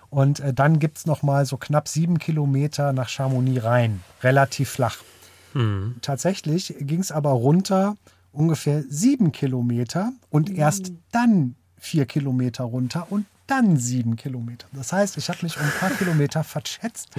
Und 0.09 0.41
äh, 0.41 0.53
dann 0.53 0.79
gibt 0.79 0.97
es 0.97 1.05
nochmal 1.05 1.45
so 1.45 1.55
knapp 1.55 1.87
sieben 1.87 2.19
Kilometer 2.19 2.91
nach 2.91 3.07
Chamonix 3.07 3.63
rein. 3.63 4.03
Relativ 4.23 4.71
flach. 4.71 4.97
Mhm. 5.53 5.95
Tatsächlich 6.01 6.75
ging 6.81 6.99
es 6.99 7.13
aber 7.13 7.31
runter 7.31 7.95
ungefähr 8.33 8.83
sieben 8.89 9.31
Kilometer 9.31 10.11
und 10.29 10.49
erst 10.49 10.91
dann 11.11 11.55
vier 11.77 12.05
Kilometer 12.05 12.65
runter 12.65 13.07
und 13.09 13.25
dann 13.49 13.77
sieben 13.77 14.15
Kilometer. 14.15 14.67
Das 14.73 14.93
heißt, 14.93 15.17
ich 15.17 15.29
habe 15.29 15.39
mich 15.41 15.57
um 15.57 15.63
ein 15.63 15.71
paar 15.79 15.91
Kilometer 15.91 16.43
verschätzt. 16.43 17.09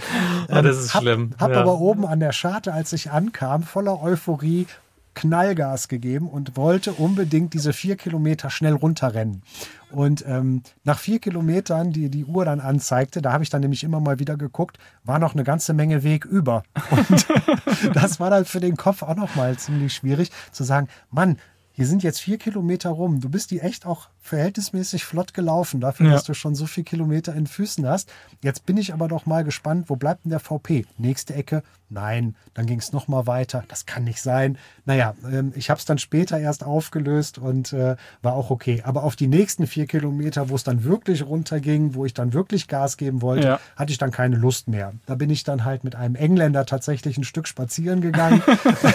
Ja, 0.48 0.62
das 0.62 0.78
ist 0.78 0.94
hab, 0.94 1.02
schlimm. 1.02 1.32
Habe 1.38 1.54
ja. 1.54 1.60
aber 1.60 1.78
oben 1.78 2.06
an 2.06 2.20
der 2.20 2.32
Scharte, 2.32 2.72
als 2.72 2.92
ich 2.92 3.10
ankam, 3.10 3.62
voller 3.62 4.02
Euphorie 4.02 4.66
Knallgas 5.14 5.88
gegeben 5.88 6.28
und 6.28 6.56
wollte 6.56 6.92
unbedingt 6.92 7.52
diese 7.52 7.72
vier 7.72 7.96
Kilometer 7.96 8.48
schnell 8.48 8.74
runterrennen. 8.74 9.42
Und 9.90 10.24
ähm, 10.26 10.62
nach 10.84 10.98
vier 10.98 11.18
Kilometern, 11.18 11.92
die 11.92 12.08
die 12.10 12.24
Uhr 12.24 12.44
dann 12.44 12.60
anzeigte, 12.60 13.20
da 13.20 13.32
habe 13.32 13.42
ich 13.42 13.50
dann 13.50 13.60
nämlich 13.60 13.82
immer 13.82 14.00
mal 14.00 14.20
wieder 14.20 14.36
geguckt, 14.36 14.78
war 15.02 15.18
noch 15.18 15.34
eine 15.34 15.42
ganze 15.42 15.74
Menge 15.74 16.04
Weg 16.04 16.24
über. 16.24 16.62
Und 16.90 17.26
das 17.94 18.20
war 18.20 18.30
dann 18.30 18.44
für 18.44 18.60
den 18.60 18.76
Kopf 18.76 19.02
auch 19.02 19.16
noch 19.16 19.34
mal 19.34 19.58
ziemlich 19.58 19.94
schwierig 19.94 20.30
zu 20.52 20.62
sagen, 20.62 20.88
Mann, 21.10 21.38
hier 21.80 21.86
sind 21.86 22.02
jetzt 22.02 22.20
vier 22.20 22.36
Kilometer 22.36 22.90
rum. 22.90 23.22
Du 23.22 23.30
bist 23.30 23.50
die 23.50 23.60
echt 23.60 23.86
auch 23.86 24.10
verhältnismäßig 24.20 25.06
flott 25.06 25.32
gelaufen, 25.32 25.80
dafür, 25.80 26.08
ja. 26.08 26.12
dass 26.12 26.24
du 26.24 26.34
schon 26.34 26.54
so 26.54 26.66
viele 26.66 26.84
Kilometer 26.84 27.34
in 27.34 27.46
Füßen 27.46 27.88
hast. 27.88 28.12
Jetzt 28.42 28.66
bin 28.66 28.76
ich 28.76 28.92
aber 28.92 29.08
doch 29.08 29.24
mal 29.24 29.44
gespannt, 29.44 29.88
wo 29.88 29.96
bleibt 29.96 30.26
denn 30.26 30.30
der 30.30 30.40
VP? 30.40 30.84
Nächste 30.98 31.32
Ecke? 31.32 31.62
Nein. 31.90 32.36
Dann 32.54 32.66
ging 32.66 32.78
es 32.78 32.92
nochmal 32.92 33.26
weiter. 33.26 33.64
Das 33.68 33.84
kann 33.84 34.04
nicht 34.04 34.22
sein. 34.22 34.56
Naja, 34.84 35.14
ähm, 35.30 35.52
ich 35.56 35.70
habe 35.70 35.78
es 35.78 35.84
dann 35.84 35.98
später 35.98 36.38
erst 36.38 36.64
aufgelöst 36.64 37.38
und 37.38 37.72
äh, 37.72 37.96
war 38.22 38.34
auch 38.34 38.50
okay. 38.50 38.82
Aber 38.84 39.02
auf 39.02 39.16
die 39.16 39.26
nächsten 39.26 39.66
vier 39.66 39.86
Kilometer, 39.86 40.48
wo 40.48 40.54
es 40.54 40.62
dann 40.62 40.84
wirklich 40.84 41.26
runterging, 41.26 41.94
wo 41.94 42.06
ich 42.06 42.14
dann 42.14 42.32
wirklich 42.32 42.68
Gas 42.68 42.96
geben 42.96 43.22
wollte, 43.22 43.46
ja. 43.46 43.60
hatte 43.76 43.90
ich 43.90 43.98
dann 43.98 44.12
keine 44.12 44.36
Lust 44.36 44.68
mehr. 44.68 44.92
Da 45.06 45.16
bin 45.16 45.30
ich 45.30 45.42
dann 45.42 45.64
halt 45.64 45.82
mit 45.82 45.96
einem 45.96 46.14
Engländer 46.14 46.64
tatsächlich 46.64 47.18
ein 47.18 47.24
Stück 47.24 47.48
spazieren 47.48 48.00
gegangen, 48.00 48.42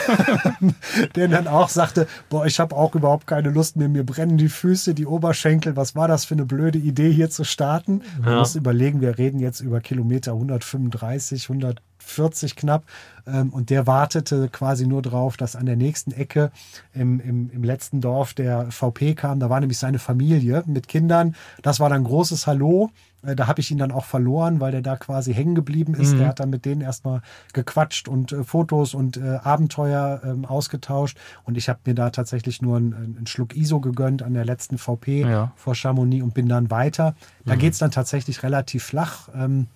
der 1.16 1.28
dann 1.28 1.48
auch 1.48 1.70
sagte, 1.70 2.08
boah, 2.30 2.46
ich 2.46 2.60
habe 2.60 2.76
auch 2.76 2.96
überhaupt 2.96 3.28
keine 3.28 3.50
Lust 3.50 3.76
mehr, 3.76 3.90
mir 3.90 4.06
brennen 4.06 4.38
die 4.38 4.50
Füße, 4.50 4.94
die 4.94 5.06
Oberschenkel, 5.06 5.76
was 5.76 5.96
war 5.96 6.08
das 6.08 6.24
für 6.24 6.36
eine 6.36 6.46
blöde 6.46 6.80
Idee, 6.80 7.12
hier 7.12 7.30
zu 7.30 7.44
starten? 7.44 8.02
Ja. 8.20 8.30
Man 8.30 8.36
muss 8.40 8.56
überlegen, 8.56 9.02
wir 9.02 9.18
reden 9.18 9.40
jetzt 9.40 9.60
über 9.60 9.82
Kilometer 9.82 10.32
135, 10.32 11.50
140 12.06 12.56
knapp. 12.56 12.84
Ähm, 13.28 13.50
und 13.50 13.70
der 13.70 13.88
wartete 13.88 14.50
quasi 14.50 14.88
nur 14.88 15.02
drauf, 15.02 15.38
dass 15.38 15.56
an 15.56 15.66
der 15.66 15.76
nächsten 15.76 16.12
Ecke 16.12 16.52
im, 16.94 17.20
im, 17.20 17.50
im 17.50 17.64
letzten 17.64 18.02
Dorf 18.02 18.34
der 18.34 18.72
VP 18.72 19.16
kam. 19.16 19.40
Da 19.40 19.50
war 19.50 19.60
nämlich 19.60 19.80
seine 19.80 20.00
Familie 20.00 20.64
mit 20.68 20.88
Kindern. 20.88 21.36
Das 21.62 21.80
war 21.80 21.90
dann 21.90 22.04
großes 22.04 22.48
Hallo. 22.48 22.92
Äh, 23.24 23.36
da 23.36 23.48
habe 23.48 23.62
ich 23.62 23.72
ihn 23.72 23.80
dann 23.80 23.92
auch 23.92 24.06
verloren, 24.06 24.60
weil 24.60 24.72
der 24.72 24.82
da 24.82 24.96
quasi 24.96 25.34
hängen 25.34 25.56
geblieben 25.56 25.96
ist. 25.96 26.14
Mhm. 26.14 26.18
Der 26.20 26.28
hat 26.28 26.40
dann 26.40 26.52
mit 26.52 26.66
denen 26.66 26.82
erstmal 26.82 27.22
gequatscht 27.54 28.08
und 28.08 28.32
äh, 28.32 28.44
Fotos 28.44 28.94
und 28.94 29.18
äh, 29.18 29.40
Abenteuer 29.44 30.22
ähm, 30.24 30.46
ausgetauscht. 30.46 31.18
Und 31.44 31.58
ich 31.58 31.68
habe 31.68 31.80
mir 31.86 31.96
da 31.96 32.12
tatsächlich 32.12 32.62
nur 32.62 32.78
einen, 32.78 32.94
einen, 32.94 33.28
Schluck 33.28 33.56
ISO 33.56 33.80
gegönnt 33.80 34.22
an 34.22 34.36
der 34.36 34.46
letzten 34.46 34.78
VP 34.78 35.22
ja. 35.22 35.52
vor 35.56 35.74
Chamonix 35.74 36.24
und 36.24 36.36
bin 36.36 36.48
dann 36.48 36.70
weiter. 36.70 37.16
Da 37.44 37.56
mhm. 37.56 37.60
geht 37.60 37.74
es 37.74 37.80
dann 37.80 37.92
tatsächlich 37.92 38.44
relativ 38.44 38.84
flach. 38.84 39.30
Ähm, 39.34 39.68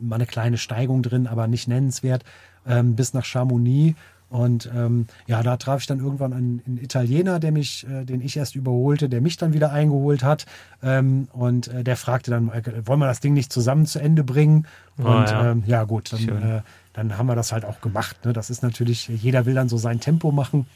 mal 0.00 0.16
eine 0.16 0.26
kleine 0.26 0.58
Steigung 0.58 1.02
drin, 1.02 1.26
aber 1.26 1.46
nicht 1.46 1.68
nennenswert, 1.68 2.24
ähm, 2.66 2.96
bis 2.96 3.14
nach 3.14 3.24
Chamonix. 3.24 3.96
Und 4.30 4.70
ähm, 4.74 5.06
ja, 5.26 5.42
da 5.42 5.56
traf 5.56 5.80
ich 5.80 5.86
dann 5.86 6.00
irgendwann 6.00 6.34
einen, 6.34 6.62
einen 6.66 6.76
Italiener, 6.76 7.40
der 7.40 7.50
mich, 7.50 7.86
äh, 7.88 8.04
den 8.04 8.20
ich 8.20 8.36
erst 8.36 8.56
überholte, 8.56 9.08
der 9.08 9.22
mich 9.22 9.38
dann 9.38 9.54
wieder 9.54 9.72
eingeholt 9.72 10.22
hat. 10.22 10.44
Ähm, 10.82 11.28
und 11.32 11.68
äh, 11.68 11.82
der 11.82 11.96
fragte 11.96 12.30
dann, 12.30 12.50
äh, 12.50 12.86
wollen 12.86 13.00
wir 13.00 13.06
das 13.06 13.20
Ding 13.20 13.32
nicht 13.32 13.50
zusammen 13.50 13.86
zu 13.86 13.98
Ende 14.00 14.24
bringen? 14.24 14.66
Oh, 14.98 15.04
und 15.04 15.30
ja. 15.30 15.50
Ähm, 15.50 15.62
ja. 15.66 15.84
gut, 15.84 16.12
dann, 16.12 16.42
äh, 16.42 16.60
dann 16.92 17.16
haben 17.16 17.26
wir 17.26 17.36
das 17.36 17.52
halt 17.52 17.64
auch 17.64 17.80
gemacht. 17.80 18.24
Ne? 18.26 18.34
Das 18.34 18.50
ist 18.50 18.62
natürlich, 18.62 19.08
jeder 19.08 19.46
will 19.46 19.54
dann 19.54 19.70
so 19.70 19.78
sein 19.78 19.98
Tempo 19.98 20.30
machen. 20.30 20.66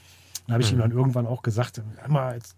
Dann 0.47 0.55
habe 0.55 0.63
ich 0.63 0.73
mhm. 0.73 0.79
ihm 0.79 0.83
dann 0.83 0.93
irgendwann 0.93 1.27
auch 1.27 1.43
gesagt, 1.43 1.83
mal, 2.09 2.35
jetzt 2.35 2.57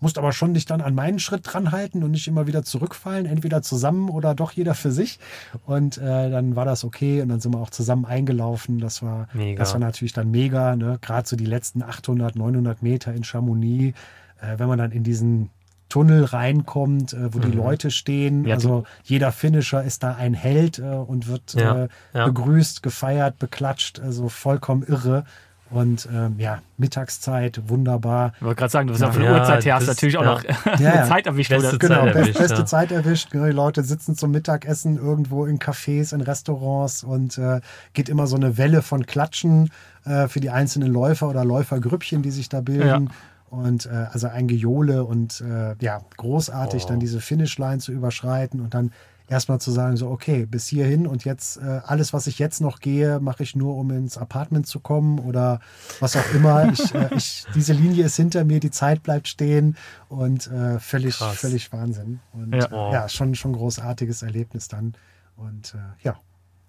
musst 0.00 0.18
aber 0.18 0.32
schon 0.32 0.54
dich 0.54 0.64
dann 0.66 0.80
an 0.80 0.94
meinen 0.94 1.18
Schritt 1.18 1.42
dran 1.44 1.72
halten 1.72 2.02
und 2.02 2.12
nicht 2.12 2.28
immer 2.28 2.46
wieder 2.46 2.62
zurückfallen, 2.62 3.26
entweder 3.26 3.62
zusammen 3.62 4.08
oder 4.08 4.34
doch 4.34 4.52
jeder 4.52 4.74
für 4.74 4.92
sich. 4.92 5.18
Und 5.66 5.98
äh, 5.98 6.30
dann 6.30 6.56
war 6.56 6.64
das 6.64 6.84
okay 6.84 7.22
und 7.22 7.28
dann 7.28 7.40
sind 7.40 7.54
wir 7.54 7.60
auch 7.60 7.70
zusammen 7.70 8.04
eingelaufen. 8.04 8.78
Das 8.78 9.02
war, 9.02 9.28
mega. 9.32 9.58
das 9.58 9.72
war 9.72 9.80
natürlich 9.80 10.12
dann 10.12 10.30
mega. 10.30 10.76
Ne? 10.76 10.98
Gerade 11.00 11.28
so 11.28 11.36
die 11.36 11.46
letzten 11.46 11.82
800, 11.82 12.36
900 12.36 12.82
Meter 12.82 13.12
in 13.12 13.24
Chamonix, 13.24 13.98
äh, 14.40 14.58
wenn 14.58 14.68
man 14.68 14.78
dann 14.78 14.92
in 14.92 15.02
diesen 15.02 15.50
Tunnel 15.88 16.24
reinkommt, 16.24 17.12
äh, 17.12 17.32
wo 17.32 17.38
mhm. 17.38 17.42
die 17.42 17.56
Leute 17.56 17.90
stehen. 17.90 18.44
Ja, 18.44 18.56
also 18.56 18.84
jeder 19.04 19.32
Finisher 19.32 19.82
ist 19.82 20.02
da 20.02 20.14
ein 20.14 20.34
Held 20.34 20.78
äh, 20.78 20.82
und 20.82 21.28
wird 21.28 21.54
ja, 21.54 21.84
äh, 21.84 21.88
ja. 22.12 22.26
begrüßt, 22.26 22.82
gefeiert, 22.82 23.38
beklatscht. 23.38 24.00
Also 24.00 24.28
vollkommen 24.28 24.82
irre. 24.82 25.24
Und 25.70 26.08
ähm, 26.10 26.36
ja, 26.38 26.62
Mittagszeit, 26.78 27.60
wunderbar. 27.68 28.32
Ich 28.36 28.42
wollte 28.42 28.56
gerade 28.56 28.70
sagen, 28.70 28.86
du 28.86 28.94
bist 28.94 29.02
ja, 29.02 29.08
auf 29.08 29.16
eine 29.16 29.24
ja, 29.26 29.32
Uhrzeit 29.34 29.64
her, 29.66 29.74
hast 29.74 29.86
natürlich 29.86 30.16
auch 30.16 30.22
ja. 30.22 30.34
noch 30.64 30.80
ja, 30.80 31.04
Zeit 31.04 31.26
erwischt. 31.26 31.50
Beste 31.50 31.68
oder? 31.68 31.78
Genau, 31.78 32.04
Zeit 32.04 32.14
erwischt, 32.14 32.38
beste 32.38 32.64
Zeit 32.64 32.92
erwischt. 32.92 33.32
Die 33.34 33.38
Leute 33.38 33.84
sitzen 33.84 34.16
zum 34.16 34.30
Mittagessen 34.30 34.96
irgendwo 34.96 35.44
in 35.44 35.58
Cafés, 35.58 36.14
in 36.14 36.22
Restaurants 36.22 37.04
und 37.04 37.36
äh, 37.36 37.60
geht 37.92 38.08
immer 38.08 38.26
so 38.26 38.36
eine 38.36 38.56
Welle 38.56 38.80
von 38.80 39.04
Klatschen 39.04 39.70
äh, 40.04 40.28
für 40.28 40.40
die 40.40 40.50
einzelnen 40.50 40.90
Läufer 40.90 41.28
oder 41.28 41.44
Läufergrüppchen, 41.44 42.22
die 42.22 42.30
sich 42.30 42.48
da 42.48 42.60
bilden. 42.60 43.10
Und 43.50 43.86
äh, 43.86 44.06
also 44.12 44.28
ein 44.28 44.46
Gejohle 44.46 45.04
und 45.04 45.40
äh, 45.40 45.74
ja, 45.80 46.02
großartig, 46.18 46.84
oh. 46.84 46.88
dann 46.88 47.00
diese 47.00 47.20
Finishline 47.20 47.78
zu 47.78 47.92
überschreiten 47.92 48.60
und 48.60 48.74
dann 48.74 48.92
erstmal 49.28 49.60
zu 49.60 49.70
sagen, 49.70 49.96
so, 49.96 50.08
okay, 50.08 50.46
bis 50.46 50.66
hierhin 50.66 51.06
und 51.06 51.24
jetzt 51.24 51.58
äh, 51.58 51.80
alles, 51.84 52.12
was 52.12 52.26
ich 52.26 52.38
jetzt 52.38 52.60
noch 52.60 52.80
gehe, 52.80 53.20
mache 53.20 53.42
ich 53.42 53.54
nur, 53.54 53.76
um 53.76 53.90
ins 53.90 54.16
Apartment 54.16 54.66
zu 54.66 54.80
kommen 54.80 55.18
oder 55.18 55.60
was 56.00 56.16
auch 56.16 56.34
immer. 56.34 56.72
Ich, 56.72 56.94
äh, 56.94 57.08
ich, 57.16 57.44
diese 57.54 57.72
Linie 57.72 58.06
ist 58.06 58.16
hinter 58.16 58.44
mir, 58.44 58.60
die 58.60 58.70
Zeit 58.70 59.02
bleibt 59.02 59.28
stehen 59.28 59.76
und 60.08 60.46
äh, 60.48 60.78
völlig, 60.78 61.16
völlig 61.16 61.72
Wahnsinn. 61.72 62.20
Und 62.32 62.54
ja, 62.54 62.68
oh. 62.72 62.92
ja, 62.92 63.08
schon, 63.08 63.34
schon 63.34 63.52
großartiges 63.52 64.22
Erlebnis 64.22 64.68
dann. 64.68 64.94
Und 65.36 65.74
äh, 65.74 66.04
ja, 66.04 66.18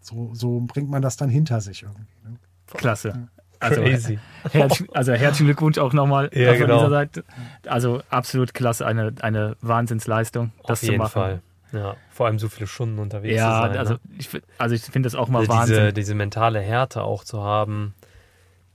so, 0.01 0.31
so 0.33 0.59
bringt 0.59 0.89
man 0.89 1.01
das 1.01 1.17
dann 1.17 1.29
hinter 1.29 1.61
sich 1.61 1.83
irgendwie. 1.83 2.13
Ne? 2.23 2.37
Klasse. 2.67 3.29
Also, 3.61 3.81
Herz, 3.81 4.83
also 4.93 5.11
herzlichen 5.11 5.47
Glückwunsch 5.47 5.77
auch 5.79 5.91
nochmal 5.91 6.29
ja, 6.33 6.51
von 6.51 6.59
genau. 6.59 6.77
dieser 6.77 6.89
Seite. 6.89 7.23
Also 7.67 8.01
absolut 8.09 8.53
klasse, 8.53 8.85
eine, 8.87 9.13
eine 9.19 9.57
Wahnsinnsleistung, 9.59 10.53
das 10.65 10.79
Auf 10.79 10.83
jeden 10.83 10.95
zu 10.95 10.99
machen. 10.99 11.11
Fall. 11.11 11.41
Ja, 11.71 11.95
vor 12.09 12.25
allem 12.25 12.39
so 12.39 12.49
viele 12.49 12.67
Stunden 12.67 12.99
unterwegs 12.99 13.35
ja, 13.35 13.61
zu 13.61 13.67
sein. 13.67 13.77
Also 13.77 13.93
ne? 13.93 13.99
ich, 14.17 14.29
also 14.57 14.75
ich 14.75 14.81
finde 14.81 15.07
das 15.07 15.15
auch 15.15 15.27
mal 15.27 15.39
also 15.39 15.53
Wahnsinn. 15.53 15.75
Diese, 15.75 15.93
diese 15.93 16.15
mentale 16.15 16.59
Härte 16.59 17.03
auch 17.03 17.23
zu 17.23 17.43
haben, 17.43 17.93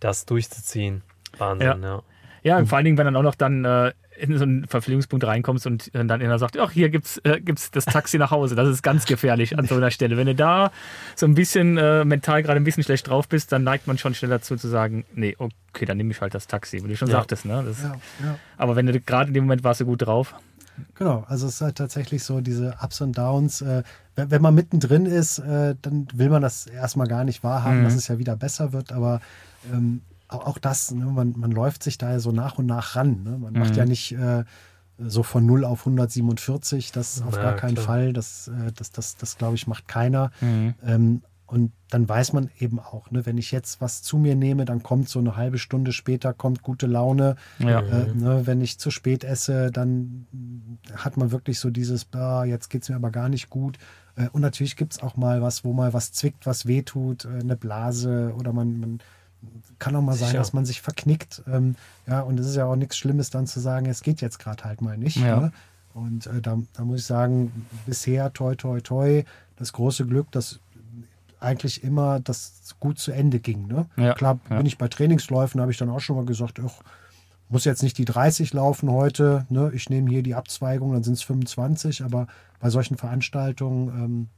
das 0.01 0.27
durchzuziehen. 0.27 1.03
Wahnsinn, 1.39 1.67
ja. 1.67 1.89
Ja, 1.89 2.03
ja 2.43 2.59
und 2.59 2.67
vor 2.67 2.77
allen 2.77 2.85
Dingen, 2.85 2.99
wenn 2.99 3.07
dann 3.07 3.17
auch 3.17 3.23
noch 3.23 3.35
dann 3.35 3.65
äh, 3.65 3.93
in 4.17 4.37
so 4.37 4.45
einen 4.45 4.67
Verpflegungspunkt 4.67 5.27
reinkommst 5.27 5.67
und 5.67 5.91
dann 5.93 6.11
einer 6.11 6.39
sagt, 6.39 6.59
ach, 6.59 6.71
hier 6.71 6.89
gibt's, 6.89 7.19
äh, 7.25 7.41
gibt's 7.41 7.71
das 7.71 7.85
Taxi 7.85 8.19
nach 8.19 8.31
Hause. 8.31 8.55
Das 8.55 8.69
ist 8.69 8.83
ganz 8.83 9.07
gefährlich 9.07 9.59
an 9.59 9.67
so 9.67 9.75
einer 9.75 9.91
Stelle. 9.91 10.17
Wenn 10.17 10.27
du 10.27 10.35
da 10.35 10.71
so 11.17 11.27
ein 11.27 11.35
bisschen 11.35 11.77
äh, 11.79 12.05
mental 12.05 12.43
gerade 12.43 12.61
ein 12.61 12.65
bisschen 12.65 12.85
schlecht 12.85 13.09
drauf 13.09 13.29
bist, 13.29 13.53
dann 13.53 13.65
neigt 13.65 13.87
man 13.87 13.99
schon 13.99 14.15
schnell 14.15 14.31
dazu 14.31 14.57
zu 14.57 14.69
sagen, 14.69 15.05
nee, 15.15 15.37
okay, 15.39 15.85
dann 15.85 15.97
nehme 15.97 16.13
ich 16.13 16.21
halt 16.21 16.35
das 16.35 16.47
Taxi, 16.47 16.83
wie 16.85 16.89
du 16.89 16.97
schon 16.97 17.09
ja. 17.09 17.17
sagtest. 17.17 17.45
Ne? 17.45 17.63
Das, 17.67 17.83
ja, 17.83 17.97
ja. 18.23 18.39
Aber 18.57 18.77
wenn 18.77 18.87
du 18.87 18.99
gerade 19.01 19.29
in 19.29 19.35
dem 19.35 19.45
Moment 19.45 19.65
warst 19.65 19.81
du 19.81 19.85
gut 19.85 20.03
drauf. 20.03 20.35
Genau, 20.95 21.25
also 21.29 21.47
es 21.47 21.55
ist 21.55 21.61
halt 21.61 21.77
tatsächlich 21.77 22.25
so 22.25 22.41
diese 22.41 22.77
Ups 22.83 23.01
und 23.01 23.17
Downs. 23.17 23.63
Äh, 23.63 23.83
wenn 24.17 24.43
man 24.43 24.55
mittendrin 24.55 25.07
ist, 25.07 25.39
äh, 25.39 25.75
dann 25.81 26.09
will 26.15 26.31
man 26.31 26.43
das 26.43 26.67
erstmal 26.67 27.07
gar 27.07 27.25
nicht 27.25 27.43
wahrhaben, 27.43 27.81
mhm. 27.81 27.85
dass 27.85 27.95
es 27.95 28.09
ja 28.09 28.19
wieder 28.19 28.37
besser 28.37 28.73
wird, 28.73 28.93
aber 28.93 29.21
ähm, 29.73 30.03
auch, 30.29 30.47
auch, 30.47 30.59
das, 30.59 30.91
ne, 30.91 31.05
man, 31.05 31.35
man 31.37 31.51
läuft 31.51 31.83
sich 31.83 31.99
da 31.99 32.19
so 32.19 32.33
nach 32.33 32.59
und 32.59 32.67
nach 32.67 32.97
ran. 32.97 33.23
Ne? 33.25 33.39
Man 33.39 33.53
mhm. 33.53 33.59
macht 33.59 33.77
ja 33.77 33.85
nicht 33.85 34.13
äh, 34.13 34.45
so 34.99 35.23
von 35.23 35.45
0 35.45 35.65
auf 35.65 35.81
147, 35.81 36.93
das 36.93 37.23
auf 37.23 37.37
Ja, 37.37 37.43
gar 37.43 37.57
keinen 37.57 37.75
klar. 37.75 37.87
Fall. 37.87 38.13
Das, 38.13 38.49
äh, 38.49 38.73
das, 38.75 38.91
das, 38.91 39.17
das 39.17 39.37
glaube 39.37 39.57
ich, 39.57 39.67
macht 39.67 39.89
keiner. 39.89 40.31
Mhm. 40.41 40.75
Ähm, 40.85 41.23
und 41.55 41.71
dann 41.89 42.09
weiß 42.09 42.33
man 42.33 42.51
eben 42.59 42.81
auch, 42.81 43.13
ne, 43.13 43.27
wenn 43.27 43.39
ich 43.39 43.53
jetzt 43.53 43.81
was 43.81 44.03
zu 44.03 44.19
mir 44.19 44.35
nehme, 44.35 44.65
dann 44.65 44.83
kommt 44.83 45.09
so 45.09 45.21
eine 45.21 45.37
halbe 45.37 45.59
Stunde 45.59 45.93
später 45.93 46.33
kommt 46.33 46.65
gute 46.65 46.89
Laune. 46.89 47.37
Ja. 47.61 47.79
Äh, 47.81 48.13
ne, 48.13 48.45
wenn 48.45 48.61
ich 48.61 48.81
zu 48.81 48.91
spät 48.91 49.23
esse, 49.23 49.71
dann 49.71 50.27
hat 50.97 51.17
man 51.17 51.31
wirklich 51.31 51.61
so 51.61 51.71
dieses, 51.71 52.07
bah, 52.07 52.45
jetzt 52.45 52.71
geht 52.71 52.83
es 52.83 52.89
mir 52.89 52.97
aber 52.97 53.13
gar 53.13 53.29
nicht 53.29 53.51
gut. 53.51 53.79
Äh, 54.17 54.31
und 54.31 54.41
natürlich 54.41 54.75
gibt 54.75 54.95
es 54.95 55.01
auch 55.01 55.17
mal 55.17 55.43
was, 55.43 55.65
wo 55.65 55.73
mal 55.73 55.93
was 55.93 56.11
zwickt, 56.11 56.45
was 56.45 56.67
wehtut, 56.67 57.25
äh, 57.25 57.39
eine 57.39 57.55
Blase 57.55 58.35
oder 58.37 58.53
man, 58.53 58.81
man 58.81 58.99
kann 59.79 59.95
auch 59.95 60.03
mal 60.03 60.17
sein, 60.17 60.31
Sicher. 60.31 60.39
dass 60.39 60.55
man 60.55 60.65
sich 60.65 60.81
verknickt. 60.81 61.45
Ähm, 61.47 61.77
ja, 62.09 62.23
und 62.23 62.41
es 62.41 62.49
ist 62.49 62.57
ja 62.57 62.67
auch 62.67 62.75
nichts 62.75 62.97
Schlimmes 62.97 63.31
dann 63.31 63.47
zu 63.47 63.61
sagen, 63.61 63.87
es 63.87 64.03
geht 64.03 64.21
jetzt 64.21 64.41
gerade 64.41 64.65
halt 64.65 64.83
mal 64.83 64.99
nicht. 64.99 65.19
Ja. 65.19 65.39
Ne? 65.39 65.53
Und 65.93 66.27
äh, 66.27 66.41
da, 66.43 66.59
da 66.73 66.85
muss 66.85 66.99
ich 66.99 67.07
sagen, 67.07 67.65
bisher 67.87 68.33
toi 68.33 68.57
toi 68.57 68.81
toi, 68.81 69.23
das 69.55 69.73
große 69.73 70.05
Glück, 70.05 70.33
dass 70.33 70.59
eigentlich 71.45 71.85
immer 71.85 72.21
das 72.21 72.75
gut 72.81 72.99
zu 72.99 73.13
Ende 73.13 73.39
ging. 73.41 73.67
Ne? 73.67 73.87
Ja, 73.97 74.15
Klar 74.15 74.41
ja. 74.51 74.57
bin 74.57 74.67
ich 74.67 74.79
bei 74.79 74.89
Trainingsläufen, 74.89 75.61
habe 75.61 75.71
ich 75.71 75.79
dann 75.79 75.91
auch 75.91 76.01
schon 76.01 76.17
mal 76.17 76.25
gesagt, 76.25 76.61
ach, 76.65 76.83
muss 77.49 77.65
jetzt 77.65 77.83
nicht 77.83 77.99
die 77.99 78.05
30 78.05 78.53
laufen 78.53 78.91
heute, 78.91 79.47
ne? 79.51 79.71
ich 79.75 79.91
nehme 79.91 80.11
hier 80.11 80.23
die 80.23 80.35
Abzweigung, 80.35 80.93
dann 80.93 81.03
sind 81.03 81.15
es 81.15 81.23
25, 81.23 82.03
aber 82.03 82.27
bei 82.59 82.71
solchen 82.71 82.97
Veranstaltungen 82.97 83.89
ähm, 83.89 84.29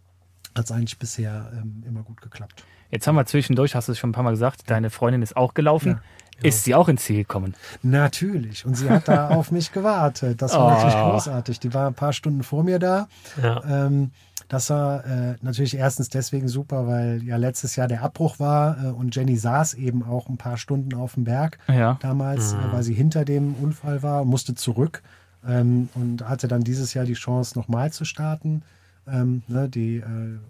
hat 0.57 0.66
es 0.66 0.72
eigentlich 0.72 0.98
bisher 0.98 1.50
ähm, 1.54 1.84
immer 1.86 2.02
gut 2.02 2.20
geklappt. 2.20 2.64
Jetzt 2.90 3.07
haben 3.07 3.14
wir 3.16 3.26
zwischendurch, 3.26 3.74
hast 3.74 3.88
du 3.88 3.92
es 3.92 3.98
schon 3.98 4.11
ein 4.11 4.12
paar 4.12 4.24
Mal 4.24 4.30
gesagt, 4.30 4.70
deine 4.70 4.90
Freundin 4.90 5.22
ist 5.22 5.36
auch 5.36 5.54
gelaufen. 5.54 6.00
Ist 6.43 6.64
sie 6.64 6.74
auch 6.74 6.89
ins 6.89 7.05
Ziel 7.05 7.18
gekommen? 7.18 7.55
Natürlich. 7.82 8.66
Und 8.66 8.74
sie 8.76 8.91
hat 8.91 9.09
da 9.09 9.28
auf 9.37 9.51
mich 9.53 9.72
gewartet. 9.72 10.43
Das 10.43 10.53
war 10.53 10.66
Oh. 10.66 10.70
wirklich 10.82 10.95
großartig. 10.95 11.61
Die 11.61 11.72
war 11.74 11.87
ein 11.87 11.95
paar 11.95 12.12
Stunden 12.12 12.43
vor 12.43 12.62
mir 12.64 12.78
da. 12.78 13.09
Ja. 13.43 13.62
Ähm, 13.87 14.11
das 14.49 14.70
war 14.70 15.05
äh, 15.07 15.34
natürlich 15.43 15.76
erstens 15.76 16.09
deswegen 16.09 16.47
super, 16.49 16.87
weil 16.87 17.22
ja 17.24 17.37
letztes 17.37 17.74
Jahr 17.74 17.89
der 17.89 18.03
Abbruch 18.03 18.39
war 18.39 18.76
äh, 18.84 18.87
und 18.89 19.14
Jenny 19.16 19.37
saß 19.37 19.74
eben 19.74 20.05
auch 20.05 20.28
ein 20.28 20.37
paar 20.37 20.57
Stunden 20.57 20.95
auf 20.95 21.14
dem 21.14 21.24
Berg 21.24 21.59
Ja. 21.68 21.99
damals, 22.01 22.53
äh, 22.53 22.57
weil 22.70 22.82
sie 22.84 22.95
hinter 22.95 23.24
dem 23.24 23.55
Unfall 23.55 24.03
war 24.05 24.22
und 24.22 24.28
musste 24.28 24.55
zurück 24.55 25.03
ähm, 25.49 25.89
und 25.95 26.28
hatte 26.28 26.47
dann 26.49 26.62
dieses 26.62 26.95
Jahr 26.95 27.05
die 27.07 27.14
Chance, 27.14 27.59
nochmal 27.59 27.93
zu 27.93 28.05
starten. 28.05 28.62
Ähm, 29.09 29.43
ne, 29.49 29.68
die 29.68 29.97
äh, 29.99 30.05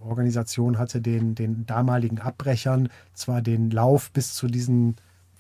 Organisation 0.07 0.79
hatte 0.79 1.01
den, 1.01 1.35
den 1.35 1.65
damaligen 1.67 2.21
Abbrechern 2.21 2.89
zwar 3.15 3.41
den 3.43 3.71
Lauf 3.71 4.11
bis 4.13 4.35
zu 4.35 4.47
diesen 4.47 4.97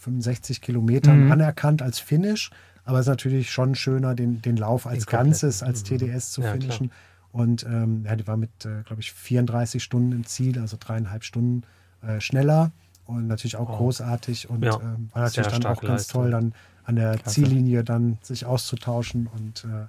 65 0.07 0.61
Kilometern 0.61 1.25
Mhm. 1.25 1.33
anerkannt 1.33 1.83
als 1.83 1.99
Finish, 1.99 2.51
aber 2.85 2.99
es 3.01 3.07
ist 3.07 3.11
natürlich 3.11 3.51
schon 3.51 3.75
schöner, 3.75 4.15
den, 4.15 4.41
den 4.41 4.57
Lauf 4.57 4.87
als. 4.87 5.07
Ganzes, 5.07 5.63
als 5.63 5.83
TDS 5.83 6.31
zu 6.31 6.41
Ja, 6.43 6.49
klar. 6.49 6.61
finishen. 6.61 6.93
Und 7.33 7.65
ähm, 7.65 8.05
ja, 8.07 8.17
die 8.17 8.27
war 8.27 8.37
mit, 8.37 8.51
äh, 8.65 8.83
glaube 8.85 9.03
ich, 9.03 9.13
34 9.13 9.83
Stunden 9.83 10.13
im 10.13 10.25
Ziel, 10.25 10.59
also 10.61 10.77
dreieinhalb 10.81 11.23
Stunden 11.25 11.63
äh, 12.03 12.21
schneller 12.21 12.71
und 13.05 13.27
natürlich 13.27 13.57
auch 13.57 13.69
Wow. 13.69 13.79
großartig 13.79 14.49
und 14.49 14.65
Ja, 14.65 14.77
ähm, 14.81 15.11
war 15.13 15.23
natürlich 15.23 15.49
dann 15.49 15.67
auch 15.67 15.81
ganz 15.81 16.03
Leistung. 16.07 16.23
toll, 16.23 16.31
dann 16.31 16.55
an 16.85 16.97
der 16.97 17.17
Klasse. 17.19 17.33
Ziellinie 17.33 17.83
dann 17.85 18.19
sich 18.23 18.47
auszutauschen 18.47 19.27
und 19.27 19.65
äh, 19.65 19.87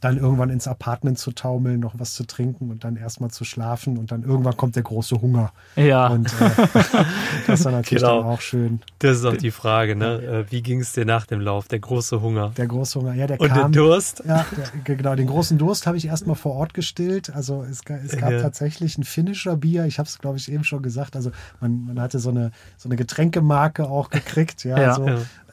dann 0.00 0.16
irgendwann 0.16 0.50
ins 0.50 0.68
Apartment 0.68 1.18
zu 1.18 1.32
taumeln, 1.32 1.80
noch 1.80 1.94
was 1.98 2.14
zu 2.14 2.24
trinken 2.24 2.70
und 2.70 2.84
dann 2.84 2.96
erstmal 2.96 3.30
zu 3.30 3.44
schlafen 3.44 3.98
und 3.98 4.12
dann 4.12 4.22
irgendwann 4.22 4.56
kommt 4.56 4.76
der 4.76 4.84
große 4.84 5.20
Hunger. 5.20 5.52
Ja. 5.74 6.06
Und 6.06 6.28
äh, 6.40 6.50
das 7.46 7.64
war 7.64 7.72
natürlich 7.72 8.02
Genau. 8.02 8.18
dann 8.22 8.26
auch 8.30 8.40
schön. 8.40 8.80
Das 9.00 9.16
ist 9.18 9.24
auch 9.24 9.36
die 9.36 9.50
Frage, 9.50 9.96
ne? 9.96 10.22
Äh, 10.22 10.52
Wie 10.52 10.62
ging 10.62 10.80
es 10.80 10.92
dir 10.92 11.04
nach 11.04 11.26
dem 11.26 11.40
Lauf? 11.40 11.66
Der 11.68 11.80
große 11.80 12.20
Hunger. 12.20 12.52
Der 12.56 12.66
große 12.68 13.00
Hunger, 13.00 13.14
ja, 13.14 13.26
der 13.26 13.40
Und 13.40 13.48
der 13.50 13.62
kam. 13.62 13.72
Durst? 13.72 14.22
Ja, 14.26 14.46
der, 14.56 14.94
genau. 14.96 15.14
Den 15.16 15.26
großen 15.26 15.58
Durst 15.58 15.86
habe 15.86 15.96
ich 15.96 16.06
erstmal 16.06 16.36
vor 16.36 16.54
Ort 16.54 16.74
gestillt. 16.74 17.34
Also 17.34 17.64
es, 17.68 17.80
es 18.04 18.16
gab 18.16 18.30
Ja. 18.30 18.40
tatsächlich 18.40 18.98
ein 18.98 19.04
finnischer 19.04 19.56
Bier. 19.56 19.84
Ich 19.86 19.98
habe 19.98 20.08
es, 20.08 20.18
glaube 20.18 20.36
ich, 20.38 20.50
eben 20.52 20.62
schon 20.64 20.82
gesagt. 20.82 21.16
Also 21.16 21.32
man, 21.60 21.84
man 21.86 22.00
hatte 22.00 22.18
so 22.20 22.30
eine, 22.30 22.52
so 22.76 22.88
eine 22.88 22.96
Getränkemarke 22.96 23.88
auch 23.88 24.10
gekriegt. 24.10 24.64
Ja, 24.64 24.80
Ja. 24.80 24.94
so, 24.94 25.06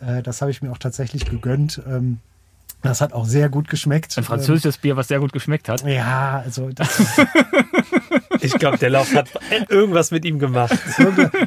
Äh, 0.05 0.21
das 0.21 0.41
habe 0.41 0.51
ich 0.51 0.61
mir 0.61 0.71
auch 0.71 0.77
tatsächlich 0.77 1.25
gegönnt. 1.25 1.81
Ähm, 1.87 2.19
das 2.85 3.01
hat 3.01 3.13
auch 3.13 3.25
sehr 3.25 3.49
gut 3.49 3.67
geschmeckt. 3.67 4.17
Ein 4.17 4.23
französisches 4.23 4.77
Bier, 4.77 4.95
was 4.95 5.07
sehr 5.07 5.19
gut 5.19 5.33
geschmeckt 5.33 5.69
hat. 5.69 5.85
Ja, 5.85 6.41
also 6.45 6.69
das, 6.69 7.01
Ich 8.41 8.53
glaube, 8.53 8.77
der 8.77 8.89
Lauf 8.89 9.13
hat 9.13 9.29
irgendwas 9.69 10.11
mit 10.11 10.25
ihm 10.25 10.39
gemacht. 10.39 10.77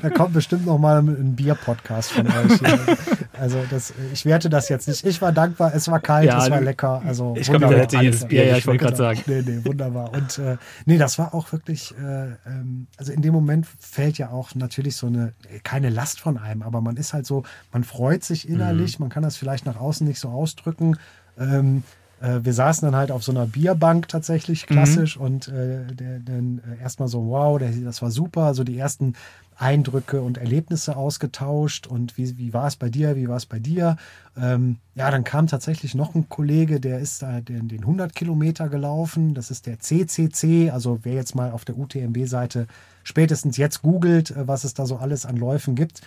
da 0.03 0.11
kommt 0.11 0.33
bestimmt 0.33 0.67
noch 0.67 0.79
mal 0.79 0.99
ein 0.99 1.37
Bier-Podcast 1.37 2.13
von 2.13 2.27
euch. 2.27 2.59
Hier. 2.59 2.99
Also 3.39 3.59
das, 3.71 3.93
ich 4.13 4.25
werte 4.27 4.51
das 4.51 4.69
jetzt 4.69 4.89
nicht. 4.89 5.05
Ich 5.07 5.23
war 5.23 5.33
dankbar. 5.33 5.73
Es 5.75 5.89
war 5.89 6.01
kalt, 6.01 6.27
Ja, 6.27 6.43
es 6.43 6.51
war 6.51 6.61
lecker. 6.61 7.03
Also 7.07 7.35
Ich 7.37 7.49
glaube, 7.49 7.67
wunderbar. 7.67 7.87
der 7.87 7.99
hätte 8.01 8.05
jedes 8.05 8.27
Bier 8.27 8.47
Ja, 8.47 8.57
ich 8.57 8.67
wollte 8.67 8.85
gerade 8.85 8.97
sagen. 8.97 9.21
Nee, 9.27 9.43
nee, 9.47 9.65
wunderbar. 9.65 10.13
Und 10.13 10.39
äh, 10.39 10.57
nee, 10.87 10.99
das 10.99 11.19
war 11.19 11.35
auch 11.35 11.53
wirklich, 11.53 11.95
äh, 11.99 12.33
ähm, 12.47 12.87
also 12.97 13.13
in 13.13 13.23
dem 13.23 13.33
Moment 13.33 13.67
fällt 13.79 14.19
ja 14.19 14.31
auch 14.31 14.55
natürlich 14.55 14.97
so 14.97 15.07
eine, 15.07 15.35
keine 15.63 15.91
Last 15.91 16.21
von 16.21 16.39
einem, 16.39 16.63
aber 16.63 16.81
man 16.81 16.97
ist 16.97 17.13
halt 17.13 17.27
so, 17.27 17.45
man 17.73 17.85
freut 17.85 18.25
sich 18.25 18.49
innerlich, 18.49 18.99
man 18.99 19.09
kann 19.09 19.23
das 19.23 19.37
vielleicht 19.37 19.67
nach 19.67 19.77
außen 19.79 20.07
nicht 20.07 20.19
so 20.21 20.29
ausdrücken. 20.29 20.97
Ähm, 21.39 21.83
äh, 22.21 22.41
wir 22.43 22.53
saßen 22.53 22.87
dann 22.87 22.97
halt 22.97 23.11
auf 23.11 23.23
so 23.23 23.33
einer 23.33 23.47
Bierbank 23.47 24.09
tatsächlich, 24.09 24.67
klassisch, 24.67 25.17
und 25.17 25.49
äh, 25.49 25.87
der, 25.95 26.19
dann 26.21 26.61
äh, 26.79 26.83
erstmal 26.83 27.09
so, 27.09 27.29
wow, 27.29 27.59
der, 27.59 27.71
das 27.71 28.03
war 28.03 28.11
super, 28.11 28.55
so 28.55 28.65
die 28.65 28.79
ersten 28.79 29.15
Eindrücke 29.57 30.23
und 30.23 30.39
Erlebnisse 30.39 30.97
ausgetauscht 30.97 31.87
und 31.87 32.17
wie, 32.17 32.39
wie 32.39 32.53
war 32.53 32.67
es 32.69 32.77
bei 32.77 32.89
dir, 32.89 33.17
wie 33.17 33.29
war 33.29 33.37
es 33.37 33.47
bei 33.47 33.59
dir? 33.59 33.97
Ähm, 34.37 34.77
ja, 34.95 35.11
dann 35.11 35.25
kam 35.25 35.49
tatsächlich 35.49 35.95
noch 35.95 36.15
ein 36.15 36.29
Kollege, 36.29 36.81
der 36.81 37.01
ist 37.01 37.23
da 37.23 37.41
den, 37.41 37.69
den 37.69 37.81
100 37.81 38.15
Kilometer 38.15 38.69
gelaufen, 38.69 39.35
das 39.35 39.51
ist 39.51 39.67
der 39.67 39.81
CCC, 39.81 40.71
also 40.71 41.01
wer 41.03 41.15
jetzt 41.15 41.35
mal 41.35 41.51
auf 41.51 41.65
der 41.65 41.77
UTMB-Seite 41.77 42.69
spätestens 43.03 43.57
jetzt 43.57 43.83
googelt, 43.83 44.31
äh, 44.31 44.47
was 44.47 44.65
es 44.65 44.75
da 44.75 44.87
so 44.87 44.97
alles 44.97 45.27
an 45.27 45.37
Läufen 45.37 45.75
gibt, 45.75 46.03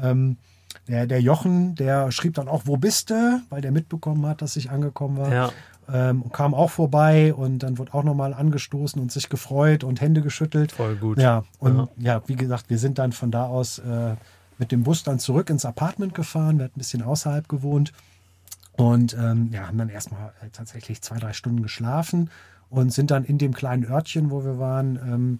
ähm, 0.00 0.36
der, 0.88 1.06
der 1.06 1.20
Jochen, 1.20 1.74
der 1.74 2.10
schrieb 2.12 2.34
dann 2.34 2.48
auch, 2.48 2.62
wo 2.64 2.76
bist 2.76 3.10
du? 3.10 3.42
Weil 3.48 3.60
der 3.60 3.72
mitbekommen 3.72 4.24
hat, 4.26 4.42
dass 4.42 4.56
ich 4.56 4.70
angekommen 4.70 5.18
war. 5.18 5.32
Ja. 5.32 5.50
Ähm, 5.92 6.22
und 6.22 6.32
kam 6.32 6.54
auch 6.54 6.70
vorbei 6.70 7.32
und 7.32 7.60
dann 7.60 7.78
wurde 7.78 7.94
auch 7.94 8.02
nochmal 8.02 8.34
angestoßen 8.34 9.00
und 9.00 9.12
sich 9.12 9.28
gefreut 9.28 9.84
und 9.84 10.00
Hände 10.00 10.20
geschüttelt. 10.20 10.72
Voll 10.72 10.96
gut. 10.96 11.18
Ja, 11.18 11.44
und 11.58 11.76
Ja. 11.76 11.88
ja, 11.98 12.22
wie 12.26 12.34
gesagt, 12.34 12.70
wir 12.70 12.78
sind 12.78 12.98
dann 12.98 13.12
von 13.12 13.30
da 13.30 13.46
aus 13.46 13.78
äh, 13.78 14.16
mit 14.58 14.72
dem 14.72 14.82
Bus 14.82 15.02
dann 15.04 15.18
zurück 15.18 15.50
ins 15.50 15.64
Apartment 15.64 16.14
gefahren. 16.14 16.58
Wir 16.58 16.64
hatten 16.64 16.76
ein 16.76 16.78
bisschen 16.78 17.02
außerhalb 17.02 17.48
gewohnt 17.48 17.92
und 18.72 19.14
ähm, 19.14 19.50
ja, 19.52 19.68
haben 19.68 19.78
dann 19.78 19.88
erstmal 19.88 20.32
äh, 20.42 20.48
tatsächlich 20.52 21.02
zwei, 21.02 21.18
drei 21.18 21.32
Stunden 21.32 21.62
geschlafen 21.62 22.30
und 22.68 22.92
sind 22.92 23.10
dann 23.10 23.24
in 23.24 23.38
dem 23.38 23.54
kleinen 23.54 23.84
Örtchen, 23.84 24.30
wo 24.30 24.44
wir 24.44 24.58
waren, 24.58 24.96
ähm, 24.96 25.38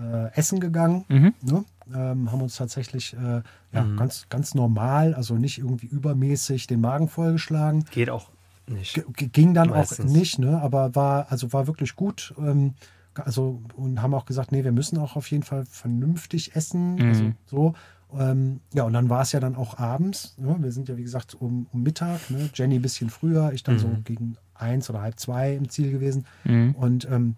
äh, 0.00 0.32
essen 0.38 0.60
gegangen. 0.60 1.04
Mhm. 1.08 1.34
Ne? 1.42 1.64
Ähm, 1.94 2.30
haben 2.30 2.42
uns 2.42 2.56
tatsächlich 2.56 3.14
äh, 3.14 3.42
ja, 3.72 3.82
Mhm. 3.84 3.96
ganz, 3.96 4.26
ganz 4.28 4.54
normal, 4.54 5.14
also 5.14 5.34
nicht 5.34 5.58
irgendwie 5.58 5.86
übermäßig 5.86 6.66
den 6.66 6.80
Magen 6.80 7.08
vollgeschlagen. 7.08 7.84
Geht 7.90 8.10
auch 8.10 8.30
nicht. 8.66 9.02
G 9.16 9.26
ging 9.28 9.54
dann 9.54 9.70
Meistens. 9.70 10.00
auch 10.10 10.14
nicht, 10.16 10.38
ne? 10.38 10.60
aber 10.60 10.94
war, 10.94 11.30
also 11.30 11.52
war 11.52 11.66
wirklich 11.66 11.96
gut. 11.96 12.34
Ähm, 12.38 12.74
also, 13.14 13.62
und 13.74 14.00
haben 14.02 14.14
auch 14.14 14.26
gesagt, 14.26 14.52
nee, 14.52 14.62
wir 14.64 14.72
müssen 14.72 14.98
auch 14.98 15.16
auf 15.16 15.30
jeden 15.30 15.42
Fall 15.42 15.64
vernünftig 15.64 16.54
essen. 16.54 16.96
Mhm. 16.96 17.02
Also 17.08 17.32
so. 17.46 17.74
Ähm, 18.16 18.60
ja, 18.72 18.84
und 18.84 18.92
dann 18.92 19.10
war 19.10 19.22
es 19.22 19.32
ja 19.32 19.40
dann 19.40 19.54
auch 19.56 19.78
abends. 19.78 20.34
Ne? 20.38 20.56
Wir 20.60 20.72
sind 20.72 20.88
ja, 20.88 20.96
wie 20.96 21.02
gesagt, 21.02 21.34
um, 21.34 21.66
um 21.72 21.82
Mittag. 21.82 22.30
Ne? 22.30 22.48
Jenny 22.54 22.76
ein 22.76 22.82
bisschen 22.82 23.10
früher, 23.10 23.52
ich 23.52 23.62
dann 23.64 23.78
so 23.78 23.88
Mhm. 23.88 24.04
gegen 24.04 24.36
eins 24.54 24.88
oder 24.88 25.02
halb 25.02 25.18
zwei 25.18 25.54
im 25.54 25.68
Ziel 25.68 25.90
gewesen. 25.90 26.26
Mhm. 26.44 26.74
Und 26.74 27.06
ähm, 27.10 27.36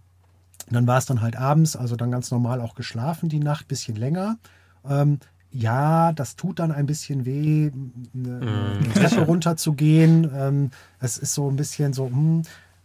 dann 0.70 0.86
war 0.86 0.98
es 0.98 1.06
dann 1.06 1.20
halt 1.20 1.36
abends, 1.36 1.76
also 1.76 1.96
dann 1.96 2.10
ganz 2.10 2.30
normal 2.30 2.60
auch 2.60 2.74
geschlafen 2.74 3.28
die 3.28 3.40
Nacht, 3.40 3.68
bisschen 3.68 3.96
länger. 3.96 4.38
Ähm, 4.88 5.18
ja, 5.52 6.12
das 6.12 6.36
tut 6.36 6.58
dann 6.60 6.70
ein 6.70 6.86
bisschen 6.86 7.24
weh, 7.24 7.70
eine, 8.14 8.36
eine 8.36 8.88
Mm. 8.88 8.92
Treppe 8.94 9.20
runterzugehen. 9.22 10.30
Ähm, 10.34 10.70
es 11.00 11.18
ist 11.18 11.34
so 11.34 11.50
ein 11.50 11.56
bisschen 11.56 11.92
so, 11.92 12.06
hm, 12.06 12.42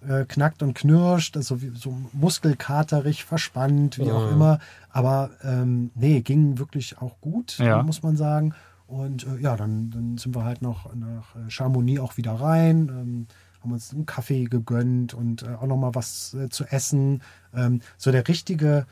äh, 0.08 0.26
knackt 0.26 0.62
und 0.64 0.74
knirscht, 0.74 1.38
also 1.38 1.62
wie, 1.62 1.72
so 1.76 1.96
muskelkaterig, 2.14 3.24
verspannt, 3.26 3.98
wie 4.00 4.12
auch 4.12 4.28
Mm. 4.28 4.32
immer. 4.34 4.60
Aber 4.90 5.32
ähm, 5.44 5.92
nee, 5.96 6.22
ging 6.22 6.58
wirklich 6.58 6.98
auch 7.00 7.20
gut, 7.22 7.58
Ja. 7.60 7.84
muss 7.84 8.04
man 8.04 8.18
sagen. 8.18 8.54
Und 8.88 9.26
äh, 9.26 9.42
ja, 9.42 9.56
dann, 9.58 9.90
dann 9.92 10.18
sind 10.18 10.36
wir 10.36 10.44
halt 10.44 10.62
noch 10.62 10.94
nach 10.94 11.36
äh, 11.36 11.50
Chamonix 11.50 12.00
auch 12.02 12.18
wieder 12.18 12.34
rein, 12.34 12.90
ähm, 12.90 13.28
haben 13.66 13.74
uns 13.74 13.94
einen 13.94 14.06
Kaffee 14.06 14.46
gegönnt 14.46 15.14
und 15.14 15.44
äh, 15.44 15.56
auch 15.56 15.66
noch 15.66 15.78
mal 15.78 15.96
was 15.96 16.34
äh, 16.36 16.50
zu 16.50 16.66
essen. 16.66 17.22
Ähm, 17.54 17.82
so 17.98 18.12
der 18.12 18.28
richtige 18.28 18.86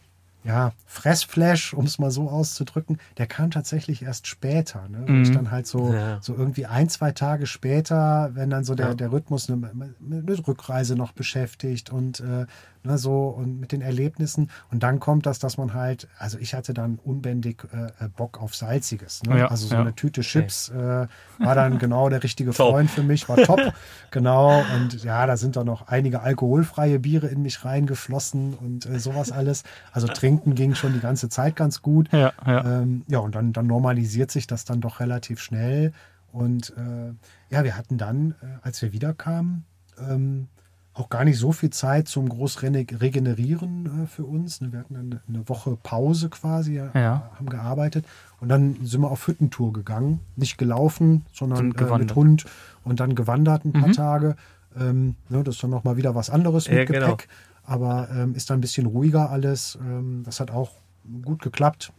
ja, 0.44 0.74
Fressflash, 0.86 1.74
um 1.74 1.86
es 1.86 2.00
mal 2.00 2.12
so 2.12 2.30
auszudrücken, 2.30 2.98
der 3.18 3.28
kam 3.28 3.50
tatsächlich 3.50 4.02
erst 4.02 4.28
später. 4.28 4.90
Ne? 4.90 5.06
Mhm. 5.08 5.22
Ich 5.22 5.32
dann 5.32 5.52
halt 5.52 5.68
so, 5.68 5.94
ja. 5.94 6.18
so 6.22 6.36
irgendwie 6.36 6.66
ein, 6.66 6.90
zwei 6.90 7.12
Tage 7.12 7.46
später, 7.46 8.32
wenn 8.34 8.50
dann 8.50 8.66
so 8.66 8.76
der, 8.76 8.88
ja. 8.88 8.94
der 8.94 9.12
Rhythmus 9.12 9.50
eine, 9.50 9.72
eine, 9.72 10.48
Rückreise 10.48 10.96
noch 10.96 11.14
beschäftigt 11.14 11.92
und 11.92 12.20
äh, 12.20 12.46
ne, 12.84 12.98
so 12.98 13.28
und 13.30 13.60
mit 13.60 13.72
den 13.72 13.82
Erlebnissen. 13.82 14.50
Und 14.72 14.84
dann 14.84 15.00
kommt 15.00 15.26
das, 15.26 15.40
dass 15.40 15.58
man 15.58 15.74
halt, 15.74 16.08
also 16.18 16.38
ich 16.38 16.54
hatte 16.54 16.74
dann 16.74 17.00
unbändig 17.04 17.64
äh, 17.74 18.06
äh 18.06 18.10
Bock 18.10 18.42
auf 18.42 18.56
Salziges. 18.56 19.24
Ne? 19.24 19.40
Ja, 19.40 19.48
also 19.48 19.68
so 19.68 19.76
eine 19.76 19.96
Tüte 19.96 20.22
Chips 20.22 20.70
okay. 20.70 21.04
äh, 21.04 21.08
war 21.46 21.56
dann 21.56 21.80
genau 21.80 22.10
der 22.10 22.24
richtige 22.24 22.54
Freund 22.54 22.92
für 22.92 23.04
mich, 23.04 23.28
war 23.30 23.38
top. 23.38 23.74
genau. 24.12 24.64
Und 24.76 25.04
ja, 25.04 25.26
da 25.26 25.38
sind 25.38 25.56
dann 25.56 25.66
noch 25.66 25.88
einige 25.88 26.22
alkoholfreie 26.22 27.00
Biere 27.00 27.28
in 27.28 27.42
mich 27.42 27.64
reingeflossen 27.66 28.54
und 28.54 28.86
äh, 28.86 29.00
sowas 29.00 29.32
alles. 29.32 29.64
Also 29.92 30.08
trinken 30.08 30.44
Trinken 30.44 30.56
ging 30.56 30.76
schon 30.76 30.94
die 30.94 31.00
ganze 31.00 31.30
Zeit 31.30 31.56
ganz 31.56 31.82
gut. 31.82 32.12
Ja, 32.12 32.34
ja. 32.46 32.82
Ähm, 32.82 33.04
ja 33.08 33.20
und 33.20 33.36
dann, 33.36 33.54
dann 33.54 33.68
normalisiert 33.68 34.32
sich 34.32 34.48
das 34.48 34.66
dann 34.66 34.82
doch 34.82 35.00
relativ 35.00 35.40
schnell. 35.40 35.94
Und 36.32 36.74
äh, 36.76 37.14
ja, 37.54 37.64
wir 37.64 37.78
hatten 37.78 37.98
dann, 37.98 38.36
äh, 38.42 38.46
als 38.62 38.82
wir 38.82 38.92
wiederkamen, 38.92 39.66
ähm, 40.00 40.48
auch 40.94 41.10
gar 41.10 41.24
nicht 41.24 41.40
so 41.40 41.52
viel 41.52 41.72
Zeit 41.72 42.08
zum 42.08 42.30
groß 42.30 42.62
regenerieren 42.62 44.04
äh, 44.04 44.08
für 44.08 44.26
uns. 44.26 44.62
Ne, 44.62 44.72
wir 44.72 44.80
hatten 44.80 44.96
eine, 44.96 45.22
eine, 45.28 45.50
Woche 45.50 45.78
Pause 45.82 46.30
quasi, 46.30 46.76
ja. 46.76 47.32
haben 47.36 47.50
gearbeitet 47.50 48.06
und 48.40 48.50
dann 48.50 48.78
sind 48.84 49.02
wir 49.02 49.10
auf 49.10 49.28
Hüttentour 49.28 49.74
gegangen. 49.74 50.20
Nicht 50.36 50.58
gelaufen, 50.58 51.26
sondern 51.34 51.72
äh, 51.72 51.98
mit 51.98 52.16
Hund 52.16 52.46
und 52.84 53.00
dann 53.00 53.16
gewandert 53.16 53.66
ein 53.66 53.74
paar 53.74 53.88
mhm. 53.88 53.94
Tage. 53.94 54.36
Ähm, 54.80 55.16
ne, 55.30 55.44
das 55.44 55.56
ist 55.56 55.64
dann 55.64 55.72
nochmal 55.72 55.98
wieder 55.98 56.16
was 56.16 56.30
anderes 56.30 56.68
mit 56.68 56.78
ja, 56.78 56.86
genau. 56.86 57.06
Gepäck. 57.08 57.28
Genau 57.28 57.34
aber 57.66 58.10
ähm, 58.12 58.36
ist 58.36 58.50
dann 58.50 58.58
ein 58.58 58.62
bisschen 58.62 58.86
ruhiger 58.86 59.30
alles. 59.30 59.78
Ähm, 59.82 60.24
das 60.26 60.40
hat 60.40 60.52
auch 60.52 60.72
gut 61.24 61.42
geklappt. 61.42 61.92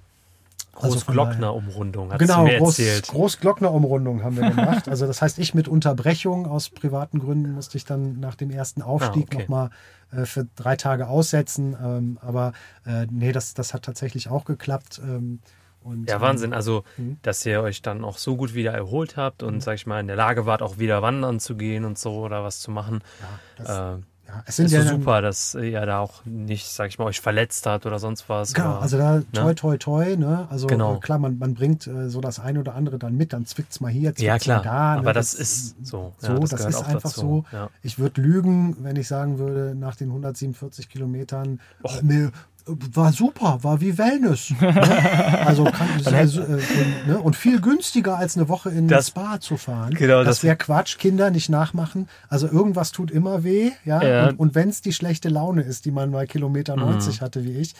Großglockner-Umrundung, 0.75 2.13
also 2.13 2.25
genau, 2.25 2.47
Groß. 2.59 3.03
Großglockner-Umrundung 3.09 4.23
haben 4.23 4.37
wir 4.37 4.51
gemacht. 4.51 4.89
also 4.89 5.07
das 5.07 5.23
heißt, 5.23 5.39
ich 5.39 5.55
mit 5.55 5.69
Unterbrechung 5.69 6.47
aus 6.47 6.71
privaten 6.71 7.19
Gründen 7.19 7.53
musste 7.53 7.77
ich 7.77 7.85
dann 7.85 8.21
nach 8.21 8.35
dem 8.35 8.51
ersten 8.51 8.83
Aufstieg 8.83 9.27
ah, 9.31 9.35
okay. 9.35 9.43
nochmal 9.43 9.71
äh, 10.13 10.25
für 10.25 10.47
drei 10.57 10.77
Tage 10.77 11.09
aussetzen. 11.09 11.77
Ähm, 11.83 12.19
aber 12.21 12.53
äh, 12.87 13.07
nee, 13.11 13.33
das, 13.33 13.55
das 13.55 13.75
hat 13.75 13.85
tatsächlich 13.85 14.29
auch 14.29 14.45
geklappt. 14.45 15.01
Ähm, 15.03 15.41
und, 15.83 16.09
ja, 16.09 16.21
Wahnsinn. 16.21 16.53
Ähm, 16.53 16.57
also, 16.57 16.85
mhm. 16.97 17.19
dass 17.23 17.45
ihr 17.45 17.61
euch 17.61 17.83
dann 17.83 18.05
auch 18.05 18.19
so 18.19 18.37
gut 18.37 18.55
wieder 18.55 18.73
erholt 18.73 19.17
habt 19.17 19.43
und, 19.43 19.57
mhm. 19.57 19.61
sag 19.61 19.75
ich 19.75 19.87
mal, 19.87 20.01
in 20.01 20.07
der 20.07 20.17
Lage 20.17 20.47
wart, 20.47 20.63
auch 20.63 20.79
wieder 20.79 21.03
wandern 21.03 21.41
zu 21.41 21.57
gehen 21.57 21.85
und 21.85 21.99
so 21.99 22.21
oder 22.21 22.43
was 22.43 22.61
zu 22.61 22.71
machen. 22.71 23.01
Ja, 23.21 23.65
das, 23.65 23.99
äh, 23.99 24.03
ja, 24.27 24.43
es 24.47 24.57
sind 24.57 24.67
ist 24.67 24.73
ja 24.73 24.83
so 24.83 24.91
super, 24.91 25.21
dass 25.21 25.55
ihr 25.55 25.85
da 25.85 25.99
auch 25.99 26.25
nicht, 26.25 26.67
sag 26.67 26.89
ich 26.89 26.99
mal, 26.99 27.05
euch 27.05 27.21
verletzt 27.21 27.67
hat 27.67 27.85
oder 27.85 27.99
sonst 27.99 28.29
was. 28.29 28.55
Genau, 28.55 28.73
oder, 28.73 28.83
also 28.83 28.99
da 28.99 29.17
ne? 29.17 29.25
toi 29.33 29.55
toi 29.55 29.77
toi, 29.77 30.17
ne? 30.17 30.47
Also 30.51 30.67
genau. 30.67 30.97
Äh, 30.97 31.01
klar, 31.01 31.19
man, 31.19 31.39
man 31.39 31.55
bringt 31.55 31.87
äh, 31.87 32.09
so 32.09 32.21
das 32.21 32.41
ein 32.41 32.57
oder 32.57 32.75
andere 32.75 32.99
dann 32.99 33.17
mit, 33.17 33.33
dann 33.33 33.45
zwickt 33.45 33.73
es 33.73 33.81
mal 33.81 33.91
hier, 33.91 34.15
zwickt 34.15 34.27
ja, 34.27 34.39
klar. 34.39 34.59
mal 34.59 34.65
da. 34.65 34.95
Ne? 34.95 34.99
Aber 35.01 35.13
das, 35.13 35.33
das, 35.33 35.41
ist 35.41 35.87
so. 35.87 36.15
So, 36.19 36.33
ja, 36.33 36.39
das, 36.39 36.51
das 36.51 36.65
ist 36.67 36.83
einfach 36.85 37.13
dazu. 37.13 37.45
so. 37.51 37.57
Ja. 37.57 37.71
Ich 37.83 37.99
würde 37.99 38.21
lügen, 38.21 38.77
wenn 38.81 38.97
ich 38.97 39.09
sagen 39.09 39.39
würde, 39.39 39.75
nach 39.75 39.97
den 39.97 40.09
147 40.09 40.89
Kilometern, 40.89 41.61
Och. 41.83 42.01
Äh, 42.01 42.05
mir, 42.05 42.33
war 42.67 43.13
super, 43.13 43.59
war 43.63 43.81
wie 43.81 43.99
Wellness. 43.99 44.53
Ne? 44.65 45.47
Also 45.47 45.65
kann, 45.65 45.89
also, 46.05 46.43
äh, 46.43 46.59
ne? 47.07 47.21
und 47.21 47.37
viel 47.37 47.61
günstiger 47.61 48.17
als 48.19 48.37
eine 48.37 48.49
Woche 48.49 48.71
in 48.71 48.89
das 48.89 49.09
Spa 49.09 49.39
zu 49.39 49.57
fahren. 49.57 49.95
Genau, 49.95 50.19
das, 50.19 50.37
das 50.37 50.43
wäre 50.43 50.57
Quatsch, 50.57 50.99
Kinder 50.99 51.31
nicht 51.31 51.49
nachmachen. 51.49 52.09
Also 52.29 52.49
irgendwas 52.49 52.93
tut 52.93 53.11
immer 53.11 53.45
weh, 53.45 53.71
ja. 53.85 54.03
ja. 54.03 54.29
Und, 54.29 54.41
und 54.41 54.55
wenn 54.55 54.69
es 54.71 54.81
die 54.81 54.93
schlechte 54.93 55.29
Laune 55.29 55.63
ist, 55.63 55.85
die 55.85 55.91
man 55.91 56.11
bei 56.13 56.27
Kilometer 56.27 56.77
90 56.77 57.21
mhm. 57.21 57.25
hatte 57.25 57.45
wie 57.45 57.53
ich, 57.53 57.75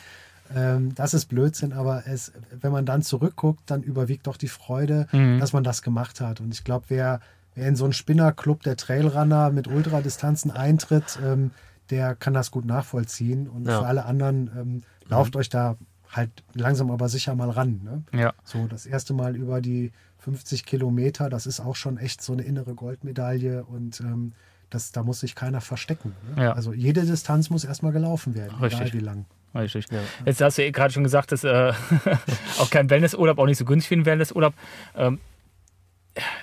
ähm, 0.55 0.93
das 0.95 1.13
ist 1.13 1.25
Blödsinn. 1.25 1.73
Aber 1.73 2.03
es, 2.07 2.31
wenn 2.61 2.71
man 2.71 2.85
dann 2.85 3.01
zurückguckt, 3.01 3.61
dann 3.65 3.81
überwiegt 3.81 4.27
doch 4.27 4.37
die 4.37 4.47
Freude, 4.47 5.07
mhm. 5.11 5.39
dass 5.39 5.53
man 5.53 5.63
das 5.63 5.81
gemacht 5.81 6.21
hat. 6.21 6.39
Und 6.39 6.53
ich 6.53 6.63
glaube, 6.63 6.85
wer, 6.89 7.19
wer 7.55 7.67
in 7.67 7.75
so 7.75 7.83
einen 7.83 7.93
Spinnerclub 7.93 8.63
der 8.63 8.77
Trailrunner 8.77 9.49
mit 9.49 9.67
Ultradistanzen 9.67 10.51
eintritt, 10.51 11.19
ähm, 11.23 11.51
der 11.89 12.15
kann 12.15 12.33
das 12.33 12.51
gut 12.51 12.65
nachvollziehen. 12.65 13.47
Und 13.47 13.67
ja. 13.67 13.79
für 13.79 13.85
alle 13.85 14.05
anderen, 14.05 14.49
ähm, 14.55 14.83
lauft 15.07 15.35
mhm. 15.35 15.39
euch 15.39 15.49
da 15.49 15.77
halt 16.11 16.31
langsam 16.53 16.91
aber 16.91 17.09
sicher 17.09 17.35
mal 17.35 17.49
ran. 17.49 17.81
Ne? 17.83 18.19
Ja. 18.19 18.33
So, 18.43 18.67
das 18.67 18.85
erste 18.85 19.13
Mal 19.13 19.35
über 19.35 19.61
die 19.61 19.91
50 20.19 20.65
Kilometer, 20.65 21.29
das 21.29 21.45
ist 21.45 21.59
auch 21.59 21.75
schon 21.75 21.97
echt 21.97 22.21
so 22.21 22.33
eine 22.33 22.43
innere 22.43 22.73
Goldmedaille 22.73 23.63
und 23.63 23.99
ähm, 23.99 24.33
das, 24.69 24.91
da 24.91 25.03
muss 25.03 25.19
sich 25.19 25.35
keiner 25.35 25.61
verstecken. 25.61 26.15
Ne? 26.35 26.45
Ja. 26.45 26.53
Also 26.53 26.73
jede 26.73 27.05
Distanz 27.05 27.49
muss 27.49 27.63
erstmal 27.63 27.91
gelaufen 27.91 28.33
werden, 28.35 28.57
Richtig. 28.59 28.81
egal 28.81 28.93
wie 28.93 28.99
lang. 29.03 29.25
Richtig. 29.53 29.85
Ja. 29.91 29.99
Jetzt 30.25 30.41
hast 30.41 30.57
du 30.57 30.63
eh 30.63 30.71
gerade 30.71 30.93
schon 30.93 31.03
gesagt, 31.03 31.31
dass 31.31 31.43
äh, 31.43 31.73
auch 32.59 32.69
kein 32.69 32.89
Wellnessurlaub, 32.89 33.37
auch 33.37 33.45
nicht 33.45 33.57
so 33.57 33.65
günstig 33.65 33.91
wie 33.91 33.95
ein 33.95 34.05
Wellnessurlaub. 34.05 34.53
Ähm, 34.95 35.19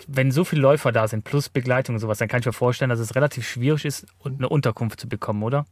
wenn 0.06 0.30
so 0.30 0.44
viele 0.44 0.62
Läufer 0.62 0.92
da 0.92 1.08
sind, 1.08 1.24
plus 1.24 1.48
Begleitung 1.48 1.96
und 1.96 2.00
sowas, 2.00 2.18
dann 2.18 2.28
kann 2.28 2.40
ich 2.40 2.46
mir 2.46 2.52
vorstellen, 2.52 2.90
dass 2.90 3.00
es 3.00 3.14
relativ 3.14 3.48
schwierig 3.48 3.84
ist, 3.84 4.06
eine 4.24 4.48
Unterkunft 4.48 5.00
zu 5.00 5.08
bekommen, 5.08 5.42
oder? 5.42 5.66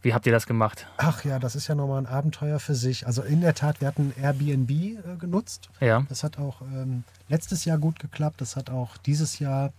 Wie 0.00 0.14
habt 0.14 0.26
ihr 0.26 0.32
das 0.32 0.46
gemacht? 0.46 0.86
Ach 0.96 1.24
ja, 1.24 1.40
das 1.40 1.56
ist 1.56 1.66
ja 1.66 1.74
nochmal 1.74 1.98
ein 1.98 2.06
Abenteuer 2.06 2.60
für 2.60 2.76
sich. 2.76 3.06
Also 3.06 3.22
in 3.22 3.40
der 3.40 3.54
Tat, 3.54 3.80
wir 3.80 3.88
hatten 3.88 4.12
Airbnb 4.20 4.70
äh, 4.70 5.16
genutzt. 5.18 5.70
Ja. 5.80 6.06
Das 6.08 6.22
hat 6.22 6.38
auch 6.38 6.62
ähm, 6.62 7.02
letztes 7.28 7.64
Jahr 7.64 7.78
gut 7.78 7.98
geklappt. 7.98 8.40
Das 8.40 8.54
hat 8.54 8.70
auch 8.70 8.96
dieses 8.96 9.40
Jahr 9.40 9.72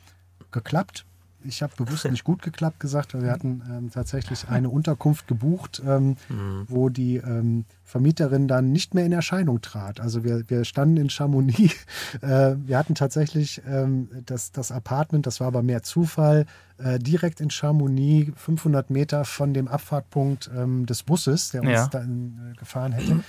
geklappt 0.51 1.05
ich 1.43 1.61
habe 1.61 1.73
bewusst 1.77 2.05
nicht 2.09 2.23
gut 2.23 2.41
geklappt 2.41 2.79
gesagt, 2.79 3.13
weil 3.13 3.23
wir 3.23 3.31
hatten 3.31 3.61
ähm, 3.69 3.91
tatsächlich 3.91 4.49
eine 4.49 4.69
Unterkunft 4.69 5.27
gebucht, 5.27 5.81
ähm, 5.85 6.17
mhm. 6.27 6.65
wo 6.67 6.89
die 6.89 7.17
ähm, 7.17 7.65
Vermieterin 7.89 8.47
dann 8.47 8.71
nicht 8.71 8.93
mehr 8.93 9.03
in 9.03 9.11
Erscheinung 9.11 9.61
trat. 9.61 9.99
Also 9.99 10.23
wir, 10.23 10.47
wir 10.47 10.63
standen 10.63 10.97
in 10.97 11.09
Chamonix. 11.09 11.75
Äh, 12.21 12.55
wir 12.65 12.77
hatten 12.77 12.95
tatsächlich 12.95 13.61
ähm, 13.67 14.09
das, 14.25 14.51
das 14.51 14.71
Apartment, 14.71 15.25
das 15.25 15.39
war 15.39 15.47
aber 15.47 15.61
mehr 15.61 15.83
Zufall, 15.83 16.45
äh, 16.81 16.97
direkt 16.97 17.41
in 17.41 17.49
Chamonix, 17.49 18.31
500 18.39 18.89
Meter 18.89 19.25
von 19.25 19.53
dem 19.53 19.67
Abfahrtpunkt 19.67 20.49
ähm, 20.55 20.85
des 20.85 21.03
Busses, 21.03 21.51
der 21.51 21.61
uns 21.61 21.71
ja. 21.71 21.87
dann 21.87 22.53
äh, 22.53 22.57
gefahren 22.57 22.93
hätte. 22.93 23.19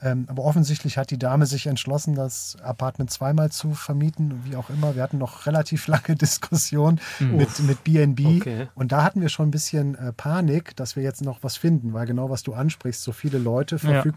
Ähm, 0.00 0.26
aber 0.28 0.44
offensichtlich 0.44 0.96
hat 0.96 1.10
die 1.10 1.18
Dame 1.18 1.46
sich 1.46 1.66
entschlossen, 1.66 2.14
das 2.14 2.56
Apartment 2.62 3.10
zweimal 3.10 3.50
zu 3.50 3.74
vermieten, 3.74 4.42
wie 4.44 4.54
auch 4.54 4.70
immer. 4.70 4.94
Wir 4.94 5.02
hatten 5.02 5.18
noch 5.18 5.46
relativ 5.46 5.88
lange 5.88 6.14
Diskussionen 6.20 7.00
mhm. 7.18 7.36
mit, 7.36 7.60
mit 7.60 7.84
BNB. 7.84 8.40
Okay. 8.40 8.68
Und 8.74 8.92
da 8.92 9.02
hatten 9.02 9.20
wir 9.20 9.28
schon 9.28 9.48
ein 9.48 9.50
bisschen 9.50 9.96
äh, 9.96 10.12
Panik, 10.12 10.76
dass 10.76 10.94
wir 10.94 11.02
jetzt 11.02 11.22
noch 11.22 11.42
was 11.42 11.56
finden, 11.56 11.92
weil 11.92 12.06
genau 12.06 12.30
was 12.30 12.44
du 12.44 12.54
ansprichst, 12.54 13.02
so 13.02 13.12
viele 13.12 13.38
Leute, 13.38 13.78
Verfügbarkeit. 13.78 14.04
Ja. 14.04 14.09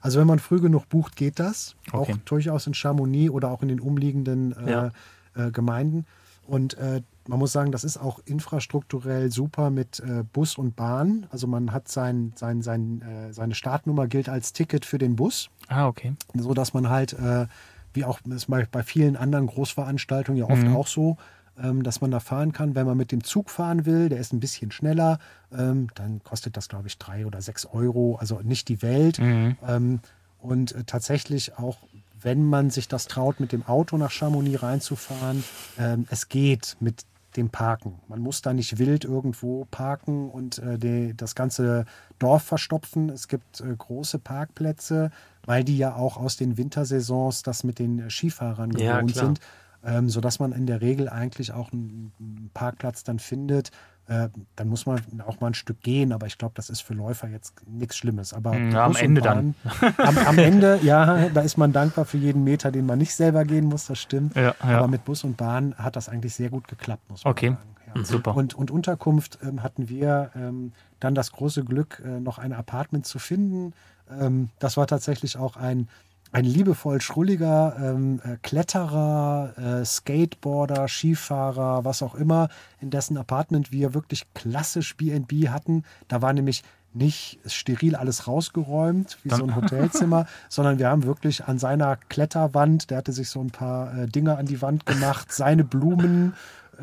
Also 0.00 0.20
wenn 0.20 0.26
man 0.26 0.38
früh 0.38 0.60
genug 0.60 0.88
bucht, 0.88 1.16
geht 1.16 1.38
das. 1.38 1.76
Okay. 1.92 2.12
Auch 2.12 2.16
durchaus 2.24 2.66
in 2.66 2.74
Chamonix 2.74 3.30
oder 3.30 3.50
auch 3.50 3.62
in 3.62 3.68
den 3.68 3.80
umliegenden 3.80 4.56
äh, 4.66 4.70
ja. 4.70 4.90
äh, 5.34 5.50
Gemeinden. 5.50 6.06
Und 6.46 6.74
äh, 6.74 7.02
man 7.28 7.38
muss 7.38 7.52
sagen, 7.52 7.70
das 7.70 7.84
ist 7.84 7.98
auch 7.98 8.18
infrastrukturell 8.24 9.30
super 9.30 9.70
mit 9.70 10.00
äh, 10.00 10.24
Bus 10.32 10.58
und 10.58 10.74
Bahn. 10.74 11.26
Also 11.30 11.46
man 11.46 11.72
hat 11.72 11.88
sein, 11.88 12.32
sein, 12.34 12.62
sein, 12.62 13.02
äh, 13.02 13.32
seine 13.32 13.54
Startnummer 13.54 14.08
gilt 14.08 14.28
als 14.28 14.52
Ticket 14.52 14.84
für 14.84 14.98
den 14.98 15.16
Bus. 15.16 15.50
Ah, 15.68 15.86
okay. 15.86 16.14
So 16.34 16.52
dass 16.54 16.74
man 16.74 16.88
halt, 16.88 17.12
äh, 17.12 17.46
wie 17.94 18.04
auch 18.04 18.20
bei 18.70 18.82
vielen 18.82 19.16
anderen 19.16 19.46
Großveranstaltungen 19.46 20.38
ja 20.38 20.50
oft 20.50 20.62
mhm. 20.62 20.76
auch 20.76 20.86
so, 20.86 21.16
ähm, 21.60 21.82
dass 21.82 22.00
man 22.00 22.10
da 22.10 22.20
fahren 22.20 22.52
kann. 22.52 22.74
Wenn 22.74 22.86
man 22.86 22.96
mit 22.96 23.12
dem 23.12 23.24
Zug 23.24 23.50
fahren 23.50 23.86
will, 23.86 24.08
der 24.08 24.18
ist 24.18 24.32
ein 24.32 24.40
bisschen 24.40 24.70
schneller, 24.70 25.18
ähm, 25.52 25.88
dann 25.94 26.22
kostet 26.22 26.56
das, 26.56 26.68
glaube 26.68 26.88
ich, 26.88 26.98
drei 26.98 27.26
oder 27.26 27.42
sechs 27.42 27.66
Euro. 27.66 28.16
Also 28.16 28.40
nicht 28.42 28.68
die 28.68 28.82
Welt. 28.82 29.18
Mhm. 29.18 29.56
Ähm, 29.66 30.00
und 30.38 30.72
äh, 30.72 30.84
tatsächlich 30.84 31.58
auch 31.58 31.78
wenn 32.24 32.44
man 32.44 32.70
sich 32.70 32.86
das 32.86 33.08
traut, 33.08 33.40
mit 33.40 33.50
dem 33.50 33.66
Auto 33.66 33.96
nach 33.96 34.12
Chamonix 34.12 34.62
reinzufahren, 34.62 35.42
es 36.08 36.28
geht 36.28 36.76
mit 36.78 37.04
dem 37.36 37.50
Parken. 37.50 38.00
Man 38.08 38.20
muss 38.20 38.42
da 38.42 38.52
nicht 38.52 38.78
wild 38.78 39.04
irgendwo 39.04 39.66
parken 39.70 40.28
und 40.30 40.58
äh, 40.58 40.78
die, 40.78 41.14
das 41.16 41.34
ganze 41.34 41.86
Dorf 42.18 42.42
verstopfen. 42.42 43.08
Es 43.08 43.28
gibt 43.28 43.60
äh, 43.60 43.74
große 43.76 44.18
Parkplätze, 44.18 45.10
weil 45.44 45.64
die 45.64 45.78
ja 45.78 45.94
auch 45.94 46.16
aus 46.16 46.36
den 46.36 46.56
Wintersaisons 46.56 47.42
das 47.42 47.64
mit 47.64 47.78
den 47.78 48.10
Skifahrern 48.10 48.72
gewohnt 48.72 49.14
ja, 49.14 49.22
sind, 49.22 49.40
ähm, 49.84 50.08
sodass 50.08 50.38
man 50.38 50.52
in 50.52 50.66
der 50.66 50.80
Regel 50.80 51.08
eigentlich 51.08 51.52
auch 51.52 51.72
einen, 51.72 52.12
einen 52.18 52.50
Parkplatz 52.54 53.04
dann 53.04 53.18
findet, 53.18 53.70
äh, 54.08 54.28
dann 54.56 54.68
muss 54.68 54.84
man 54.84 55.00
auch 55.26 55.40
mal 55.40 55.48
ein 55.48 55.54
Stück 55.54 55.80
gehen, 55.80 56.12
aber 56.12 56.26
ich 56.26 56.36
glaube, 56.36 56.54
das 56.56 56.70
ist 56.70 56.80
für 56.80 56.92
Läufer 56.92 57.28
jetzt 57.28 57.54
nichts 57.66 57.96
Schlimmes. 57.96 58.34
Aber 58.34 58.52
hm, 58.52 58.72
ja, 58.72 58.84
am 58.84 58.96
Ende 58.96 59.20
Bahn, 59.20 59.54
dann. 59.80 59.94
am, 59.96 60.18
am, 60.18 60.38
Ende, 60.38 60.80
ja, 60.82 61.28
da 61.28 61.40
ist 61.40 61.56
man 61.56 61.72
dankbar 61.72 62.04
für 62.04 62.18
jeden 62.18 62.42
Meter, 62.42 62.72
den 62.72 62.84
man 62.84 62.98
nicht 62.98 63.14
selber 63.14 63.44
gehen 63.44 63.64
muss, 63.66 63.86
das 63.86 64.00
stimmt. 64.00 64.34
Ja, 64.34 64.42
ja. 64.42 64.78
Aber 64.78 64.88
mit 64.88 65.04
Bus 65.04 65.22
und 65.24 65.36
Bahn 65.36 65.74
hat 65.76 65.96
das 65.96 66.08
eigentlich 66.08 66.34
sehr 66.34 66.50
gut 66.50 66.66
geklappt, 66.66 67.08
muss 67.10 67.24
man 67.24 67.30
okay. 67.30 67.48
sagen. 67.50 67.72
Ja. 67.94 68.04
Super. 68.04 68.34
Und, 68.34 68.54
und 68.54 68.70
Unterkunft 68.70 69.38
ähm, 69.42 69.62
hatten 69.62 69.88
wir 69.88 70.30
ähm, 70.34 70.72
dann 70.98 71.14
das 71.14 71.32
große 71.32 71.64
Glück, 71.64 72.02
äh, 72.04 72.20
noch 72.20 72.38
ein 72.38 72.52
Apartment 72.52 73.06
zu 73.06 73.18
finden. 73.18 73.72
Ähm, 74.10 74.50
das 74.58 74.76
war 74.76 74.86
tatsächlich 74.86 75.36
auch 75.36 75.56
ein 75.56 75.88
ein 76.32 76.44
liebevoll 76.44 77.00
schrulliger 77.00 77.76
ähm, 77.78 78.20
äh, 78.24 78.36
Kletterer, 78.42 79.52
äh, 79.56 79.84
Skateboarder, 79.84 80.88
Skifahrer, 80.88 81.84
was 81.84 82.02
auch 82.02 82.14
immer, 82.14 82.48
in 82.80 82.90
dessen 82.90 83.18
Apartment 83.18 83.70
wir 83.70 83.94
wirklich 83.94 84.24
klassisch 84.34 84.96
BNB 84.96 85.48
hatten. 85.48 85.84
Da 86.08 86.22
war 86.22 86.32
nämlich 86.32 86.62
nicht 86.94 87.38
steril 87.46 87.96
alles 87.96 88.26
rausgeräumt, 88.26 89.18
wie 89.22 89.28
Dann. 89.28 89.38
so 89.38 89.44
ein 89.44 89.56
Hotelzimmer, 89.56 90.26
sondern 90.48 90.78
wir 90.78 90.88
haben 90.88 91.04
wirklich 91.04 91.44
an 91.44 91.58
seiner 91.58 91.96
Kletterwand, 91.96 92.90
der 92.90 92.98
hatte 92.98 93.12
sich 93.12 93.28
so 93.28 93.40
ein 93.40 93.50
paar 93.50 93.96
äh, 93.96 94.06
Dinge 94.06 94.36
an 94.36 94.46
die 94.46 94.62
Wand 94.62 94.86
gemacht, 94.86 95.32
seine 95.32 95.64
Blumen 95.64 96.34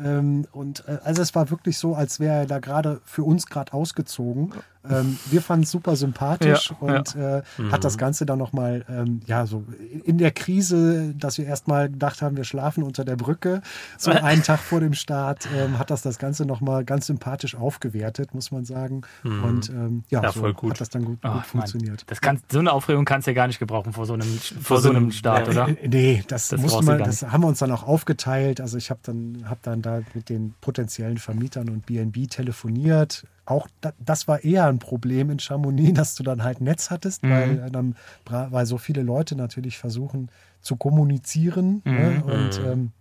ähm, 0.02 0.46
und 0.52 0.84
äh, 0.86 0.98
also 1.02 1.22
es 1.22 1.34
war 1.34 1.50
wirklich 1.50 1.78
so, 1.78 1.94
als 1.94 2.20
wäre 2.20 2.40
er 2.40 2.46
da 2.46 2.58
gerade 2.58 3.00
für 3.04 3.24
uns 3.24 3.46
gerade 3.46 3.72
ausgezogen. 3.72 4.54
Ähm, 4.88 5.18
wir 5.30 5.42
fanden 5.42 5.64
es 5.64 5.70
super 5.70 5.94
sympathisch 5.94 6.70
ja, 6.70 6.76
und 6.78 7.14
ja. 7.14 7.38
Äh, 7.38 7.42
mhm. 7.58 7.72
hat 7.72 7.84
das 7.84 7.98
Ganze 7.98 8.24
dann 8.24 8.38
nochmal, 8.38 8.84
ähm, 8.88 9.20
ja, 9.26 9.44
so 9.44 9.64
in 10.04 10.16
der 10.16 10.30
Krise, 10.30 11.14
dass 11.18 11.36
wir 11.36 11.44
erstmal 11.44 11.90
gedacht 11.90 12.22
haben, 12.22 12.38
wir 12.38 12.44
schlafen 12.44 12.82
unter 12.82 13.04
der 13.04 13.16
Brücke, 13.16 13.60
so 13.98 14.10
einen 14.10 14.42
Tag 14.42 14.60
vor 14.60 14.80
dem 14.80 14.94
Start, 14.94 15.46
ähm, 15.54 15.78
hat 15.78 15.90
das 15.90 16.00
das 16.00 16.18
Ganze 16.18 16.46
nochmal 16.46 16.84
ganz 16.84 17.06
sympathisch 17.06 17.56
aufgewertet, 17.56 18.32
muss 18.32 18.50
man 18.52 18.64
sagen. 18.64 19.02
Mhm. 19.22 19.44
Und 19.44 19.68
ähm, 19.68 20.04
ja, 20.08 20.22
ja 20.22 20.32
so 20.32 20.40
voll 20.40 20.54
gut. 20.54 20.72
hat 20.72 20.80
das 20.80 20.88
dann 20.88 21.04
gut, 21.04 21.18
oh, 21.24 21.32
gut 21.32 21.46
funktioniert. 21.46 22.04
Das 22.06 22.22
kann, 22.22 22.40
so 22.50 22.58
eine 22.58 22.72
Aufregung 22.72 23.04
kannst 23.04 23.26
du 23.26 23.32
ja 23.32 23.34
gar 23.34 23.48
nicht 23.48 23.58
gebrauchen 23.58 23.92
vor 23.92 24.06
so 24.06 24.14
einem, 24.14 24.28
vor 24.62 24.80
so 24.80 24.88
einem 24.88 25.12
Start, 25.12 25.48
oder? 25.48 25.68
Äh, 25.68 25.88
nee, 25.88 26.24
das, 26.26 26.48
das, 26.48 26.60
musste 26.60 26.84
man, 26.84 27.00
das 27.00 27.22
haben 27.22 27.42
wir 27.42 27.48
uns 27.48 27.58
dann 27.58 27.70
auch 27.70 27.82
aufgeteilt. 27.82 28.62
Also 28.62 28.78
ich 28.78 28.88
habe 28.88 29.00
dann, 29.02 29.44
hab 29.46 29.62
dann 29.62 29.82
da 29.82 30.00
mit 30.14 30.30
den 30.30 30.54
potenziellen 30.62 31.18
Vermietern 31.18 31.68
und 31.68 31.84
BNB 31.84 32.30
telefoniert 32.30 33.26
auch 33.50 33.68
das 33.98 34.28
war 34.28 34.44
eher 34.44 34.66
ein 34.66 34.78
Problem 34.78 35.30
in 35.30 35.38
Chamonix, 35.38 35.92
dass 35.94 36.14
du 36.14 36.22
dann 36.22 36.42
halt 36.42 36.60
Netz 36.60 36.90
hattest, 36.90 37.22
mhm. 37.22 37.30
weil, 37.30 37.70
dann, 37.70 37.96
weil 38.26 38.66
so 38.66 38.78
viele 38.78 39.02
Leute 39.02 39.36
natürlich 39.36 39.78
versuchen 39.78 40.30
zu 40.60 40.76
kommunizieren. 40.76 41.82
Mhm. 41.84 41.92
Ne? 41.92 42.24
Und, 42.24 42.60
mhm. 42.60 42.70
ähm, 42.70 42.92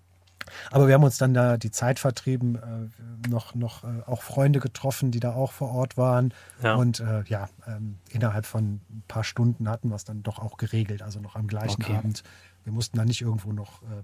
aber 0.72 0.88
wir 0.88 0.96
haben 0.96 1.04
uns 1.04 1.18
dann 1.18 1.34
da 1.34 1.58
die 1.58 1.70
Zeit 1.70 2.00
vertrieben, 2.00 2.56
äh, 2.56 3.30
noch, 3.30 3.54
noch 3.54 3.84
äh, 3.84 3.88
auch 4.08 4.24
Freunde 4.24 4.60
getroffen, 4.60 5.12
die 5.12 5.20
da 5.20 5.34
auch 5.34 5.52
vor 5.52 5.72
Ort 5.72 5.98
waren. 5.98 6.34
Ja. 6.64 6.76
Und 6.76 7.00
äh, 7.00 7.24
ja, 7.26 7.50
ähm, 7.68 8.00
innerhalb 8.10 8.46
von 8.46 8.82
ein 8.90 9.04
paar 9.08 9.24
Stunden 9.24 9.70
hatten 9.70 9.90
wir 9.90 9.96
es 9.96 10.06
dann 10.06 10.24
doch 10.24 10.40
auch 10.40 10.58
geregelt, 10.58 11.04
also 11.04 11.20
noch 11.20 11.36
am 11.36 11.48
gleichen 11.48 11.84
okay. 11.84 11.96
Abend. 11.96 12.24
Wir 12.64 12.74
mussten 12.74 12.98
da 12.98 13.06
nicht 13.06 13.22
irgendwo 13.22 13.52
noch 13.52 13.84
äh, 13.84 14.04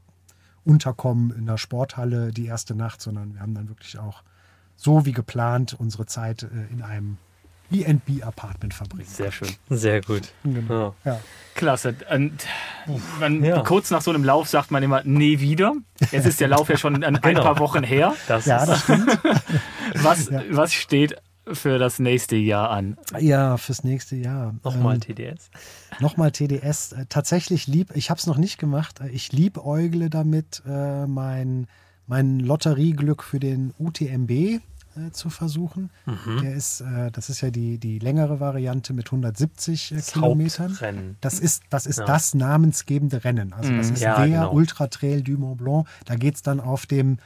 unterkommen 0.63 1.31
in 1.31 1.45
der 1.45 1.57
Sporthalle 1.57 2.31
die 2.31 2.45
erste 2.45 2.75
Nacht, 2.75 3.01
sondern 3.01 3.33
wir 3.33 3.41
haben 3.41 3.55
dann 3.55 3.69
wirklich 3.69 3.97
auch 3.97 4.23
so 4.75 5.05
wie 5.05 5.11
geplant 5.11 5.75
unsere 5.77 6.05
Zeit 6.05 6.43
äh, 6.43 6.71
in 6.71 6.81
einem 6.81 7.17
BNB-Apartment 7.69 8.73
verbringen. 8.73 9.07
Sehr 9.07 9.31
schön. 9.31 9.49
Sehr 9.69 10.01
gut. 10.01 10.23
Genau. 10.43 10.95
Ja. 11.03 11.19
Klasse. 11.55 11.95
Und 12.11 12.33
man, 13.19 13.43
ja. 13.43 13.61
Kurz 13.61 13.91
nach 13.91 14.01
so 14.01 14.11
einem 14.11 14.23
Lauf 14.23 14.47
sagt 14.47 14.71
man 14.71 14.83
immer, 14.83 15.01
nee, 15.03 15.39
wieder. 15.39 15.73
Jetzt 16.11 16.25
ist 16.25 16.39
der 16.39 16.49
Lauf 16.49 16.69
ja 16.69 16.77
schon 16.77 17.03
ein, 17.03 17.19
genau. 17.21 17.41
paar 17.41 17.59
Wochen 17.59 17.83
her. 17.83 18.13
Das 18.27 18.45
ja, 18.45 18.65
das 18.65 18.81
stimmt. 18.81 19.19
Was, 19.95 20.29
ja. 20.29 20.41
was 20.49 20.73
steht 20.73 21.15
für 21.51 21.77
das 21.77 21.99
nächste 21.99 22.35
Jahr 22.35 22.71
an? 22.71 22.97
Ja, 23.19 23.57
fürs 23.57 23.83
nächste 23.83 24.15
Jahr. 24.15 24.55
Nochmal 24.63 24.95
ähm, 24.95 25.01
TDS. 25.01 25.49
Nochmal 25.99 26.31
TDS. 26.31 26.93
Äh, 26.93 27.05
tatsächlich 27.07 27.67
lieb, 27.67 27.91
ich 27.93 28.09
habe 28.09 28.19
es 28.19 28.25
noch 28.25 28.37
nicht 28.37 28.57
gemacht, 28.57 28.99
äh, 29.01 29.09
ich 29.09 29.31
liebäugle 29.31 30.09
damit, 30.09 30.63
äh, 30.67 31.05
mein 31.05 31.67
mein 32.07 32.39
Lotterieglück 32.39 33.23
für 33.23 33.39
den 33.39 33.73
UTMB 33.79 34.31
äh, 34.97 35.11
zu 35.11 35.29
versuchen. 35.29 35.89
Mhm. 36.05 36.41
Der 36.41 36.53
ist, 36.53 36.81
äh, 36.81 37.11
das 37.11 37.29
ist 37.29 37.41
ja 37.41 37.51
die, 37.51 37.77
die 37.77 37.99
längere 37.99 38.39
Variante 38.39 38.93
mit 38.93 39.07
170 39.07 39.91
äh, 39.91 39.95
das 39.95 40.13
Kilometern. 40.13 40.71
Hauptrennen. 40.71 41.17
Das 41.21 41.39
ist 41.39 41.63
das, 41.69 41.85
ist 41.85 41.99
ja. 41.99 42.05
das 42.05 42.33
namensgebende 42.33 43.23
Rennen. 43.23 43.53
Also 43.53 43.75
das 43.75 43.87
mhm. 43.87 43.93
ist 43.95 44.01
ja, 44.01 44.17
der 44.17 44.27
genau. 44.27 44.53
Ultra 44.53 44.87
Trail 44.87 45.21
du 45.21 45.37
Mont 45.37 45.57
Blanc. 45.57 45.87
Da 46.05 46.15
geht 46.15 46.35
es 46.35 46.41
dann 46.43 46.59
auf 46.59 46.85
dem 46.85 47.17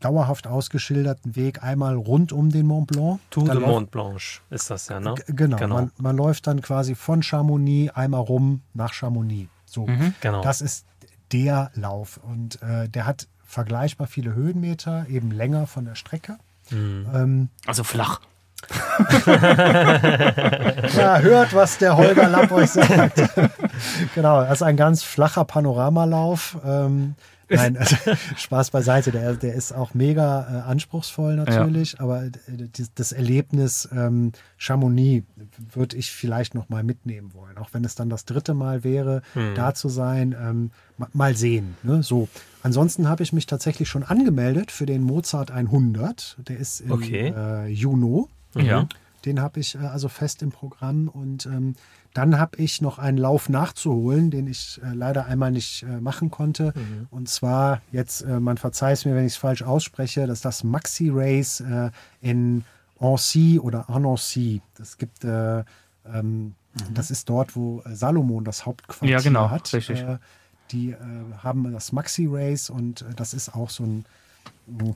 dauerhaft 0.00 0.46
ausgeschilderten 0.46 1.36
Weg 1.36 1.62
einmal 1.62 1.96
rund 1.96 2.32
um 2.32 2.50
den 2.50 2.66
Mont 2.66 2.88
Blanc. 2.88 3.20
Tour 3.30 3.44
de 3.48 3.60
Mont 3.60 3.90
Blanche 3.90 4.40
ist 4.50 4.70
das 4.70 4.88
ja, 4.88 4.98
ne? 4.98 5.14
Genau, 5.26 5.56
genau. 5.56 5.74
Man, 5.74 5.92
man, 5.98 6.16
läuft 6.16 6.46
dann 6.46 6.60
quasi 6.62 6.94
von 6.94 7.22
Chamonix 7.22 7.94
einmal 7.94 8.22
rum 8.22 8.62
nach 8.74 8.92
Chamonix. 8.92 9.50
So, 9.66 9.86
mhm, 9.86 10.14
genau. 10.20 10.42
das 10.42 10.60
ist 10.60 10.86
der 11.32 11.70
Lauf 11.74 12.20
und 12.22 12.60
äh, 12.62 12.88
der 12.88 13.06
hat 13.06 13.28
vergleichbar 13.52 14.06
viele 14.06 14.34
Höhenmeter, 14.34 15.04
eben 15.10 15.30
länger 15.30 15.66
von 15.66 15.84
der 15.84 15.94
Strecke. 15.94 16.38
Mhm. 16.70 17.06
Ähm, 17.14 17.48
also 17.66 17.84
flach. 17.84 18.20
ja, 20.96 21.18
hört, 21.18 21.52
was 21.54 21.76
der 21.76 21.96
Holger 21.96 22.28
Lapp 22.28 22.50
euch 22.50 22.70
sagt. 22.70 23.20
genau, 24.14 24.40
das 24.40 24.52
ist 24.52 24.62
ein 24.62 24.78
ganz 24.78 25.02
flacher 25.02 25.44
Panoramalauf. 25.44 26.56
Ähm, 26.64 27.14
Nein, 27.56 27.76
also, 27.76 27.96
Spaß 28.36 28.70
beiseite. 28.70 29.12
Der, 29.12 29.34
der 29.34 29.54
ist 29.54 29.72
auch 29.72 29.94
mega 29.94 30.64
äh, 30.66 30.70
anspruchsvoll 30.70 31.36
natürlich, 31.36 31.92
ja. 31.92 32.00
aber 32.00 32.24
äh, 32.24 32.30
das 32.94 33.12
Erlebnis 33.12 33.88
ähm, 33.92 34.32
Chamonix 34.56 35.26
würde 35.72 35.96
ich 35.96 36.10
vielleicht 36.10 36.54
noch 36.54 36.68
mal 36.68 36.82
mitnehmen 36.82 37.34
wollen, 37.34 37.58
auch 37.58 37.70
wenn 37.72 37.84
es 37.84 37.94
dann 37.94 38.08
das 38.08 38.24
dritte 38.24 38.54
Mal 38.54 38.84
wäre, 38.84 39.22
hm. 39.34 39.54
da 39.54 39.74
zu 39.74 39.88
sein. 39.88 40.34
Ähm, 40.38 40.70
mal 41.12 41.36
sehen. 41.36 41.76
Ne? 41.82 42.02
So. 42.02 42.28
Ansonsten 42.62 43.08
habe 43.08 43.22
ich 43.22 43.32
mich 43.32 43.46
tatsächlich 43.46 43.88
schon 43.88 44.04
angemeldet 44.04 44.70
für 44.70 44.86
den 44.86 45.02
Mozart 45.02 45.50
100. 45.50 46.36
Der 46.46 46.58
ist 46.58 46.80
im 46.80 46.92
okay. 46.92 47.34
äh, 47.36 47.66
Juno. 47.68 48.28
Ja. 48.54 48.86
Den 49.24 49.40
habe 49.40 49.60
ich 49.60 49.74
äh, 49.74 49.78
also 49.78 50.08
fest 50.08 50.42
im 50.42 50.50
Programm 50.50 51.08
und 51.08 51.46
ähm, 51.46 51.74
dann 52.14 52.38
habe 52.38 52.58
ich 52.58 52.82
noch 52.82 52.98
einen 52.98 53.16
Lauf 53.16 53.48
nachzuholen, 53.48 54.30
den 54.30 54.46
ich 54.46 54.80
äh, 54.84 54.94
leider 54.94 55.26
einmal 55.26 55.50
nicht 55.50 55.82
äh, 55.82 56.00
machen 56.00 56.30
konnte. 56.30 56.74
Mhm. 56.76 57.06
Und 57.10 57.28
zwar 57.28 57.80
jetzt, 57.90 58.22
äh, 58.22 58.38
man 58.40 58.58
verzeiht 58.58 58.98
es 58.98 59.04
mir, 59.04 59.14
wenn 59.14 59.26
ich 59.26 59.32
es 59.32 59.38
falsch 59.38 59.62
ausspreche, 59.62 60.26
das 60.26 60.38
ist 60.38 60.44
das 60.44 60.64
Maxi 60.64 61.10
Race 61.10 61.60
äh, 61.60 61.90
in 62.20 62.64
Annecy 63.00 63.58
oder 63.58 63.88
Annecy. 63.88 64.60
Das 64.76 64.98
gibt, 64.98 65.24
äh, 65.24 65.60
ähm, 65.60 65.64
mhm. 66.04 66.54
das 66.94 67.10
ist 67.10 67.28
dort, 67.28 67.56
wo 67.56 67.82
Salomon 67.86 68.44
das 68.44 68.66
Hauptquartier 68.66 69.10
ja, 69.10 69.20
genau, 69.20 69.50
hat. 69.50 69.72
Richtig. 69.72 70.04
die 70.70 70.94
haben 71.42 71.70
das 71.72 71.92
Maxi 71.92 72.26
Race 72.30 72.70
und 72.70 73.04
das 73.16 73.34
ist 73.34 73.54
auch 73.54 73.68
so 73.68 73.84
ein 73.84 74.04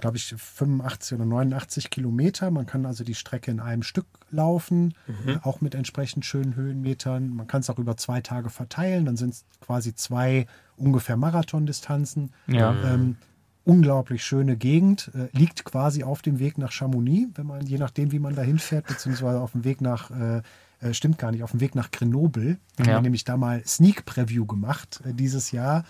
glaube 0.00 0.16
ich, 0.16 0.34
85 0.36 1.18
oder 1.18 1.26
89 1.26 1.90
Kilometer. 1.90 2.50
Man 2.50 2.66
kann 2.66 2.86
also 2.86 3.04
die 3.04 3.14
Strecke 3.14 3.50
in 3.50 3.60
einem 3.60 3.82
Stück 3.82 4.06
laufen, 4.30 4.94
mhm. 5.06 5.40
Auch 5.42 5.60
mit 5.60 5.74
entsprechend 5.74 6.24
schönen 6.24 6.54
Höhenmetern. 6.56 7.30
Man 7.30 7.46
kann 7.46 7.60
es 7.60 7.70
auch 7.70 7.78
über 7.78 7.96
zwei 7.96 8.20
Tage 8.20 8.50
verteilen. 8.50 9.04
Dann 9.04 9.16
sind 9.16 9.34
es 9.34 9.44
quasi 9.60 9.94
zwei 9.94 10.46
ungefähr 10.76 11.16
Marathondistanzen. 11.16 12.32
Ja. 12.46 12.74
Ähm, 12.84 13.16
unglaublich 13.64 14.24
schöne 14.24 14.56
Gegend. 14.56 15.10
Äh, 15.14 15.36
liegt 15.36 15.64
quasi 15.64 16.04
auf 16.04 16.22
dem 16.22 16.38
Weg 16.38 16.58
nach 16.58 16.72
Chamonix, 16.72 17.30
wenn 17.36 17.46
man, 17.46 17.66
je 17.66 17.78
nachdem, 17.78 18.12
wie 18.12 18.18
man 18.18 18.34
da 18.34 18.42
hinfährt, 18.42 18.86
beziehungsweise 18.86 19.40
auf 19.40 19.52
dem 19.52 19.64
Weg 19.64 19.80
nach, 19.80 20.10
äh, 20.10 20.42
äh, 20.80 20.94
stimmt 20.94 21.18
gar 21.18 21.32
nicht, 21.32 21.42
auf 21.42 21.50
dem 21.50 21.60
Weg 21.60 21.74
nach 21.74 21.90
Grenoble. 21.90 22.58
Ja. 22.78 22.86
Haben 22.86 22.94
wir 22.94 23.00
nämlich 23.02 23.24
da 23.24 23.36
mal 23.36 23.62
Sneak 23.66 24.04
Preview 24.04 24.46
gemacht 24.46 25.02
äh, 25.04 25.12
dieses 25.12 25.50
Jahr 25.50 25.84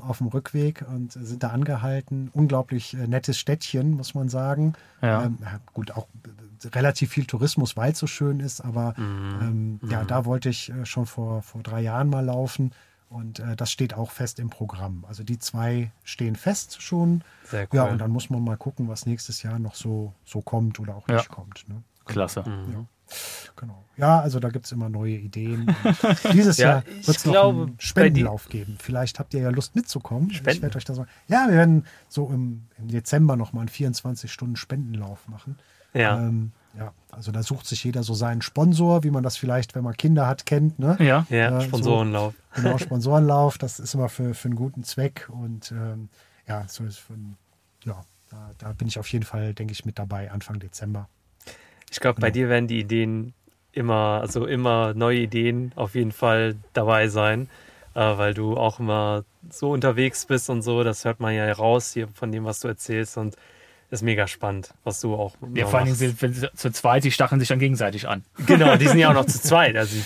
auf 0.00 0.18
dem 0.18 0.26
Rückweg 0.28 0.84
und 0.88 1.12
sind 1.12 1.42
da 1.42 1.48
angehalten. 1.48 2.30
Unglaublich 2.32 2.94
äh, 2.94 3.06
nettes 3.06 3.38
Städtchen, 3.38 3.92
muss 3.92 4.14
man 4.14 4.28
sagen. 4.28 4.74
Ja. 5.02 5.24
Ähm, 5.24 5.38
gut, 5.72 5.92
auch 5.92 6.08
äh, 6.64 6.68
relativ 6.68 7.10
viel 7.10 7.26
Tourismus, 7.26 7.76
weil 7.76 7.92
es 7.92 7.98
so 7.98 8.06
schön 8.06 8.40
ist, 8.40 8.60
aber 8.60 8.94
mhm. 8.96 9.38
ähm, 9.40 9.78
mhm. 9.80 9.90
ja, 9.90 10.04
da 10.04 10.24
wollte 10.24 10.48
ich 10.48 10.70
äh, 10.70 10.84
schon 10.84 11.06
vor, 11.06 11.42
vor 11.42 11.62
drei 11.62 11.80
Jahren 11.80 12.08
mal 12.08 12.24
laufen. 12.24 12.72
Und 13.10 13.38
äh, 13.38 13.56
das 13.56 13.70
steht 13.70 13.94
auch 13.94 14.10
fest 14.10 14.38
im 14.38 14.50
Programm. 14.50 15.06
Also 15.08 15.24
die 15.24 15.38
zwei 15.38 15.90
stehen 16.04 16.36
fest 16.36 16.82
schon. 16.82 17.22
Sehr 17.44 17.62
cool. 17.62 17.68
Ja, 17.72 17.84
und 17.84 17.98
dann 17.98 18.10
muss 18.10 18.28
man 18.28 18.44
mal 18.44 18.58
gucken, 18.58 18.88
was 18.88 19.06
nächstes 19.06 19.42
Jahr 19.42 19.58
noch 19.58 19.74
so, 19.74 20.12
so 20.26 20.42
kommt 20.42 20.78
oder 20.78 20.94
auch 20.94 21.06
nicht 21.06 21.28
ja. 21.28 21.34
kommt. 21.34 21.66
Ne? 21.68 21.82
Klasse. 22.04 22.42
Mhm. 22.42 22.72
Ja. 22.72 22.84
Genau. 23.56 23.84
Ja, 23.96 24.20
also 24.20 24.38
da 24.38 24.50
gibt 24.50 24.66
es 24.66 24.72
immer 24.72 24.88
neue 24.88 25.16
Ideen. 25.16 25.74
Dieses 26.32 26.58
ja, 26.58 26.68
Jahr 26.68 26.86
wird 26.86 27.16
es 27.16 27.24
noch 27.24 27.32
glaube, 27.32 27.62
einen 27.62 27.80
Spendenlauf 27.80 28.48
geben. 28.48 28.76
Vielleicht 28.80 29.18
habt 29.18 29.34
ihr 29.34 29.40
ja 29.40 29.50
Lust 29.50 29.74
mitzukommen. 29.74 30.30
Spenden? 30.30 30.56
Ich 30.56 30.62
werde 30.62 30.76
euch 30.76 30.84
das 30.84 30.98
mal. 30.98 31.06
Ja, 31.26 31.46
wir 31.48 31.56
werden 31.56 31.86
so 32.08 32.28
im, 32.28 32.66
im 32.78 32.88
Dezember 32.88 33.36
nochmal 33.36 33.62
einen 33.62 33.70
24-Stunden-Spendenlauf 33.70 35.26
machen. 35.28 35.58
Ja. 35.94 36.18
Ähm, 36.18 36.52
ja, 36.78 36.92
also 37.10 37.32
da 37.32 37.42
sucht 37.42 37.66
sich 37.66 37.82
jeder 37.82 38.04
so 38.04 38.14
seinen 38.14 38.42
Sponsor, 38.42 39.02
wie 39.02 39.10
man 39.10 39.24
das 39.24 39.36
vielleicht, 39.36 39.74
wenn 39.74 39.82
man 39.82 39.96
Kinder 39.96 40.26
hat, 40.28 40.46
kennt. 40.46 40.78
Ne? 40.78 40.96
Ja, 41.00 41.26
ja 41.28 41.58
äh, 41.58 41.62
Sponsorenlauf. 41.62 42.34
So, 42.54 42.62
genau, 42.62 42.78
Sponsorenlauf. 42.78 43.58
Das 43.58 43.80
ist 43.80 43.94
immer 43.94 44.08
für, 44.08 44.34
für 44.34 44.46
einen 44.46 44.56
guten 44.56 44.84
Zweck. 44.84 45.28
Und 45.32 45.72
ähm, 45.72 46.08
ja, 46.46 46.64
so 46.68 46.84
ist 46.84 46.98
für, 46.98 47.14
ja 47.84 48.04
da, 48.30 48.50
da 48.58 48.72
bin 48.72 48.88
ich 48.88 48.98
auf 48.98 49.08
jeden 49.08 49.24
Fall, 49.24 49.54
denke 49.54 49.72
ich, 49.72 49.84
mit 49.84 49.98
dabei, 49.98 50.30
Anfang 50.30 50.58
Dezember. 50.58 51.08
Ich 51.90 52.00
glaube, 52.00 52.20
bei 52.20 52.30
dir 52.30 52.48
werden 52.48 52.66
die 52.66 52.80
Ideen 52.80 53.34
immer, 53.72 54.20
also 54.20 54.46
immer 54.46 54.94
neue 54.94 55.20
Ideen 55.20 55.72
auf 55.76 55.94
jeden 55.94 56.12
Fall 56.12 56.56
dabei 56.72 57.08
sein, 57.08 57.48
äh, 57.94 58.00
weil 58.00 58.34
du 58.34 58.56
auch 58.56 58.80
immer 58.80 59.24
so 59.50 59.70
unterwegs 59.70 60.26
bist 60.26 60.50
und 60.50 60.62
so. 60.62 60.82
Das 60.84 61.04
hört 61.04 61.20
man 61.20 61.34
ja 61.34 61.50
raus 61.52 61.92
hier 61.92 62.08
von 62.08 62.32
dem, 62.32 62.44
was 62.44 62.60
du 62.60 62.68
erzählst 62.68 63.16
und 63.16 63.36
ist 63.90 64.02
mega 64.02 64.26
spannend, 64.26 64.74
was 64.84 65.00
du 65.00 65.14
auch. 65.14 65.34
Ja, 65.54 65.66
vor 65.66 65.78
allem 65.78 65.94
sind, 65.94 66.20
wenn 66.20 66.34
sie 66.34 66.52
zu 66.54 66.70
zweit, 66.70 67.04
die 67.04 67.10
stacheln 67.10 67.40
sich 67.40 67.48
dann 67.48 67.58
gegenseitig 67.58 68.06
an. 68.06 68.22
Genau, 68.46 68.76
die 68.76 68.86
sind 68.86 68.98
ja 68.98 69.10
auch 69.10 69.14
noch 69.14 69.24
zu 69.26 69.40
zweit. 69.40 69.76
Also 69.76 69.96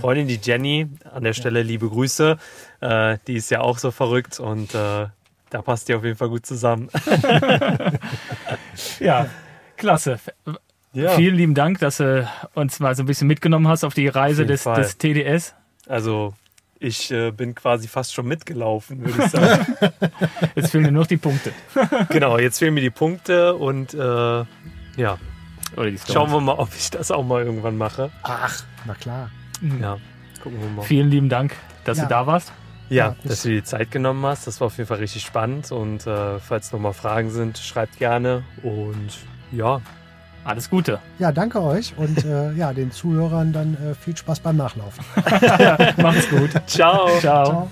Freundin, 0.00 0.26
die 0.26 0.40
Jenny, 0.42 0.88
an 1.12 1.22
der 1.22 1.34
Stelle 1.34 1.62
liebe 1.62 1.88
Grüße. 1.88 2.36
Äh, 2.80 3.18
die 3.26 3.34
ist 3.34 3.50
ja 3.50 3.60
auch 3.60 3.78
so 3.78 3.90
verrückt 3.90 4.40
und 4.40 4.74
äh, 4.74 5.06
da 5.50 5.62
passt 5.62 5.88
die 5.88 5.94
auf 5.94 6.04
jeden 6.04 6.16
Fall 6.16 6.28
gut 6.28 6.46
zusammen. 6.46 6.88
ja, 9.00 9.28
klasse. 9.76 10.18
Ja. 10.92 11.10
Vielen 11.10 11.36
lieben 11.36 11.54
Dank, 11.54 11.78
dass 11.80 11.98
du 11.98 12.28
uns 12.54 12.80
mal 12.80 12.94
so 12.94 13.02
ein 13.02 13.06
bisschen 13.06 13.28
mitgenommen 13.28 13.68
hast 13.68 13.84
auf 13.84 13.94
die 13.94 14.08
Reise 14.08 14.42
auf 14.42 14.48
des, 14.48 14.64
des, 14.64 14.98
TDS. 14.98 15.54
Also 15.86 16.34
ich 16.80 17.10
äh, 17.10 17.30
bin 17.30 17.54
quasi 17.54 17.88
fast 17.88 18.14
schon 18.14 18.26
mitgelaufen, 18.26 19.04
würde 19.04 19.24
ich 19.24 19.30
sagen. 19.30 19.76
jetzt 20.54 20.70
fehlen 20.70 20.84
mir 20.84 20.92
noch 20.92 21.06
die 21.06 21.16
Punkte. 21.16 21.52
genau, 22.08 22.38
jetzt 22.38 22.58
fehlen 22.58 22.74
mir 22.74 22.80
die 22.80 22.90
Punkte 22.90 23.54
und 23.54 23.94
äh, 23.94 23.98
ja. 23.98 25.18
Schauen 26.10 26.32
wir 26.32 26.40
mal, 26.40 26.54
ob 26.54 26.70
ich 26.74 26.90
das 26.90 27.10
auch 27.10 27.24
mal 27.24 27.44
irgendwann 27.44 27.76
mache. 27.76 28.10
Ach, 28.22 28.64
na 28.86 28.94
klar. 28.94 29.30
Mhm. 29.60 29.82
Ja, 29.82 29.98
gucken 30.42 30.60
wir 30.60 30.68
mal. 30.70 30.82
Vielen 30.82 31.10
lieben 31.10 31.28
Dank, 31.28 31.54
dass 31.84 31.98
ja. 31.98 32.04
du 32.04 32.08
da 32.08 32.26
warst. 32.26 32.52
Ja, 32.88 33.08
ja 33.08 33.16
dass 33.22 33.42
du 33.42 33.50
dir 33.50 33.56
die 33.56 33.64
Zeit 33.64 33.90
genommen 33.90 34.24
hast. 34.24 34.46
Das 34.46 34.60
war 34.60 34.68
auf 34.68 34.78
jeden 34.78 34.88
Fall 34.88 34.98
richtig 34.98 35.22
spannend. 35.22 35.70
Und 35.70 36.06
äh, 36.06 36.38
falls 36.38 36.72
noch 36.72 36.80
mal 36.80 36.94
Fragen 36.94 37.30
sind, 37.30 37.58
schreibt 37.58 37.98
gerne. 37.98 38.44
Und 38.62 39.18
ja, 39.52 39.82
alles 40.44 40.70
Gute. 40.70 40.98
Ja, 41.18 41.32
danke 41.32 41.62
euch 41.62 41.94
und 41.96 42.24
äh, 42.24 42.52
ja, 42.52 42.72
den 42.72 42.90
Zuhörern 42.90 43.52
dann 43.52 43.74
äh, 43.74 43.94
viel 43.94 44.16
Spaß 44.16 44.40
beim 44.40 44.56
Nachlaufen. 44.56 45.04
Mach 45.96 46.16
es 46.16 46.28
gut. 46.30 46.50
Ciao. 46.66 47.08
Ciao. 47.20 47.44
Ciao. 47.44 47.70